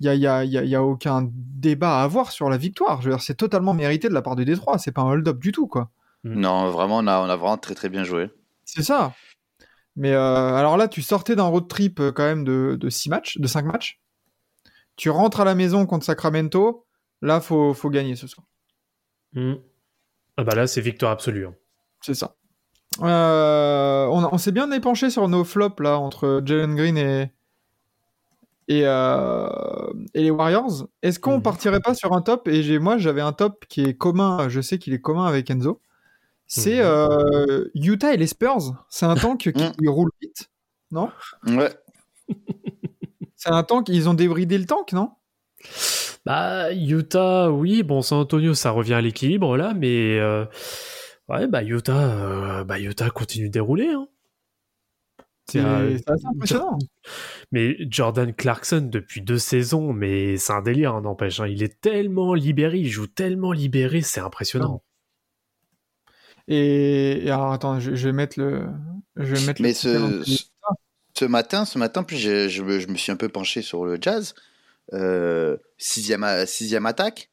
il 0.00 0.06
y 0.06 0.08
a, 0.08 0.14
il 0.14 0.20
y 0.20 0.26
a- 0.26 0.44
il 0.44 0.50
y 0.50 0.58
a- 0.58 0.62
il 0.64 0.68
y 0.70 0.74
a 0.74 0.82
aucun 0.82 1.28
débat 1.32 2.00
à 2.00 2.02
avoir 2.02 2.32
sur 2.32 2.50
la 2.50 2.56
victoire. 2.56 3.02
Je 3.02 3.08
veux 3.08 3.14
dire, 3.14 3.22
c'est 3.22 3.34
totalement 3.36 3.72
mérité 3.74 4.08
de 4.08 4.14
la 4.14 4.22
part 4.22 4.36
de 4.36 4.44
Détroit. 4.44 4.78
C'est 4.78 4.92
pas 4.92 5.02
un 5.02 5.10
hold-up 5.12 5.38
du 5.38 5.52
tout, 5.52 5.66
quoi. 5.68 5.90
Non, 6.24 6.70
vraiment, 6.72 6.96
on 6.98 7.06
a, 7.06 7.20
on 7.20 7.28
a 7.30 7.36
vraiment 7.36 7.56
très 7.58 7.74
très 7.76 7.88
bien 7.88 8.02
joué. 8.02 8.30
C'est 8.64 8.82
ça. 8.82 9.14
Mais 9.94 10.12
euh, 10.12 10.54
alors 10.54 10.76
là, 10.76 10.88
tu 10.88 11.00
sortais 11.02 11.36
d'un 11.36 11.44
road 11.44 11.68
trip 11.68 12.00
quand 12.14 12.24
même 12.24 12.42
de, 12.44 12.76
de 12.80 12.90
6 12.90 13.08
matchs, 13.10 13.38
de 13.38 13.46
5 13.46 13.64
matchs. 13.64 14.00
Tu 14.96 15.08
rentres 15.08 15.40
à 15.40 15.44
la 15.44 15.54
maison 15.54 15.86
contre 15.86 16.04
Sacramento. 16.04 16.84
Là, 17.22 17.40
faut, 17.40 17.72
faut 17.74 17.90
gagner 17.90 18.16
ce 18.16 18.26
soir. 18.26 18.46
Hmm. 19.34 19.54
Ah 20.36 20.44
bah 20.44 20.54
là, 20.54 20.66
c'est 20.66 20.80
victoire 20.80 21.12
absolue. 21.12 21.46
hein. 21.46 21.54
C'est 22.02 22.14
ça. 22.14 22.36
Euh, 23.02 24.06
on 24.06 24.24
on 24.32 24.38
s'est 24.38 24.52
bien 24.52 24.70
épanché 24.72 25.10
sur 25.10 25.28
nos 25.28 25.44
flops 25.44 25.80
là 25.82 25.98
entre 25.98 26.42
Jalen 26.44 26.74
Green 26.76 26.96
et 26.98 27.30
et, 28.68 28.82
euh, 28.84 29.48
et 30.14 30.22
les 30.22 30.30
Warriors. 30.30 30.88
Est-ce 31.02 31.20
qu'on 31.20 31.36
Mhm. 31.36 31.42
partirait 31.42 31.80
pas 31.80 31.94
sur 31.94 32.12
un 32.14 32.22
top? 32.22 32.48
Et 32.48 32.62
j'ai 32.62 32.78
moi 32.78 32.98
j'avais 32.98 33.20
un 33.20 33.32
top 33.32 33.64
qui 33.68 33.82
est 33.84 33.94
commun. 33.94 34.48
Je 34.48 34.60
sais 34.60 34.78
qu'il 34.78 34.92
est 34.94 35.00
commun 35.00 35.24
avec 35.26 35.50
Enzo. 35.50 35.80
C'est 36.48 36.76
Mhm. 36.78 36.82
euh, 36.84 37.70
Utah 37.74 38.14
et 38.14 38.16
les 38.18 38.26
Spurs. 38.28 38.84
C'est 38.90 39.06
un 39.06 39.16
tank 39.16 39.38
qui 39.54 39.62
Mhm. 39.64 39.72
qui 39.72 39.88
roule 39.88 40.10
vite. 40.22 40.50
Non? 40.92 41.10
Ouais. 41.46 41.72
C'est 43.36 43.50
un 43.52 43.62
tank. 43.62 43.88
Ils 43.88 44.08
ont 44.08 44.14
débridé 44.14 44.58
le 44.58 44.66
tank, 44.66 44.92
non? 44.92 45.12
Bah, 46.26 46.72
Utah, 46.72 47.50
oui, 47.50 47.82
bon, 47.84 48.02
San 48.02 48.18
Antonio, 48.18 48.52
ça 48.52 48.70
revient 48.72 48.94
à 48.94 49.00
l'équilibre 49.00 49.56
là, 49.56 49.72
mais 49.74 50.18
euh, 50.18 50.44
ouais, 51.28 51.46
bah 51.46 51.62
Utah, 51.62 52.60
euh, 52.60 52.64
bah 52.64 52.80
Utah 52.80 53.10
continue 53.10 53.46
de 53.46 53.52
dérouler. 53.52 53.86
Hein. 53.88 54.08
C'est 55.48 55.60
Euh, 55.60 55.96
impressionnant. 56.24 56.78
Mais 57.52 57.76
Jordan 57.88 58.34
Clarkson, 58.34 58.88
depuis 58.90 59.20
deux 59.22 59.38
saisons, 59.38 59.92
mais 59.92 60.36
c'est 60.36 60.52
un 60.52 60.62
délire, 60.62 60.94
hein, 60.96 61.02
n'empêche. 61.02 61.38
hein. 61.38 61.46
Il 61.46 61.62
est 61.62 61.80
tellement 61.80 62.34
libéré, 62.34 62.78
il 62.80 62.88
joue 62.88 63.06
tellement 63.06 63.52
libéré, 63.52 64.02
c'est 64.02 64.18
impressionnant. 64.20 64.82
Et, 66.48 67.24
et 67.26 67.30
alors 67.30 67.52
attends, 67.52 67.78
je, 67.78 67.94
je 67.94 68.08
vais 68.08 68.12
mettre 68.12 68.40
le. 68.40 68.66
Je 69.16 69.34
vais 69.34 69.46
mettre 69.46 69.62
Mais 69.62 69.68
le 69.68 69.74
ce, 69.74 70.22
ce, 70.24 70.42
ce 71.14 71.24
matin, 71.24 71.64
ce 71.64 71.78
matin, 71.78 72.02
puis 72.02 72.18
je, 72.18 72.48
je, 72.48 72.62
me- 72.64 72.80
je 72.80 72.88
me 72.88 72.96
suis 72.96 73.12
un 73.12 73.16
peu 73.16 73.28
penché 73.28 73.62
sur 73.62 73.84
le 73.84 73.98
jazz. 74.00 74.34
Euh, 74.92 75.56
sixième, 75.78 76.24
sixième 76.46 76.86
attaque, 76.86 77.30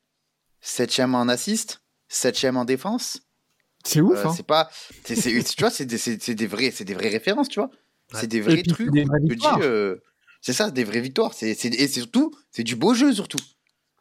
septième 0.62 1.14
en 1.16 1.28
assist, 1.28 1.82
septième 2.08 2.58
en 2.58 2.66
défense. 2.66 3.22
C'est 3.86 4.02
ouf, 4.02 4.18
Euh, 4.26 4.30
hein. 4.30 4.34
c'est 4.36 4.46
pas, 4.48 4.70
c'est, 5.04 5.16
tu 5.44 5.60
vois, 5.62 5.70
c'est 5.70 5.86
des, 5.86 5.98
c'est, 5.98 6.22
c'est 6.22 6.36
des 6.36 6.48
vrais, 6.48 6.72
c'est 6.72 6.86
des 6.86 6.94
vraies 6.94 7.10
références, 7.10 7.50
tu 7.50 7.60
vois. 7.60 7.70
C'est 8.14 8.28
des 8.28 8.42
vrais 8.42 8.58
puis, 8.62 8.64
trucs. 8.64 8.90
euh, 9.62 9.98
c'est 10.42 10.54
ça, 10.54 10.72
des 10.72 10.84
vraies 10.84 11.02
victoires. 11.02 11.34
C'est, 11.34 11.54
c'est, 11.56 11.70
et 11.70 11.88
c'est 11.88 12.00
surtout, 12.02 12.32
c'est 12.52 12.64
du 12.64 12.76
beau 12.76 12.94
jeu 12.94 13.12
surtout. 13.14 13.40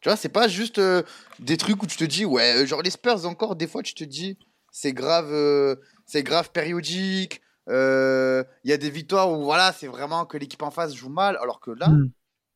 Tu 0.01 0.09
vois, 0.09 0.15
c'est 0.17 0.29
pas 0.29 0.47
juste 0.47 0.79
euh, 0.79 1.03
des 1.39 1.57
trucs 1.57 1.81
où 1.81 1.87
tu 1.87 1.97
te 1.97 2.03
dis, 2.03 2.23
ouais, 2.25 2.65
genre 2.67 2.81
les 2.81 2.91
Spurs 2.91 3.25
encore, 3.25 3.55
des 3.55 3.67
fois 3.67 3.81
tu 3.83 3.93
te 3.93 4.03
dis, 4.03 4.37
c'est 4.71 4.93
grave, 4.93 5.31
euh, 5.31 5.75
c'est 6.05 6.23
grave 6.23 6.51
périodique. 6.51 7.41
euh, 7.69 8.43
Il 8.63 8.69
y 8.69 8.73
a 8.73 8.77
des 8.77 8.89
victoires 8.89 9.31
où 9.31 9.43
voilà, 9.43 9.73
c'est 9.73 9.87
vraiment 9.87 10.25
que 10.25 10.37
l'équipe 10.37 10.61
en 10.61 10.71
face 10.71 10.93
joue 10.93 11.09
mal, 11.09 11.37
alors 11.41 11.59
que 11.59 11.71
là, 11.71 11.87
Mm. 11.89 12.11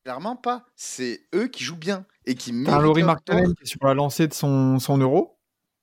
Clairement 0.08 0.36
pas. 0.36 0.64
C'est 0.74 1.20
eux 1.34 1.48
qui 1.48 1.64
jouent 1.64 1.76
bien 1.76 2.06
et 2.24 2.34
qui 2.34 2.50
T'as 2.64 2.80
Laurie 2.80 3.02
leur 3.02 3.08
Markkanen 3.08 3.40
victoire. 3.40 3.56
qui 3.58 3.62
est 3.64 3.66
sur 3.66 3.84
la 3.86 3.92
lancée 3.92 4.26
de 4.26 4.32
son, 4.32 4.78
son 4.78 4.96
euro. 4.96 5.36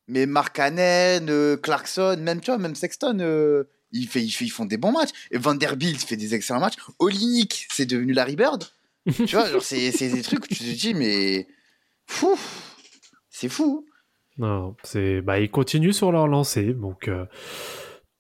Mais 0.08 0.26
Markkanen, 0.26 1.30
euh, 1.30 1.58
Clarkson, 1.58 2.18
même 2.22 2.42
tu 2.42 2.50
vois, 2.50 2.58
même 2.58 2.74
Sexton, 2.74 3.20
euh, 3.20 3.66
il 3.92 4.08
fait, 4.08 4.24
il 4.24 4.32
fait- 4.32 4.46
ils 4.46 4.50
font 4.50 4.66
des 4.66 4.78
bons 4.78 4.92
matchs. 4.92 5.12
Et 5.30 5.38
Vanderbilt 5.38 6.02
fait 6.04 6.16
des 6.18 6.34
excellents 6.34 6.60
matchs. 6.60 6.78
Olinik, 6.98 7.68
c'est 7.70 7.86
devenu 7.86 8.14
Larry 8.14 8.36
Bird. 8.36 8.64
tu 9.16 9.26
vois, 9.36 9.48
genre, 9.48 9.62
c'est 9.62 9.92
c'est 9.92 10.10
des 10.10 10.24
trucs 10.24 10.46
où 10.46 10.48
tu 10.48 10.56
te 10.56 10.64
dis, 10.76 10.96
mais 10.96 11.48
fou, 12.08 12.36
c'est 13.30 13.50
fou. 13.50 13.86
Non, 14.40 14.76
c'est, 14.84 15.22
bah, 15.22 15.40
ils 15.40 15.52
continuent 15.52 15.92
sur 15.94 16.12
leur 16.12 16.28
lancée, 16.28 16.74
donc 16.74 17.08
euh, 17.10 17.26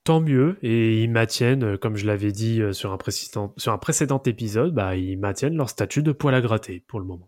tant 0.05 0.21
mieux. 0.21 0.57
Et 0.61 1.03
ils 1.03 1.11
maintiennent, 1.11 1.63
euh, 1.63 1.77
comme 1.77 1.97
je 1.97 2.05
l'avais 2.05 2.31
dit 2.31 2.61
euh, 2.61 2.71
sur 2.71 2.93
un, 2.93 2.97
précédent, 2.97 3.53
sur 3.57 3.73
un 3.73 3.77
précédent 3.77 4.21
épisode, 4.25 4.73
bah, 4.73 4.95
ils 4.95 5.17
maintiennent 5.19 5.57
leur 5.57 5.69
statut 5.69 6.01
de 6.01 6.13
poil 6.13 6.33
à 6.33 6.39
gratter 6.41 6.81
pour 6.87 6.99
le 7.01 7.05
moment. 7.05 7.27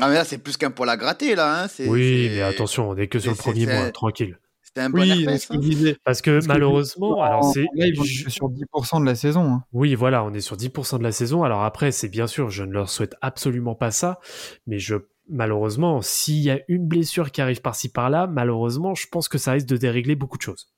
Ah 0.00 0.08
mais 0.08 0.14
là, 0.14 0.24
c'est 0.24 0.38
plus 0.38 0.56
qu'un 0.56 0.70
poil 0.70 0.88
à 0.88 0.96
gratter 0.96 1.34
là. 1.34 1.64
Hein. 1.64 1.68
c'est- 1.68 1.88
Oui, 1.88 2.28
c'est- 2.28 2.36
mais 2.36 2.42
attention, 2.42 2.88
on 2.90 2.96
est 2.96 3.08
que 3.08 3.18
sur 3.18 3.32
le 3.32 3.36
premier 3.36 3.66
c'est- 3.66 3.76
mois, 3.78 3.90
tranquille. 3.90 4.38
C'est 4.74 4.80
un 4.82 4.88
bon 4.88 5.00
Oui, 5.00 5.10
qu'il 5.10 5.28
hein. 5.28 5.32
Parce 5.32 5.46
que 5.46 5.96
Parce 6.04 6.22
que 6.22 6.46
malheureusement, 6.46 7.18
en- 7.18 7.22
alors 7.22 7.44
c'est. 7.52 7.66
live, 7.74 7.94
on 8.00 8.04
est 8.04 8.30
sur 8.30 8.48
10% 8.48 9.00
de 9.00 9.04
la 9.04 9.14
saison. 9.14 9.42
hein. 9.52 9.64
Oui, 9.74 9.94
voilà, 9.94 10.24
on 10.24 10.32
est 10.32 10.40
sur 10.40 10.56
10% 10.56 10.98
de 10.98 11.02
la 11.02 11.12
saison. 11.12 11.42
Alors 11.42 11.62
après, 11.64 11.92
c'est 11.92 12.08
bien 12.08 12.26
sûr, 12.26 12.48
je 12.48 12.64
ne 12.64 12.72
leur 12.72 12.88
souhaite 12.88 13.14
absolument 13.20 13.74
pas 13.74 13.90
ça, 13.90 14.18
mais 14.66 14.78
je 14.78 14.94
malheureusement, 15.28 16.00
s'il 16.00 16.40
y 16.42 16.50
a 16.50 16.60
une 16.68 16.86
blessure 16.86 17.30
qui 17.32 17.40
arrive 17.42 17.60
par-ci 17.60 17.90
par-là, 17.90 18.26
malheureusement, 18.26 18.94
je 18.94 19.06
pense 19.10 19.28
que 19.28 19.36
ça 19.38 19.52
risque 19.52 19.66
de 19.66 19.76
dérégler 19.76 20.14
beaucoup 20.16 20.36
de 20.38 20.42
choses. 20.42 20.72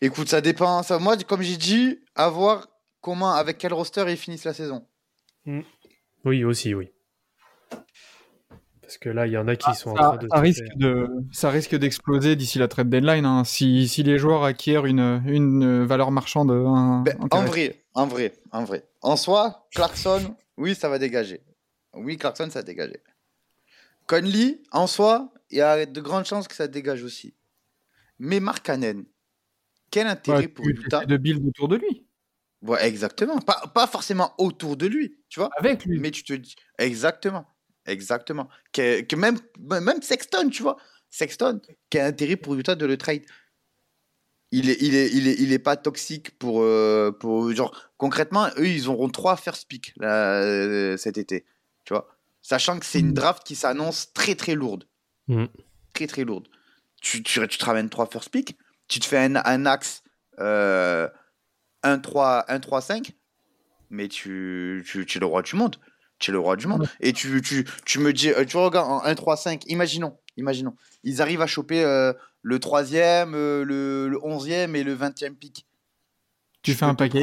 Écoute, 0.00 0.28
ça 0.28 0.40
dépend. 0.40 0.82
Ça, 0.82 0.98
moi, 0.98 1.16
comme 1.18 1.42
j'ai 1.42 1.56
dit, 1.56 2.00
à 2.14 2.28
voir 2.28 2.68
comment, 3.00 3.32
avec 3.34 3.58
quel 3.58 3.72
roster 3.72 4.04
ils 4.08 4.16
finissent 4.16 4.44
la 4.44 4.54
saison. 4.54 4.86
Oui, 6.24 6.44
aussi, 6.44 6.74
oui. 6.74 6.90
Parce 8.82 8.96
que 8.96 9.10
là, 9.10 9.26
il 9.26 9.32
y 9.32 9.36
en 9.36 9.46
a 9.48 9.54
qui 9.56 9.74
sont 9.74 9.90
en 9.90 9.94
train 9.94 10.16
de. 10.16 10.28
ça 10.30 10.36
se 10.36 10.40
risque 10.42 10.64
faire- 10.64 10.76
de, 10.76 11.08
ça 11.30 11.50
risque 11.50 11.74
d'exploser 11.74 12.36
d'ici 12.36 12.58
la 12.58 12.68
trade 12.68 12.88
deadline. 12.88 13.26
hein. 13.26 13.44
Si, 13.44 13.86
si 13.86 14.02
les 14.02 14.18
joueurs 14.18 14.44
acquièrent 14.44 14.86
une, 14.86 15.22
une 15.26 15.84
valeur 15.84 16.10
marchande 16.10 16.50
euh, 16.50 16.66
un- 16.66 17.02
Ben, 17.02 17.18
en 17.30 17.44
vrai, 17.44 17.84
en 17.94 18.06
vrai, 18.06 18.32
en 18.50 18.64
vrai. 18.64 18.88
En 19.02 19.16
soi, 19.16 19.68
Clarkson, 19.74 20.34
oui, 20.56 20.74
ça 20.74 20.88
va 20.88 20.98
dégager. 20.98 21.42
Oui, 21.94 22.16
Clarkson, 22.16 22.48
ça 22.50 22.60
va 22.60 22.62
dégager. 22.62 23.02
Conley, 24.06 24.62
en 24.72 24.86
soi, 24.86 25.30
il 25.50 25.58
y 25.58 25.60
a 25.60 25.84
de 25.84 26.00
grandes 26.00 26.24
chances 26.24 26.48
que 26.48 26.54
ça 26.54 26.66
dégage 26.66 27.02
aussi. 27.02 27.34
Mais 28.18 28.40
Mark 28.40 28.64
Cannon, 28.64 29.04
quel 29.90 30.06
intérêt 30.06 30.38
Ouais, 30.42 30.48
pour 30.48 30.66
Utah 30.66 31.04
de 31.04 31.16
build 31.16 31.46
autour 31.46 31.68
de 31.68 31.76
lui. 31.76 32.04
Ouais, 32.62 32.86
exactement. 32.86 33.38
Pas, 33.38 33.70
pas 33.74 33.86
forcément 33.86 34.34
autour 34.38 34.76
de 34.76 34.86
lui, 34.86 35.16
tu 35.28 35.38
vois. 35.40 35.50
Avec 35.58 35.84
lui. 35.84 35.98
Mais 36.00 36.10
tu 36.10 36.24
te 36.24 36.32
dis. 36.32 36.56
Exactement. 36.78 37.46
Exactement. 37.86 38.48
Que, 38.72 39.00
que 39.02 39.16
même, 39.16 39.38
même 39.60 40.02
Sexton, 40.02 40.48
tu 40.50 40.62
vois. 40.62 40.76
Sexton, 41.10 41.60
quel 41.88 42.02
intérêt 42.04 42.36
pour 42.36 42.54
Utah 42.56 42.74
de 42.74 42.84
le 42.84 42.96
trade? 42.98 43.22
Il 44.50 44.70
est, 44.70 44.78
il 44.80 44.94
est, 44.94 45.10
il 45.12 45.28
est, 45.28 45.36
il 45.38 45.52
est 45.52 45.58
pas 45.58 45.76
toxique 45.76 46.38
pour, 46.38 46.62
euh, 46.62 47.10
pour. 47.12 47.52
Genre, 47.54 47.74
concrètement, 47.98 48.48
eux, 48.56 48.66
ils 48.68 48.88
auront 48.88 49.08
trois 49.10 49.36
first 49.36 49.68
pick 49.68 49.92
là, 49.98 50.42
euh, 50.42 50.96
cet 50.96 51.18
été. 51.18 51.44
Tu 51.84 51.92
vois. 51.94 52.08
Sachant 52.42 52.78
que 52.78 52.86
c'est 52.86 53.00
une 53.00 53.10
Mm. 53.10 53.14
draft 53.14 53.46
qui 53.46 53.54
s'annonce 53.54 54.12
très, 54.14 54.34
très 54.34 54.54
lourde. 54.54 54.84
Mm. 55.28 55.44
Très, 55.94 56.06
très 56.06 56.24
lourde. 56.24 56.48
Tu, 57.02 57.22
tu, 57.22 57.46
tu 57.46 57.58
te 57.58 57.64
ramènes 57.64 57.90
trois 57.90 58.06
first 58.06 58.30
pick. 58.30 58.56
Tu 58.88 59.00
te 59.00 59.04
fais 59.06 59.18
un, 59.18 59.36
un 59.36 59.66
axe 59.66 60.02
euh, 60.40 61.08
1-3-5. 61.84 63.12
Mais 63.90 64.08
tu, 64.08 64.84
tu, 64.86 65.06
tu 65.06 65.18
es 65.18 65.20
le 65.20 65.26
roi 65.26 65.42
du 65.42 65.56
monde. 65.56 65.76
Tu 66.18 66.30
es 66.30 66.32
le 66.32 66.38
roi 66.38 66.56
du 66.56 66.66
monde. 66.66 66.88
Et 67.00 67.12
tu, 67.12 67.40
tu, 67.42 67.64
tu 67.84 67.98
me 68.00 68.12
dis, 68.12 68.30
euh, 68.30 68.44
tu 68.44 68.56
regardes 68.56 68.90
en 68.90 69.02
1-3-5, 69.04 69.62
imaginons, 69.68 70.18
imaginons, 70.36 70.74
ils 71.04 71.22
arrivent 71.22 71.42
à 71.42 71.46
choper 71.46 71.84
euh, 71.84 72.12
le 72.42 72.58
troisième, 72.58 73.34
euh, 73.34 73.64
le, 73.64 74.08
le 74.08 74.18
11e 74.18 74.74
et 74.74 74.82
le 74.82 74.96
20e 74.96 75.36
pick. 75.36 75.66
Tu 76.62 76.74
fais 76.74 76.84
un 76.86 76.94
package. 76.96 77.22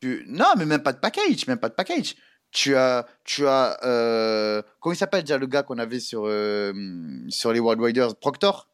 tu- 0.00 0.24
Non, 0.28 0.46
mais 0.56 0.64
même 0.64 0.82
pas 0.82 0.92
de 0.94 0.98
package, 0.98 1.46
même 1.46 1.58
pas 1.58 1.68
de 1.68 1.74
package. 1.74 2.14
Tu 2.52 2.74
as, 2.74 3.06
tu 3.24 3.46
as, 3.46 3.78
euh, 3.84 4.62
comment 4.80 4.94
il 4.94 4.96
s'appelle 4.96 5.22
déjà 5.24 5.36
le 5.38 5.46
gars 5.46 5.62
qu'on 5.62 5.78
avait 5.78 6.00
sur, 6.00 6.22
euh, 6.26 6.72
sur 7.28 7.52
les 7.52 7.60
World 7.60 7.82
Riders, 7.82 8.16
Proctor? 8.16 8.68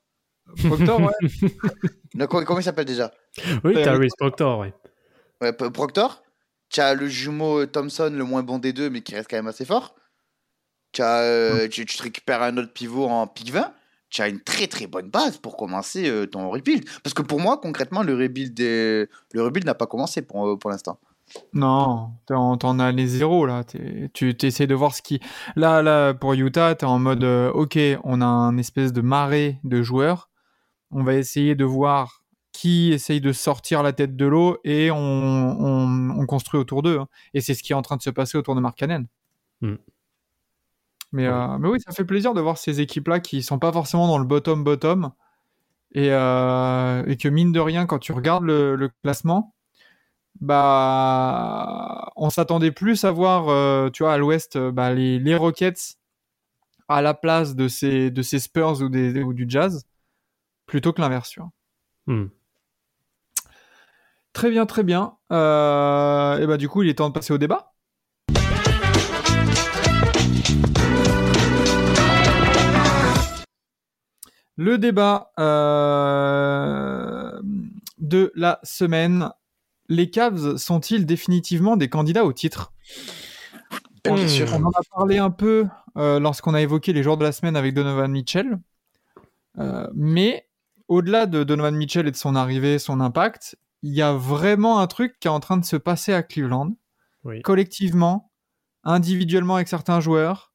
Proctor, 0.66 1.00
ouais. 1.00 2.26
Comment, 2.28 2.58
il 2.58 2.62
s'appelle 2.62 2.84
déjà? 2.84 3.12
Oui, 3.64 3.74
Euh, 3.76 3.82
Tyrese 3.82 4.14
Proctor, 4.18 4.58
oui. 4.60 4.68
Ouais, 5.40 5.52
Proctor? 5.52 6.22
Tu 6.68 6.80
as 6.80 6.94
le 6.94 7.08
jumeau 7.08 7.60
euh, 7.62 7.66
Thompson, 7.66 8.12
le 8.14 8.24
moins 8.24 8.42
bon 8.42 8.58
des 8.58 8.72
deux, 8.72 8.90
mais 8.90 9.00
qui 9.00 9.14
reste 9.14 9.28
quand 9.30 9.36
même 9.36 9.48
assez 9.48 9.64
fort. 9.64 9.94
Tu, 10.92 11.02
as, 11.02 11.20
euh, 11.22 11.68
tu, 11.68 11.84
tu 11.86 11.96
te 11.96 12.02
récupères 12.02 12.42
un 12.42 12.56
autre 12.56 12.72
pivot 12.72 13.06
en 13.06 13.26
pick 13.26 13.50
20. 13.52 13.72
Tu 14.08 14.22
as 14.22 14.28
une 14.28 14.40
très 14.40 14.66
très 14.66 14.86
bonne 14.88 15.08
base 15.08 15.38
pour 15.38 15.56
commencer 15.56 16.08
euh, 16.08 16.26
ton 16.26 16.50
rebuild. 16.50 16.84
Parce 17.02 17.14
que 17.14 17.22
pour 17.22 17.40
moi, 17.40 17.58
concrètement, 17.58 18.02
le 18.02 18.14
rebuild, 18.14 18.54
des- 18.54 19.06
le 19.32 19.42
rebuild 19.42 19.66
n'a 19.66 19.74
pas 19.74 19.86
commencé 19.86 20.22
pour, 20.22 20.48
euh, 20.48 20.56
pour 20.56 20.70
l'instant. 20.70 20.98
Non, 21.52 22.10
t'en 22.26 22.56
t'en 22.56 22.80
as 22.80 22.90
les 22.90 23.06
zéros 23.06 23.46
là. 23.46 23.62
Tu 24.12 24.36
essaies 24.42 24.66
de 24.66 24.74
voir 24.74 24.96
ce 24.96 25.00
qui. 25.02 25.20
Là, 25.54 25.80
là, 25.80 26.12
pour 26.12 26.32
Utah, 26.34 26.74
t'es 26.74 26.86
en 26.86 26.98
mode 26.98 27.22
euh, 27.22 27.52
ok, 27.52 27.78
on 28.02 28.20
a 28.20 28.26
un 28.26 28.56
espèce 28.58 28.92
de 28.92 29.00
marée 29.00 29.58
de 29.62 29.80
joueurs. 29.80 30.28
On 30.90 31.02
va 31.04 31.14
essayer 31.14 31.54
de 31.54 31.64
voir 31.64 32.22
qui 32.52 32.92
essayent 32.92 33.20
de 33.20 33.32
sortir 33.32 33.82
la 33.82 33.92
tête 33.92 34.16
de 34.16 34.26
l'eau 34.26 34.58
et 34.64 34.90
on, 34.90 34.96
on- 34.96 36.10
on 36.18 36.26
construit 36.26 36.58
autour 36.60 36.82
d'eux. 36.82 36.98
hein. 36.98 37.08
Et 37.34 37.40
c'est 37.40 37.54
ce 37.54 37.62
qui 37.62 37.72
est 37.72 37.76
en 37.76 37.82
train 37.82 37.96
de 37.96 38.02
se 38.02 38.10
passer 38.10 38.36
autour 38.38 38.54
de 38.56 38.60
Mark 38.60 38.76
Cannon. 38.78 39.06
Mm. 39.60 39.74
Mais, 41.12 41.28
Ouais. 41.28 41.32
euh, 41.34 41.58
mais 41.58 41.68
oui, 41.68 41.78
ça 41.80 41.92
fait 41.92 42.04
plaisir 42.04 42.34
de 42.34 42.40
voir 42.40 42.58
ces 42.58 42.80
équipes-là 42.80 43.20
qui 43.20 43.42
sont 43.42 43.58
pas 43.58 43.72
forcément 43.72 44.06
dans 44.08 44.18
le 44.18 44.24
bottom-bottom. 44.24 45.10
Et, 45.92 46.08
euh, 46.12 47.04
et 47.06 47.16
que 47.16 47.28
mine 47.28 47.52
de 47.52 47.60
rien, 47.60 47.86
quand 47.86 47.98
tu 47.98 48.12
regardes 48.12 48.44
le, 48.44 48.76
le 48.76 48.90
classement, 49.02 49.54
bah, 50.40 52.10
on 52.16 52.30
s'attendait 52.30 52.70
plus 52.72 53.04
à 53.04 53.10
voir, 53.10 53.48
euh, 53.48 53.90
tu 53.90 54.02
vois, 54.04 54.12
à 54.14 54.18
l'ouest, 54.18 54.58
bah, 54.58 54.92
les, 54.94 55.18
les 55.18 55.34
Rockets 55.36 55.96
à 56.88 57.02
la 57.02 57.14
place 57.14 57.54
de 57.56 57.68
ces, 57.68 58.10
de 58.10 58.22
ces 58.22 58.38
Spurs 58.40 58.82
ou, 58.82 58.88
des, 58.88 59.22
ou 59.22 59.32
du 59.34 59.46
Jazz, 59.48 59.84
plutôt 60.70 60.92
que 60.92 61.00
vois. 61.40 61.50
Hmm. 62.06 62.28
Très 64.32 64.50
bien, 64.50 64.66
très 64.66 64.84
bien. 64.84 65.16
Euh, 65.32 66.38
et 66.38 66.46
bah 66.46 66.56
du 66.56 66.68
coup, 66.68 66.84
il 66.84 66.88
est 66.88 66.94
temps 66.94 67.08
de 67.08 67.12
passer 67.12 67.32
au 67.32 67.38
débat. 67.38 67.72
Le 74.56 74.78
débat 74.78 75.32
euh, 75.40 77.40
de 77.98 78.32
la 78.36 78.60
semaine. 78.62 79.30
Les 79.88 80.08
Cavs 80.08 80.56
sont-ils 80.56 81.04
définitivement 81.04 81.76
des 81.76 81.88
candidats 81.88 82.24
au 82.24 82.32
titre? 82.32 82.72
Bien 84.04 84.28
sûr. 84.28 84.46
On 84.54 84.62
en 84.62 84.70
a 84.70 84.82
parlé 84.94 85.18
un 85.18 85.30
peu 85.30 85.66
euh, 85.96 86.20
lorsqu'on 86.20 86.54
a 86.54 86.60
évoqué 86.60 86.92
les 86.92 87.02
joueurs 87.02 87.16
de 87.16 87.24
la 87.24 87.32
semaine 87.32 87.56
avec 87.56 87.74
Donovan 87.74 88.12
Mitchell. 88.12 88.60
Euh, 89.58 89.88
mais 89.94 90.46
au-delà 90.90 91.26
de 91.26 91.44
Donovan 91.44 91.74
Mitchell 91.76 92.08
et 92.08 92.10
de 92.10 92.16
son 92.16 92.34
arrivée, 92.34 92.78
son 92.80 93.00
impact, 93.00 93.56
il 93.82 93.94
y 93.94 94.02
a 94.02 94.12
vraiment 94.12 94.80
un 94.80 94.88
truc 94.88 95.18
qui 95.20 95.28
est 95.28 95.30
en 95.30 95.40
train 95.40 95.56
de 95.56 95.64
se 95.64 95.76
passer 95.76 96.12
à 96.12 96.22
Cleveland, 96.24 96.74
Oui. 97.24 97.40
collectivement, 97.42 98.32
individuellement 98.82 99.54
avec 99.54 99.68
certains 99.68 100.00
joueurs. 100.00 100.52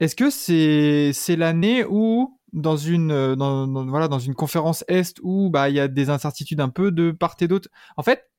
Est-ce 0.00 0.14
que 0.16 0.30
c'est 0.30 1.36
l'année 1.36 1.84
où 1.88 2.38
dans 2.52 2.76
une 2.76 3.10
euh, 3.10 3.34
dans, 3.34 3.66
dans- 3.66 3.86
voilà 3.86 4.08
dans 4.08 4.18
une 4.18 4.34
conférence 4.34 4.84
est 4.86 5.18
où 5.22 5.48
bah 5.48 5.70
il 5.70 5.76
y 5.76 5.80
a 5.80 5.88
des 5.88 6.10
incertitudes 6.10 6.60
un 6.60 6.68
peu 6.68 6.90
de 6.92 7.10
part 7.10 7.36
et 7.40 7.48
d'autre? 7.48 7.70
En 7.96 8.02
fait, 8.02 8.30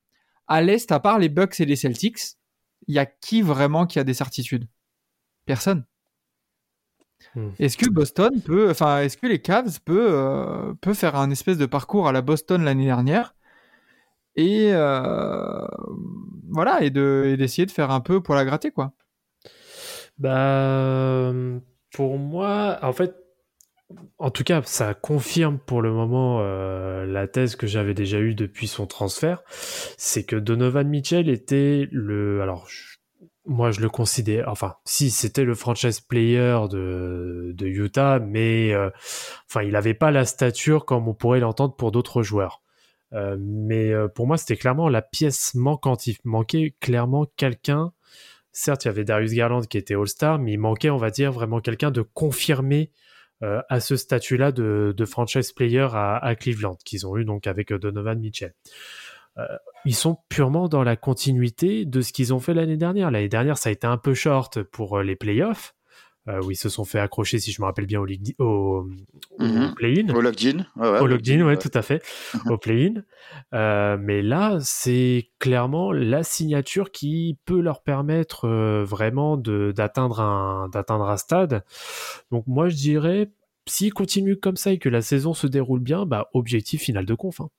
à 0.47 0.61
l'est, 0.61 0.91
à 0.91 0.99
part 0.99 1.17
les 1.19 1.29
Bucks 1.29 1.59
et 1.59 1.65
les 1.65 1.75
Celtics, 1.75 2.19
il 2.87 2.93
y 2.95 2.99
a 2.99 3.05
qui 3.07 3.41
vraiment 3.41 3.87
qui 3.87 3.97
a 3.97 4.03
des 4.03 4.13
certitudes? 4.13 4.67
Personne. 5.45 5.85
Hmm. 7.36 7.49
Est-ce 7.59 7.78
que 7.78 7.89
Boston 7.89 8.41
peut, 8.41 8.69
enfin, 8.69 9.01
est-ce 9.01 9.17
que 9.17 9.28
les 9.28 9.41
Cavs 9.41 9.80
peut, 9.86 10.07
euh, 10.11 10.74
peut 10.82 10.93
faire 10.93 11.15
un 11.15 11.30
espèce 11.32 11.57
de 11.57 11.65
parcours 11.65 12.07
à 12.07 12.11
la 12.11 12.21
Boston 12.21 12.63
l'année 12.63 12.86
dernière 12.86 13.36
et 14.36 14.69
euh, 14.74 15.67
voilà 16.49 16.82
et 16.82 16.89
de 16.89 17.24
et 17.28 17.38
d'essayer 17.38 17.65
de 17.65 17.71
faire 17.71 17.91
un 17.91 17.99
peu 18.01 18.21
pour 18.21 18.36
la 18.36 18.45
gratter 18.45 18.71
quoi? 18.71 18.93
Bah, 20.17 21.34
pour 21.93 22.17
moi, 22.17 22.80
en 22.82 22.93
fait, 22.93 23.15
en 24.19 24.32
tout 24.32 24.43
cas, 24.43 24.61
ça 24.63 24.93
confirme 24.93 25.59
pour 25.59 25.82
le 25.82 25.91
moment 25.91 26.39
euh, 26.41 27.05
la 27.05 27.28
thèse 27.28 27.55
que 27.55 27.67
j'avais 27.67 27.93
déjà 27.93 28.19
eue 28.19 28.36
depuis 28.36 28.67
son 28.67 28.88
transfert, 28.88 29.43
c'est 29.97 30.26
que 30.26 30.36
Donovan 30.36 30.88
Mitchell 30.88 31.30
était 31.30 31.88
le, 31.91 32.41
alors 32.41 32.67
je- 32.69 32.92
moi 33.45 33.71
je 33.71 33.81
le 33.81 33.89
considère, 33.89 34.47
enfin 34.47 34.75
si 34.85 35.09
c'était 35.11 35.43
le 35.43 35.55
franchise 35.55 35.99
player 35.99 36.57
de, 36.69 37.51
de 37.53 37.67
Utah, 37.67 38.19
mais 38.19 38.73
euh, 38.73 38.89
enfin 39.49 39.63
il 39.63 39.71
n'avait 39.71 39.93
pas 39.93 40.11
la 40.11 40.25
stature 40.25 40.85
comme 40.85 41.07
on 41.07 41.13
pourrait 41.13 41.39
l'entendre 41.39 41.75
pour 41.75 41.91
d'autres 41.91 42.23
joueurs. 42.23 42.61
Euh, 43.13 43.37
mais 43.39 43.91
euh, 43.91 44.07
pour 44.07 44.27
moi 44.27 44.37
c'était 44.37 44.55
clairement 44.55 44.89
la 44.89 45.01
pièce 45.01 45.55
manquante. 45.55 46.07
Il 46.07 46.17
manquait 46.23 46.75
clairement 46.79 47.27
quelqu'un 47.37 47.91
certes, 48.51 48.85
il 48.85 48.87
y 48.87 48.91
avait 48.91 49.03
Darius 49.03 49.33
Garland 49.33 49.61
qui 49.61 49.77
était 49.77 49.95
All-Star, 49.95 50.39
mais 50.39 50.53
il 50.53 50.59
manquait, 50.59 50.91
on 50.91 50.97
va 50.97 51.09
dire, 51.09 51.31
vraiment 51.31 51.59
quelqu'un 51.59 51.91
de 51.91 52.01
confirmé 52.01 52.91
à 53.67 53.81
ce 53.81 53.97
statut-là 53.97 54.53
de, 54.53 54.93
de 54.95 55.05
franchise 55.05 55.51
player 55.51 55.87
à, 55.91 56.15
à 56.15 56.33
Cleveland, 56.35 56.77
qu'ils 56.85 57.05
ont 57.05 57.17
eu 57.17 57.25
donc 57.25 57.45
avec 57.45 57.73
Donovan 57.73 58.17
Mitchell. 58.17 58.53
Euh, 59.38 59.43
ils 59.86 59.95
sont 59.95 60.17
purement 60.29 60.67
dans 60.69 60.84
la 60.84 60.95
continuité 60.95 61.86
de 61.86 62.01
ce 62.01 62.13
qu'ils 62.13 62.34
ont 62.34 62.39
fait 62.39 62.53
l'année 62.53 62.77
dernière. 62.77 63.09
L'année 63.11 63.29
dernière, 63.29 63.57
ça 63.57 63.69
a 63.69 63.71
été 63.71 63.88
un 63.88 63.97
peu 63.97 64.13
short 64.13 64.61
pour 64.63 64.99
euh, 64.99 65.03
les 65.03 65.15
playoffs, 65.15 65.73
euh, 66.29 66.39
où 66.43 66.51
ils 66.51 66.55
se 66.55 66.69
sont 66.69 66.86
fait 66.86 66.99
accrocher, 66.99 67.39
si 67.39 67.51
je 67.51 67.59
me 67.61 67.65
rappelle 67.65 67.88
bien, 67.88 67.99
au, 67.99 68.05
League- 68.05 68.36
au, 68.39 68.88
au 69.39 69.43
Mhm. 69.43 69.73
play-in. 69.75 70.13
Au 70.13 70.21
locked-in. 70.21 70.65
Ouais, 70.77 70.89
ouais, 70.91 70.99
Au 70.99 71.07
locked-in, 71.07 71.39
ouais, 71.39 71.43
ouais. 71.53 71.57
tout 71.57 71.71
à 71.73 71.81
fait, 71.81 72.01
au 72.55 72.57
play-in. 72.57 73.01
Euh, 73.53 73.97
mais 73.99 74.21
là, 74.21 74.59
c'est 74.61 75.31
clairement 75.39 75.91
la 75.91 76.23
signature 76.23 76.91
qui 76.91 77.38
peut 77.45 77.59
leur 77.59 77.81
permettre 77.81 78.45
euh, 78.47 78.84
vraiment 78.86 79.36
d'atteindre 79.36 80.21
un, 80.21 80.69
un 80.73 81.17
stade. 81.17 81.63
Donc 82.31 82.45
moi, 82.47 82.69
je 82.69 82.75
dirais, 82.75 83.31
s'ils 83.67 83.93
continuent 83.93 84.39
comme 84.39 84.55
ça 84.57 84.71
et 84.71 84.77
que 84.77 84.89
la 84.89 85.01
saison 85.01 85.34
se 85.34 85.47
déroule 85.47 85.79
bien, 85.81 86.05
bah, 86.05 86.29
objectif 86.34 86.84
final 86.84 87.05
de 87.05 87.15
conf. 87.15 87.41
hein. 87.41 87.49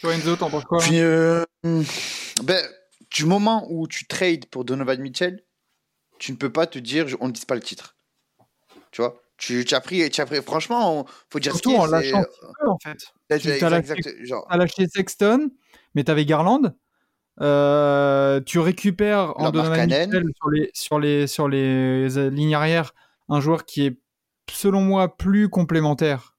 Toi 0.00 0.14
Enzo, 0.14 0.36
t'en 0.36 0.50
penses 0.50 0.64
quoi 0.64 0.78
Puis, 0.78 1.00
euh, 1.00 1.44
ben, 1.62 2.66
du 3.10 3.24
moment 3.26 3.66
où 3.70 3.86
tu 3.86 4.06
trades 4.06 4.46
pour 4.46 4.64
Donovan 4.64 5.00
Mitchell, 5.00 5.44
tu 6.18 6.32
ne 6.32 6.36
peux 6.36 6.50
pas 6.50 6.66
te 6.66 6.78
dire 6.78 7.06
on 7.20 7.28
ne 7.28 7.32
dise 7.32 7.44
pas 7.44 7.54
le 7.54 7.60
titre. 7.60 7.96
Tu 8.92 9.02
vois? 9.02 9.20
Tu, 9.36 9.64
tu 9.64 9.74
as 9.74 9.80
pris, 9.80 10.08
tu 10.10 10.20
as 10.20 10.26
pris, 10.26 10.42
franchement, 10.42 11.00
on- 11.00 11.04
faut 11.30 11.38
dire 11.38 11.52
Surtout 11.52 11.70
ce 11.70 11.76
en 11.76 11.86
lâchant 11.86 12.22
peu, 12.60 12.68
en 12.68 12.78
fait. 12.78 12.98
tu- 13.38 13.48
exact- 13.48 13.88
lâché- 13.88 14.24
genre, 14.26 14.46
Sexton, 14.94 15.50
mais 15.94 16.04
t'avais 16.04 16.24
Garland. 16.26 16.74
Euh, 17.40 18.40
tu 18.42 18.58
récupères 18.58 19.32
en 19.38 19.50
Donovan. 19.50 19.86
Mitchell 19.86 20.24
sur 20.36 20.50
les, 20.50 20.70
sur, 20.74 20.98
les, 20.98 21.26
sur 21.26 21.48
les 21.48 22.18
euh, 22.18 22.28
lignes 22.28 22.54
arrière 22.54 22.92
un 23.30 23.40
joueur 23.40 23.64
qui 23.64 23.86
est, 23.86 23.98
selon 24.50 24.82
moi, 24.82 25.16
plus 25.16 25.48
complémentaire 25.48 26.36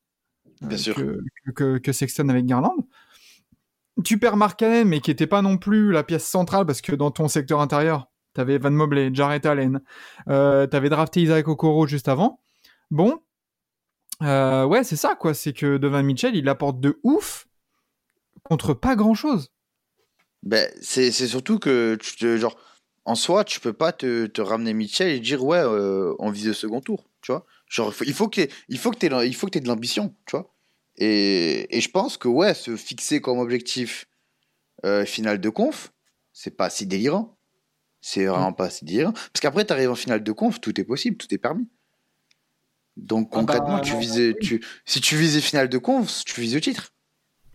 euh, 0.64 0.68
Bien 0.68 0.78
sûr. 0.78 0.96
que, 0.96 1.18
que, 1.56 1.78
que 1.80 1.92
Sexton 1.92 2.30
avec 2.30 2.46
Garland. 2.46 2.76
Tu 4.04 4.18
perds 4.18 4.38
Markkanen, 4.38 4.88
mais 4.88 5.02
qui 5.02 5.10
n'était 5.10 5.28
pas 5.28 5.42
non 5.42 5.58
plus 5.58 5.92
la 5.92 6.04
pièce 6.04 6.26
centrale, 6.26 6.66
parce 6.66 6.82
que 6.82 6.94
dans 6.94 7.12
ton 7.12 7.28
secteur 7.28 7.60
intérieur, 7.60 8.08
t'avais 8.34 8.58
Van 8.58 8.72
Mobley, 8.72 9.12
Jarrett 9.14 9.46
Allen, 9.46 9.82
euh, 10.30 10.66
t'avais 10.68 10.90
drafté 10.90 11.22
Isaac 11.22 11.48
Okoro 11.48 11.88
juste 11.88 12.08
avant. 12.08 12.40
Bon, 12.90 13.22
euh, 14.22 14.66
ouais, 14.66 14.84
c'est 14.84 14.96
ça, 14.96 15.16
quoi. 15.16 15.34
C'est 15.34 15.54
que 15.54 15.78
Donovan 15.78 16.06
Mitchell, 16.06 16.36
il 16.36 16.48
apporte 16.50 16.80
de 16.80 17.00
ouf 17.04 17.48
contre 18.44 18.74
pas 18.74 18.96
grand-chose. 18.96 19.52
Ben, 20.44 20.72
c'est 20.82 21.12
surtout 21.12 21.60
que, 21.60 21.98
tu 22.02 22.16
te, 22.16 22.38
genre, 22.38 22.58
en 23.06 23.16
soi, 23.16 23.44
tu 23.44 23.60
peux 23.60 23.74
pas 23.74 23.92
te, 23.92 24.42
ramener 24.42 24.74
Mitchell 24.74 25.10
et 25.10 25.20
dire, 25.20 25.44
ouais, 25.44 25.60
euh, 25.60 26.16
on 26.20 26.32
vise 26.32 26.48
le 26.48 26.54
second 26.54 26.82
tour, 26.82 27.06
tu 27.22 27.32
vois. 27.32 27.46
Genre, 27.68 27.94
il 28.06 28.14
faut, 28.14 28.28
que 28.28 28.46
que 28.46 28.96
t'aies 28.98 29.60
de 29.60 29.68
l'ambition, 29.68 30.16
tu 30.26 30.36
vois. 30.36 30.54
Et, 31.04 31.76
et 31.76 31.82
je 31.82 31.90
pense 31.90 32.18
que, 32.18 32.28
ouais, 32.28 32.54
se 32.54 32.76
fixer 32.76 33.22
comme 33.22 33.40
objectif 33.40 34.06
euh, 34.86 35.04
final 35.04 35.42
de 35.42 35.50
conf, 35.50 35.92
c'est 36.32 36.56
pas 36.56 36.70
si 36.70 36.86
délirant. 36.86 37.38
C'est 38.02 38.26
vraiment 38.26 38.54
pas 38.54 38.70
si 38.70 38.86
délirant. 38.86 39.12
Parce 39.14 39.40
qu'après, 39.42 39.66
tu 39.66 39.74
arrives 39.74 39.90
en 39.90 39.96
finale 39.96 40.24
de 40.24 40.32
conf, 40.32 40.62
tout 40.62 40.80
est 40.80 40.84
possible, 40.84 41.18
tout 41.18 41.34
est 41.34 41.40
permis. 41.40 41.68
Donc, 42.98 43.30
Ah 43.32 43.36
bah, 43.36 43.40
concrètement, 43.40 43.80
tu 43.80 43.98
visais, 43.98 44.36
tu, 44.42 44.64
si 44.86 45.02
tu 45.02 45.16
visais 45.16 45.42
finale 45.42 45.70
de 45.70 45.78
conf, 45.80 46.24
tu 46.24 46.40
vises 46.40 46.54
le 46.54 46.62
titre. 46.62 46.94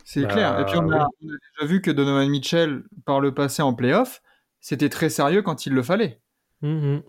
C'est 0.04 0.22
Bah, 0.22 0.28
clair. 0.32 0.60
Et 0.60 0.64
puis 0.66 0.76
on 0.78 0.90
a, 0.90 1.06
oui. 1.06 1.12
on 1.22 1.28
a 1.28 1.36
déjà 1.60 1.72
vu 1.72 1.80
que 1.82 1.90
Donovan 1.92 2.28
Mitchell, 2.28 2.82
par 3.04 3.20
le 3.20 3.32
passé 3.34 3.62
en 3.62 3.74
playoff, 3.74 4.22
c'était 4.60 4.88
très 4.88 5.08
sérieux 5.10 5.42
quand 5.42 5.66
il 5.66 5.72
le 5.72 5.82
fallait. 5.84 6.20
Mhm. 6.62 7.02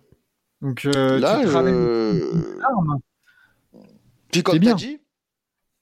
Donc 0.60 0.84
euh, 0.84 1.18
Là, 1.18 1.40
tu 1.40 1.48
ramènes 1.48 1.74
euh, 1.74 2.32
une 2.32 2.62
arme. 2.62 2.98
Puis 4.32 4.42
comme 4.42 4.54
C'est 4.54 4.58
tu 4.58 4.64
bien. 4.64 4.72
as 4.74 4.76
dit, 4.76 5.00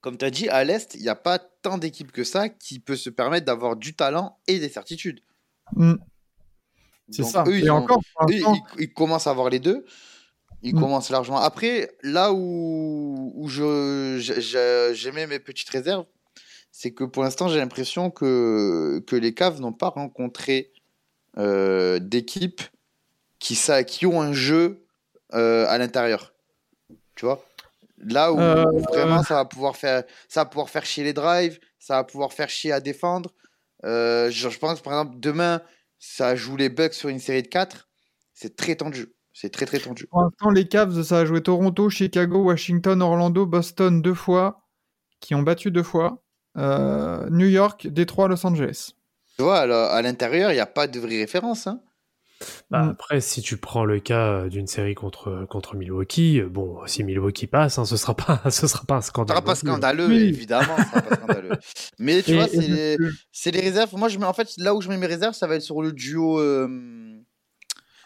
comme 0.07 0.19
tu 0.19 0.31
dit, 0.31 0.49
à 0.49 0.63
l'Est, 0.63 0.95
il 0.95 1.03
n'y 1.03 1.09
a 1.09 1.17
pas 1.17 1.41
tant 1.41 1.79
d'équipes 1.79 2.13
que 2.13 2.23
ça 2.23 2.49
qui 2.49 2.79
peut 2.79 2.95
se 2.95 3.11
permettre 3.11 3.45
d'avoir 3.45 3.75
du 3.75 3.93
talent 3.97 4.39
et 4.47 4.61
des 4.61 4.69
certitudes. 4.69 5.19
Mm, 5.75 5.95
C'est 7.11 7.25
ça. 7.25 7.43
Eux, 7.49 7.59
ils, 7.59 7.69
ont- 7.73 7.79
encore, 7.79 7.99
eux, 8.31 8.33
ils- 8.33 8.45
ils 8.79 8.93
commencent 8.95 9.27
à 9.27 9.31
avoir 9.31 9.51
les 9.51 9.59
deux. 9.59 9.85
Ils 10.63 10.77
Mm. 10.77 10.79
commencent 10.81 11.11
largement. 11.11 11.39
Après, 11.41 11.91
là 12.05 12.33
où, 12.33 13.33
où 13.35 13.49
je, 13.49 14.93
j'aimais 14.95 15.27
mes 15.27 15.41
petites 15.41 15.71
réserves, 15.71 16.07
c'est 16.71 16.93
que 16.93 17.03
pour 17.03 17.25
l'instant, 17.25 17.49
j'ai 17.49 17.59
l'impression 17.59 18.13
que, 18.13 19.03
que 19.09 19.17
les 19.17 19.35
Cavs 19.35 19.61
n'ont 19.61 19.73
pas 19.73 19.89
rencontré 19.89 20.71
euh, 21.37 21.99
d'équipes 21.99 22.63
qui, 23.41 23.57
ça, 23.57 23.83
qui 23.83 24.07
ont 24.07 24.23
un 24.23 24.33
jeu 24.33 24.87
euh, 25.35 25.67
à 25.67 25.79
l'intérieur. 25.79 26.33
Tu 27.17 27.25
vois? 27.25 27.45
Là 27.99 28.33
où 28.33 28.39
Euh, 28.39 28.65
vraiment 28.89 29.23
ça 29.23 29.35
va 29.35 29.45
pouvoir 29.45 29.77
faire 29.77 30.05
ça 30.29 30.41
va 30.41 30.47
pouvoir 30.47 30.69
faire 30.69 30.85
chier 30.85 31.05
les 31.05 31.13
drives, 31.13 31.59
ça 31.79 31.97
va 31.97 32.05
pouvoir 32.05 32.33
faire 32.33 32.49
chier 32.49 32.73
à 32.73 32.81
défendre. 32.81 33.33
Euh, 33.85 34.31
je 34.31 34.49
pense 34.59 34.81
par 34.81 34.93
exemple 34.95 35.19
demain 35.19 35.63
ça 35.99 36.37
joue 36.37 36.57
les 36.57 36.69
Bucks 36.69 36.95
sur 36.95 37.09
une 37.09 37.19
série 37.19 37.43
de 37.43 37.49
4, 37.49 37.89
c'est 38.35 38.57
très 38.57 38.77
tendu. 38.77 39.13
C'est 39.33 39.51
très 39.51 39.67
très 39.67 39.79
tendu. 39.79 40.07
Pour 40.07 40.23
l'instant, 40.23 40.49
les 40.49 40.67
Cavs, 40.67 41.03
ça 41.03 41.19
a 41.19 41.25
joué 41.27 41.43
Toronto, 41.43 41.91
Chicago, 41.91 42.43
Washington, 42.45 43.03
Orlando, 43.03 43.45
Boston 43.45 44.01
deux 44.01 44.15
fois, 44.15 44.63
qui 45.21 45.35
ont 45.35 45.43
battu 45.43 45.71
deux 45.71 45.83
fois. 45.83 46.23
Euh, 46.57 47.29
New 47.29 47.47
York, 47.47 47.87
Détroit, 47.87 48.29
Los 48.29 48.47
Angeles. 48.47 48.93
Tu 49.37 49.43
vois, 49.43 49.59
à 49.59 50.01
l'intérieur, 50.01 50.53
il 50.53 50.55
n'y 50.55 50.61
a 50.61 50.67
pas 50.67 50.87
de 50.87 50.99
vraie 50.99 51.19
référence. 51.19 51.67
Hein. 51.67 51.83
Bah, 52.71 52.83
Mm. 52.83 52.89
Après, 52.91 53.21
si 53.21 53.41
tu 53.41 53.57
prends 53.57 53.85
le 53.85 53.99
cas 54.01 54.49
d'une 54.49 54.67
série 54.67 54.95
contre, 54.95 55.47
contre 55.49 55.75
Milwaukee, 55.77 56.41
euh, 56.41 56.49
bon, 56.49 56.87
si 56.87 57.03
Milwaukee 57.05 57.47
passe, 57.47 57.79
hein, 57.79 57.85
ce 57.87 57.97
sera 57.97 58.15
pas, 58.15 58.43
ce 58.51 58.67
sera 58.67 58.85
pas 58.85 58.97
un 58.97 59.01
scandale. 59.01 59.37
sera 59.37 59.45
pas 59.45 59.55
scandaleux, 59.55 60.07
Oui. 60.09 60.17
évidemment. 60.25 60.77
Ça 60.77 60.85
sera 60.85 61.03
pas 61.03 61.15
scandaleux. 61.17 61.51
Mais 61.99 62.23
tu 62.23 62.33
Et- 62.33 62.35
vois, 62.35 62.49
c'est 62.49 62.61
les, 62.69 62.97
le- 62.97 63.13
les 63.47 63.61
réserves. 63.61 63.95
Moi, 63.97 64.09
je 64.09 64.19
mets, 64.19 64.27
en 64.27 64.33
fait, 64.35 64.51
là 64.59 64.75
où 64.75 64.81
je 64.83 64.89
mets 64.89 64.99
mes 64.99 65.07
réserves, 65.07 65.35
ça 65.35 65.47
va 65.47 65.55
être 65.57 65.63
sur 65.63 65.81
le 65.83 65.93
duo. 65.93 66.39
euh, 66.41 66.69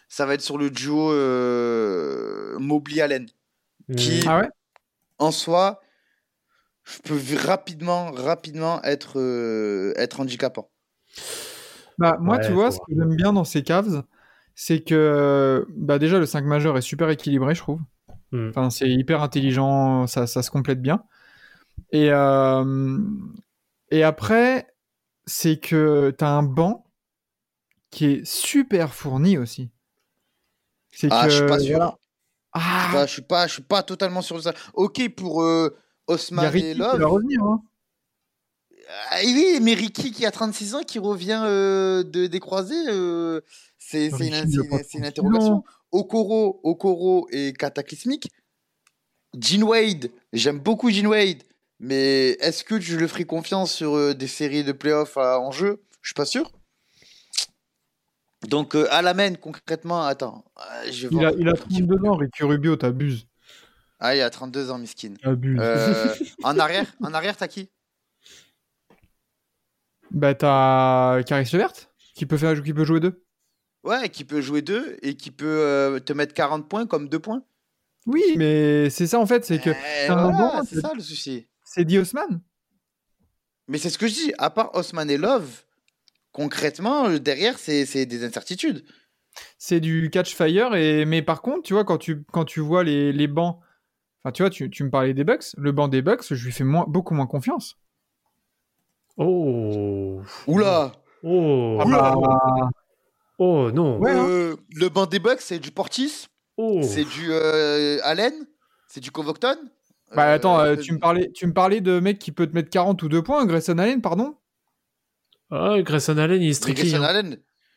ça 0.08 0.26
va 0.26 0.34
être 0.34 0.40
sur 0.42 0.58
le 0.58 0.70
duo 0.70 1.10
euh, 1.12 2.58
Mobley-Allen. 2.58 3.26
Mm. 3.88 3.94
Qui- 3.96 4.24
Ah 4.28 4.40
ouais? 4.40 4.48
En 5.18 5.30
soi, 5.32 5.80
je 6.84 6.98
peux 7.02 7.14
v- 7.14 7.36
rapidement, 7.36 8.10
rapidement 8.12 8.82
être, 8.84 9.18
euh, 9.20 9.92
être 9.96 10.20
handicapant. 10.20 10.70
Bah, 11.98 12.16
moi, 12.20 12.36
Ouais, 12.38 12.46
tu 12.46 12.52
vois, 12.52 12.70
ce 12.70 12.78
que 12.78 12.94
j'aime 12.96 13.14
bien 13.16 13.32
dans 13.32 13.44
ces 13.44 13.62
Cavs, 13.62 14.02
c'est 14.62 14.82
que 14.84 15.66
bah, 15.74 15.98
déjà, 15.98 16.18
le 16.18 16.26
5 16.26 16.44
majeur 16.44 16.76
est 16.76 16.82
super 16.82 17.08
équilibré, 17.08 17.54
je 17.54 17.60
trouve. 17.60 17.80
Mm. 18.32 18.50
Enfin, 18.50 18.68
c'est 18.68 18.90
hyper 18.90 19.22
intelligent, 19.22 20.06
ça, 20.06 20.26
ça 20.26 20.42
se 20.42 20.50
complète 20.50 20.82
bien. 20.82 21.02
Et, 21.92 22.10
euh, 22.12 22.98
et 23.90 24.02
après, 24.02 24.66
c'est 25.24 25.58
que 25.58 26.14
tu 26.18 26.22
as 26.22 26.28
un 26.28 26.42
banc 26.42 26.84
qui 27.90 28.04
est 28.04 28.26
super 28.26 28.92
fourni 28.92 29.38
aussi. 29.38 29.70
C'est 30.92 31.08
Ah, 31.10 31.24
que, 31.24 31.30
je 31.30 31.36
suis 31.38 31.46
pas 31.46 31.58
sûr. 31.58 31.76
voilà. 31.78 31.96
Je 32.54 32.60
suis 32.60 32.68
Ah, 32.68 32.88
pas- 32.92 33.06
je 33.06 33.12
suis 33.12 33.22
pas, 33.22 33.46
je 33.46 33.52
suis 33.54 33.62
pas 33.62 33.82
totalement 33.82 34.20
sûr 34.20 34.36
de 34.36 34.42
ça. 34.42 34.52
Ok 34.74 35.08
pour 35.16 35.42
euh, 35.42 35.74
y 36.10 36.12
a 36.44 36.54
et 36.54 36.74
qui 36.74 36.78
Love. 36.78 37.00
va 37.00 37.06
revenir. 37.06 37.42
hein. 37.44 37.62
Ah 39.10 39.18
oui, 39.24 39.58
mais 39.62 39.74
Ricky 39.74 40.10
qui 40.12 40.26
a 40.26 40.30
36 40.30 40.74
ans, 40.74 40.82
qui 40.82 40.98
revient 40.98 41.40
euh, 41.44 42.02
de, 42.02 42.26
des 42.26 42.40
croisés, 42.40 42.74
euh, 42.88 43.40
c'est 43.78 44.06
une, 44.08 44.16
Ricky, 44.16 44.28
il 44.28 44.60
a 44.60 44.62
c'est 44.62 44.68
pas 44.68 44.76
une- 44.78 44.84
c'est 44.84 44.98
une 44.98 45.04
36 45.04 45.06
interrogation. 45.08 45.64
Okoro, 45.92 46.60
Okoro 46.64 47.28
est 47.30 47.56
cataclysmique. 47.56 48.30
Gene 49.38 49.62
Wade, 49.64 50.10
j'aime 50.32 50.58
beaucoup 50.58 50.90
Gene 50.90 51.06
Wade, 51.06 51.42
mais 51.78 52.30
est-ce 52.40 52.64
que 52.64 52.80
je 52.80 52.96
le 52.96 53.06
ferai 53.06 53.24
confiance 53.24 53.72
sur 53.72 53.94
euh, 53.96 54.14
des 54.14 54.26
séries 54.26 54.64
de 54.64 54.72
playoffs 54.72 55.16
en 55.16 55.50
jeu? 55.52 55.82
Je 56.02 56.08
suis 56.08 56.14
pas 56.14 56.24
sûr. 56.26 56.50
Donc, 58.48 58.74
euh, 58.74 58.86
à 58.90 59.02
la 59.02 59.12
main, 59.14 59.34
concrètement, 59.34 60.02
attends. 60.04 60.44
euh, 60.58 60.90
je 60.90 61.08
vais 61.08 61.16
Il 61.16 61.24
a, 61.24 61.32
il 61.38 61.46
a 61.48 61.50
un 61.50 61.54
petit 61.54 61.82
32 61.82 61.96
peu. 61.98 62.08
ans, 62.08 62.16
Ricky 62.16 62.42
Rubio, 62.42 62.74
t'abuses. 62.76 63.26
Ah, 63.98 64.16
il 64.16 64.22
a 64.22 64.30
32 64.30 64.70
ans, 64.70 64.78
miskin. 64.78 65.14
T'abuses. 65.22 65.60
Euh, 65.60 66.14
en 66.42 66.58
arrière, 66.58 66.90
en 67.02 67.12
arrière, 67.12 67.36
t'as 67.36 67.48
qui? 67.48 67.68
Bah, 70.10 70.34
t'as 70.34 71.22
Caris 71.22 71.48
Levert, 71.52 71.72
qui 72.14 72.26
peut, 72.26 72.36
faire, 72.36 72.60
qui 72.62 72.74
peut 72.74 72.84
jouer 72.84 73.00
deux. 73.00 73.24
Ouais, 73.84 74.08
qui 74.08 74.24
peut 74.24 74.40
jouer 74.40 74.62
deux 74.62 74.96
et 75.02 75.14
qui 75.14 75.30
peut 75.30 75.46
euh, 75.46 76.00
te 76.00 76.12
mettre 76.12 76.34
40 76.34 76.68
points 76.68 76.86
comme 76.86 77.08
deux 77.08 77.18
points. 77.18 77.42
Oui, 78.06 78.22
mais 78.36 78.90
c'est 78.90 79.06
ça 79.06 79.18
en 79.18 79.26
fait, 79.26 79.44
c'est 79.44 79.58
que 79.58 79.70
un 80.10 80.30
voilà, 80.30 80.62
c'est 80.66 80.80
ça 80.80 80.92
le 80.94 81.02
souci. 81.02 81.46
c'est 81.64 81.84
dit 81.84 81.98
Haussmann. 81.98 82.40
Mais 83.68 83.78
c'est 83.78 83.90
ce 83.90 83.98
que 83.98 84.08
je 84.08 84.14
dis, 84.14 84.32
à 84.38 84.50
part 84.50 84.74
Osman 84.74 85.08
et 85.08 85.16
Love, 85.16 85.64
concrètement, 86.32 87.06
euh, 87.06 87.18
derrière, 87.18 87.58
c'est 87.58 87.86
c'est 87.86 88.06
des 88.06 88.24
incertitudes. 88.24 88.84
C'est 89.58 89.80
du 89.80 90.10
catch 90.10 90.34
fire, 90.34 90.74
et... 90.74 91.04
mais 91.04 91.22
par 91.22 91.40
contre, 91.40 91.62
tu 91.62 91.74
vois, 91.74 91.84
quand 91.84 91.98
tu, 91.98 92.24
quand 92.32 92.44
tu 92.44 92.60
vois 92.60 92.82
les, 92.82 93.12
les 93.12 93.28
bancs, 93.28 93.60
enfin, 94.24 94.32
tu 94.32 94.42
vois, 94.42 94.50
tu, 94.50 94.68
tu 94.70 94.82
me 94.82 94.90
parlais 94.90 95.14
des 95.14 95.24
Bucks, 95.24 95.54
le 95.56 95.72
banc 95.72 95.88
des 95.88 96.02
Bucks, 96.02 96.34
je 96.34 96.44
lui 96.44 96.52
fais 96.52 96.64
moins, 96.64 96.84
beaucoup 96.88 97.14
moins 97.14 97.26
confiance. 97.26 97.76
Oh. 99.22 100.22
Oula 100.46 100.92
Oh. 101.22 101.76
Ah 101.80 101.84
Oula. 101.86 101.98
bah, 101.98 102.68
Oh 103.38 103.70
non. 103.70 103.98
Ouais, 103.98 104.10
hein. 104.12 104.26
Euh, 104.28 104.56
Le 104.74 104.88
banc 104.88 105.04
des 105.06 105.18
Bucks, 105.18 105.40
c'est 105.42 105.58
du 105.58 105.70
Portis, 105.70 106.26
Oh. 106.56 106.80
c'est 106.82 107.04
du 107.04 107.28
euh, 107.30 107.98
Allen, 108.02 108.32
c'est 108.86 109.00
du 109.00 109.10
Covington? 109.10 109.56
bah, 110.14 110.28
Euh, 110.30 110.34
attends, 110.34 110.58
euh, 110.60 110.76
tu, 110.76 110.92
me 110.94 110.98
parlais, 110.98 111.30
tu 111.32 111.46
me 111.46 111.52
parlais 111.52 111.80
de 111.82 112.00
mec 112.00 112.18
qui 112.18 112.32
peut 112.32 112.46
te 112.46 112.54
mettre 112.54 112.70
40 112.70 113.02
ou 113.02 113.08
2 113.08 113.22
points, 113.22 113.44
Grayson 113.46 113.76
Allen, 113.78 114.00
pardon? 114.00 114.36
Ah, 115.50 115.76
Grayson 115.82 116.16
Allen, 116.18 116.40
il 116.42 116.50
est 116.50 116.54
strict. 116.54 116.78
Grayson 116.78 116.98
hein. 117.02 117.04
Allen, 117.04 117.36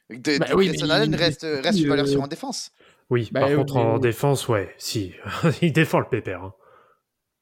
de- 0.10 0.38
Bah 0.38 0.45
oui, 0.56 0.68
Grayson 0.68 0.88
mais 0.88 0.94
Allen 0.94 1.11
il- 1.11 1.15
reste, 1.18 1.41
reste 1.44 1.78
il- 1.78 1.84
une 1.84 1.90
valeur 1.90 2.06
euh, 2.06 2.10
sûre 2.10 2.22
en 2.22 2.28
défense. 2.28 2.72
Oui, 3.10 3.30
Bah, 3.34 3.41
par 3.41 3.53
contre, 3.53 3.76
en 3.78 3.99
défense, 3.99 4.48
ouais, 4.48 4.74
si. 4.78 5.14
il 5.61 5.74
défend 5.74 5.99
le 5.99 6.07
pépère. 6.10 6.44
hein. 6.44 6.53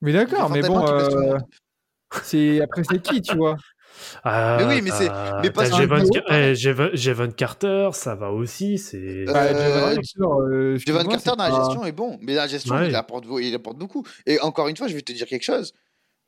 Mais 0.01 0.11
d'accord, 0.13 0.49
mais 0.49 0.61
bon, 0.61 0.83
euh, 0.87 1.37
c'est 2.23 2.61
après 2.61 2.83
c'est 2.83 3.01
qui, 3.01 3.21
tu 3.21 3.35
vois? 3.37 3.55
Ah, 4.23 4.57
Mais 4.59 4.65
oui, 4.65 4.81
mais 4.81 4.91
c'est- 4.91 5.07
t'as- 5.07 5.41
mais 5.41 5.49
pas 5.51 5.65
eh, 5.65 5.69
Carter, 7.35 7.89
ça 7.93 8.15
va 8.15 8.31
aussi. 8.31 8.77
C'est. 8.77 8.97
Euh, 8.97 9.25
Bah, 9.25 9.47
Javon 9.53 9.89
Euh, 9.89 10.77
Carter, 11.09 11.31
euh, 11.31 11.35
dans 11.35 11.47
la 11.49 11.63
gestion 11.63 11.85
est 11.85 11.91
bon, 11.91 12.17
mais 12.21 12.33
la 12.33 12.47
gestion, 12.47 12.75
Ouais. 12.75 12.89
il, 12.89 12.95
apporte, 12.95 13.25
il 13.41 13.53
apporte 13.55 13.77
beaucoup. 13.77 14.05
Et 14.25 14.39
encore 14.41 14.67
une 14.67 14.77
fois, 14.77 14.87
je 14.87 14.95
vais 14.95 15.01
te 15.01 15.11
dire 15.11 15.27
quelque 15.27 15.43
chose. 15.43 15.73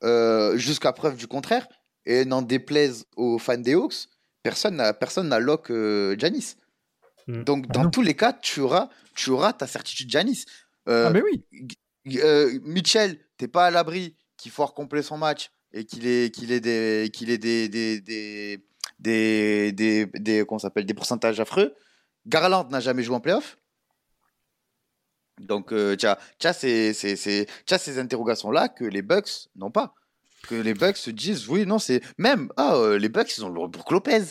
Euh, 0.02 0.56
Jusqu'à 0.56 0.92
preuve 0.92 1.16
du 1.16 1.26
contraire, 1.26 1.66
et 2.06 2.24
n'en 2.24 2.42
déplaise 2.42 3.06
aux 3.16 3.38
fans 3.38 3.56
des 3.56 3.74
Hawks, 3.74 4.08
personne 4.42 4.76
n'a 4.76 4.92
personne 4.92 5.28
n'a 5.28 5.38
lock 5.38 5.70
euh, 5.70 6.14
Giannis. 6.18 6.56
Mm. 7.28 7.44
Donc, 7.44 7.66
Ah 7.70 7.72
dans 7.72 7.90
tous 7.90 8.02
les 8.02 8.14
cas, 8.14 8.32
tu 8.34 8.60
auras, 8.60 8.88
tu 9.14 9.30
auras 9.30 9.52
ta 9.54 9.66
certitude. 9.66 10.10
Euh, 10.88 11.06
Ah, 11.08 11.10
mais 11.10 11.22
oui. 11.22 11.42
euh, 12.22 12.58
Mitchell, 12.64 13.18
t'es 13.38 13.48
pas 13.48 13.66
à 13.66 13.70
l'abri 13.70 14.14
qu'il 14.36 14.52
foire 14.52 14.74
complet 14.74 15.02
son 15.02 15.16
match 15.16 15.50
et 15.74 15.84
qu'il 15.84 16.06
ait, 16.06 16.30
qu'il 16.30 16.52
ait 16.52 16.60
des, 16.60 17.10
qu'il 17.12 17.30
ait 17.30 17.38
des, 17.38 17.68
des, 17.68 18.00
des, 18.00 18.64
des, 19.00 19.72
des, 19.72 20.06
des- 20.06 20.44
s'appelle, 20.58 20.86
des 20.86 20.94
pourcentages 20.94 21.40
affreux. 21.40 21.74
Garland 22.26 22.68
n'a 22.70 22.80
jamais 22.80 23.02
joué 23.02 23.16
en 23.16 23.20
playoff. 23.20 23.58
Donc, 25.40 25.72
euh, 25.72 25.96
tu 25.96 26.06
as, 26.06 26.52
ces, 26.52 27.98
interrogations-là 27.98 28.68
que 28.68 28.84
les 28.84 29.02
Bucks 29.02 29.48
n'ont 29.56 29.72
pas. 29.72 29.94
Que 30.48 30.54
les 30.54 30.74
Bucks 30.74 30.96
se 30.96 31.10
disent, 31.10 31.48
oui, 31.48 31.66
non, 31.66 31.80
c'est. 31.80 32.02
Même, 32.18 32.50
ah, 32.56 32.76
euh, 32.76 32.98
les 32.98 33.08
Bucks, 33.08 33.36
ils 33.36 33.44
ont 33.44 33.48
le 33.48 33.66
Brook 33.68 33.90
Lopez, 33.90 34.22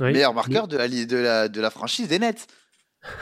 Oui. 0.00 0.12
meilleur 0.12 0.32
marqueur 0.32 0.68
de 0.68 0.76
la, 0.76 0.88
de, 0.88 1.16
la, 1.16 1.48
de 1.48 1.60
la 1.60 1.70
franchise 1.70 2.06
des 2.06 2.20
Nets. 2.20 2.46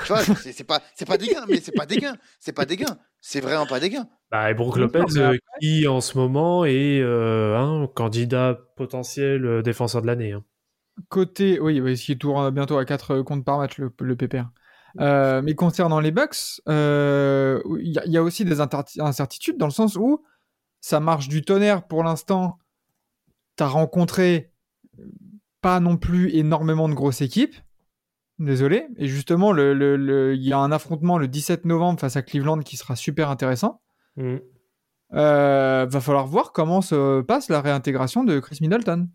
Tu 0.03 0.09
vois, 0.09 0.23
c'est 0.25 0.65
pas, 0.65 0.83
c'est 0.95 1.07
pas 1.07 1.17
des 1.17 1.29
gains, 1.29 1.47
mais 1.49 1.61
c'est 1.61 1.73
pas 1.73 1.87
des 1.87 1.97
gains. 1.97 2.19
C'est 2.39 2.53
pas 2.53 2.67
des 2.67 2.77
gains. 2.77 2.99
C'est 3.25 3.41
vraiment 3.41 3.67
pas 3.67 3.81
des 3.81 3.89
gains. 3.89 4.09
Bah, 4.31 4.51
et 4.51 4.55
Brook 4.55 4.77
Non, 4.77 4.83
Lopez, 4.83 4.99
euh, 5.17 5.27
après- 5.29 5.39
qui 5.61 5.87
en 5.87 6.01
ce 6.01 6.19
moment 6.19 6.65
est 6.65 7.01
euh, 7.01 7.57
un 7.57 7.87
candidat 7.87 8.59
potentiel 8.77 9.45
euh, 9.47 9.63
défenseur 9.63 10.03
de 10.03 10.07
l'année. 10.09 10.33
hein. 10.33 10.45
Côté, 11.09 11.59
oui, 11.61 11.81
oui, 11.81 11.95
qui 11.95 12.19
tourne 12.19 12.51
bientôt 12.51 12.77
à 12.79 12.85
4 12.85 13.21
comptes 13.23 13.45
par 13.45 13.59
match, 13.59 13.79
le, 13.79 13.91
le 14.01 14.17
PPR. 14.17 14.45
Euh, 15.01 15.41
mais 15.41 15.55
concernant 15.55 16.01
les 16.01 16.11
Bucks, 16.11 16.61
euh, 16.69 17.63
il 17.81 17.93
y, 17.93 17.99
a- 17.99 18.05
il 18.05 18.13
y 18.13 18.19
a 18.19 18.23
aussi 18.23 18.45
des 18.45 18.61
incertitudes 18.61 19.57
dans 19.57 19.67
le 19.67 19.73
sens 19.73 19.97
où 19.97 20.23
ça 20.81 21.01
marche 21.01 21.29
du 21.29 21.43
tonnerre 21.43 21.87
pour 21.87 22.03
l'instant. 22.05 22.59
Tu 23.57 23.63
as 23.63 23.69
rencontré 23.69 24.53
pas 25.61 25.79
non 25.81 25.97
plus 25.97 26.35
énormément 26.35 26.89
de 26.89 26.95
grosses 26.95 27.23
équipes. 27.23 27.55
Désolé. 28.43 28.89
Et 28.97 29.07
justement, 29.07 29.53
le- 29.53 29.73
le- 29.73 29.97
le- 29.97 30.35
il 30.35 30.43
y 30.43 30.53
a 30.53 30.59
un 30.59 30.73
affrontement 30.73 31.17
le 31.17 31.29
17 31.29 31.65
novembre 31.65 32.01
face 32.01 32.17
à 32.17 32.23
Cleveland 32.23 32.59
qui 32.61 32.77
sera 32.77 32.97
super 32.97 33.31
intéressant. 33.31 33.81
Mm. 34.17 34.37
Euh, 35.15 35.87
va 35.89 36.01
falloir 36.01 36.27
voir 36.27 36.53
comment 36.53 36.81
se 36.81 37.21
passe 37.21 37.49
la 37.51 37.61
réintégration 37.61 38.25
de 38.25 38.41
Chris 38.41 38.59
Middleton. 38.61 39.09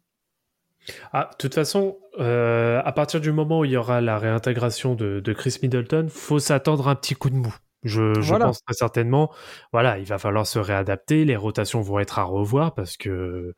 Ah, 1.11 1.29
de 1.31 1.37
toute 1.37 1.55
façon, 1.55 1.97
euh, 2.19 2.81
à 2.85 2.91
partir 2.93 3.19
du 3.19 3.31
moment 3.33 3.59
où 3.59 3.65
il 3.65 3.71
y 3.71 3.77
aura 3.77 3.99
la 3.99 4.17
réintégration 4.17 4.95
de, 4.95 5.19
de 5.19 5.33
Chris 5.33 5.57
Middleton, 5.61 6.07
faut 6.09 6.39
s'attendre 6.39 6.87
à 6.87 6.91
un 6.91 6.95
petit 6.95 7.15
coup 7.15 7.29
de 7.29 7.35
mou. 7.35 7.53
Je, 7.87 8.13
je 8.15 8.19
Voilà. 8.21 8.45
pense 8.45 8.61
très 8.63 8.73
certainement. 8.73 9.31
Voilà, 9.71 9.97
il 9.99 10.05
va 10.05 10.17
falloir 10.17 10.45
se 10.45 10.59
réadapter. 10.59 11.25
Les 11.25 11.35
rotations 11.35 11.81
vont 11.81 11.99
être 11.99 12.19
à 12.19 12.23
revoir 12.23 12.73
parce 12.75 12.97
que 12.97 13.55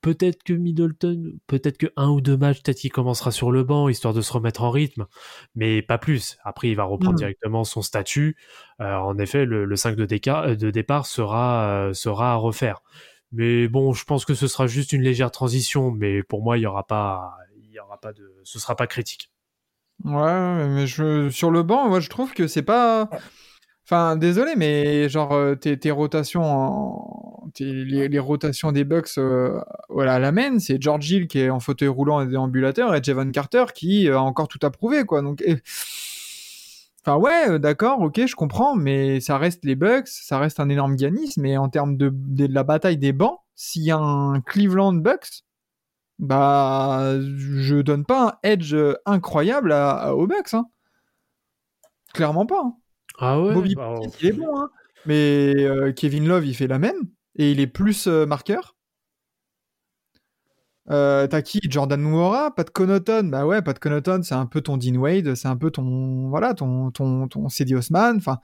peut-être 0.00 0.42
que 0.44 0.52
Middleton, 0.52 1.32
peut-être 1.46 1.78
que 1.78 1.86
un 1.96 2.08
ou 2.10 2.20
deux 2.20 2.36
matchs, 2.36 2.62
peut-être 2.62 2.78
qu'il 2.78 2.92
commencera 2.92 3.30
sur 3.32 3.50
le 3.50 3.64
banc 3.64 3.88
histoire 3.88 4.14
de 4.14 4.20
se 4.20 4.32
remettre 4.32 4.62
en 4.62 4.70
rythme, 4.70 5.06
mais 5.54 5.82
pas 5.82 5.98
plus. 5.98 6.38
Après, 6.44 6.68
il 6.68 6.76
va 6.76 6.84
reprendre 6.84 7.12
Mhm. 7.14 7.18
directement 7.18 7.64
son 7.64 7.82
statut. 7.82 8.36
Euh, 8.80 8.94
en 8.96 9.18
effet, 9.18 9.44
le, 9.44 9.64
le 9.64 9.76
5 9.76 9.96
de, 9.96 10.06
déca- 10.06 10.54
de 10.56 10.70
départ 10.70 11.06
sera, 11.06 11.64
euh, 11.88 11.92
sera 11.92 12.32
à 12.32 12.36
refaire. 12.36 12.82
Mais 13.32 13.68
bon, 13.68 13.92
je 13.92 14.04
pense 14.04 14.24
que 14.24 14.34
ce 14.34 14.48
sera 14.48 14.66
juste 14.66 14.92
une 14.92 15.02
légère 15.02 15.30
transition, 15.30 15.90
mais 15.92 16.22
pour 16.22 16.42
moi, 16.42 16.58
il 16.58 16.62
y 16.62 16.66
aura 16.66 16.84
pas, 16.84 17.34
il 17.62 17.70
y 17.70 17.78
aura 17.78 17.98
pas 18.00 18.12
de, 18.12 18.28
ce 18.42 18.58
sera 18.58 18.74
pas 18.74 18.86
critique. 18.88 19.30
Ouais, 20.04 20.66
mais 20.68 20.86
je, 20.86 21.28
sur 21.28 21.50
le 21.50 21.62
banc, 21.62 21.88
moi 21.88 22.00
je 22.00 22.08
trouve 22.08 22.32
que 22.32 22.46
c'est 22.46 22.62
pas. 22.62 23.08
Enfin, 23.92 24.14
désolé, 24.16 24.54
mais 24.56 25.08
genre 25.08 25.32
euh, 25.32 25.56
tes, 25.56 25.76
tes 25.76 25.90
rotations, 25.90 26.44
en... 26.44 27.48
tes- 27.54 27.64
les, 27.84 28.06
les 28.08 28.18
rotations 28.20 28.70
des 28.70 28.84
Bucks 28.84 29.18
euh, 29.18 29.58
voilà, 29.88 30.14
à 30.14 30.18
la 30.20 30.30
main, 30.30 30.60
c'est 30.60 30.80
George 30.80 31.10
Hill 31.10 31.26
qui 31.26 31.40
est 31.40 31.50
en 31.50 31.58
fauteuil 31.58 31.88
roulant 31.88 32.20
et 32.20 32.26
déambulateur 32.28 32.94
et 32.94 33.02
Javon 33.02 33.32
Carter 33.32 33.64
qui 33.74 34.08
a 34.08 34.22
encore 34.22 34.46
tout 34.46 34.60
à 34.62 34.70
prouver, 34.70 35.04
quoi. 35.04 35.22
Donc, 35.22 35.42
et- 35.42 35.60
Enfin 37.02 37.16
ouais, 37.16 37.48
euh, 37.48 37.58
d'accord, 37.58 38.00
ok, 38.02 38.24
je 38.26 38.34
comprends, 38.36 38.76
mais 38.76 39.20
ça 39.20 39.38
reste 39.38 39.64
les 39.64 39.74
Bucks, 39.74 40.06
ça 40.06 40.38
reste 40.38 40.60
un 40.60 40.68
énorme 40.68 40.94
ganisme. 40.96 41.44
Et 41.46 41.56
en 41.56 41.68
termes 41.70 41.96
de, 41.96 42.12
de 42.14 42.46
la 42.46 42.62
bataille 42.62 42.98
des 42.98 43.12
bancs, 43.14 43.38
s'il 43.56 43.82
y 43.84 43.90
a 43.90 43.96
un 43.98 44.40
Cleveland 44.42 44.92
Bucks, 44.92 45.42
bah 46.18 47.14
je 47.18 47.76
donne 47.80 48.04
pas 48.04 48.38
un 48.44 48.48
edge 48.48 48.76
incroyable 49.06 49.72
à, 49.72 49.90
à- 49.92 50.12
aux 50.12 50.26
Bucks. 50.28 50.52
Hein. 50.54 50.66
Clairement 52.12 52.44
pas. 52.46 52.60
hein. 52.64 52.74
Ah 53.20 53.40
ouais? 53.40 53.54
Bobby 53.54 53.74
bah, 53.74 53.94
Portis, 53.96 54.16
il 54.22 54.26
est 54.28 54.32
bon, 54.32 54.48
hein. 54.58 54.70
mais 55.06 55.52
euh, 55.58 55.92
Kevin 55.92 56.26
Love, 56.26 56.46
il 56.46 56.54
fait 56.56 56.66
la 56.66 56.78
même, 56.78 56.96
et 57.36 57.52
il 57.52 57.60
est 57.60 57.66
plus 57.66 58.06
euh, 58.08 58.26
marqueur. 58.26 58.76
Euh, 60.90 61.26
T'as 61.28 61.42
qui? 61.42 61.60
Jordan 61.68 62.00
Moora 62.00 62.52
Pat 62.52 62.68
Connaughton 62.68 63.24
Bah 63.30 63.46
ouais, 63.46 63.62
Pat 63.62 63.78
Connaughton, 63.78 64.22
c'est 64.24 64.34
un 64.34 64.46
peu 64.46 64.60
ton 64.60 64.76
Dean 64.76 64.96
Wade, 64.96 65.34
c'est 65.36 65.46
un 65.46 65.56
peu 65.56 65.70
ton 65.70 66.28
voilà 66.30 66.52
ton 66.54 66.90
ton 66.90 67.28
ton 67.28 67.48
Cedi 67.48 67.74
Osman. 67.76 68.16
Enfin, 68.16 68.38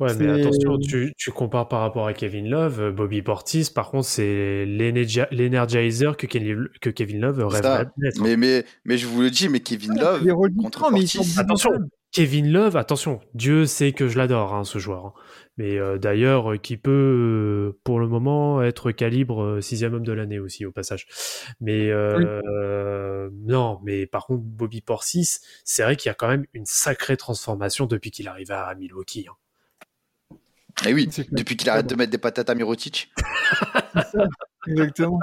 Ouais, 0.00 0.14
mais 0.16 0.28
attention, 0.40 0.78
tu, 0.78 1.14
tu 1.16 1.30
compares 1.30 1.68
par 1.68 1.80
rapport 1.80 2.06
à 2.06 2.12
Kevin 2.12 2.48
Love, 2.48 2.90
Bobby 2.90 3.22
Portis, 3.22 3.70
par 3.74 3.90
contre, 3.90 4.06
c'est 4.06 4.64
l'energi- 4.66 5.22
l'energizer 5.30 6.16
que, 6.16 6.26
Kevin- 6.26 6.68
que 6.80 6.90
Kevin 6.90 7.20
Love 7.20 7.50
ça. 7.52 7.84
d'être. 7.96 8.18
hein. 8.18 8.22
Mais, 8.22 8.36
mais, 8.36 8.64
mais 8.84 8.98
je 8.98 9.06
vous 9.06 9.22
le 9.22 9.30
dis, 9.30 9.48
mais 9.48 9.60
Kevin 9.60 9.98
Love, 9.98 10.26
contre 10.60 10.90
Portis. 10.90 11.36
Attention. 11.38 11.70
Kevin 12.12 12.52
Love, 12.52 12.76
attention, 12.76 13.20
Dieu 13.32 13.64
sait 13.64 13.92
que 13.92 14.06
je 14.06 14.18
l'adore, 14.18 14.54
hein, 14.54 14.64
ce 14.64 14.78
joueur. 14.78 15.06
hein. 15.06 15.12
Mais 15.56 15.78
euh, 15.78 15.96
d'ailleurs, 15.98 16.52
euh, 16.52 16.56
qui 16.58 16.76
peut, 16.76 16.90
euh, 16.90 17.78
pour 17.84 18.00
le 18.00 18.06
moment, 18.08 18.62
être 18.62 18.90
calibre 18.92 19.42
euh, 19.42 19.60
sixième 19.62 19.94
homme 19.94 20.04
de 20.04 20.12
l'année 20.12 20.38
aussi, 20.38 20.66
au 20.66 20.72
passage. 20.72 21.06
Mais 21.60 21.90
euh, 21.90 23.30
non, 23.32 23.80
mais 23.82 24.06
par 24.06 24.26
contre, 24.26 24.42
Bobby 24.42 24.82
Portis, 24.82 25.38
c'est 25.64 25.82
vrai 25.82 25.96
qu'il 25.96 26.08
y 26.08 26.10
a 26.10 26.14
quand 26.14 26.28
même 26.28 26.44
une 26.52 26.66
sacrée 26.66 27.16
transformation 27.16 27.86
depuis 27.86 28.10
qu'il 28.10 28.28
arrive 28.28 28.50
à 28.52 28.74
Milwaukee. 28.74 29.26
hein. 29.30 30.36
Et 30.86 30.92
oui, 30.94 31.08
C'est 31.10 31.24
clair. 31.24 31.38
depuis 31.38 31.56
qu'il 31.56 31.68
arrête 31.70 31.86
de 31.86 31.94
mettre 31.94 32.10
des 32.10 32.18
patates 32.18 32.48
à 32.50 32.54
Mirotic. 32.54 33.10
Exactement. 34.66 35.20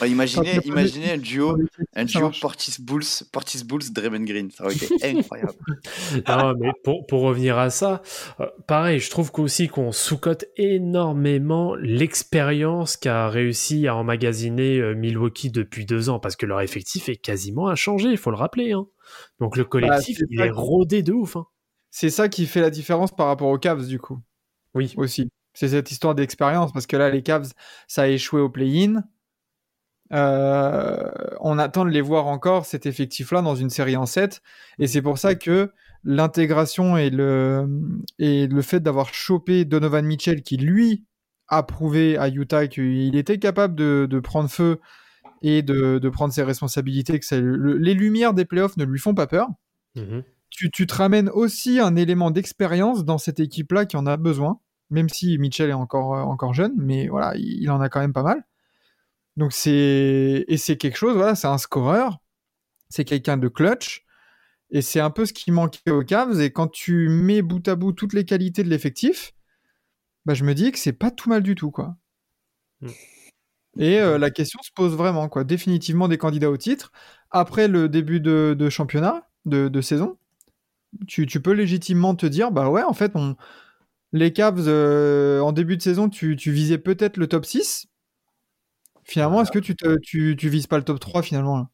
Ah, 0.00 0.06
imaginez, 0.06 0.58
imaginez 0.64 1.12
un 1.12 1.18
duo, 1.18 1.56
un 1.94 2.04
duo. 2.04 2.30
Portis 2.40 2.76
Bulls, 2.80 3.04
Portis 3.32 3.64
Bulls, 3.64 3.92
Draymond 3.92 4.24
Green. 4.24 4.50
Ça 4.50 4.64
aurait 4.64 4.74
été 4.74 4.86
incroyable. 5.02 5.52
Non, 6.28 6.54
mais 6.58 6.70
pour, 6.84 7.06
pour 7.06 7.22
revenir 7.22 7.58
à 7.58 7.70
ça, 7.70 8.02
euh, 8.40 8.46
pareil, 8.66 9.00
je 9.00 9.10
trouve 9.10 9.32
qu'aussi 9.32 9.68
qu'on 9.68 9.90
sous-cote 9.92 10.44
énormément 10.56 11.74
l'expérience 11.74 12.96
qu'a 12.96 13.28
réussi 13.28 13.88
à 13.88 13.96
emmagasiner 13.96 14.78
euh, 14.78 14.94
Milwaukee 14.94 15.50
depuis 15.50 15.84
deux 15.86 16.08
ans, 16.08 16.18
parce 16.20 16.36
que 16.36 16.46
leur 16.46 16.60
effectif 16.60 17.08
est 17.08 17.16
quasiment 17.16 17.68
inchangé, 17.68 18.08
il 18.10 18.18
faut 18.18 18.30
le 18.30 18.36
rappeler. 18.36 18.72
hein. 18.72 18.86
Donc 19.40 19.56
le 19.56 19.64
collectif, 19.64 20.18
c'est 20.18 20.26
il 20.30 20.40
est 20.40 20.50
rodé 20.50 21.02
de 21.02 21.12
ouf. 21.12 21.36
hein. 21.36 21.46
C'est 21.90 22.10
ça 22.10 22.28
qui 22.28 22.46
fait 22.46 22.60
la 22.60 22.70
différence 22.70 23.10
par 23.14 23.26
rapport 23.26 23.48
aux 23.48 23.58
Cavs 23.58 23.86
du 23.86 23.98
coup 23.98 24.18
Oui, 24.74 24.94
aussi. 24.96 25.28
C'est 25.54 25.68
cette 25.68 25.90
histoire 25.90 26.14
d'expérience 26.14 26.72
parce 26.72 26.86
que 26.86 26.96
là 26.96 27.10
les 27.10 27.22
Cavs 27.22 27.52
ça 27.88 28.02
a 28.02 28.06
échoué 28.08 28.40
au 28.40 28.48
play-in. 28.48 29.02
Euh, 30.12 31.10
on 31.40 31.58
attend 31.58 31.84
de 31.84 31.90
les 31.90 32.00
voir 32.02 32.26
encore 32.26 32.66
cet 32.66 32.86
effectif-là 32.86 33.40
dans 33.42 33.54
une 33.54 33.70
série 33.70 33.96
en 33.96 34.04
7 34.06 34.42
et 34.78 34.86
c'est 34.86 35.00
pour 35.02 35.16
ça 35.18 35.34
que 35.34 35.72
l'intégration 36.04 36.96
et 36.98 37.08
le 37.10 37.66
et 38.18 38.46
le 38.46 38.62
fait 38.62 38.80
d'avoir 38.80 39.14
chopé 39.14 39.64
Donovan 39.64 40.04
Mitchell 40.04 40.42
qui 40.42 40.56
lui 40.58 41.04
a 41.48 41.62
prouvé 41.62 42.16
à 42.18 42.28
Utah 42.28 42.66
qu'il 42.66 43.16
était 43.16 43.38
capable 43.38 43.74
de, 43.74 44.06
de 44.10 44.20
prendre 44.20 44.50
feu 44.50 44.80
et 45.42 45.62
de, 45.62 45.98
de 45.98 46.08
prendre 46.08 46.32
ses 46.32 46.42
responsabilités, 46.44 47.18
que 47.18 47.26
ça- 47.26 47.40
le- 47.40 47.76
les 47.78 47.94
lumières 47.94 48.32
des 48.34 48.44
playoffs 48.44 48.76
ne 48.76 48.84
lui 48.84 48.98
font 48.98 49.14
pas 49.14 49.26
peur. 49.26 49.48
Mhm. 49.96 50.22
tu, 50.50 50.70
tu 50.70 50.86
te 50.86 50.94
ramènes 50.94 51.28
aussi 51.30 51.78
un 51.80 51.96
élément 51.96 52.30
d'expérience 52.30 53.04
dans 53.04 53.18
cette 53.18 53.40
équipe-là 53.40 53.84
qui 53.86 53.96
en 53.96 54.06
a 54.06 54.16
besoin, 54.16 54.60
même 54.90 55.08
si 55.08 55.36
Mitchell 55.38 55.70
est 55.70 55.74
encore, 55.74 56.14
euh, 56.16 56.22
encore 56.22 56.52
jeune, 56.54 56.72
mais 56.76 57.08
voilà, 57.08 57.34
il, 57.36 57.62
il 57.62 57.70
en 57.70 57.80
a 57.80 57.88
quand 57.88 58.00
même 58.00 58.12
pas 58.12 58.22
mal. 58.22 58.42
Donc 59.36 59.52
c'est 59.52 60.44
et 60.46 60.56
c'est 60.56 60.76
quelque 60.76 60.96
chose, 60.96 61.16
voilà, 61.16 61.34
c'est 61.34 61.46
un 61.46 61.58
scoreur, 61.58 62.18
c'est 62.88 63.04
quelqu'un 63.04 63.36
de 63.36 63.48
clutch, 63.48 64.04
et 64.70 64.82
c'est 64.82 65.00
un 65.00 65.10
peu 65.10 65.26
ce 65.26 65.32
qui 65.32 65.50
manquait 65.52 65.90
aux 65.90 66.04
Cavs. 66.04 66.40
Et 66.40 66.52
quand 66.52 66.68
tu 66.68 67.08
mets 67.08 67.42
bout 67.42 67.66
à 67.68 67.76
bout 67.76 67.92
toutes 67.92 68.14
les 68.14 68.24
qualités 68.24 68.64
de 68.64 68.68
l'effectif, 68.70 69.32
bah 70.26 70.34
je 70.34 70.44
me 70.44 70.54
dis 70.54 70.72
que 70.72 70.78
c'est 70.78 70.92
pas 70.92 71.10
tout 71.10 71.28
mal 71.28 71.42
du 71.42 71.54
tout, 71.54 71.70
quoi. 71.70 71.96
Mm. 72.80 72.88
Et 73.78 74.00
euh, 74.00 74.18
la 74.18 74.30
question 74.30 74.60
se 74.62 74.70
pose 74.74 74.94
vraiment, 74.94 75.28
quoi. 75.28 75.44
Définitivement 75.44 76.08
des 76.08 76.18
candidats 76.18 76.50
au 76.50 76.56
titre. 76.56 76.92
Après 77.30 77.68
le 77.68 77.88
début 77.88 78.20
de, 78.20 78.54
de 78.58 78.68
championnat, 78.70 79.28
de, 79.46 79.68
de 79.68 79.80
saison, 79.80 80.18
tu, 81.08 81.26
tu 81.26 81.40
peux 81.40 81.52
légitimement 81.52 82.14
te 82.14 82.26
dire, 82.26 82.50
bah 82.50 82.68
ouais, 82.68 82.82
en 82.82 82.92
fait, 82.94 83.12
on, 83.14 83.36
les 84.12 84.32
Cavs, 84.32 84.64
euh, 84.68 85.40
en 85.40 85.52
début 85.52 85.76
de 85.76 85.82
saison, 85.82 86.08
tu, 86.08 86.36
tu 86.36 86.52
visais 86.52 86.78
peut-être 86.78 87.16
le 87.16 87.26
top 87.26 87.46
6. 87.46 87.88
Finalement, 89.04 89.42
est-ce 89.42 89.50
que 89.50 89.58
tu, 89.58 89.74
te, 89.74 89.98
tu, 90.00 90.36
tu 90.38 90.48
vises 90.48 90.66
pas 90.66 90.78
le 90.78 90.84
top 90.84 91.00
3 91.00 91.22
finalement 91.22 91.56
là? 91.56 91.68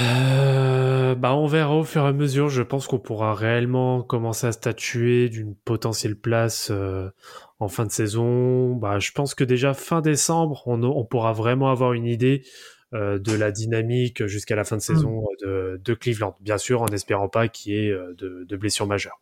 Euh, 0.00 1.14
bah 1.14 1.34
on 1.34 1.46
verra 1.46 1.76
au 1.76 1.84
fur 1.84 2.04
et 2.04 2.08
à 2.08 2.12
mesure. 2.12 2.48
Je 2.48 2.62
pense 2.62 2.86
qu'on 2.86 2.98
pourra 2.98 3.34
réellement 3.34 4.02
commencer 4.02 4.46
à 4.46 4.52
statuer 4.52 5.28
d'une 5.28 5.54
potentielle 5.54 6.16
place 6.16 6.68
euh, 6.70 7.10
en 7.58 7.68
fin 7.68 7.84
de 7.84 7.90
saison. 7.92 8.74
Bah, 8.74 8.98
je 8.98 9.12
pense 9.12 9.34
que 9.34 9.44
déjà 9.44 9.74
fin 9.74 10.00
décembre, 10.00 10.62
on, 10.66 10.82
on 10.82 11.04
pourra 11.04 11.32
vraiment 11.32 11.70
avoir 11.70 11.92
une 11.92 12.06
idée 12.06 12.44
euh, 12.92 13.18
de 13.18 13.32
la 13.32 13.52
dynamique 13.52 14.26
jusqu'à 14.26 14.56
la 14.56 14.64
fin 14.64 14.76
de 14.76 14.82
saison 14.82 15.24
euh, 15.44 15.76
de, 15.76 15.80
de 15.84 15.94
Cleveland. 15.94 16.36
Bien 16.40 16.58
sûr, 16.58 16.82
en 16.82 16.86
espérant 16.88 17.28
pas 17.28 17.48
qu'il 17.48 17.72
y 17.72 17.76
ait 17.78 17.90
de, 17.92 18.44
de 18.48 18.56
blessures 18.56 18.86
majeures. 18.86 19.20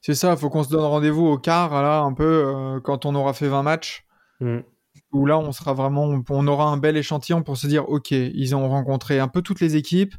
C'est 0.00 0.14
ça, 0.14 0.36
faut 0.36 0.48
qu'on 0.50 0.62
se 0.62 0.70
donne 0.70 0.84
rendez-vous 0.84 1.26
au 1.26 1.38
quart, 1.38 1.82
là, 1.82 2.00
un 2.00 2.12
peu, 2.14 2.80
quand 2.84 3.04
on 3.04 3.14
aura 3.14 3.34
fait 3.34 3.48
20 3.48 3.62
matchs, 3.62 4.06
Mm. 4.42 4.58
Où 5.12 5.26
là, 5.26 5.38
on 5.38 5.52
sera 5.52 5.72
vraiment, 5.74 6.22
on 6.28 6.46
aura 6.46 6.66
un 6.66 6.76
bel 6.78 6.96
échantillon 6.96 7.42
pour 7.42 7.56
se 7.56 7.66
dire, 7.66 7.88
ok, 7.88 8.10
ils 8.12 8.54
ont 8.56 8.68
rencontré 8.68 9.18
un 9.18 9.28
peu 9.28 9.42
toutes 9.42 9.60
les 9.60 9.76
équipes, 9.76 10.14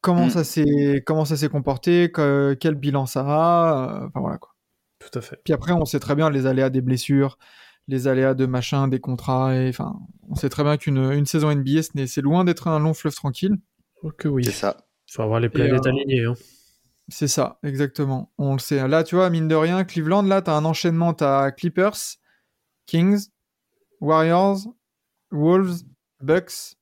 comment 0.00 0.26
Mm. 0.26 0.30
ça 0.30 0.44
s'est, 0.44 1.02
comment 1.06 1.24
ça 1.24 1.36
s'est 1.36 1.48
comporté, 1.48 2.10
que- 2.12 2.56
quel 2.58 2.74
bilan 2.74 3.06
ça 3.06 3.20
a, 3.20 4.02
euh, 4.02 4.06
enfin 4.08 4.20
voilà 4.20 4.38
quoi. 4.38 4.54
Tout 4.98 5.16
à 5.18 5.22
fait. 5.22 5.38
Puis 5.44 5.52
après, 5.52 5.72
on 5.72 5.84
sait 5.84 6.00
très 6.00 6.14
bien 6.14 6.30
les 6.30 6.46
aléas 6.46 6.70
des 6.70 6.80
blessures, 6.80 7.38
les 7.88 8.08
aléas 8.08 8.34
de 8.34 8.46
machin, 8.46 8.88
des 8.88 8.98
contrats, 8.98 9.54
et 9.54 9.68
enfin, 9.68 9.96
on 10.28 10.34
sait 10.34 10.48
très 10.48 10.64
bien 10.64 10.76
qu'une 10.76 10.98
une 11.12 11.26
saison 11.26 11.50
NBA, 11.50 11.82
ce 11.82 11.90
n'est- 11.94 12.06
c'est 12.08 12.22
loin 12.22 12.44
d'être 12.44 12.66
un 12.68 12.80
long 12.80 12.94
fleuve 12.94 13.14
tranquille. 13.14 13.56
Ok, 14.02 14.26
oui. 14.26 14.44
C'est 14.44 14.50
ça. 14.52 14.76
Faut 15.08 15.22
avoir 15.22 15.38
les 15.38 15.48
planètes 15.48 15.86
euh, 15.86 15.90
alignées. 15.90 16.24
hein. 16.24 16.34
C'est 17.08 17.28
ça, 17.28 17.60
exactement. 17.62 18.32
On 18.38 18.54
le 18.54 18.58
sait. 18.58 18.88
Là, 18.88 19.04
tu 19.04 19.14
vois, 19.14 19.30
mine 19.30 19.46
de 19.46 19.54
rien, 19.54 19.84
Cleveland, 19.84 20.22
là, 20.22 20.42
t'as 20.42 20.56
un 20.56 20.64
enchaînement. 20.64 21.14
T'as 21.14 21.52
Clippers, 21.52 21.94
Kings, 22.86 23.26
Warriors, 24.06 24.58
Wolves, 25.32 25.82
Bucks. 26.22 26.76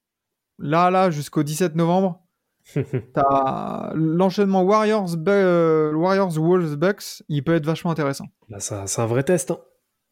Là, 0.58 0.90
là, 0.90 1.10
jusqu'au 1.10 1.42
17 1.42 1.74
novembre, 1.74 2.20
t'as 3.14 3.92
l'enchaînement 3.94 4.62
Warriors, 4.62 5.16
euh, 5.28 5.92
Warriors, 5.94 6.32
Wolves, 6.38 6.76
Bucks. 6.76 7.22
Il 7.28 7.42
peut 7.42 7.54
être 7.54 7.66
vachement 7.66 7.90
intéressant. 7.90 8.26
Là, 8.48 8.60
ça- 8.60 8.86
c'est 8.86 9.00
un 9.02 9.06
vrai 9.06 9.22
test. 9.24 9.50
hein. 9.50 9.58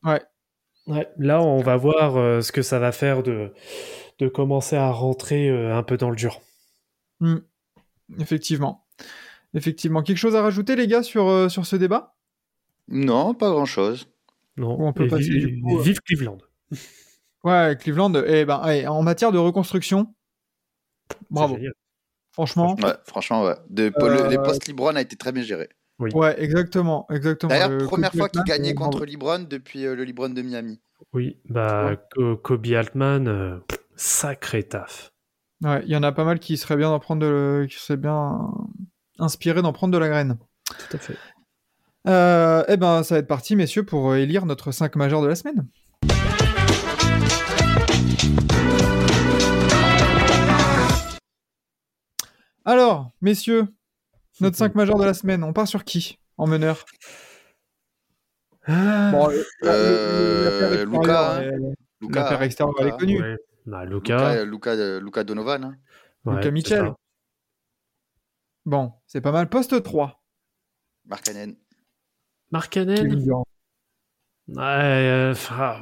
Ouais. 0.05 0.23
Ouais, 0.89 1.09
là, 1.19 1.41
on 1.41 1.61
va 1.61 1.77
voir 1.77 2.17
euh, 2.17 2.41
ce 2.41 2.51
que 2.51 2.63
ça 2.63 2.81
va 2.81 2.91
faire 2.91 3.23
de, 3.23 3.53
de 4.19 4.27
commencer 4.29 4.75
à 4.75 4.91
rentrer 4.91 5.49
euh, 5.49 5.77
un 5.77 5.85
peu 5.85 5.97
dans 5.97 6.11
le 6.11 6.17
dur. 6.17 6.41
Hmm. 7.21 7.37
Effectivement. 8.19 8.85
Effectivement. 9.55 10.03
Quelque 10.03 10.17
chose 10.17 10.35
à 10.35 10.43
rajouter, 10.43 10.75
les 10.75 10.89
gars, 10.89 11.05
sur, 11.05 11.29
euh, 11.29 11.49
sur 11.49 11.67
ce 11.67 11.77
débat? 11.77 12.17
Non, 12.89 13.33
pas 13.33 13.51
grand 13.51 13.65
chose. 13.65 14.09
Non, 14.57 14.77
on 14.81 14.93
peut 14.93 15.05
et 15.05 15.09
passer, 15.09 15.29
du 15.39 15.61
coup, 15.63 15.79
vive 15.79 16.01
Cleveland. 16.01 16.39
Ouais, 17.45 17.77
Cleveland, 17.81 18.13
eh 18.25 18.45
ben, 18.45 18.65
ouais, 18.65 18.87
en 18.87 19.03
matière 19.03 19.33
de 19.33 19.39
reconstruction, 19.39 20.15
bravo. 21.31 21.59
Franchement, 22.33 22.77
Ouais, 22.83 22.95
franchement, 23.05 23.43
ouais. 23.45 23.57
De, 23.69 23.93
Euh, 24.01 24.23
le- 24.25 24.29
les 24.31 24.37
postes 24.39 24.67
Libron 24.69 24.95
a 24.97 25.01
été 25.01 25.17
très 25.17 25.33
bien 25.33 25.43
géré. 25.43 25.69
ouais, 25.99 26.41
exactement. 26.41 27.05
exactement. 27.11 27.51
D'ailleurs, 27.51 27.71
Le 27.71 27.85
première 27.87 28.13
fois 28.15 28.29
qu'il 28.29 28.43
gagnait 28.45 28.71
euh, 28.71 28.75
bravo. 28.75 28.93
contre 28.93 29.05
Libron 29.07 29.41
depuis 29.41 29.85
euh, 29.87 29.95
le 29.97 30.05
Libron 30.05 30.29
de 30.31 30.41
Miami. 30.41 30.81
Oui, 31.13 31.37
bah, 31.49 31.87
Ouais. 32.17 32.37
Kobe 32.43 32.67
Altman, 32.69 33.27
euh, 33.29 33.59
sacré 33.97 34.63
taf. 34.63 35.13
Ouais, 35.63 35.83
il 35.85 35.91
y 35.91 35.97
en 35.97 36.03
a 36.05 36.13
pas 36.13 36.25
mal 36.25 36.39
qui 36.39 36.57
seraient 36.57 36.77
bien 36.77 36.91
d'en 36.91 37.01
prendre 37.01 37.23
de, 37.23 37.67
qui 37.69 37.77
seraient 37.77 37.97
bien 37.99 38.39
inspirés 39.19 39.63
d'en 39.63 39.73
prendre 39.73 39.93
de 39.93 39.99
la 39.99 40.09
graine. 40.09 40.39
Tout 40.67 40.97
à 40.97 40.99
fait. 40.99 41.17
Euh, 42.09 42.65
eh 42.69 42.77
ben, 42.77 43.03
ça 43.03 43.17
va 43.17 43.19
être 43.19 43.27
parti, 43.29 43.57
messieurs, 43.57 43.85
pour 43.85 44.13
euh, 44.13 44.17
élire 44.17 44.47
notre 44.47 44.71
5 44.73 44.97
majeur 44.97 45.21
de 45.23 45.27
la 45.27 45.35
semaine. 45.35 45.69
Alors, 52.65 53.11
messieurs, 53.21 53.67
notre 54.41 54.57
5 54.57 54.75
majeur 54.75 54.99
de 54.99 55.05
la 55.05 55.15
semaine, 55.15 55.43
on 55.43 55.53
part 55.53 55.67
sur 55.69 55.85
qui 55.85 56.19
en 56.39 56.47
meneur? 56.47 56.85
Bon, 58.69 59.29
euh, 59.31 59.43
Euh, 59.65 60.83
extérieure, 60.85 60.87
Luka, 60.87 61.33
hein. 61.35 61.41
elle 62.79 62.87
est 62.87 62.99
connue. 62.99 63.21
Ouais. 63.21 63.37
Bah, 63.67 63.85
Luka, 63.85 64.45
Luca, 64.45 64.71
euh, 64.71 65.25
Donovan. 65.25 65.65
hein. 65.65 65.77
ouais, 66.25 66.51
Mitchell. 66.51 66.87
ça. 66.87 66.97
Bon, 68.65 68.93
c'est 69.07 69.21
pas 69.21 69.33
mal. 69.33 69.49
Poste 69.49 69.83
3. 69.83 70.23
Markkanen. 71.07 71.57
Markkanen 72.53 72.97
Kevin 72.97 73.25
Durant. 73.25 73.45
Ouais, 74.49 74.63
euh, 74.63 75.35
ah. 75.51 75.81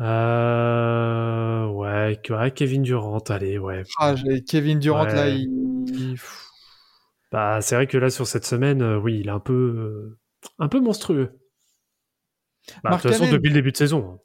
Euh, 0.00 1.66
ouais, 1.66 2.20
Kevin 2.54 2.82
Durant, 2.82 3.18
allez, 3.28 3.58
ouais. 3.58 3.82
Ah, 3.98 4.14
Kevin 4.46 4.78
Durant, 4.78 5.04
Ouais. 5.04 5.14
là, 5.14 5.28
il... 5.28 5.48
il- 5.88 6.16
Bah, 7.32 7.60
c'est 7.60 7.74
vrai 7.74 7.86
que 7.86 7.98
là, 7.98 8.10
sur 8.10 8.26
cette 8.26 8.46
semaine, 8.46 8.80
euh, 8.82 8.98
oui, 8.98 9.18
il 9.20 9.26
est 9.28 9.32
un 9.32 9.40
peu, 9.40 9.52
euh, 9.52 10.18
un 10.58 10.68
peu 10.68 10.80
monstrueux. 10.80 11.38
Bah, 12.84 12.96
de 12.96 13.02
toute 13.02 13.10
façon, 13.10 13.30
depuis 13.30 13.48
le 13.48 13.54
début 13.54 13.72
de 13.72 13.76
saison. 13.76 14.12
hein. 14.14 14.18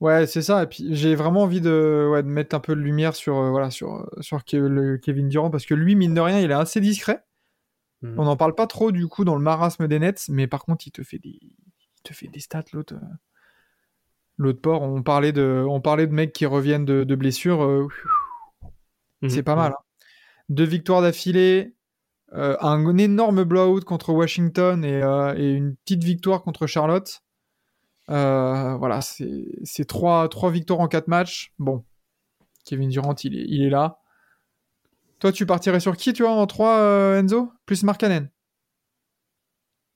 Ouais, 0.00 0.26
c'est 0.26 0.42
ça. 0.42 0.62
Et 0.62 0.66
puis 0.66 0.94
j'ai 0.94 1.14
vraiment 1.16 1.42
envie 1.42 1.60
de, 1.60 2.08
ouais, 2.10 2.22
de 2.22 2.28
mettre 2.28 2.54
un 2.54 2.60
peu 2.60 2.74
de 2.76 2.80
lumière 2.80 3.16
sur, 3.16 3.36
euh, 3.36 3.50
voilà, 3.50 3.70
sur, 3.70 4.08
sur 4.20 4.38
Ke- 4.38 4.56
le 4.56 4.96
Kevin 4.96 5.28
Durant 5.28 5.50
parce 5.50 5.66
que 5.66 5.74
lui, 5.74 5.96
mine 5.96 6.14
de 6.14 6.20
rien, 6.20 6.40
il 6.40 6.50
est 6.50 6.54
assez 6.54 6.80
discret. 6.80 7.24
Mm. 8.02 8.18
On 8.18 8.24
n'en 8.24 8.36
parle 8.36 8.54
pas 8.54 8.66
trop 8.68 8.92
du 8.92 9.08
coup 9.08 9.24
dans 9.24 9.34
le 9.34 9.42
marasme 9.42 9.88
des 9.88 9.98
Nets, 9.98 10.28
mais 10.28 10.46
par 10.46 10.64
contre, 10.64 10.86
il 10.86 10.92
te 10.92 11.02
fait 11.02 11.18
des, 11.18 11.38
il 11.42 12.02
te 12.04 12.12
fait 12.12 12.28
des 12.28 12.38
stats 12.40 12.64
l'autre. 12.72 12.94
L'autre 14.38 14.60
port, 14.60 14.82
on 14.82 15.02
parlait 15.02 15.32
de, 15.32 15.64
on 15.68 15.80
parlait 15.80 16.06
de 16.06 16.12
mecs 16.12 16.32
qui 16.32 16.46
reviennent 16.46 16.84
de, 16.84 17.04
de 17.04 17.14
blessures. 17.14 17.62
euh, 17.64 17.88
Mhm. 19.20 19.30
c'est 19.30 19.42
pas 19.42 19.56
mal. 19.56 19.72
hein. 19.72 19.82
Deux 20.48 20.64
victoires 20.64 21.02
d'affilée, 21.02 21.74
euh, 22.34 22.56
un 22.60 22.96
énorme 22.98 23.42
blowout 23.44 23.80
contre 23.84 24.12
Washington 24.12 24.84
et, 24.84 25.02
euh, 25.02 25.34
et 25.36 25.50
une 25.52 25.74
petite 25.76 26.04
victoire 26.04 26.42
contre 26.42 26.66
Charlotte. 26.68 27.20
Euh, 28.10 28.76
voilà, 28.76 29.00
c'est 29.00 29.44
c'est 29.64 29.86
trois, 29.86 30.28
trois 30.28 30.50
victoires 30.50 30.80
en 30.80 30.88
quatre 30.88 31.08
matchs. 31.08 31.52
Bon, 31.58 31.84
Kevin 32.64 32.88
Durant, 32.90 33.14
il 33.24 33.36
est, 33.36 33.44
il 33.48 33.62
est 33.64 33.70
là. 33.70 33.98
Toi, 35.18 35.32
tu 35.32 35.46
partirais 35.46 35.80
sur 35.80 35.96
qui, 35.96 36.12
tu 36.12 36.22
vois, 36.22 36.32
en 36.32 36.46
3, 36.46 37.18
Enzo? 37.18 37.50
Plus 37.66 37.82
Markkanen. 37.82 38.30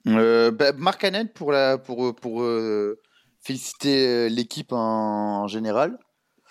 Euh, 0.08 0.50
bah, 0.50 0.72
Markkanen 0.72 1.28
pour, 1.28 1.52
la, 1.52 1.78
pour, 1.78 2.14
pour 2.16 2.42
euh, 2.42 3.00
féliciter 3.42 4.06
euh, 4.06 4.28
l'équipe 4.28 4.72
en, 4.72 5.42
en 5.42 5.46
général. 5.48 5.98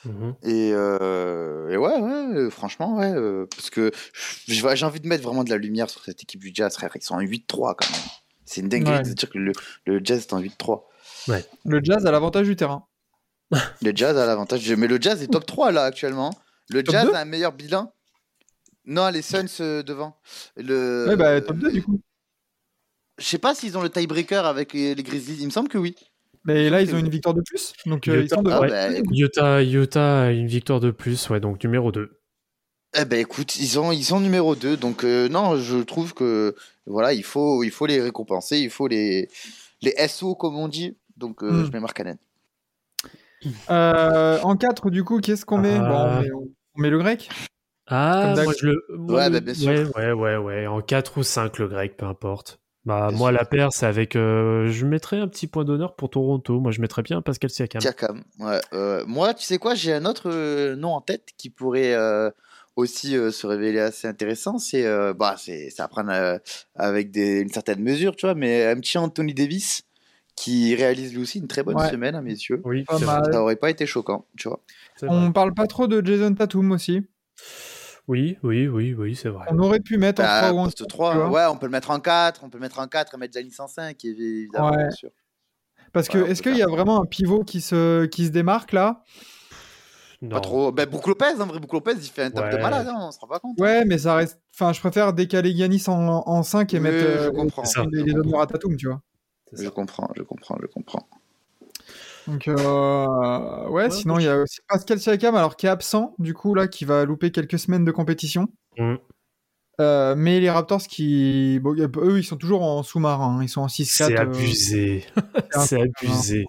Mhm. 0.05 0.35
Et, 0.43 0.71
euh, 0.73 1.69
et 1.69 1.77
ouais, 1.77 1.99
ouais, 1.99 2.49
franchement, 2.49 2.97
ouais. 2.97 3.11
euh, 3.13 3.45
parce 3.55 3.69
que 3.69 3.91
j'ai 4.47 4.85
envie 4.85 4.99
de 4.99 5.07
mettre 5.07 5.23
vraiment 5.23 5.43
de 5.43 5.49
la 5.51 5.57
lumière 5.57 5.89
sur 5.89 6.03
cette 6.03 6.23
équipe 6.23 6.39
du 6.39 6.51
Jazz, 6.53 6.73
frère. 6.73 6.89
Ils 6.95 7.03
sont 7.03 7.15
en 7.15 7.21
8-3 7.21 7.75
quand 7.77 7.91
même. 7.91 8.01
C'est 8.45 8.61
une 8.61 8.69
dinguerie 8.69 8.93
Ouais. 8.93 9.03
de 9.03 9.13
dire 9.13 9.29
que 9.29 9.37
le, 9.37 9.51
le 9.85 10.01
Jazz 10.03 10.21
est 10.21 10.33
en 10.33 10.41
8-3. 10.41 10.83
Le 11.65 11.79
Jazz 11.83 12.05
a 12.05 12.11
l'avantage 12.11 12.47
du 12.47 12.55
terrain. 12.55 12.87
Le 13.81 13.91
Jazz 13.95 14.17
a 14.17 14.25
l'avantage. 14.25 14.69
Mais 14.71 14.87
le 14.87 14.97
Jazz 14.99 15.21
est 15.21 15.27
top 15.27 15.45
3 15.45 15.71
là 15.71 15.83
actuellement. 15.83 16.31
Le 16.69 16.83
Top 16.83 16.93
Jazz 16.95 17.05
2? 17.07 17.13
a 17.13 17.19
un 17.19 17.25
meilleur 17.25 17.51
bilan. 17.51 17.93
Non, 18.85 19.09
les 19.09 19.21
Suns 19.21 19.45
euh, 19.59 19.83
devant. 19.83 20.17
Le... 20.55 21.05
ouais, 21.09 21.15
bah, 21.17 21.41
top 21.41 21.57
2 21.57 21.71
du 21.71 21.83
coup. 21.83 22.01
Je 23.19 23.25
sais 23.25 23.37
pas 23.37 23.53
s'ils 23.53 23.77
ont 23.77 23.81
le 23.83 23.89
tiebreaker 23.89 24.45
avec 24.45 24.73
les, 24.73 24.95
les 24.95 25.03
Grizzlies. 25.03 25.37
Il 25.41 25.45
me 25.45 25.51
semble 25.51 25.67
que 25.69 25.77
oui. 25.77 25.95
Mais 26.45 26.69
là, 26.69 26.81
ils 26.81 26.93
ont 26.95 26.97
une 26.97 27.09
victoire 27.09 27.35
de 27.35 27.41
plus. 27.41 27.73
Donc, 27.85 28.07
euh, 28.07 28.21
ils 28.21 28.25
Utah, 28.25 28.35
sont 28.35 28.41
devant. 28.41 28.55
Ah, 28.57 28.61
ouais. 28.61 28.69
bah, 28.69 28.89
Utah, 29.11 29.63
Utah 29.63 30.21
a 30.23 30.31
une 30.31 30.47
victoire 30.47 30.79
de 30.79 30.91
plus, 30.91 31.29
ouais, 31.29 31.39
donc 31.39 31.63
numéro 31.63 31.91
2. 31.91 32.19
eh 32.97 33.05
ben, 33.05 33.19
écoute, 33.19 33.55
ils, 33.57 33.79
ont, 33.79 33.91
ils 33.91 34.03
sont 34.03 34.19
numéro 34.19 34.55
2. 34.55 34.75
Donc, 34.77 35.03
euh, 35.03 35.29
non, 35.29 35.55
je 35.57 35.77
trouve 35.77 36.13
que 36.13 36.55
voilà, 36.87 37.13
il 37.13 37.23
faut, 37.23 37.63
il 37.63 37.71
faut 37.71 37.85
les 37.85 38.01
récompenser. 38.01 38.57
Il 38.57 38.69
faut 38.71 38.87
les, 38.87 39.29
les 39.81 39.93
SO, 40.07 40.35
comme 40.35 40.55
on 40.57 40.67
dit. 40.67 40.97
Donc, 41.17 41.43
euh, 41.43 41.61
Hmm. 41.61 41.65
je 41.65 41.71
mets 41.71 41.79
Markkanen. 41.79 42.17
Euh, 43.69 44.39
en 44.41 44.55
4, 44.55 44.89
du 44.89 45.03
coup, 45.03 45.19
qu'est-ce 45.19 45.45
qu'on 45.45 45.57
met? 45.57 45.77
Bon, 45.79 45.85
on 45.85 46.21
met, 46.21 46.31
on 46.31 46.81
met 46.81 46.89
le 46.89 46.99
grec. 46.99 47.29
Ah, 47.87 48.33
moi 48.43 48.53
je 48.57 48.67
le. 48.67 48.85
Ouais, 48.97 49.29
bah, 49.29 49.39
bien 49.41 49.53
sûr. 49.53 49.69
Ouais, 49.69 49.83
ouais, 49.95 50.13
ouais, 50.13 50.37
ouais. 50.37 50.67
En 50.67 50.81
4 50.81 51.17
ou 51.17 51.23
5, 51.23 51.57
le 51.57 51.67
grec, 51.67 51.97
peu 51.97 52.05
importe. 52.05 52.60
Bah, 52.85 53.07
Bien 53.09 53.17
moi, 53.17 53.29
sûr? 53.29 53.39
la 53.39 53.45
paire, 53.45 53.69
c'est 53.71 53.85
avec. 53.85 54.15
euh, 54.15 54.67
je 54.69 54.85
mettrais 54.85 55.19
un 55.19 55.27
petit 55.27 55.47
point 55.47 55.63
d'honneur 55.63 55.95
pour 55.95 56.09
Toronto. 56.09 56.59
Moi, 56.59 56.71
je 56.71 56.81
mettrais 56.81 57.03
bien 57.03 57.21
Pascal 57.21 57.49
Siakam. 57.49 57.81
Siakam. 57.81 58.23
Ouais, 58.39 58.59
euh, 58.73 59.03
moi, 59.05 59.33
tu 59.33 59.43
sais 59.43 59.57
quoi, 59.59 59.75
j'ai 59.75 59.93
un 59.93 60.05
autre 60.05 60.29
euh, 60.31 60.75
nom 60.75 60.89
en 60.93 61.01
tête 61.01 61.29
qui 61.37 61.49
pourrait 61.51 61.93
euh, 61.93 62.31
aussi 62.75 63.15
euh, 63.15 63.29
se 63.31 63.45
révéler 63.45 63.79
assez 63.79 64.07
intéressant. 64.07 64.57
C'est 64.57 64.85
euh, 64.85 65.13
bah, 65.13 65.35
c'est 65.37 65.71
à 65.79 65.87
prendre 65.87 66.11
euh, 66.11 66.39
avec 66.75 67.11
des, 67.11 67.41
une 67.41 67.49
certaine 67.49 67.81
mesure, 67.81 68.15
tu 68.15 68.25
vois, 68.25 68.33
mais 68.35 68.65
un 68.65 68.75
petit 68.79 68.97
Anthony 68.97 69.33
Davis 69.35 69.83
qui 70.35 70.73
réalise 70.73 71.13
lui 71.13 71.21
aussi 71.21 71.37
une 71.37 71.47
très 71.47 71.61
bonne 71.61 71.77
Ouais. 71.77 71.89
semaine 71.89 72.15
à 72.15 72.21
mes 72.21 72.31
yeux. 72.31 72.61
Oui, 72.63 72.83
Ça 72.89 73.41
aurait 73.43 73.57
pas 73.57 73.69
été 73.69 73.85
choquant, 73.85 74.25
tu 74.37 74.47
vois. 74.47 74.59
On 75.07 75.31
parle 75.31 75.53
pas 75.53 75.67
trop 75.67 75.85
de 75.87 76.03
Jason 76.03 76.33
Tatum 76.33 76.71
aussi. 76.71 77.03
Oui, 78.11 78.37
oui, 78.43 78.67
oui, 78.67 78.93
oui, 78.93 79.15
c'est 79.15 79.29
vrai. 79.29 79.45
On 79.49 79.57
aurait 79.59 79.79
pu 79.79 79.97
mettre 79.97 80.21
en 80.21 80.25
Bah, 80.25 80.39
3 80.41 80.51
ou 80.51 80.57
en 80.59 80.63
poste 80.65 80.79
4, 80.79 80.87
3, 80.89 81.11
tu 81.13 81.17
vois. 81.19 81.29
ouais, 81.29 81.45
on 81.49 81.55
peut 81.57 81.65
le 81.67 81.71
mettre 81.71 81.91
en 81.91 81.99
4, 82.01 82.43
on 82.43 82.49
peut 82.49 82.57
le 82.57 82.61
mettre 82.63 82.79
en 82.79 82.87
4 82.87 83.13
et 83.13 83.17
mettre 83.17 83.33
Janis 83.33 83.55
en 83.59 83.69
5, 83.69 84.03
évidemment, 84.03 84.69
Ouais. 84.69 84.75
bien 84.79 84.91
sûr. 84.91 85.11
Parce 85.93 86.09
que 86.09 86.17
Ouais, 86.17 86.29
est-ce 86.31 86.41
qu'il 86.41 86.57
y 86.57 86.61
a 86.61 86.67
vraiment 86.67 87.01
un 87.01 87.05
pivot 87.05 87.45
qui 87.45 87.61
se, 87.61 88.03
qui 88.07 88.25
se 88.25 88.31
démarque 88.31 88.73
là? 88.73 89.05
Non. 90.21 90.29
Pas 90.29 90.41
trop. 90.41 90.71
Ben, 90.73 90.89
Brook 90.89 91.07
Lopez, 91.07 91.39
en 91.39 91.45
vrai, 91.45 91.59
Brook 91.59 91.71
Lopez, 91.71 91.93
il 92.01 92.09
fait 92.09 92.23
un 92.23 92.31
top 92.31 92.49
de 92.49 92.55
Ouais. 92.57 92.61
malade, 92.61 92.87
hein, 92.89 92.97
on 92.99 93.11
se 93.11 93.19
rend 93.19 93.27
pas 93.27 93.39
compte. 93.39 93.57
Ouais, 93.57 93.85
mais 93.85 93.97
ça 93.97 94.15
reste. 94.15 94.41
Enfin, 94.53 94.73
je 94.73 94.81
préfère 94.81 95.13
décaler 95.13 95.51
Yanis 95.51 95.85
en, 95.87 95.93
en 96.27 96.43
5 96.43 96.73
et 96.73 96.77
Oui, 96.79 96.83
mettre 96.83 96.97
je 96.97 97.29
euh, 97.29 97.31
comprends. 97.31 97.63
Les, 97.93 98.03
les 98.03 98.13
honneurs 98.13 98.41
à 98.41 98.47
Tatum, 98.47 98.75
tu 98.75 98.87
vois. 98.87 99.01
Je 99.53 99.69
comprends, 99.69 100.09
je 100.17 100.23
comprends, 100.23 100.57
je 100.61 100.67
comprends. 100.67 101.07
Donc, 102.27 102.47
euh, 102.47 103.67
ouais, 103.67 103.83
Ouais, 103.83 103.89
sinon, 103.89 104.19
il 104.19 104.25
y 104.25 104.27
a 104.27 104.37
aussi 104.37 104.59
Pascal 104.67 104.99
Siakam, 104.99 105.35
alors 105.35 105.55
qui 105.55 105.65
est 105.65 105.69
absent, 105.69 106.13
du 106.19 106.33
coup, 106.33 106.53
là, 106.53 106.67
qui 106.67 106.85
va 106.85 107.05
louper 107.05 107.31
quelques 107.31 107.57
semaines 107.59 107.85
de 107.85 107.91
compétition. 107.91 108.47
Mm. 108.77 108.95
Euh, 109.79 110.15
mais 110.15 110.39
les 110.39 110.49
Raptors 110.49 110.83
qui. 110.83 111.59
Bon, 111.61 111.73
eux, 111.75 112.19
ils 112.19 112.23
sont 112.23 112.37
toujours 112.37 112.61
en 112.63 112.83
sous-marin. 112.83 113.37
hein. 113.39 113.43
Ils 113.43 113.49
sont 113.49 113.61
en 113.61 113.67
6-4. 113.67 114.05
C'est 114.07 114.17
euh, 114.17 114.21
abusé. 114.21 115.05
un 115.55 115.59
c'est 115.61 115.81
abusé. 115.81 116.45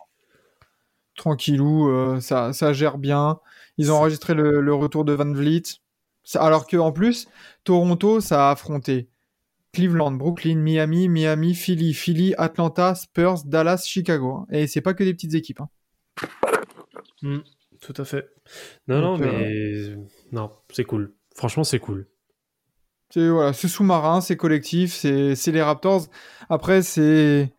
tranquillou. 1.16 2.20
ça, 2.20 2.52
ça 2.52 2.72
gère 2.72 2.98
bien. 2.98 3.38
Ils 3.78 3.90
ont 3.90 3.96
enregistré 3.96 4.34
le, 4.34 4.60
le 4.60 4.74
retour 4.74 5.04
de 5.04 5.12
Van 5.12 5.30
Vliet. 5.32 5.62
Alors 6.34 6.66
que 6.66 6.76
en 6.76 6.92
plus, 6.92 7.26
Toronto, 7.64 8.20
ça 8.20 8.48
a 8.48 8.52
affronté 8.52 9.08
Cleveland, 9.72 10.12
Brooklyn, 10.12 10.56
Miami, 10.56 11.08
Miami, 11.08 11.54
Philly, 11.54 11.94
Philly, 11.94 12.34
Atlanta, 12.36 12.94
Spurs, 12.94 13.44
Dallas, 13.44 13.84
Chicago. 13.86 14.36
hein. 14.40 14.46
Et 14.50 14.66
c'est 14.66 14.82
pas 14.82 14.92
que 14.94 15.02
des 15.02 15.14
petites 15.14 15.34
équipes. 15.34 15.60
hein. 15.60 15.68
Mm, 17.22 17.38
tout 17.80 17.94
à 17.96 18.04
fait. 18.04 18.28
Non, 18.86 19.00
Donc, 19.00 19.20
non, 19.20 19.26
euh, 19.26 19.96
mais. 19.96 20.06
Non, 20.32 20.50
c'est 20.70 20.84
cool. 20.84 21.14
Franchement, 21.34 21.64
c'est 21.64 21.78
cool. 21.78 22.06
C'est 23.10 23.28
voilà, 23.28 23.52
c'est 23.52 23.68
sous-marin, 23.68 24.20
c'est 24.22 24.36
collectif, 24.36 24.92
c'est 24.94 25.34
c'est 25.34 25.52
les 25.52 25.60
Raptors. 25.62 26.06
Après, 26.48 26.82
c'est 26.82 27.52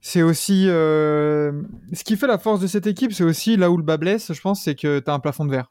c'est 0.00 0.22
aussi 0.22 0.64
euh, 0.68 1.62
ce 1.92 2.02
qui 2.02 2.16
fait 2.16 2.26
la 2.26 2.38
force 2.38 2.60
de 2.60 2.66
cette 2.66 2.86
équipe, 2.88 3.12
c'est 3.12 3.22
aussi 3.24 3.56
là 3.56 3.70
où 3.70 3.76
le 3.76 3.84
bas 3.84 3.96
blesse, 3.96 4.32
je 4.32 4.40
pense, 4.40 4.62
c'est 4.64 4.74
que 4.74 4.98
tu 4.98 5.08
as 5.10 5.14
un 5.14 5.20
plafond 5.20 5.44
de 5.44 5.50
verre. 5.52 5.70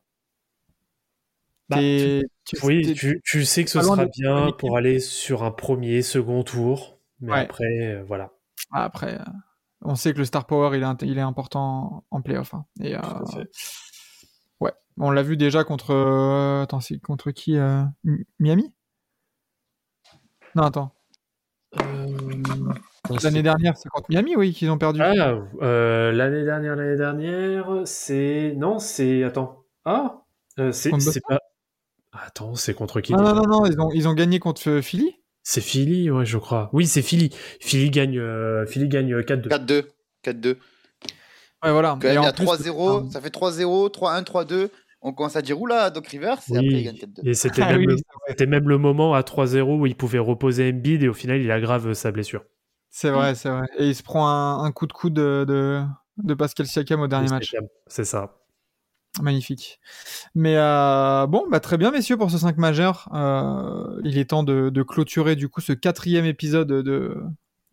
Bah, 1.71 1.77
tu- 2.45 2.57
Oui, 2.63 2.93
tu, 2.93 3.21
tu 3.23 3.45
sais 3.45 3.63
que 3.63 3.69
ce 3.69 3.81
sera 3.81 4.05
bien 4.05 4.51
pour 4.51 4.77
aller 4.77 4.99
sur 4.99 5.43
un 5.43 5.51
premier, 5.51 6.01
second 6.01 6.43
tour. 6.43 6.99
Mais 7.19 7.31
Ouais. 7.31 7.39
après, 7.39 7.65
euh, 7.81 8.03
voilà. 8.07 8.31
Après, 8.71 9.19
euh, 9.19 9.23
on 9.81 9.95
sait 9.95 10.13
que 10.13 10.17
le 10.19 10.25
star 10.25 10.45
power, 10.45 10.75
il 10.77 10.83
est, 10.83 10.85
int- 10.85 11.05
il 11.05 11.17
est 11.17 11.21
important 11.21 12.03
en 12.11 12.21
playoff. 12.21 12.53
hein. 12.53 12.65
Et, 12.81 12.95
euh, 12.95 12.99
ouais, 14.59 14.71
on 14.97 15.11
l'a 15.11 15.23
vu 15.23 15.37
déjà 15.37 15.63
contre. 15.63 15.93
attends, 16.63 16.79
c'est 16.81 16.99
contre 16.99 17.31
qui 17.31 17.57
Mi- 18.03 18.25
Miami? 18.39 18.73
Non, 20.55 20.63
attends. 20.63 20.93
L'année 23.23 23.43
dernière, 23.43 23.77
c'est 23.77 23.89
contre 23.89 24.07
Miami, 24.09 24.35
oui, 24.35 24.53
qu'ils 24.53 24.69
ont 24.69 24.77
perdu. 24.77 25.01
Ah, 25.01 25.33
l'année 26.11 26.43
dernière, 26.43 26.75
l'année 26.75 26.97
dernière, 26.97 27.81
c'est. 27.85 28.53
Non, 28.57 28.79
c'est. 28.79 29.23
Attends. 29.23 29.63
Ah 29.85 30.17
C'est 30.71 30.91
Contre 30.91 31.03
c'est 31.03 31.21
pas. 31.27 31.39
Attends, 32.13 32.55
c'est 32.55 32.73
contre 32.73 32.99
qui 32.99 33.13
non, 33.13 33.21
non, 33.21 33.35
non, 33.35 33.47
non, 33.47 33.65
ils 33.65 33.79
ont, 33.79 33.89
ils 33.91 34.07
ont 34.07 34.13
gagné 34.13 34.39
contre 34.39 34.69
euh, 34.69 34.81
Philly. 34.81 35.15
C'est 35.43 35.61
Philly, 35.61 36.11
ouais, 36.11 36.25
je 36.25 36.37
crois. 36.37 36.69
Oui, 36.73 36.85
c'est 36.85 37.01
Philly. 37.01 37.29
Philly 37.59 37.89
gagne, 37.89 38.19
euh, 38.19 38.65
Philly 38.65 38.89
gagne 38.89 39.15
4-2. 39.21 39.47
4-2. 39.47 39.85
4-2. 40.23 40.57
Ouais, 41.63 41.71
voilà. 41.71 41.97
Quand 42.01 42.07
même, 42.07 42.11
Et 42.11 42.13
il 42.13 42.15
y 42.15 42.17
en 42.19 42.23
a 42.23 42.33
plus, 42.33 42.45
3-0, 42.45 43.07
euh, 43.07 43.11
ça 43.11 43.21
fait 43.21 43.29
3-0, 43.33 43.89
3-1, 43.89 44.23
3-2. 44.23 44.69
On 45.01 45.13
commence 45.13 45.35
à 45.35 45.41
dire 45.41 45.59
oula, 45.59 45.89
Doc 45.89 46.07
Rivers, 46.07 46.37
et 46.51 46.57
après 46.57 46.67
il 46.67 46.83
gagne 46.83 46.95
4-2. 46.95 47.27
Et 47.27 47.33
c'était 47.33 47.61
Ah 47.65 47.71
même, 47.77 47.85
oui, 47.87 48.03
c'était 48.27 48.45
même 48.45 48.67
le 48.67 48.77
moment 48.77 49.13
à 49.15 49.21
3-0 49.21 49.79
où 49.79 49.85
il 49.87 49.95
pouvait 49.95 50.19
reposer 50.19 50.69
Embiid 50.69 51.01
et 51.01 51.07
au 51.07 51.13
final, 51.13 51.41
il 51.41 51.49
aggrave 51.49 51.93
sa 51.93 52.11
blessure. 52.11 52.43
C'est 52.89 53.09
vrai, 53.09 53.33
c'est 53.35 53.49
vrai. 53.49 53.65
Et 53.79 53.87
il 53.87 53.95
se 53.95 54.03
prend 54.03 54.27
un, 54.27 54.63
un 54.63 54.71
coup 54.71 54.85
de 54.85 54.93
coude 54.93 55.13
de, 55.13 55.45
de, 55.47 55.81
de 56.17 56.33
Pascal 56.33 56.67
Siakam 56.67 56.99
au 56.99 57.07
dernier 57.07 57.29
match. 57.29 57.55
C'est 57.87 58.03
ça. 58.03 58.40
Magnifique. 59.21 59.79
Mais 60.35 60.55
euh, 60.57 61.27
bon, 61.27 61.43
bah, 61.49 61.59
très 61.59 61.77
bien, 61.77 61.91
messieurs, 61.91 62.15
pour 62.17 62.31
ce 62.31 62.37
5 62.37 62.57
majeur. 62.57 63.09
Euh, 63.13 63.99
il 64.05 64.17
est 64.17 64.29
temps 64.29 64.43
de, 64.43 64.69
de 64.69 64.83
clôturer 64.83 65.35
du 65.35 65.49
coup 65.49 65.59
ce 65.59 65.73
quatrième 65.73 66.23
épisode 66.25 66.69
de, 66.69 67.17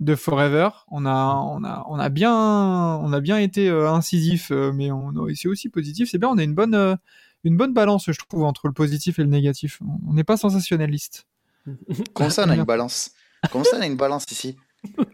de 0.00 0.14
Forever. 0.16 0.70
On 0.88 1.06
a, 1.06 1.34
on 1.36 1.62
a, 1.62 1.84
on 1.88 1.98
a 1.98 2.08
bien, 2.08 2.34
on 2.34 3.12
a 3.12 3.20
bien 3.20 3.38
été 3.38 3.68
euh, 3.68 3.88
incisif, 3.90 4.50
mais 4.50 4.90
on 4.90 5.10
a- 5.10 5.34
c'est 5.34 5.46
aussi 5.48 5.68
positif. 5.68 6.08
C'est 6.10 6.18
bien, 6.18 6.28
on 6.28 6.38
a 6.38 6.42
une 6.42 6.54
bonne, 6.54 6.98
une 7.44 7.56
bonne 7.56 7.72
balance, 7.72 8.06
je 8.10 8.18
trouve, 8.18 8.42
entre 8.42 8.66
le 8.66 8.72
positif 8.72 9.20
et 9.20 9.22
le 9.22 9.28
négatif. 9.28 9.80
On 10.08 10.14
n'est 10.14 10.24
pas 10.24 10.36
sensationnaliste. 10.36 11.26
Comment 12.14 12.30
ça, 12.30 12.44
on 12.46 12.50
a 12.50 12.56
une 12.56 12.64
balance? 12.64 13.12
Comment 13.52 13.62
ça, 13.64 13.76
on 13.78 13.80
a 13.80 13.86
une 13.86 13.96
balance 13.96 14.24
ici? 14.32 14.56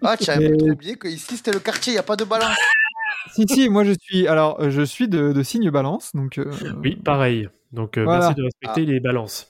Ah, 0.02 0.16
tu 0.16 0.30
as 0.30 0.38
Mais- 0.38 0.70
oublié 0.70 0.96
que 0.96 1.06
ici, 1.08 1.36
c'était 1.36 1.52
le 1.52 1.58
quartier, 1.60 1.92
il 1.92 1.96
n'y 1.96 2.00
a 2.00 2.02
pas 2.02 2.16
de 2.16 2.24
balance. 2.24 2.56
Si, 3.32 3.46
si, 3.48 3.68
moi 3.68 3.84
je 3.84 3.92
suis, 4.00 4.26
alors, 4.28 4.60
euh, 4.60 4.70
je 4.70 4.82
suis 4.82 5.08
de, 5.08 5.32
de 5.32 5.42
signe 5.42 5.70
balance, 5.70 6.12
donc 6.14 6.38
euh, 6.38 6.52
Oui, 6.82 6.96
pareil. 6.96 7.48
Donc, 7.72 7.98
euh, 7.98 8.04
Voilà. 8.04 8.26
merci 8.28 8.34
de 8.40 8.44
respecter 8.44 8.86
les 8.86 9.00
balances. 9.00 9.48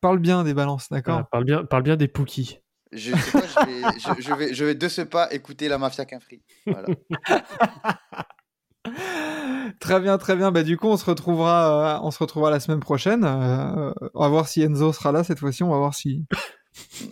parle 0.00 0.18
bien 0.18 0.44
des 0.44 0.54
balances, 0.54 0.88
d'accord 0.90 1.14
Voilà, 1.14 1.28
parle, 1.30 1.44
bien, 1.44 1.64
parle 1.64 1.82
bien 1.82 1.96
des 1.96 2.08
Pookies. 2.08 2.58
Je 2.92 3.14
sais 3.16 3.30
pas, 3.40 3.46
je 3.46 3.66
vais, 3.66 3.82
je, 3.98 4.22
je 4.22 4.34
vais, 4.34 4.54
je 4.54 4.64
vais 4.64 4.74
de 4.74 4.88
ce 4.88 5.00
pas 5.02 5.32
écouter 5.32 5.68
la 5.68 5.78
mafia 5.78 6.04
qu'un 6.04 6.20
free. 6.20 6.42
Voilà. 6.66 6.88
Très 9.80 10.00
bien, 10.00 10.18
très 10.18 10.36
bien. 10.36 10.50
Bah, 10.52 10.62
du 10.62 10.76
coup, 10.76 10.88
on 10.88 10.96
se 10.96 11.04
retrouvera, 11.04 11.96
euh, 11.96 12.00
on 12.02 12.10
se 12.10 12.18
retrouvera 12.18 12.50
la 12.50 12.60
semaine 12.60 12.80
prochaine. 12.80 13.24
Euh, 13.24 13.92
on 14.14 14.22
va 14.22 14.28
voir 14.28 14.48
si 14.48 14.62
Enzo 14.62 14.92
sera 14.92 15.12
là 15.12 15.24
cette 15.24 15.38
fois-ci. 15.38 15.62
On 15.62 15.70
va 15.70 15.78
voir 15.78 15.94
si. 15.94 16.24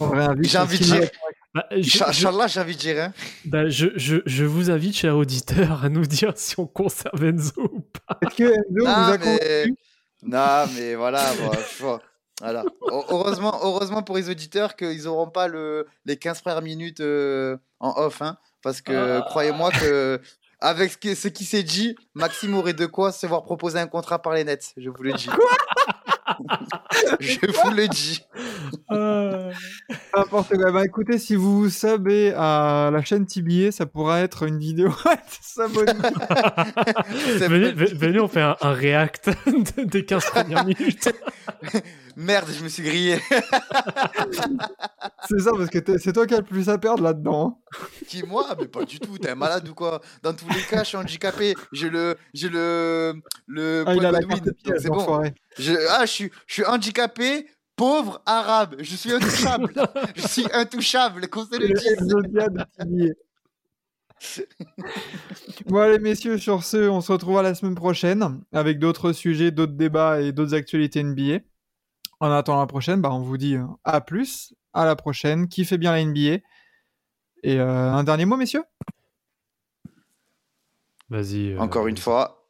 on 0.01 0.07
Bah, 1.53 1.67
je, 1.73 1.83
je- 1.83 2.05
Inch'Allah, 2.05 2.47
j'ai 2.47 2.61
envie 2.61 2.75
de 2.77 2.81
dire. 2.81 3.03
hein. 3.03 3.13
bah, 3.45 3.69
je, 3.69 3.87
je, 3.97 4.17
je 4.25 4.45
vous 4.45 4.71
invite, 4.71 4.95
cher 4.97 5.17
auditeur, 5.17 5.85
à 5.85 5.89
nous 5.89 6.07
dire 6.07 6.33
si 6.37 6.59
on 6.61 6.67
conserve 6.67 7.25
Enzo 7.25 7.61
ou 7.61 7.81
pas. 7.81 8.19
Est-ce 8.23 8.37
que 8.37 8.45
Enzo 8.45 8.85
vous 8.85 8.87
a 8.87 9.19
mais... 9.19 9.67
non, 10.23 10.73
mais 10.77 10.95
voilà. 10.95 11.25
bon. 11.81 11.99
Voilà. 12.41 12.63
Heu- 12.63 13.03
Heureusement, 13.11 13.59
heureusement 13.63 14.03
pour 14.03 14.17
les 14.17 14.31
auditeurs 14.31 14.77
qu'ils 14.77 15.03
n'auront 15.05 15.29
pas 15.29 15.49
le, 15.49 15.87
les 16.07 16.17
15 16.17 16.41
premières 16.41 16.63
minutes 16.63 17.01
euh, 17.01 17.57
en 17.81 17.95
off. 18.01 18.23
Hein, 18.23 18.39
parce 18.63 18.81
que 18.81 19.19
Ah. 19.19 19.27
croyez-moi 19.29 19.71
que 19.73 20.21
avec 20.61 20.93
ce, 20.93 20.97
que- 20.99 21.15
ce 21.15 21.29
qui 21.29 21.45
s'est 21.45 21.63
dit, 21.65 21.97
Maxime 22.15 22.55
aurait 22.55 22.75
de 22.75 22.87
quoi 22.87 23.13
se 23.13 23.27
voir 23.27 23.43
proposer 23.43 23.79
un 23.79 23.87
contrat 23.89 24.23
par 24.23 24.35
les 24.35 24.45
nets. 24.45 24.73
Je 24.77 24.89
vous 24.89 25.03
le 25.03 25.13
dis. 25.15 25.29
Je 27.21 27.39
vous 27.63 27.71
le 27.71 27.89
dis. 27.89 28.21
Euh, 28.93 29.51
N'importe 30.17 30.55
quoi. 30.57 30.73
Bah, 30.73 30.85
écoutez, 30.85 31.19
si 31.19 31.35
vous 31.37 31.61
vous 31.63 31.71
subez 31.71 32.33
à 32.37 32.91
la 32.93 33.03
chaîne 33.03 33.27
TBA, 33.27 33.73
ça 33.73 33.87
pourra 33.87 34.21
être 34.21 34.45
une 34.47 34.59
vidéo. 34.59 34.93
S'abonner. 35.41 35.93
Venez, 37.39 37.73
venez, 37.73 38.21
on 38.21 38.29
fait 38.29 38.41
un, 38.43 38.57
un 38.61 38.73
react 38.73 39.31
de- 39.47 39.85
des 39.85 40.05
15 40.05 40.25
premières 40.27 40.65
minutes. 40.65 41.13
Merde, 42.21 42.49
je 42.53 42.63
me 42.63 42.69
suis 42.69 42.83
grillé. 42.83 43.19
C'est 45.29 45.39
ça, 45.41 45.53
parce 45.57 45.71
que 45.71 45.79
c'est 45.99 46.13
toi 46.13 46.27
qui 46.27 46.35
as 46.35 46.39
le 46.39 46.45
plus 46.45 46.69
à 46.69 46.77
perdre 46.77 47.03
là-dedans. 47.03 47.59
hein. 47.73 47.87
Qui 48.09 48.23
moi? 48.25 48.55
Mais 48.59 48.69
pas 48.69 48.85
du 48.85 48.99
tout. 49.01 49.17
T'es 49.17 49.31
un 49.31 49.35
malade 49.35 49.67
ou 49.69 49.75
quoi? 49.75 50.01
Dans 50.23 50.35
tous 50.35 50.49
les 50.49 50.61
cas, 50.63 50.83
je 50.83 50.89
suis 50.89 50.97
handicapé. 50.99 51.55
J'ai 51.73 51.89
le, 51.89 52.17
j'ai 52.35 52.51
le, 52.51 53.15
le 53.47 53.85
Ah, 53.87 53.95
c'est 54.79 54.89
bon. 54.89 55.23
Je, 55.59 55.73
ah, 55.91 56.05
je 56.05 56.11
suis, 56.11 56.31
je 56.47 56.55
suis 56.55 56.65
handicapé, 56.65 57.47
pauvre, 57.75 58.21
arabe. 58.27 58.77
Je 58.81 58.97
suis 58.97 59.13
intouchable. 59.13 59.73
je 60.17 60.27
suis 60.27 60.47
intouchable. 60.53 61.27
Qu'on 61.29 61.47
se 61.47 61.59
le 61.59 61.69
dise. 61.69 61.97
Bon 65.67 65.79
allez 65.79 65.99
messieurs, 65.99 66.37
sur 66.37 66.63
ce, 66.65 66.89
on 66.89 67.01
se 67.01 67.11
retrouvera 67.13 67.43
la 67.43 67.55
semaine 67.55 67.75
prochaine 67.75 68.43
avec 68.53 68.79
d'autres 68.79 69.13
sujets, 69.13 69.51
d'autres 69.51 69.73
débats 69.73 70.21
et 70.21 70.33
d'autres 70.33 70.55
actualités 70.55 71.03
NBA. 71.03 71.39
En 72.21 72.31
attendant 72.31 72.61
la 72.61 72.67
prochaine, 72.67 73.01
bah, 73.01 73.11
on 73.13 73.21
vous 73.21 73.39
dit 73.39 73.57
euh, 73.57 73.65
à 73.85 74.01
plus, 74.01 74.55
à 74.75 74.85
la 74.85 74.95
prochaine, 74.95 75.49
kiffez 75.49 75.79
bien 75.79 75.93
la 75.93 76.05
NBA. 76.05 76.45
Et 77.43 77.59
euh, 77.59 77.93
un 77.93 78.05
dernier 78.05 78.27
mot 78.27 78.37
messieurs? 78.37 78.65
Vas-y. 81.09 81.53
euh, 81.53 81.59
Encore 81.59 81.87
une 81.87 81.97
fois, 81.97 82.47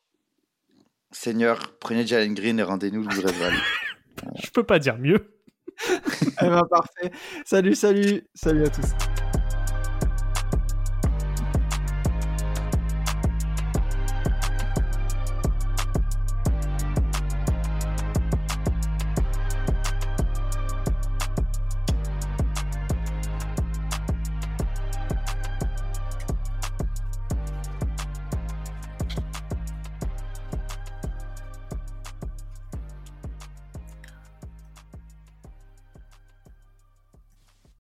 Seigneur, 1.12 1.76
prenez 1.78 2.06
Jalen 2.06 2.34
Green 2.34 2.58
et 2.58 2.62
rendez-nous 2.62 3.02
le 3.04 3.30
Valley. 3.30 3.56
Je 4.44 4.50
peux 4.50 4.64
pas 4.64 4.78
dire 4.78 4.98
mieux. 4.98 5.36
Eh 6.42 6.46
ben, 6.46 6.62
Parfait. 6.70 7.10
Salut, 7.46 7.74
salut, 7.74 8.28
salut 8.34 8.64
à 8.64 8.68
tous. 8.68 9.09